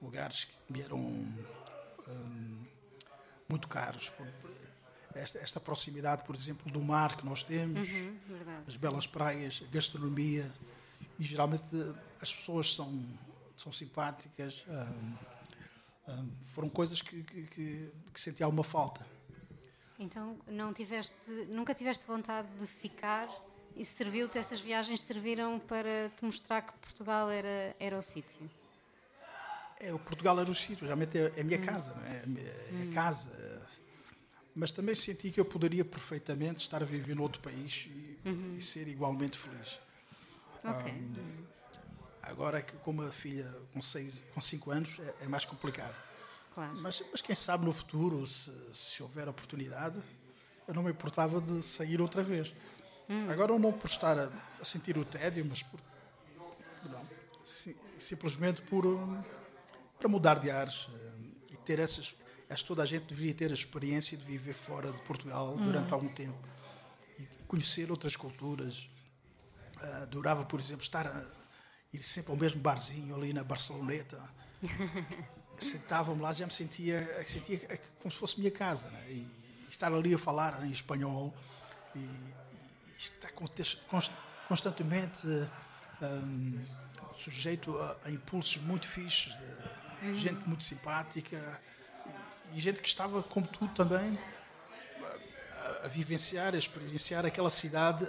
lugares 0.02 0.46
que 0.46 0.74
me 0.74 0.82
eram 0.82 1.00
hum, 1.00 2.64
muito 3.48 3.68
caros. 3.68 4.12
Esta, 5.20 5.40
esta 5.40 5.60
proximidade, 5.60 6.24
por 6.24 6.36
exemplo, 6.36 6.72
do 6.72 6.82
mar 6.82 7.16
que 7.18 7.26
nós 7.26 7.44
temos, 7.44 7.86
verdade. 8.28 8.64
as 8.68 8.76
belas 8.78 9.06
praias, 9.06 9.62
a 9.68 9.72
gastronomia 9.74 10.52
e 11.20 11.24
geralmente 11.24 11.64
as 12.22 12.34
pessoas 12.34 12.74
são, 12.74 13.04
são 13.56 13.72
simpáticas. 13.72 14.64
hum, 14.68 15.14
hum, 16.08 16.30
foram 16.54 16.70
coisas 16.70 17.02
que, 17.02 17.22
que, 17.24 17.44
que, 17.48 17.92
que 18.14 18.20
senti 18.20 18.42
alguma 18.44 18.64
falta. 18.64 19.06
Então, 20.00 20.38
não 20.48 20.72
tiveste, 20.74 21.30
nunca 21.50 21.74
tiveste 21.74 22.08
vontade 22.08 22.48
de 22.58 22.66
ficar 22.66 23.28
e 23.76 23.84
serviu-te, 23.84 24.38
essas 24.38 24.60
viagens 24.62 25.02
serviram 25.02 25.60
para 25.60 26.10
te 26.16 26.24
mostrar 26.24 26.62
que 26.62 26.72
Portugal 26.80 27.30
era, 27.30 27.76
era 27.80 27.98
o 27.98 28.02
sítio? 28.02 28.50
É, 29.82 29.94
o 29.94 30.00
Portugal 30.00 30.38
era 30.40 30.50
o 30.50 30.56
sítio, 30.56 30.86
realmente 30.86 31.18
é, 31.18 31.34
é 31.38 31.42
a 31.42 31.44
minha 31.44 31.60
casa, 31.60 31.94
não 31.96 32.06
é? 32.06 32.18
É 32.18 32.24
a 32.24 32.28
minha- 32.28 32.48
é 32.48 32.90
a 32.90 32.94
casa. 32.94 33.30
Mas 34.60 34.72
também 34.72 34.94
senti 34.94 35.32
que 35.32 35.40
eu 35.40 35.46
poderia 35.46 35.86
perfeitamente 35.86 36.62
estar 36.62 36.82
a 36.82 36.86
viver 36.86 37.16
noutro 37.16 37.42
país 37.42 37.88
e, 37.88 38.20
e 38.58 38.62
ser 38.62 38.88
igualmente 38.90 39.38
feliz. 39.38 39.80
Ok. 40.64 40.94
Agora 42.22 42.60
é 42.60 42.62
que 42.62 42.74
com 42.78 42.92
uma 42.92 43.10
filha 43.12 43.50
com, 43.74 43.82
seis, 43.82 44.22
com 44.34 44.42
cinco 44.42 44.70
anos 44.72 45.00
é, 45.00 45.16
é 45.24 45.28
mais 45.30 45.46
complicado. 45.46 45.96
Claro. 46.54 46.76
Mas, 46.76 47.02
mas 47.10 47.22
quem 47.22 47.34
sabe 47.36 47.64
no 47.64 47.72
futuro, 47.72 48.28
se, 48.28 48.52
se 48.74 49.02
houver 49.02 49.30
oportunidade, 49.30 49.98
eu 50.68 50.74
não 50.74 50.84
me 50.84 50.92
importava 50.92 51.40
de 51.40 51.64
sair 51.64 52.02
outra 52.02 52.22
vez. 52.22 52.54
Agora 53.30 53.58
não 53.58 53.72
por 53.72 53.88
estar 53.90 54.18
a, 54.20 54.30
a 54.62 54.66
sentir 54.66 54.98
o 54.98 55.06
tédio, 55.06 55.44
mas 55.46 55.64
por, 55.64 55.80
perdão, 56.82 57.04
si- 57.46 57.76
simplesmente 57.98 58.62
por 58.64 58.86
hum, 58.86 59.24
para 59.98 60.10
mudar 60.10 60.38
de 60.40 60.52
ares 60.52 60.88
hum, 60.90 61.32
e 61.52 61.56
ter 61.58 61.80
essas. 61.80 62.14
Acho 62.50 62.64
que 62.64 62.68
toda 62.68 62.82
a 62.82 62.86
gente 62.86 63.04
deveria 63.06 63.34
ter 63.34 63.52
a 63.52 63.54
experiência 63.54 64.18
de 64.18 64.24
viver 64.26 64.54
fora 64.54 64.92
de 64.92 65.00
Portugal 65.04 65.56
durante 65.58 65.94
algum 65.94 66.10
tempo 66.10 66.38
e 67.20 67.44
conhecer 67.44 67.92
outras 67.92 68.16
culturas. 68.16 68.90
Ah, 69.78 70.04
adorava, 70.04 70.44
por 70.44 70.60
exemplo, 70.60 70.82
estar 70.82 71.06
a 71.06 71.26
ir 71.94 72.02
sempre 72.02 72.32
ao 72.32 72.38
mesmo 72.38 72.60
barzinho 72.60 73.16
ali 73.16 73.34
na 73.34 73.44
Barceloneta. 73.44 74.20
Sentava-me 75.60 76.22
lá, 76.22 76.34
já 76.34 76.48
me 76.48 76.54
sentia, 76.54 77.24
sentia 77.28 77.60
como 78.00 78.12
se 78.12 78.18
fosse 78.18 78.40
minha 78.40 78.52
casa. 78.52 78.90
Né? 78.90 79.12
E 79.12 79.28
estar 79.70 79.94
ali 79.94 80.16
a 80.16 80.18
falar 80.18 80.66
em 80.66 80.72
espanhol 80.72 81.32
e, 81.96 82.00
e 82.00 82.98
estar 82.98 83.32
constantemente 84.48 85.28
hum, 86.02 86.66
sujeito 87.16 87.78
a, 87.78 87.98
a 88.06 88.12
impulsos 88.12 88.58
muito 88.64 88.88
fixes, 88.88 89.38
de 90.02 90.16
gente 90.16 90.48
muito 90.48 90.64
simpática 90.64 91.62
e, 92.54 92.60
gente 92.60 92.82
que 92.82 92.88
estava, 92.88 93.24
como 93.24 93.48
tu 93.48 93.68
também, 93.70 94.18
a, 95.52 95.86
a 95.86 95.88
vivenciar, 95.88 96.54
a 96.54 96.58
experienciar 96.58 97.26
aquela 97.26 97.50
cidade 97.50 98.06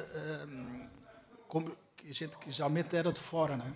hum, 0.46 0.88
como 1.48 1.76
gente 2.08 2.38
que 2.38 2.50
geralmente 2.50 2.96
era 2.96 3.12
de 3.12 3.20
fora, 3.20 3.56
né? 3.56 3.72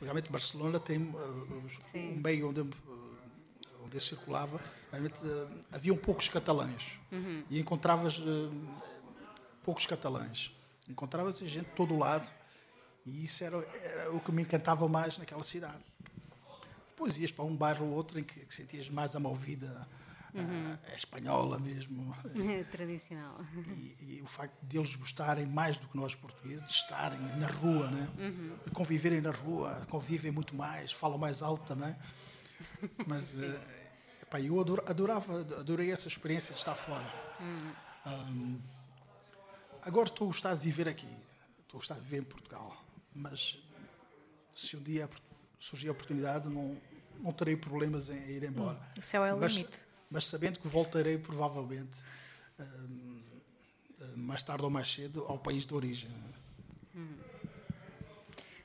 Realmente 0.00 0.30
Barcelona 0.30 0.80
tem 0.80 0.98
uh, 0.98 1.68
o 1.94 2.20
meio 2.22 2.48
onde, 2.48 2.60
eu, 2.60 2.64
uh, 2.64 3.84
onde 3.84 3.96
eu 3.96 4.00
circulava, 4.00 4.60
realmente 4.90 5.18
uh, 5.18 5.48
haviam 5.70 5.96
poucos 5.96 6.28
catalães 6.28 6.92
e 7.50 7.60
encontravas 7.60 8.18
uh, 8.18 8.50
poucos 9.62 9.86
catalães. 9.86 10.50
Encontravas 10.88 11.38
gente 11.38 11.66
de 11.66 11.76
todo 11.76 11.94
o 11.94 11.98
lado 11.98 12.30
e 13.04 13.24
isso 13.24 13.44
era, 13.44 13.56
era 13.84 14.12
o 14.12 14.20
que 14.20 14.32
me 14.32 14.42
encantava 14.42 14.88
mais 14.88 15.18
naquela 15.18 15.42
cidade. 15.42 15.82
Depois 17.02 17.18
ias 17.18 17.32
para 17.32 17.44
um 17.44 17.56
bairro 17.56 17.84
ou 17.86 17.92
outro 17.94 18.18
em 18.20 18.22
que, 18.22 18.38
que 18.46 18.54
sentias 18.54 18.88
mais 18.88 19.16
a 19.16 19.18
movida 19.20 19.88
uh, 20.32 20.96
espanhola 20.96 21.58
mesmo. 21.58 22.14
Tradicional. 22.70 23.38
E, 23.66 24.18
e 24.18 24.22
o 24.22 24.26
facto 24.28 24.54
de 24.62 24.78
eles 24.78 24.94
gostarem 24.94 25.44
mais 25.44 25.76
do 25.76 25.88
que 25.88 25.96
nós 25.96 26.14
portugueses, 26.14 26.64
de 26.64 26.72
estarem 26.72 27.18
na 27.38 27.48
rua, 27.48 27.90
né? 27.90 28.08
de 28.64 28.70
conviverem 28.70 29.20
na 29.20 29.32
rua, 29.32 29.84
convivem 29.90 30.30
muito 30.30 30.54
mais, 30.54 30.92
falam 30.92 31.18
mais 31.18 31.42
alto 31.42 31.64
também. 31.66 31.92
Mas 33.04 33.34
eh, 33.42 33.60
epá, 34.22 34.40
eu 34.40 34.60
ador- 34.60 34.84
adorava, 34.86 35.40
adorei 35.40 35.90
essa 35.90 36.06
experiência 36.06 36.52
de 36.54 36.60
estar 36.60 36.76
fora. 36.76 37.12
Ahm, 38.06 38.60
agora 39.82 40.08
estou 40.08 40.26
a 40.26 40.28
gostar 40.28 40.54
de 40.54 40.60
viver 40.60 40.88
aqui, 40.88 41.08
estou 41.62 41.78
a 41.78 41.80
gostar 41.80 41.94
de 41.96 42.02
viver 42.02 42.18
em 42.18 42.24
Portugal, 42.24 42.76
mas 43.12 43.58
se 44.54 44.76
um 44.76 44.82
dia 44.84 45.10
surgir 45.58 45.88
a 45.88 45.92
oportunidade, 45.92 46.48
não, 46.48 46.76
não 47.22 47.32
terei 47.32 47.56
problemas 47.56 48.10
em 48.10 48.18
ir 48.30 48.42
embora. 48.42 48.78
O 48.98 49.02
céu 49.02 49.24
é 49.24 49.32
o 49.32 49.38
mas, 49.38 49.52
limite. 49.52 49.78
mas 50.10 50.26
sabendo 50.26 50.58
que 50.58 50.68
voltarei 50.68 51.16
provavelmente 51.16 52.02
hum, 52.58 53.22
hum, 54.00 54.12
mais 54.16 54.42
tarde 54.42 54.64
ou 54.64 54.70
mais 54.70 54.92
cedo 54.92 55.24
ao 55.28 55.38
país 55.38 55.64
de 55.64 55.74
origem. 55.74 56.10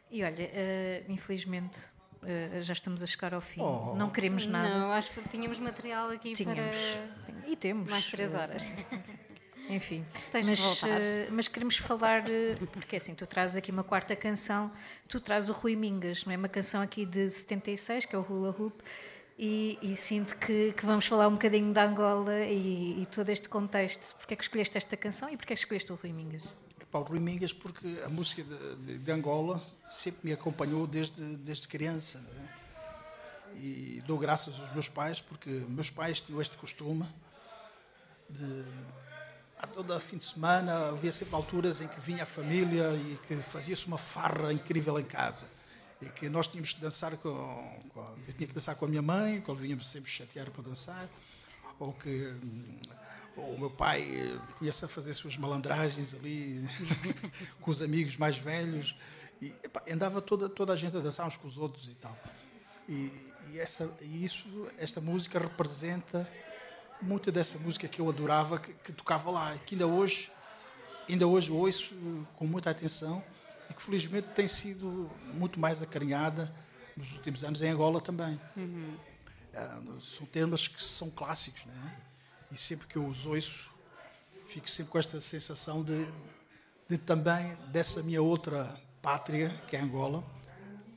E 0.09 0.23
olha, 0.23 0.35
eh, 0.39 1.03
infelizmente 1.09 1.77
eh, 2.23 2.61
já 2.61 2.73
estamos 2.73 3.03
a 3.03 3.07
chegar 3.07 3.33
ao 3.33 3.41
fim. 3.41 3.61
Oh. 3.61 3.93
Não 3.95 4.09
queremos 4.09 4.45
nada. 4.45 4.69
Não, 4.69 4.91
acho 4.91 5.11
que 5.11 5.29
tínhamos 5.29 5.59
material 5.59 6.09
aqui 6.09 6.33
Tínhamos. 6.33 6.63
para 6.65 7.49
E 7.49 7.55
temos. 7.55 7.89
mais 7.89 8.07
três 8.07 8.33
eh, 8.33 8.37
horas. 8.37 8.67
Enfim, 9.69 10.05
Tens 10.31 10.45
que 10.45 10.51
mas, 10.51 10.59
voltar. 10.59 11.01
eh, 11.01 11.27
mas 11.29 11.47
queremos 11.47 11.77
falar, 11.77 12.29
eh, 12.29 12.55
porque 12.71 12.95
assim, 12.95 13.13
tu 13.13 13.27
trazes 13.27 13.57
aqui 13.57 13.69
uma 13.71 13.83
quarta 13.83 14.15
canção, 14.15 14.71
tu 15.09 15.19
trazes 15.19 15.49
o 15.49 15.53
Rui 15.53 15.75
Mingas, 15.75 16.23
não 16.25 16.31
é? 16.33 16.37
Uma 16.37 16.47
canção 16.47 16.81
aqui 16.81 17.05
de 17.05 17.27
76, 17.27 18.05
que 18.05 18.15
é 18.15 18.17
o 18.19 18.21
Hula 18.21 18.55
Hoop, 18.57 18.81
e, 19.37 19.77
e 19.81 19.95
sinto 19.95 20.37
que, 20.37 20.71
que 20.71 20.85
vamos 20.85 21.05
falar 21.05 21.27
um 21.27 21.33
bocadinho 21.33 21.73
da 21.73 21.83
Angola 21.85 22.39
e, 22.45 23.01
e 23.01 23.05
todo 23.07 23.29
este 23.29 23.49
contexto. 23.49 24.15
Porquê 24.15 24.33
é 24.35 24.37
que 24.37 24.43
escolheste 24.43 24.77
esta 24.77 24.95
canção 24.95 25.29
e 25.29 25.35
porquê 25.35 25.53
é 25.53 25.55
que 25.55 25.61
escolheste 25.61 25.91
o 25.91 25.95
Rui 25.95 26.13
Mingas? 26.13 26.43
Epá, 26.81 26.99
o 26.99 27.03
Rui 27.03 27.19
Mingas, 27.19 27.51
porque 27.51 27.85
a 28.05 28.09
música 28.09 28.43
de, 28.43 28.75
de- 28.77 28.97
de 28.99 29.11
Angola 29.11 29.61
sempre 29.91 30.19
me 30.23 30.31
acompanhou 30.33 30.87
desde, 30.87 31.21
desde 31.37 31.67
criança. 31.67 32.19
não 32.19 32.43
é? 32.43 32.47
E 33.59 34.01
dou 34.07 34.17
graças 34.17 34.57
aos 34.59 34.71
meus 34.73 34.87
pais, 34.87 35.19
porque 35.19 35.49
meus 35.67 35.89
pais 35.89 36.21
tinham 36.21 36.41
este 36.41 36.55
costume 36.57 37.05
de. 38.29 38.63
A 39.59 39.65
toda 39.65 39.99
fim 39.99 40.17
de 40.17 40.23
semana 40.25 40.89
havia 40.89 41.11
sempre 41.11 41.33
alturas 41.35 41.81
em 41.81 41.87
que 41.87 41.99
vinha 41.99 42.23
a 42.23 42.25
família 42.25 42.91
e 42.93 43.17
que 43.27 43.35
fazia-se 43.37 43.87
uma 43.87 43.97
farra 43.97 44.53
incrível 44.53 44.99
em 44.99 45.03
casa. 45.03 45.45
E 45.99 46.05
que 46.09 46.29
nós 46.29 46.47
tínhamos 46.47 46.73
que 46.73 46.79
dançar 46.81 47.17
com, 47.17 47.81
com- 47.93 48.15
Eu 48.27 48.33
tinha 48.35 48.47
que 48.47 48.53
dançar 48.53 48.75
com 48.75 48.85
a 48.85 48.87
minha 48.87 49.01
mãe, 49.01 49.41
quando 49.41 49.57
vinhamos 49.57 49.87
sempre 49.89 50.11
chatear 50.11 50.51
para 50.51 50.61
dançar. 50.61 51.09
Ou 51.79 51.91
que 51.91 52.09
hum, 52.43 52.79
ou 53.35 53.55
o 53.55 53.59
meu 53.59 53.69
pai 53.69 54.01
eh, 54.03 54.39
punha-se 54.57 54.83
a 54.85 54.87
fazer 54.87 55.13
suas 55.15 55.37
malandragens 55.37 56.13
ali 56.13 56.63
com 57.61 57.71
os 57.71 57.81
amigos 57.81 58.15
mais 58.15 58.37
velhos. 58.37 58.95
E 59.41 59.47
epá, 59.63 59.81
andava 59.91 60.21
toda, 60.21 60.47
toda 60.49 60.73
a 60.73 60.75
gente 60.75 60.95
a 60.95 60.99
dançar 60.99 61.25
uns 61.27 61.35
com 61.37 61.47
os 61.47 61.57
outros 61.57 61.89
e 61.89 61.95
tal. 61.95 62.15
E, 62.87 63.11
e 63.51 63.59
essa, 63.59 63.91
e 64.01 64.23
isso, 64.23 64.47
esta 64.77 65.01
música 65.01 65.39
representa 65.39 66.27
muita 67.01 67.31
dessa 67.31 67.57
música 67.59 67.87
que 67.87 68.01
eu 68.01 68.09
adorava, 68.09 68.59
que, 68.59 68.73
que 68.73 68.91
tocava 68.91 69.29
lá, 69.31 69.57
que 69.65 69.75
ainda 69.75 69.87
hoje, 69.87 70.31
ainda 71.07 71.27
hoje 71.27 71.51
ouço 71.51 71.93
eh, 71.93 72.25
com 72.35 72.45
muita 72.45 72.69
atenção 72.69 73.23
e 73.69 73.73
que 73.73 73.81
felizmente 73.81 74.27
tem 74.29 74.47
sido 74.47 75.09
muito 75.33 75.59
mais 75.59 75.81
acarinhada 75.81 76.53
nos 76.95 77.13
últimos 77.13 77.43
anos 77.43 77.61
em 77.61 77.69
Angola 77.69 78.01
também. 78.01 78.39
Ah, 79.53 79.81
são 80.01 80.25
temas 80.25 80.67
que 80.67 80.81
são 80.81 81.09
clássicos, 81.09 81.65
né? 81.65 82.01
E 82.51 82.57
sempre 82.57 82.87
que 82.87 82.95
eu 82.95 83.05
os 83.05 83.25
ouço, 83.25 83.69
fico 84.47 84.69
sempre 84.69 84.91
com 84.91 84.97
esta 84.97 85.19
sensação 85.19 85.83
de, 85.83 86.07
de 86.89 86.97
também 86.97 87.55
dessa 87.67 88.01
minha 88.01 88.21
outra 88.21 88.79
pátria, 89.01 89.49
que 89.67 89.75
é 89.75 89.81
Angola, 89.81 90.23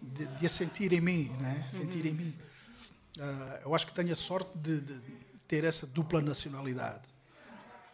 de, 0.01 0.27
de 0.29 0.47
a 0.47 0.51
sentir 0.51 0.93
em 0.93 1.01
mim, 1.01 1.29
né? 1.41 1.69
Sentir 1.71 2.07
em 2.07 2.13
mim. 2.13 2.39
Ah, 3.19 3.61
eu 3.65 3.75
acho 3.75 3.87
que 3.87 3.93
tenho 3.93 4.13
a 4.13 4.17
sorte 4.17 4.51
de, 4.57 4.81
de 4.81 5.01
ter 5.51 5.65
essa 5.65 5.85
dupla 5.85 6.23
nacionalidade. 6.23 7.03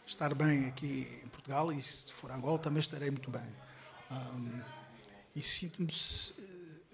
Estar 0.06 0.34
bem 0.34 0.66
aqui 0.66 1.20
em 1.24 1.28
Portugal 1.28 1.72
e 1.72 1.82
se 1.82 2.12
for 2.12 2.30
Angola 2.30 2.58
também 2.58 2.80
estarei 2.80 3.10
muito 3.10 3.30
bem. 3.30 3.48
Ah, 4.10 4.30
e 5.34 5.40
sinto-me 5.40 5.90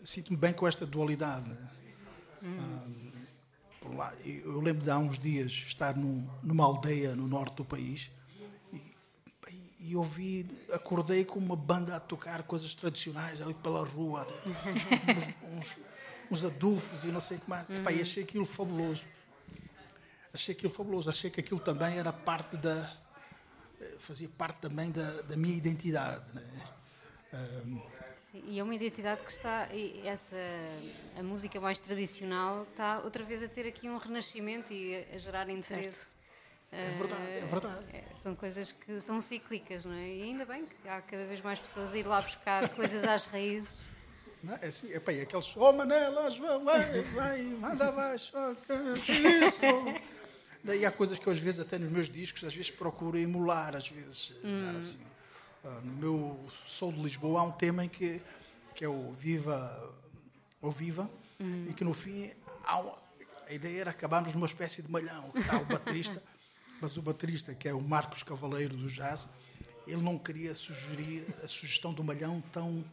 sinto 0.04 0.36
bem 0.36 0.52
com 0.52 0.66
esta 0.68 0.86
dualidade. 0.86 1.48
né? 1.48 1.68
por 3.80 3.92
lá. 3.96 4.14
Eu 4.24 4.60
lembro 4.60 4.84
de 4.84 4.90
há 4.90 4.96
uns 4.98 5.18
dias 5.18 5.50
estar 5.50 5.96
num- 5.96 6.28
numa 6.44 6.64
aldeia 6.64 7.16
no 7.16 7.26
norte 7.26 7.56
do 7.56 7.64
país 7.64 8.12
e, 9.80 9.96
ouvi, 9.96 10.46
acordei 10.72 11.24
com 11.24 11.40
uma 11.40 11.56
banda 11.56 11.96
a 11.96 12.00
tocar 12.00 12.44
coisas 12.44 12.72
tradicionais 12.72 13.42
ali 13.42 13.52
pela 13.54 13.84
rua, 13.84 14.24
uns, 15.42 15.58
uns, 15.58 15.76
uns 16.30 16.44
adufos 16.44 17.02
e 17.04 17.08
não 17.08 17.18
sei 17.18 17.38
o 17.38 17.40
que 17.40 17.50
mais. 17.50 17.68
Epá, 17.68 17.90
e 17.90 18.00
achei 18.00 18.22
aquilo 18.22 18.44
fabuloso. 18.44 19.02
Achei 20.34 20.54
aquilo 20.54 20.72
fabuloso. 20.72 21.10
Achei 21.10 21.30
que 21.30 21.40
aquilo 21.40 21.60
também 21.60 21.98
era 21.98 22.12
parte 22.12 22.56
da. 22.56 22.90
eh, 23.80 23.96
fazia 23.98 24.28
parte 24.28 24.60
também 24.60 24.90
da, 24.90 25.22
da 25.22 25.36
minha 25.36 25.56
identidade. 25.56 26.24
Né? 26.32 26.42
Ahm, 27.32 27.80
Sim, 28.30 28.42
e 28.46 28.58
é 28.58 28.62
uma 28.62 28.74
identidade 28.74 29.20
que 29.22 29.30
está, 29.30 29.68
e 29.74 30.08
essa, 30.08 30.36
a 31.18 31.22
música 31.22 31.60
mais 31.60 31.78
tradicional 31.78 32.62
está 32.62 33.00
outra 33.00 33.22
vez 33.24 33.42
a 33.42 33.48
ter 33.48 33.66
aqui 33.66 33.90
um 33.90 33.98
renascimento 33.98 34.72
e 34.72 34.96
a, 34.96 35.16
a 35.16 35.18
gerar 35.18 35.50
interesse. 35.50 36.14
É 36.70 36.88
verdade, 36.96 37.22
é 37.30 37.44
verdade. 37.44 37.84
É, 37.92 38.04
são 38.14 38.34
coisas 38.34 38.72
que 38.72 38.98
são 39.02 39.20
cíclicas, 39.20 39.84
não 39.84 39.92
é? 39.92 40.08
E 40.08 40.22
ainda 40.22 40.46
bem 40.46 40.64
que 40.64 40.88
há 40.88 41.02
cada 41.02 41.26
vez 41.26 41.42
mais 41.42 41.60
pessoas 41.60 41.92
a 41.92 41.98
ir 41.98 42.06
lá 42.06 42.22
buscar 42.22 42.66
coisas 42.74 43.04
às 43.04 43.26
raízes. 43.26 43.86
Não, 44.42 44.54
é 44.54 44.66
assim, 44.66 44.90
epá, 44.94 45.12
e 45.12 45.20
aqueles, 45.20 45.54
oh 45.54 45.72
Manela, 45.74 46.30
João, 46.30 46.64
vai, 46.64 47.02
vai, 47.02 47.42
manda 47.42 47.88
abaixo, 47.90 48.32
oh, 48.34 48.54
que 48.54 49.00
que 49.02 49.12
isso? 49.12 49.60
Daí 50.64 50.86
há 50.86 50.90
coisas 50.92 51.18
que 51.18 51.26
eu 51.26 51.32
às 51.32 51.38
vezes 51.38 51.60
até 51.60 51.78
nos 51.78 51.90
meus 51.90 52.08
discos, 52.08 52.44
às 52.44 52.54
vezes 52.54 52.70
procuro 52.70 53.18
emular, 53.18 53.74
às 53.74 53.88
vezes, 53.88 54.34
dar 54.42 54.76
assim. 54.76 54.98
Ah, 55.64 55.80
no 55.82 55.92
meu 55.94 56.40
Sou 56.66 56.92
de 56.92 57.00
Lisboa 57.02 57.40
há 57.40 57.44
um 57.44 57.52
tema 57.52 57.84
em 57.84 57.88
que, 57.88 58.20
que 58.74 58.84
é 58.84 58.88
o 58.88 59.12
Viva, 59.12 59.94
ou 60.60 60.70
Viva, 60.70 61.10
e 61.68 61.72
que 61.74 61.82
no 61.82 61.92
fim 61.92 62.30
a 62.64 63.52
ideia 63.52 63.80
era 63.80 63.90
acabarmos 63.90 64.32
numa 64.34 64.46
espécie 64.46 64.82
de 64.82 64.90
malhão, 64.90 65.30
que 65.32 65.40
está 65.40 65.58
o 65.58 65.64
baterista, 65.64 66.22
mas 66.80 66.96
o 66.96 67.02
baterista, 67.02 67.54
que 67.54 67.68
é 67.68 67.74
o 67.74 67.80
Marcos 67.80 68.22
Cavaleiro 68.22 68.76
do 68.76 68.88
Jazz, 68.88 69.28
ele 69.86 70.02
não 70.02 70.16
queria 70.16 70.54
sugerir 70.54 71.24
a 71.42 71.48
sugestão 71.48 71.92
do 71.92 72.04
malhão 72.04 72.40
tão 72.52 72.84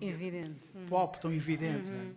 Evidente. 0.00 0.60
pop 0.88 1.20
tão 1.20 1.32
evidente. 1.32 1.90
né? 1.90 2.14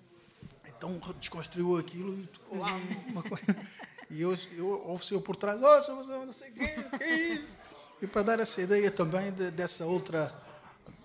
Então 0.65 0.99
desconstruiu 1.19 1.77
aquilo 1.77 2.19
e 2.19 2.27
tocou 2.27 2.59
lá 2.59 2.75
uma 3.07 3.23
coisa. 3.23 3.45
E 4.11 4.21
eu, 4.21 4.35
eu 4.57 4.67
ouvi 4.87 5.11
eu 5.13 5.21
por 5.21 5.35
trás, 5.35 5.59
nossa, 5.59 5.93
você 5.95 6.11
não 6.11 6.33
sei 6.33 6.51
o 6.51 6.53
quê, 6.53 6.67
que 6.97 7.03
é 7.03 7.17
isso?" 7.33 7.47
E 8.01 8.07
para 8.07 8.23
dar 8.23 8.39
essa 8.39 8.61
ideia 8.61 8.89
também 8.91 9.31
de- 9.31 9.51
dessa 9.51 9.85
outra, 9.85 10.33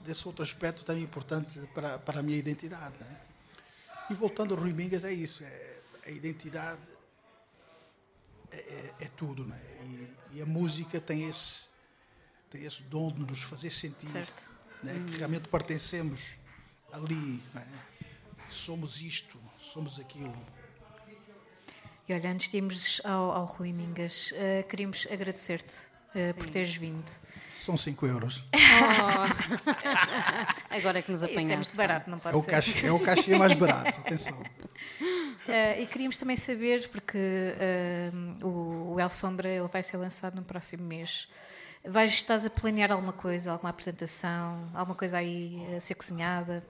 desse 0.00 0.26
outro 0.26 0.42
aspecto 0.42 0.84
tão 0.84 0.98
importante 0.98 1.58
para, 1.74 1.98
para 1.98 2.20
a 2.20 2.22
minha 2.22 2.38
identidade. 2.38 2.94
né? 3.00 3.20
E 4.10 4.14
voltando 4.14 4.54
ao 4.54 4.60
Rui 4.60 4.72
Mingas, 4.72 5.04
é 5.04 5.12
isso. 5.12 5.44
É, 5.44 5.76
a 6.06 6.10
identidade 6.10 6.80
é, 8.50 8.56
é- 8.56 8.94
é 9.00 9.08
tudo. 9.16 9.44
Né? 9.44 9.60
E, 10.32 10.36
e 10.38 10.42
a 10.42 10.46
música 10.46 11.00
tem 11.00 11.28
esse, 11.28 11.66
tem 12.50 12.64
esse 12.64 12.82
dom 12.84 13.12
de 13.12 13.20
nos 13.20 13.42
fazer 13.42 13.70
sentir 13.70 14.08
né? 14.82 15.04
que 15.06 15.16
realmente 15.18 15.48
pertencemos 15.48 16.36
ali. 16.92 17.42
né? 17.54 17.66
Somos 18.48 19.00
isto, 19.02 19.38
somos 19.58 19.98
aquilo. 19.98 20.34
E 22.08 22.14
olha, 22.14 22.30
antes 22.30 22.48
de 22.50 22.56
irmos 22.56 23.00
ao, 23.04 23.32
ao 23.32 23.44
Rui 23.44 23.72
Mingas, 23.72 24.32
eh, 24.36 24.62
queríamos 24.68 25.08
agradecer-te 25.10 25.74
eh, 26.14 26.32
por 26.34 26.48
teres 26.48 26.74
vindo. 26.76 27.10
São 27.52 27.76
5 27.76 28.06
euros. 28.06 28.44
Agora 30.70 31.00
é 31.00 31.02
que 31.02 31.10
nos 31.10 31.22
Isso 31.22 31.38
é 31.52 31.56
muito 31.56 31.74
barato, 31.74 32.08
não 32.08 32.18
É 32.18 32.20
pode 32.20 32.36
o 32.36 32.42
ser. 32.42 32.50
cachê, 32.50 32.86
é 32.86 32.92
o 32.92 33.00
cachê 33.00 33.36
mais 33.36 33.52
barato, 33.54 33.98
atenção. 34.00 34.40
Eh, 35.48 35.82
e 35.82 35.86
queríamos 35.86 36.18
também 36.18 36.34
saber, 36.34 36.88
porque 36.88 37.16
o, 38.42 38.94
o 38.94 39.00
El 39.00 39.08
Sombra 39.08 39.48
ele 39.48 39.68
vai 39.68 39.80
ser 39.80 39.96
lançado 39.96 40.34
no 40.34 40.42
próximo 40.42 40.82
mês. 40.82 41.28
Vais, 41.84 42.10
estás 42.10 42.44
a 42.44 42.50
planear 42.50 42.90
alguma 42.90 43.12
coisa, 43.12 43.52
alguma 43.52 43.70
apresentação, 43.70 44.68
alguma 44.74 44.96
coisa 44.96 45.18
aí 45.18 45.64
a 45.76 45.78
ser 45.78 45.94
cozinhada, 45.94 46.66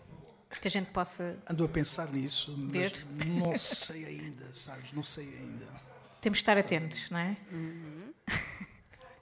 que 0.61 0.69
a 0.69 0.71
gente 0.71 0.91
possa. 0.91 1.37
Ando 1.49 1.65
a 1.65 1.69
pensar 1.69 2.11
nisso, 2.13 2.55
mas 2.57 2.71
Ver. 2.73 3.07
não 3.27 3.55
sei 3.57 4.05
ainda, 4.07 4.53
sabes? 4.53 4.93
Não 4.93 5.03
sei 5.03 5.27
ainda. 5.27 5.67
Temos 6.21 6.39
de 6.39 6.43
estar 6.43 6.57
atentos, 6.59 7.11
não 7.11 7.19
é? 7.19 7.37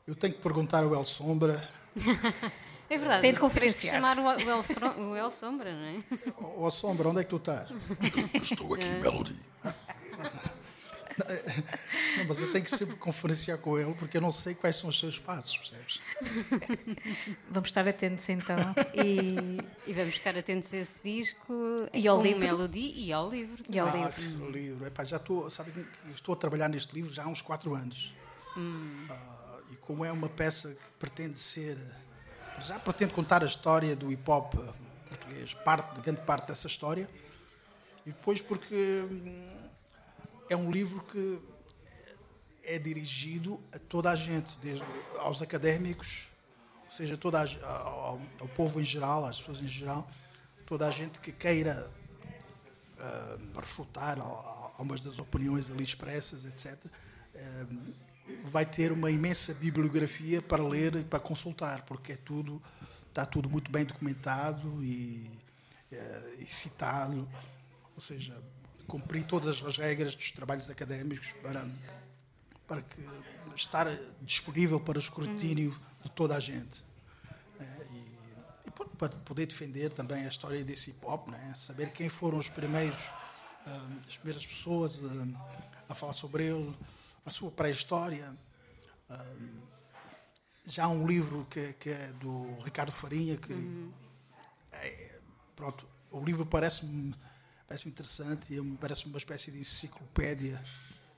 Eu 0.06 0.14
tenho 0.14 0.34
que 0.34 0.40
perguntar 0.40 0.84
ao 0.84 0.94
El 0.94 1.04
Sombra, 1.04 1.68
É 2.90 2.98
verdade. 2.98 3.22
Tem 3.22 3.32
de 3.32 3.40
conferenciar. 3.40 3.94
chamar 3.94 4.18
o, 4.18 4.22
o, 4.24 4.30
El, 4.40 4.64
o 5.10 5.16
El 5.16 5.30
Sombra, 5.30 5.72
não 5.72 5.84
é? 5.84 6.04
ó 6.38 6.70
Sombra, 6.70 7.08
onde 7.08 7.20
é 7.20 7.24
que 7.24 7.30
tu 7.30 7.36
estás? 7.36 7.70
Estou 8.34 8.74
aqui, 8.74 8.84
Melody. 8.84 9.40
Não, 12.16 12.24
mas 12.26 12.38
eu 12.38 12.50
tenho 12.52 12.64
que 12.64 12.70
sempre 12.70 12.96
conferenciar 12.96 13.58
com 13.58 13.78
ele 13.78 13.94
porque 13.94 14.16
eu 14.16 14.20
não 14.20 14.30
sei 14.30 14.54
quais 14.54 14.76
são 14.76 14.88
os 14.88 14.98
seus 14.98 15.18
passos, 15.18 15.56
percebes? 15.56 16.00
Vamos 17.50 17.68
estar 17.68 17.86
atentos 17.86 18.28
então. 18.28 18.56
E, 18.94 19.58
E 19.86 19.92
vamos 19.92 20.14
ficar 20.14 20.36
atentos 20.36 20.72
a 20.72 20.76
esse 20.78 20.96
disco 21.04 21.52
E 21.92 22.06
ao 22.06 22.18
com 22.18 22.22
livro. 22.22 22.40
Melody 22.40 22.92
e 22.96 23.12
ao 23.12 23.28
livro. 23.28 23.62
e 23.70 23.78
ao 23.78 23.88
ah, 23.88 23.92
livro. 23.92 24.08
esse 24.10 24.34
livro. 24.36 24.86
Epá, 24.86 25.04
já 25.04 25.16
estou, 25.16 25.48
sabe, 25.50 25.72
estou 26.12 26.34
a 26.34 26.36
trabalhar 26.36 26.68
neste 26.68 26.94
livro 26.94 27.12
já 27.12 27.24
há 27.24 27.28
uns 27.28 27.42
quatro 27.42 27.74
anos. 27.74 28.14
Ah, 28.56 29.58
e 29.72 29.76
como 29.76 30.04
é 30.04 30.12
uma 30.12 30.28
peça 30.28 30.70
que 30.70 30.90
pretende 30.98 31.38
ser, 31.38 31.76
já 32.60 32.78
pretende 32.78 33.12
contar 33.12 33.42
a 33.42 33.46
história 33.46 33.96
do 33.96 34.12
hip 34.12 34.28
hop 34.30 34.54
eh, 34.54 34.72
português, 35.08 35.54
parte, 35.54 36.00
grande 36.00 36.20
parte 36.20 36.48
dessa 36.48 36.66
história. 36.66 37.08
E 38.06 38.10
depois 38.10 38.40
porque 38.40 38.74
hum, 39.10 39.63
é 40.48 40.56
um 40.56 40.70
livro 40.70 41.00
que 41.04 41.40
é 42.62 42.78
dirigido 42.78 43.60
a 43.72 43.78
toda 43.78 44.10
a 44.10 44.16
gente, 44.16 44.56
desde 44.62 44.84
aos 45.18 45.42
académicos, 45.42 46.28
ou 46.86 46.92
seja, 46.92 47.16
toda 47.16 47.40
a, 47.42 47.68
ao, 47.68 48.20
ao 48.40 48.48
povo 48.48 48.80
em 48.80 48.84
geral, 48.84 49.24
às 49.24 49.38
pessoas 49.38 49.60
em 49.60 49.66
geral, 49.66 50.08
toda 50.66 50.86
a 50.86 50.90
gente 50.90 51.20
que 51.20 51.32
queira 51.32 51.90
ah, 52.98 53.38
refutar 53.56 54.18
al- 54.18 54.26
al- 54.26 54.64
algumas 54.78 55.02
das 55.02 55.18
opiniões 55.18 55.70
ali 55.70 55.82
expressas, 55.82 56.44
etc., 56.44 56.78
ah, 57.36 57.66
vai 58.44 58.64
ter 58.64 58.90
uma 58.92 59.10
imensa 59.10 59.52
bibliografia 59.52 60.40
para 60.40 60.62
ler 60.66 60.94
e 60.96 61.04
para 61.04 61.20
consultar, 61.20 61.82
porque 61.82 62.12
é 62.12 62.16
tudo, 62.16 62.62
está 63.08 63.26
tudo 63.26 63.50
muito 63.50 63.70
bem 63.70 63.84
documentado 63.84 64.82
e, 64.82 65.30
eh, 65.92 66.36
e 66.38 66.46
citado, 66.46 67.28
ou 67.94 68.00
seja, 68.00 68.40
cumprir 68.86 69.24
todas 69.26 69.62
as 69.62 69.78
regras 69.78 70.14
dos 70.14 70.30
trabalhos 70.30 70.70
académicos 70.70 71.32
para, 71.42 71.66
para 72.66 72.82
que 72.82 73.00
estar 73.54 73.86
disponível 74.22 74.80
para 74.80 74.98
o 74.98 75.00
escrutínio 75.00 75.78
de 76.02 76.10
toda 76.10 76.36
a 76.36 76.40
gente. 76.40 76.84
né? 77.58 77.78
E, 77.90 78.68
e 78.68 78.70
para 78.98 79.08
poder 79.08 79.46
defender 79.46 79.90
também 79.90 80.24
a 80.24 80.28
história 80.28 80.64
desse 80.64 80.90
hip 80.90 81.04
hop, 81.04 81.28
né? 81.28 81.52
saber 81.56 81.92
quem 81.92 82.08
foram 82.08 82.38
os 82.38 82.48
primeiros, 82.48 82.98
ah, 83.66 83.88
as 84.08 84.16
primeiras 84.16 84.46
pessoas 84.46 84.98
ah, 85.02 85.64
a 85.88 85.94
falar 85.94 86.12
sobre 86.12 86.46
ele, 86.46 86.74
a 87.24 87.30
sua 87.30 87.50
pré-história. 87.50 88.34
Ah, 89.08 89.36
já 90.66 90.84
há 90.84 90.88
um 90.88 91.06
livro 91.06 91.46
que, 91.50 91.74
que 91.74 91.90
é 91.90 92.12
do 92.20 92.58
Ricardo 92.62 92.90
Farinha 92.90 93.36
que 93.36 93.52
é, 94.72 95.18
pronto, 95.54 95.86
o 96.10 96.24
livro 96.24 96.46
parece-me 96.46 97.14
parece 97.74 97.88
interessante 97.88 98.54
e 98.54 98.60
me 98.60 98.76
parece 98.76 99.06
uma 99.06 99.18
espécie 99.18 99.50
de 99.50 99.58
enciclopédia 99.58 100.62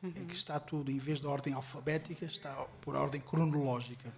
em 0.03 0.27
que 0.27 0.35
está 0.35 0.59
tudo, 0.59 0.91
em 0.91 0.97
vez 0.97 1.21
de 1.21 1.27
ordem 1.27 1.53
alfabética, 1.53 2.25
está 2.25 2.55
por 2.81 2.97
ordem 2.97 3.21
cronológica. 3.21 4.11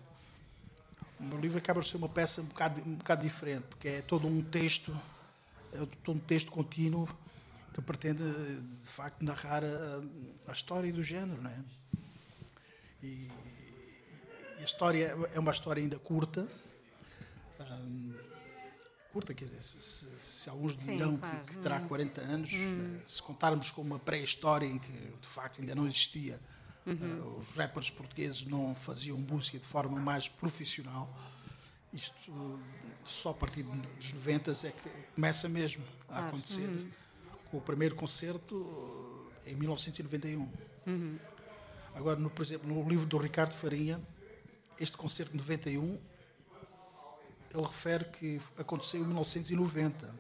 O 1.19 1.25
meu 1.25 1.41
livro 1.41 1.59
acaba 1.59 1.81
por 1.81 1.87
ser 1.87 1.97
uma 1.97 2.09
peça 2.09 2.41
um 2.41 2.45
bocado, 2.45 2.81
um 2.89 2.95
bocado 2.95 3.23
diferente, 3.23 3.65
porque 3.65 3.89
é 3.89 4.03
todo 4.03 4.29
um 4.29 4.41
texto, 4.41 4.97
é 5.73 5.79
todo 6.05 6.17
um 6.17 6.21
texto 6.21 6.53
contínuo 6.53 7.09
que 7.75 7.83
pretende, 7.83 8.23
de 8.23 8.89
facto, 8.89 9.25
narrar 9.25 9.65
a, 9.65 10.03
a 10.47 10.53
história 10.53 10.93
do 10.93 11.03
género, 11.03 11.43
não 11.43 11.51
é? 11.51 11.59
E, 13.03 13.33
e 14.59 14.61
a 14.61 14.65
história 14.65 15.17
é 15.35 15.41
uma 15.41 15.51
história 15.51 15.83
ainda 15.83 15.99
curta, 15.99 16.47
hum, 17.61 18.15
curta, 19.19 19.35
quer 19.35 19.47
dizer, 19.47 19.61
se, 19.63 20.07
se- 20.21 20.49
alguns 20.49 20.77
dirão 20.77 21.15
que- 21.15 21.21
claro. 21.21 21.45
que, 21.45 21.57
terá 21.59 21.81
40 21.81 22.21
anos, 22.21 22.51
eh, 22.53 23.01
se 23.05 23.21
contarmos 23.21 23.71
com 23.73 23.83
uma 23.83 23.99
pré-história 23.99 24.65
em 24.67 24.79
que 24.79 24.93
de 24.93 25.27
facto 25.29 25.61
ainda 25.61 25.75
não 25.75 25.87
existia, 25.89 26.39
eh, 26.87 26.93
os 27.41 27.49
rappers 27.57 27.91
portugueses 27.91 28.45
não 28.45 28.77
faziam 28.77 29.19
música 29.19 29.59
de 29.59 29.67
forma 29.67 29.99
mais 30.01 30.29
profissional, 30.29 31.13
isto 31.93 32.15
eh, 32.31 32.95
só 33.05 33.31
a 33.31 33.35
partir 33.35 33.65
dos 33.65 34.13
90 34.13 34.53
é 34.53 34.71
que 34.71 34.89
começa 35.17 35.49
mesmo 35.49 35.83
a 36.09 36.29
acontecer, 36.29 36.69
com 37.51 37.59
o 37.59 37.61
primeiro 37.61 37.97
concerto 37.97 39.29
em 39.45 39.55
1991. 39.57 40.49
Agora, 41.93 42.21
no, 42.21 42.31
por 42.31 42.45
exemplo, 42.45 42.69
no 42.73 42.89
livro 42.89 43.05
do 43.07 43.19
Ricardo 43.19 43.53
Farinha, 43.53 44.01
este 44.79 44.97
concerto 44.97 45.33
de 45.33 45.39
91, 45.39 45.99
ele 47.53 47.63
refere 47.63 48.05
que 48.07 48.41
aconteceu 48.59 49.01
em 49.01 49.05
1990. 49.05 50.15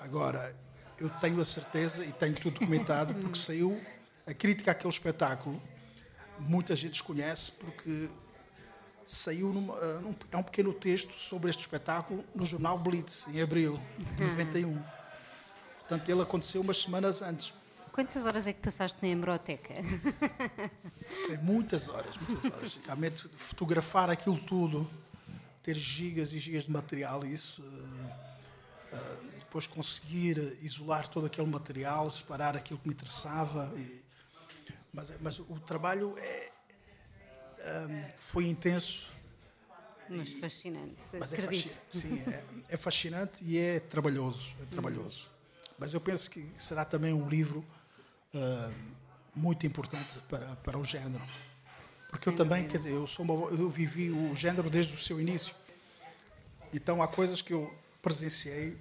Agora, 0.00 0.54
eu 0.98 1.08
tenho 1.10 1.40
a 1.40 1.44
certeza 1.44 2.04
e 2.04 2.12
tenho 2.12 2.34
tudo 2.34 2.58
documentado 2.60 3.14
porque 3.20 3.38
saiu 3.38 3.80
a 4.26 4.34
crítica 4.34 4.72
àquele 4.72 4.92
espetáculo. 4.92 5.60
Muita 6.38 6.76
gente 6.76 6.92
desconhece 6.92 7.52
porque 7.52 8.10
saiu 9.06 9.50
ah, 9.50 10.00
num- 10.00 10.14
é 10.32 10.36
um 10.36 10.42
pequeno 10.42 10.72
texto 10.72 11.12
sobre 11.18 11.48
este 11.50 11.60
espetáculo 11.60 12.24
no 12.34 12.44
jornal 12.44 12.78
Blitz, 12.78 13.26
em 13.28 13.40
abril 13.40 13.80
de 14.16 14.24
91. 14.24 14.82
Portanto, 15.80 16.08
ele 16.10 16.20
aconteceu 16.22 16.60
umas 16.60 16.78
semanas 16.82 17.22
antes. 17.22 17.54
Quantas 17.96 18.26
horas 18.26 18.46
é 18.46 18.52
que 18.52 18.60
passaste 18.60 18.98
na 19.00 19.08
hemeroteca? 19.08 19.72
Sei, 21.16 21.38
muitas 21.38 21.88
horas, 21.88 22.14
muitas 22.18 22.44
horas. 22.52 22.78
Realmente, 22.84 23.26
fotografar 23.38 24.10
aquilo 24.10 24.38
tudo, 24.38 24.86
ter 25.62 25.74
gigas 25.74 26.30
e 26.34 26.38
gigas 26.38 26.64
de 26.64 26.70
material, 26.70 27.24
isso. 27.24 27.62
eh, 27.64 28.96
eh, 28.96 29.16
depois 29.38 29.66
conseguir 29.66 30.58
isolar 30.60 31.08
todo 31.08 31.24
aquele 31.26 31.48
material, 31.48 32.10
separar 32.10 32.54
aquilo 32.54 32.78
que 32.78 32.86
me 32.86 32.92
interessava. 32.94 33.72
e- 33.78 34.04
mas, 34.92 35.10
mas 35.20 35.38
o 35.38 35.58
trabalho 35.66 36.14
é, 36.18 36.52
eh, 37.60 38.14
foi 38.20 38.46
intenso, 38.46 39.06
Mas 40.08 40.28
fascinante, 40.34 40.96
mas 41.18 41.32
é, 41.32 41.36
acredito. 41.36 41.70
fasci- 41.72 41.80
sim, 41.90 42.20
é, 42.20 42.44
é 42.68 42.76
fascinante 42.76 43.42
e 43.42 43.56
é 43.58 43.80
trabalhoso, 43.80 44.54
é 44.60 44.66
trabalhoso. 44.66 45.28
Mas 45.78 45.94
eu 45.94 46.00
penso 46.00 46.30
que 46.30 46.46
será 46.58 46.84
também 46.84 47.12
um 47.14 47.26
livro 47.28 47.64
ah, 48.36 48.70
muito 49.34 49.66
importante 49.66 50.18
para, 50.28 50.56
para 50.56 50.78
o 50.78 50.84
género. 50.84 51.22
Porque 52.10 52.28
eu 52.28 52.36
também, 52.36 52.68
quer 52.68 52.78
dizer, 52.78 52.92
eu, 52.92 53.06
sou 53.06 53.24
uma, 53.24 53.50
eu 53.50 53.70
vivi 53.70 54.10
o 54.10 54.34
género 54.34 54.68
desde 54.68 54.94
o 54.94 54.98
seu 54.98 55.20
início. 55.20 55.54
Então 56.72 57.02
há 57.02 57.08
coisas 57.08 57.40
que 57.40 57.52
eu 57.52 57.72
presenciei, 58.02 58.76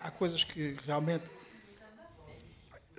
há 0.00 0.10
coisas 0.10 0.44
que 0.44 0.76
realmente 0.86 1.24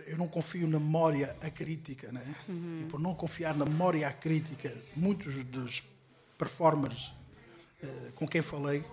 eu 0.07 0.17
não 0.17 0.27
confio 0.27 0.67
na 0.67 0.79
memória 0.79 1.35
acrítica, 1.41 2.11
né? 2.11 2.35
E 2.79 2.83
por 2.85 2.99
não 2.99 3.13
confiar 3.13 3.55
na 3.55 3.65
memória 3.65 4.07
acrítica, 4.07 4.73
muitos 4.95 5.43
dos 5.45 5.83
performers 6.37 7.13
eh, 7.83 8.11
com 8.15 8.27
quem 8.27 8.41
falei, 8.41 8.83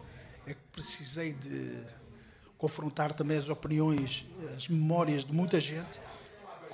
é 0.46 0.54
que 0.54 0.60
precisei 0.72 1.32
de 1.32 1.82
confrontar 2.58 3.14
também 3.14 3.38
as 3.38 3.48
opiniões, 3.48 4.26
as 4.56 4.68
memórias 4.68 5.24
de 5.24 5.32
muita 5.32 5.60
gente 5.60 6.00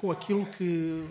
com 0.01 0.11
aquilo 0.11 0.47
que, 0.47 1.07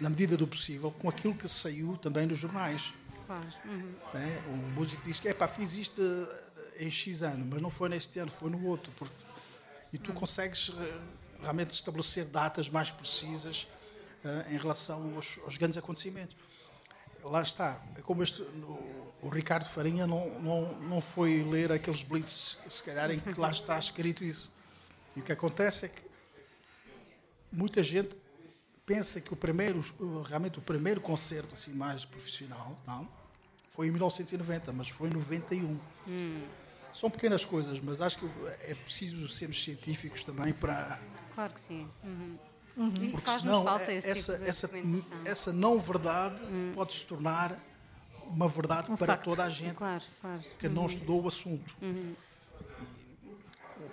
na 0.00 0.10
medida 0.10 0.36
do 0.36 0.46
possível, 0.46 0.90
com 0.90 1.08
aquilo 1.08 1.34
que 1.34 1.48
saiu 1.48 1.96
também 1.96 2.26
nos 2.26 2.38
jornais. 2.38 2.92
Claro. 3.26 3.46
Uhum. 3.64 3.94
né? 4.12 4.42
O 4.48 4.56
músico 4.78 5.02
diz 5.04 5.18
que 5.20 5.28
"Epá, 5.28 5.46
fiz 5.46 5.74
isto 5.76 6.02
eh, 6.02 6.84
em 6.86 6.90
X 6.90 7.22
ano, 7.22 7.46
mas 7.48 7.62
não 7.62 7.70
foi 7.70 7.88
neste 7.88 8.18
ano, 8.18 8.30
foi 8.30 8.50
no 8.50 8.66
outro. 8.66 8.92
porque- 8.98 9.14
E 9.92 9.98
tu 9.98 10.12
consegues 10.12 10.72
eh, 10.76 11.00
realmente 11.40 11.70
estabelecer 11.70 12.24
datas 12.26 12.68
mais 12.68 12.90
precisas 12.90 13.68
eh, 14.24 14.46
em 14.50 14.56
relação 14.58 15.14
aos, 15.14 15.38
aos 15.44 15.56
grandes 15.56 15.78
acontecimentos. 15.78 16.36
Lá 17.22 17.40
está, 17.40 17.80
é 17.96 18.02
como 18.02 18.22
este, 18.22 18.42
o, 18.42 19.12
o 19.22 19.28
Ricardo 19.30 19.66
Farinha 19.68 20.06
não, 20.06 20.28
não, 20.40 20.72
não 20.80 21.00
foi 21.00 21.42
ler 21.44 21.70
aqueles 21.72 22.02
blitz, 22.02 22.58
se 22.68 22.82
calhar, 22.82 23.10
em 23.12 23.18
que 23.20 23.40
lá 23.40 23.50
está 23.50 23.78
escrito 23.86 24.22
isso. 24.24 24.52
E 25.16 25.20
o 25.20 25.22
que 25.22 25.32
acontece 25.32 25.86
é 25.86 25.88
que 25.88 26.02
muita 27.52 27.82
gente 27.82 28.16
pensa 28.86 29.20
que 29.20 29.32
o 29.32 29.36
primeiro, 29.36 29.84
realmente 30.26 30.58
o 30.58 30.62
primeiro 30.62 31.00
concerto 31.00 31.54
assim 31.54 31.72
mais 31.72 32.04
profissional, 32.04 32.78
não, 32.86 33.08
foi 33.68 33.88
em 33.88 33.90
1990, 33.90 34.72
mas 34.72 34.88
foi 34.88 35.08
em 35.08 35.12
91. 35.12 35.78
São 36.92 37.10
pequenas 37.10 37.44
coisas, 37.44 37.80
mas 37.80 38.00
acho 38.00 38.18
que 38.18 38.30
é 38.68 38.74
preciso 38.74 39.28
sermos 39.28 39.62
científicos 39.62 40.22
também 40.22 40.52
para 40.52 41.00
Claro 41.34 41.52
que 41.52 41.60
sim. 41.60 41.88
Uhum. 42.04 42.38
E 43.00 43.10
porque 43.10 43.26
faz-nos 43.26 43.42
senão 43.42 43.64
falta 43.64 43.92
esse 43.92 44.08
essa, 44.08 44.32
tipo 44.32 44.44
de 44.44 44.50
essa. 44.50 44.70
Hum. 44.76 45.02
essa 45.24 45.52
não 45.52 45.78
verdade 45.78 46.42
pode 46.74 46.94
se 46.94 47.04
tornar 47.04 47.58
uma 48.26 48.48
verdade 48.48 48.90
para 48.96 49.14
facto. 49.14 49.24
toda 49.24 49.44
a 49.44 49.48
gente 49.48 49.74
Claro, 49.74 50.02
claro. 50.20 50.42
que 50.58 50.68
não 50.68 50.86
estudou 50.86 51.22
o 51.22 51.28
assunto. 51.28 51.76
Uhum. 51.82 52.14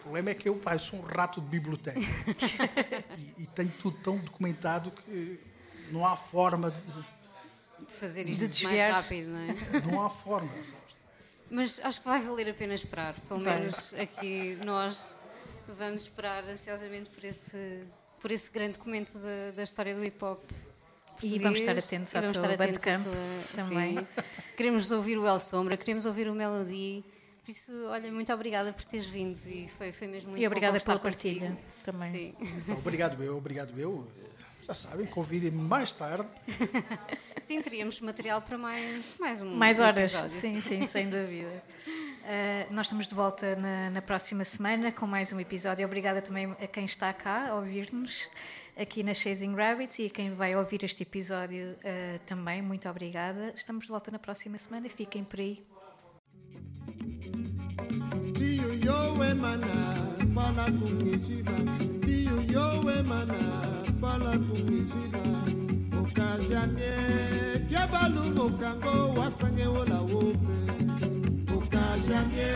O 0.02 0.04
problema 0.06 0.32
é 0.32 0.34
que 0.34 0.50
eu, 0.50 0.56
pá, 0.58 0.74
eu 0.74 0.80
sou 0.80 1.00
um 1.00 1.04
rato 1.04 1.40
de 1.40 1.48
biblioteca 1.48 2.00
e, 3.38 3.44
e 3.44 3.48
tenho 3.48 3.70
tudo 3.80 3.98
tão 4.00 4.18
documentado 4.18 4.92
que 4.92 5.40
não 5.92 6.06
há 6.06 6.16
forma 6.16 6.72
de, 6.72 7.86
De 7.86 7.94
fazer 7.94 8.26
De 8.26 8.32
isto 8.32 8.42
mais 8.42 8.52
desviar. 8.58 8.94
rápido, 8.94 9.28
não 9.30 9.38
é? 9.40 9.56
não 9.92 10.02
há 10.06 10.10
forma, 10.10 10.50
sabes? 10.56 10.98
Mas 11.50 11.80
acho 11.84 12.00
que 12.02 12.08
vai 12.08 12.22
valer 12.22 12.50
a 12.50 12.54
pena 12.54 12.74
esperar. 12.74 13.14
Pelo 13.28 13.42
Vai. 13.42 13.60
menos 13.60 13.94
aqui 13.94 14.58
nós 14.66 15.04
vamos 15.78 16.04
esperar 16.04 16.44
ansiosamente 16.46 17.10
por 17.10 17.24
esse, 17.24 17.84
por 18.20 18.32
esse 18.32 18.50
grande 18.52 18.74
documento 18.78 19.14
da, 19.20 19.52
da 19.56 19.64
história 19.64 19.94
do 19.96 20.04
hip 20.04 20.24
hop. 20.24 20.40
E 21.22 21.38
vamos 21.38 21.60
estar 21.60 21.74
português. 21.76 21.86
atentos 21.86 22.14
E 22.14 22.18
ao 22.18 22.22
vamos 22.24 22.38
teu 22.40 22.50
estar 22.52 22.64
atentos 22.64 22.88
à 22.88 22.98
Bandcamp 22.98 23.04
tua- 23.04 23.56
também. 23.66 23.98
sim. 24.00 24.08
Queremos 24.58 24.90
ouvir 24.92 25.18
o 25.18 25.28
El 25.28 25.38
Sombra, 25.40 25.78
queremos 25.78 26.06
ouvir 26.08 26.28
o 26.30 26.34
Melody. 26.34 27.04
Por 27.44 27.52
isso, 27.52 27.74
olha, 27.88 28.12
muito 28.12 28.32
obrigada 28.32 28.72
por 28.72 28.86
teres 28.86 29.08
vindo 29.08 29.40
e 29.48 29.68
foi, 29.78 29.92
foi 29.92 30.08
mesmo 30.08 30.30
muito 30.30 30.44
E 30.44 30.46
obrigada 30.46 30.80
pela 30.80 31.00
partilha 31.00 31.50
contigo. 31.50 31.62
também. 31.84 32.12
Sim. 32.12 32.36
Então, 32.40 32.78
obrigado 32.78 33.24
eu, 33.24 33.38
obrigado 33.38 33.78
eu. 33.80 34.08
Já 34.62 34.76
sabem, 34.76 35.08
convidem-me 35.08 35.58
mais 35.58 35.92
tarde. 35.92 36.28
Sim, 37.42 37.62
teríamos 37.62 38.00
material 38.00 38.42
para 38.44 38.58
mais, 38.58 39.16
mais 39.20 39.42
um 39.42 39.56
Mais 39.56 39.80
horas, 39.80 40.14
episódio, 40.14 40.40
sim, 40.40 40.62
sim, 40.62 40.88
sem 40.88 41.10
dúvida. 41.10 41.64
Uh, 41.88 42.70
nós 42.72 42.86
estamos 42.86 43.08
de 43.08 43.16
volta 43.16 43.56
na, 43.56 43.90
na 43.90 44.02
próxima 44.02 44.44
semana 44.44 44.92
com 44.92 45.08
mais 45.08 45.34
um 45.34 45.40
episódio. 45.40 45.84
Obrigada 45.86 46.22
também 46.22 46.52
a 46.52 46.68
quem 46.68 46.86
está 46.86 47.12
cá 47.12 47.50
a 47.50 47.56
ouvir-nos 47.56 48.30
aqui 48.78 49.02
na 49.02 49.14
Chasing 49.16 49.56
Rabbits 49.56 49.98
e 50.00 50.06
a 50.06 50.10
quem 50.12 50.34
vai 50.36 50.56
ouvir 50.56 50.84
este 50.84 51.02
episódio 51.02 51.72
uh, 51.72 52.20
também. 52.28 52.62
Muito 52.62 52.88
obrigada. 52.88 53.52
Estamos 53.56 53.86
de 53.86 53.90
volta 53.90 54.12
na 54.12 54.20
próxima 54.20 54.60
semana. 54.60 54.88
Fiquem 54.88 55.24
por 55.24 55.40
aí. 55.40 55.66
yowe 58.92 59.34
mana 59.34 59.76
fala 60.36 60.66
tukiziba 60.78 61.54
ndiyo 61.98 62.36
yowe 62.54 62.96
mana 63.10 63.40
fala 64.02 64.32
tukiziba 64.46 65.24
okazamie 66.02 66.94
kiebalu 67.70 68.24
mokango 68.36 68.94
wasange 69.20 69.66
wola 69.74 70.00
wope. 70.12 70.56
Okazamie 71.58 72.52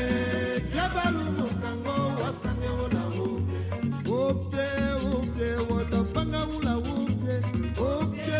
kiebalu 0.71 1.23
mokango 1.37 1.95
wasange 2.21 2.69
wola 2.77 3.03
wope. 3.15 3.59
Wope 4.09 4.65
wope 5.05 5.47
wolopanga 5.69 6.41
wola 6.51 6.75
wope. 6.85 7.35
Wope 7.79 8.39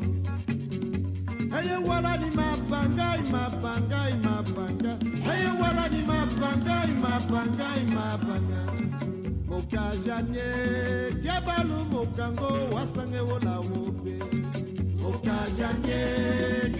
Hey, 1.51 1.77
wala 1.87 2.17
ni 2.17 2.29
mapanga, 2.31 3.07
mapanga, 3.31 4.01
mapanga. 4.23 4.91
Hey, 5.27 5.45
wala 5.59 5.89
ni 5.89 6.01
mapanga, 6.03 6.75
mapanga, 7.03 7.67
mapanga. 7.95 8.61
Moka 9.49 9.83
janye, 10.05 10.47
yabalu 11.23 11.77
mokango, 11.91 12.49
wasange 12.73 13.19
wola 13.29 13.59
wobe. 13.59 14.15
Moka 15.01 15.37
janye, 15.57 16.01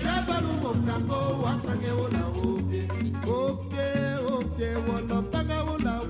yabalu 0.05 0.53
mokango, 0.63 1.19
wasange 1.43 1.91
wola 1.99 2.23
wobe. 2.35 2.81
Ope 3.27 3.85
ope 4.33 4.67
wola 4.87 5.21
tanga 5.31 5.63
wola 5.67 6.00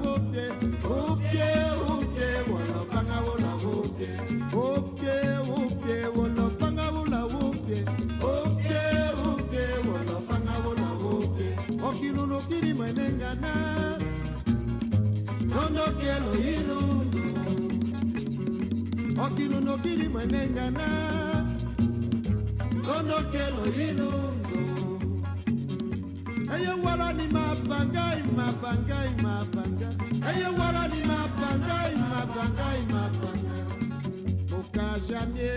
no 15.86 15.98
quiero 15.98 16.30
irnos. 16.36 17.08
Okiru 19.24 19.62
no 19.62 19.78
kiri 19.78 20.08
manengana. 20.10 20.88
Yo 22.86 22.96
no 23.10 23.18
quiero 23.32 23.64
irnos. 23.86 24.36
Eye 26.54 26.74
wala 26.84 27.14
ni 27.14 27.28
mapanga, 27.28 28.06
mapanga, 28.38 28.98
mapanga. 29.24 29.90
Eye 30.30 30.50
wala 30.60 30.88
ni 30.88 31.02
mapanga, 31.10 31.78
mapanga, 32.12 32.68
mapanga. 32.94 33.56
Mukajamie, 34.50 35.54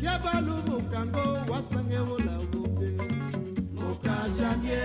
k'ebalu 0.00 0.54
mukango 0.68 1.24
wasange 1.50 1.98
wola 2.08 2.36
wote. 2.52 2.88
Mukajamie, 3.78 4.82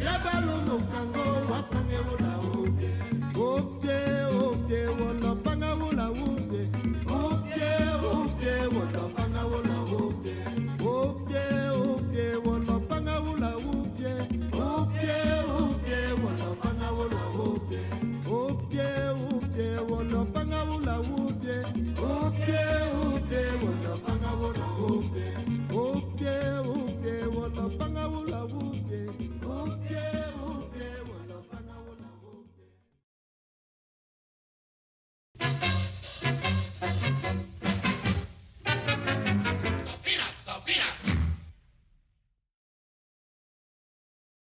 k'ebalu 0.00 0.54
mukango 0.68 1.24
wasange 1.50 1.98
wola 2.06 2.25
wall 4.98 5.26
up 5.26 5.45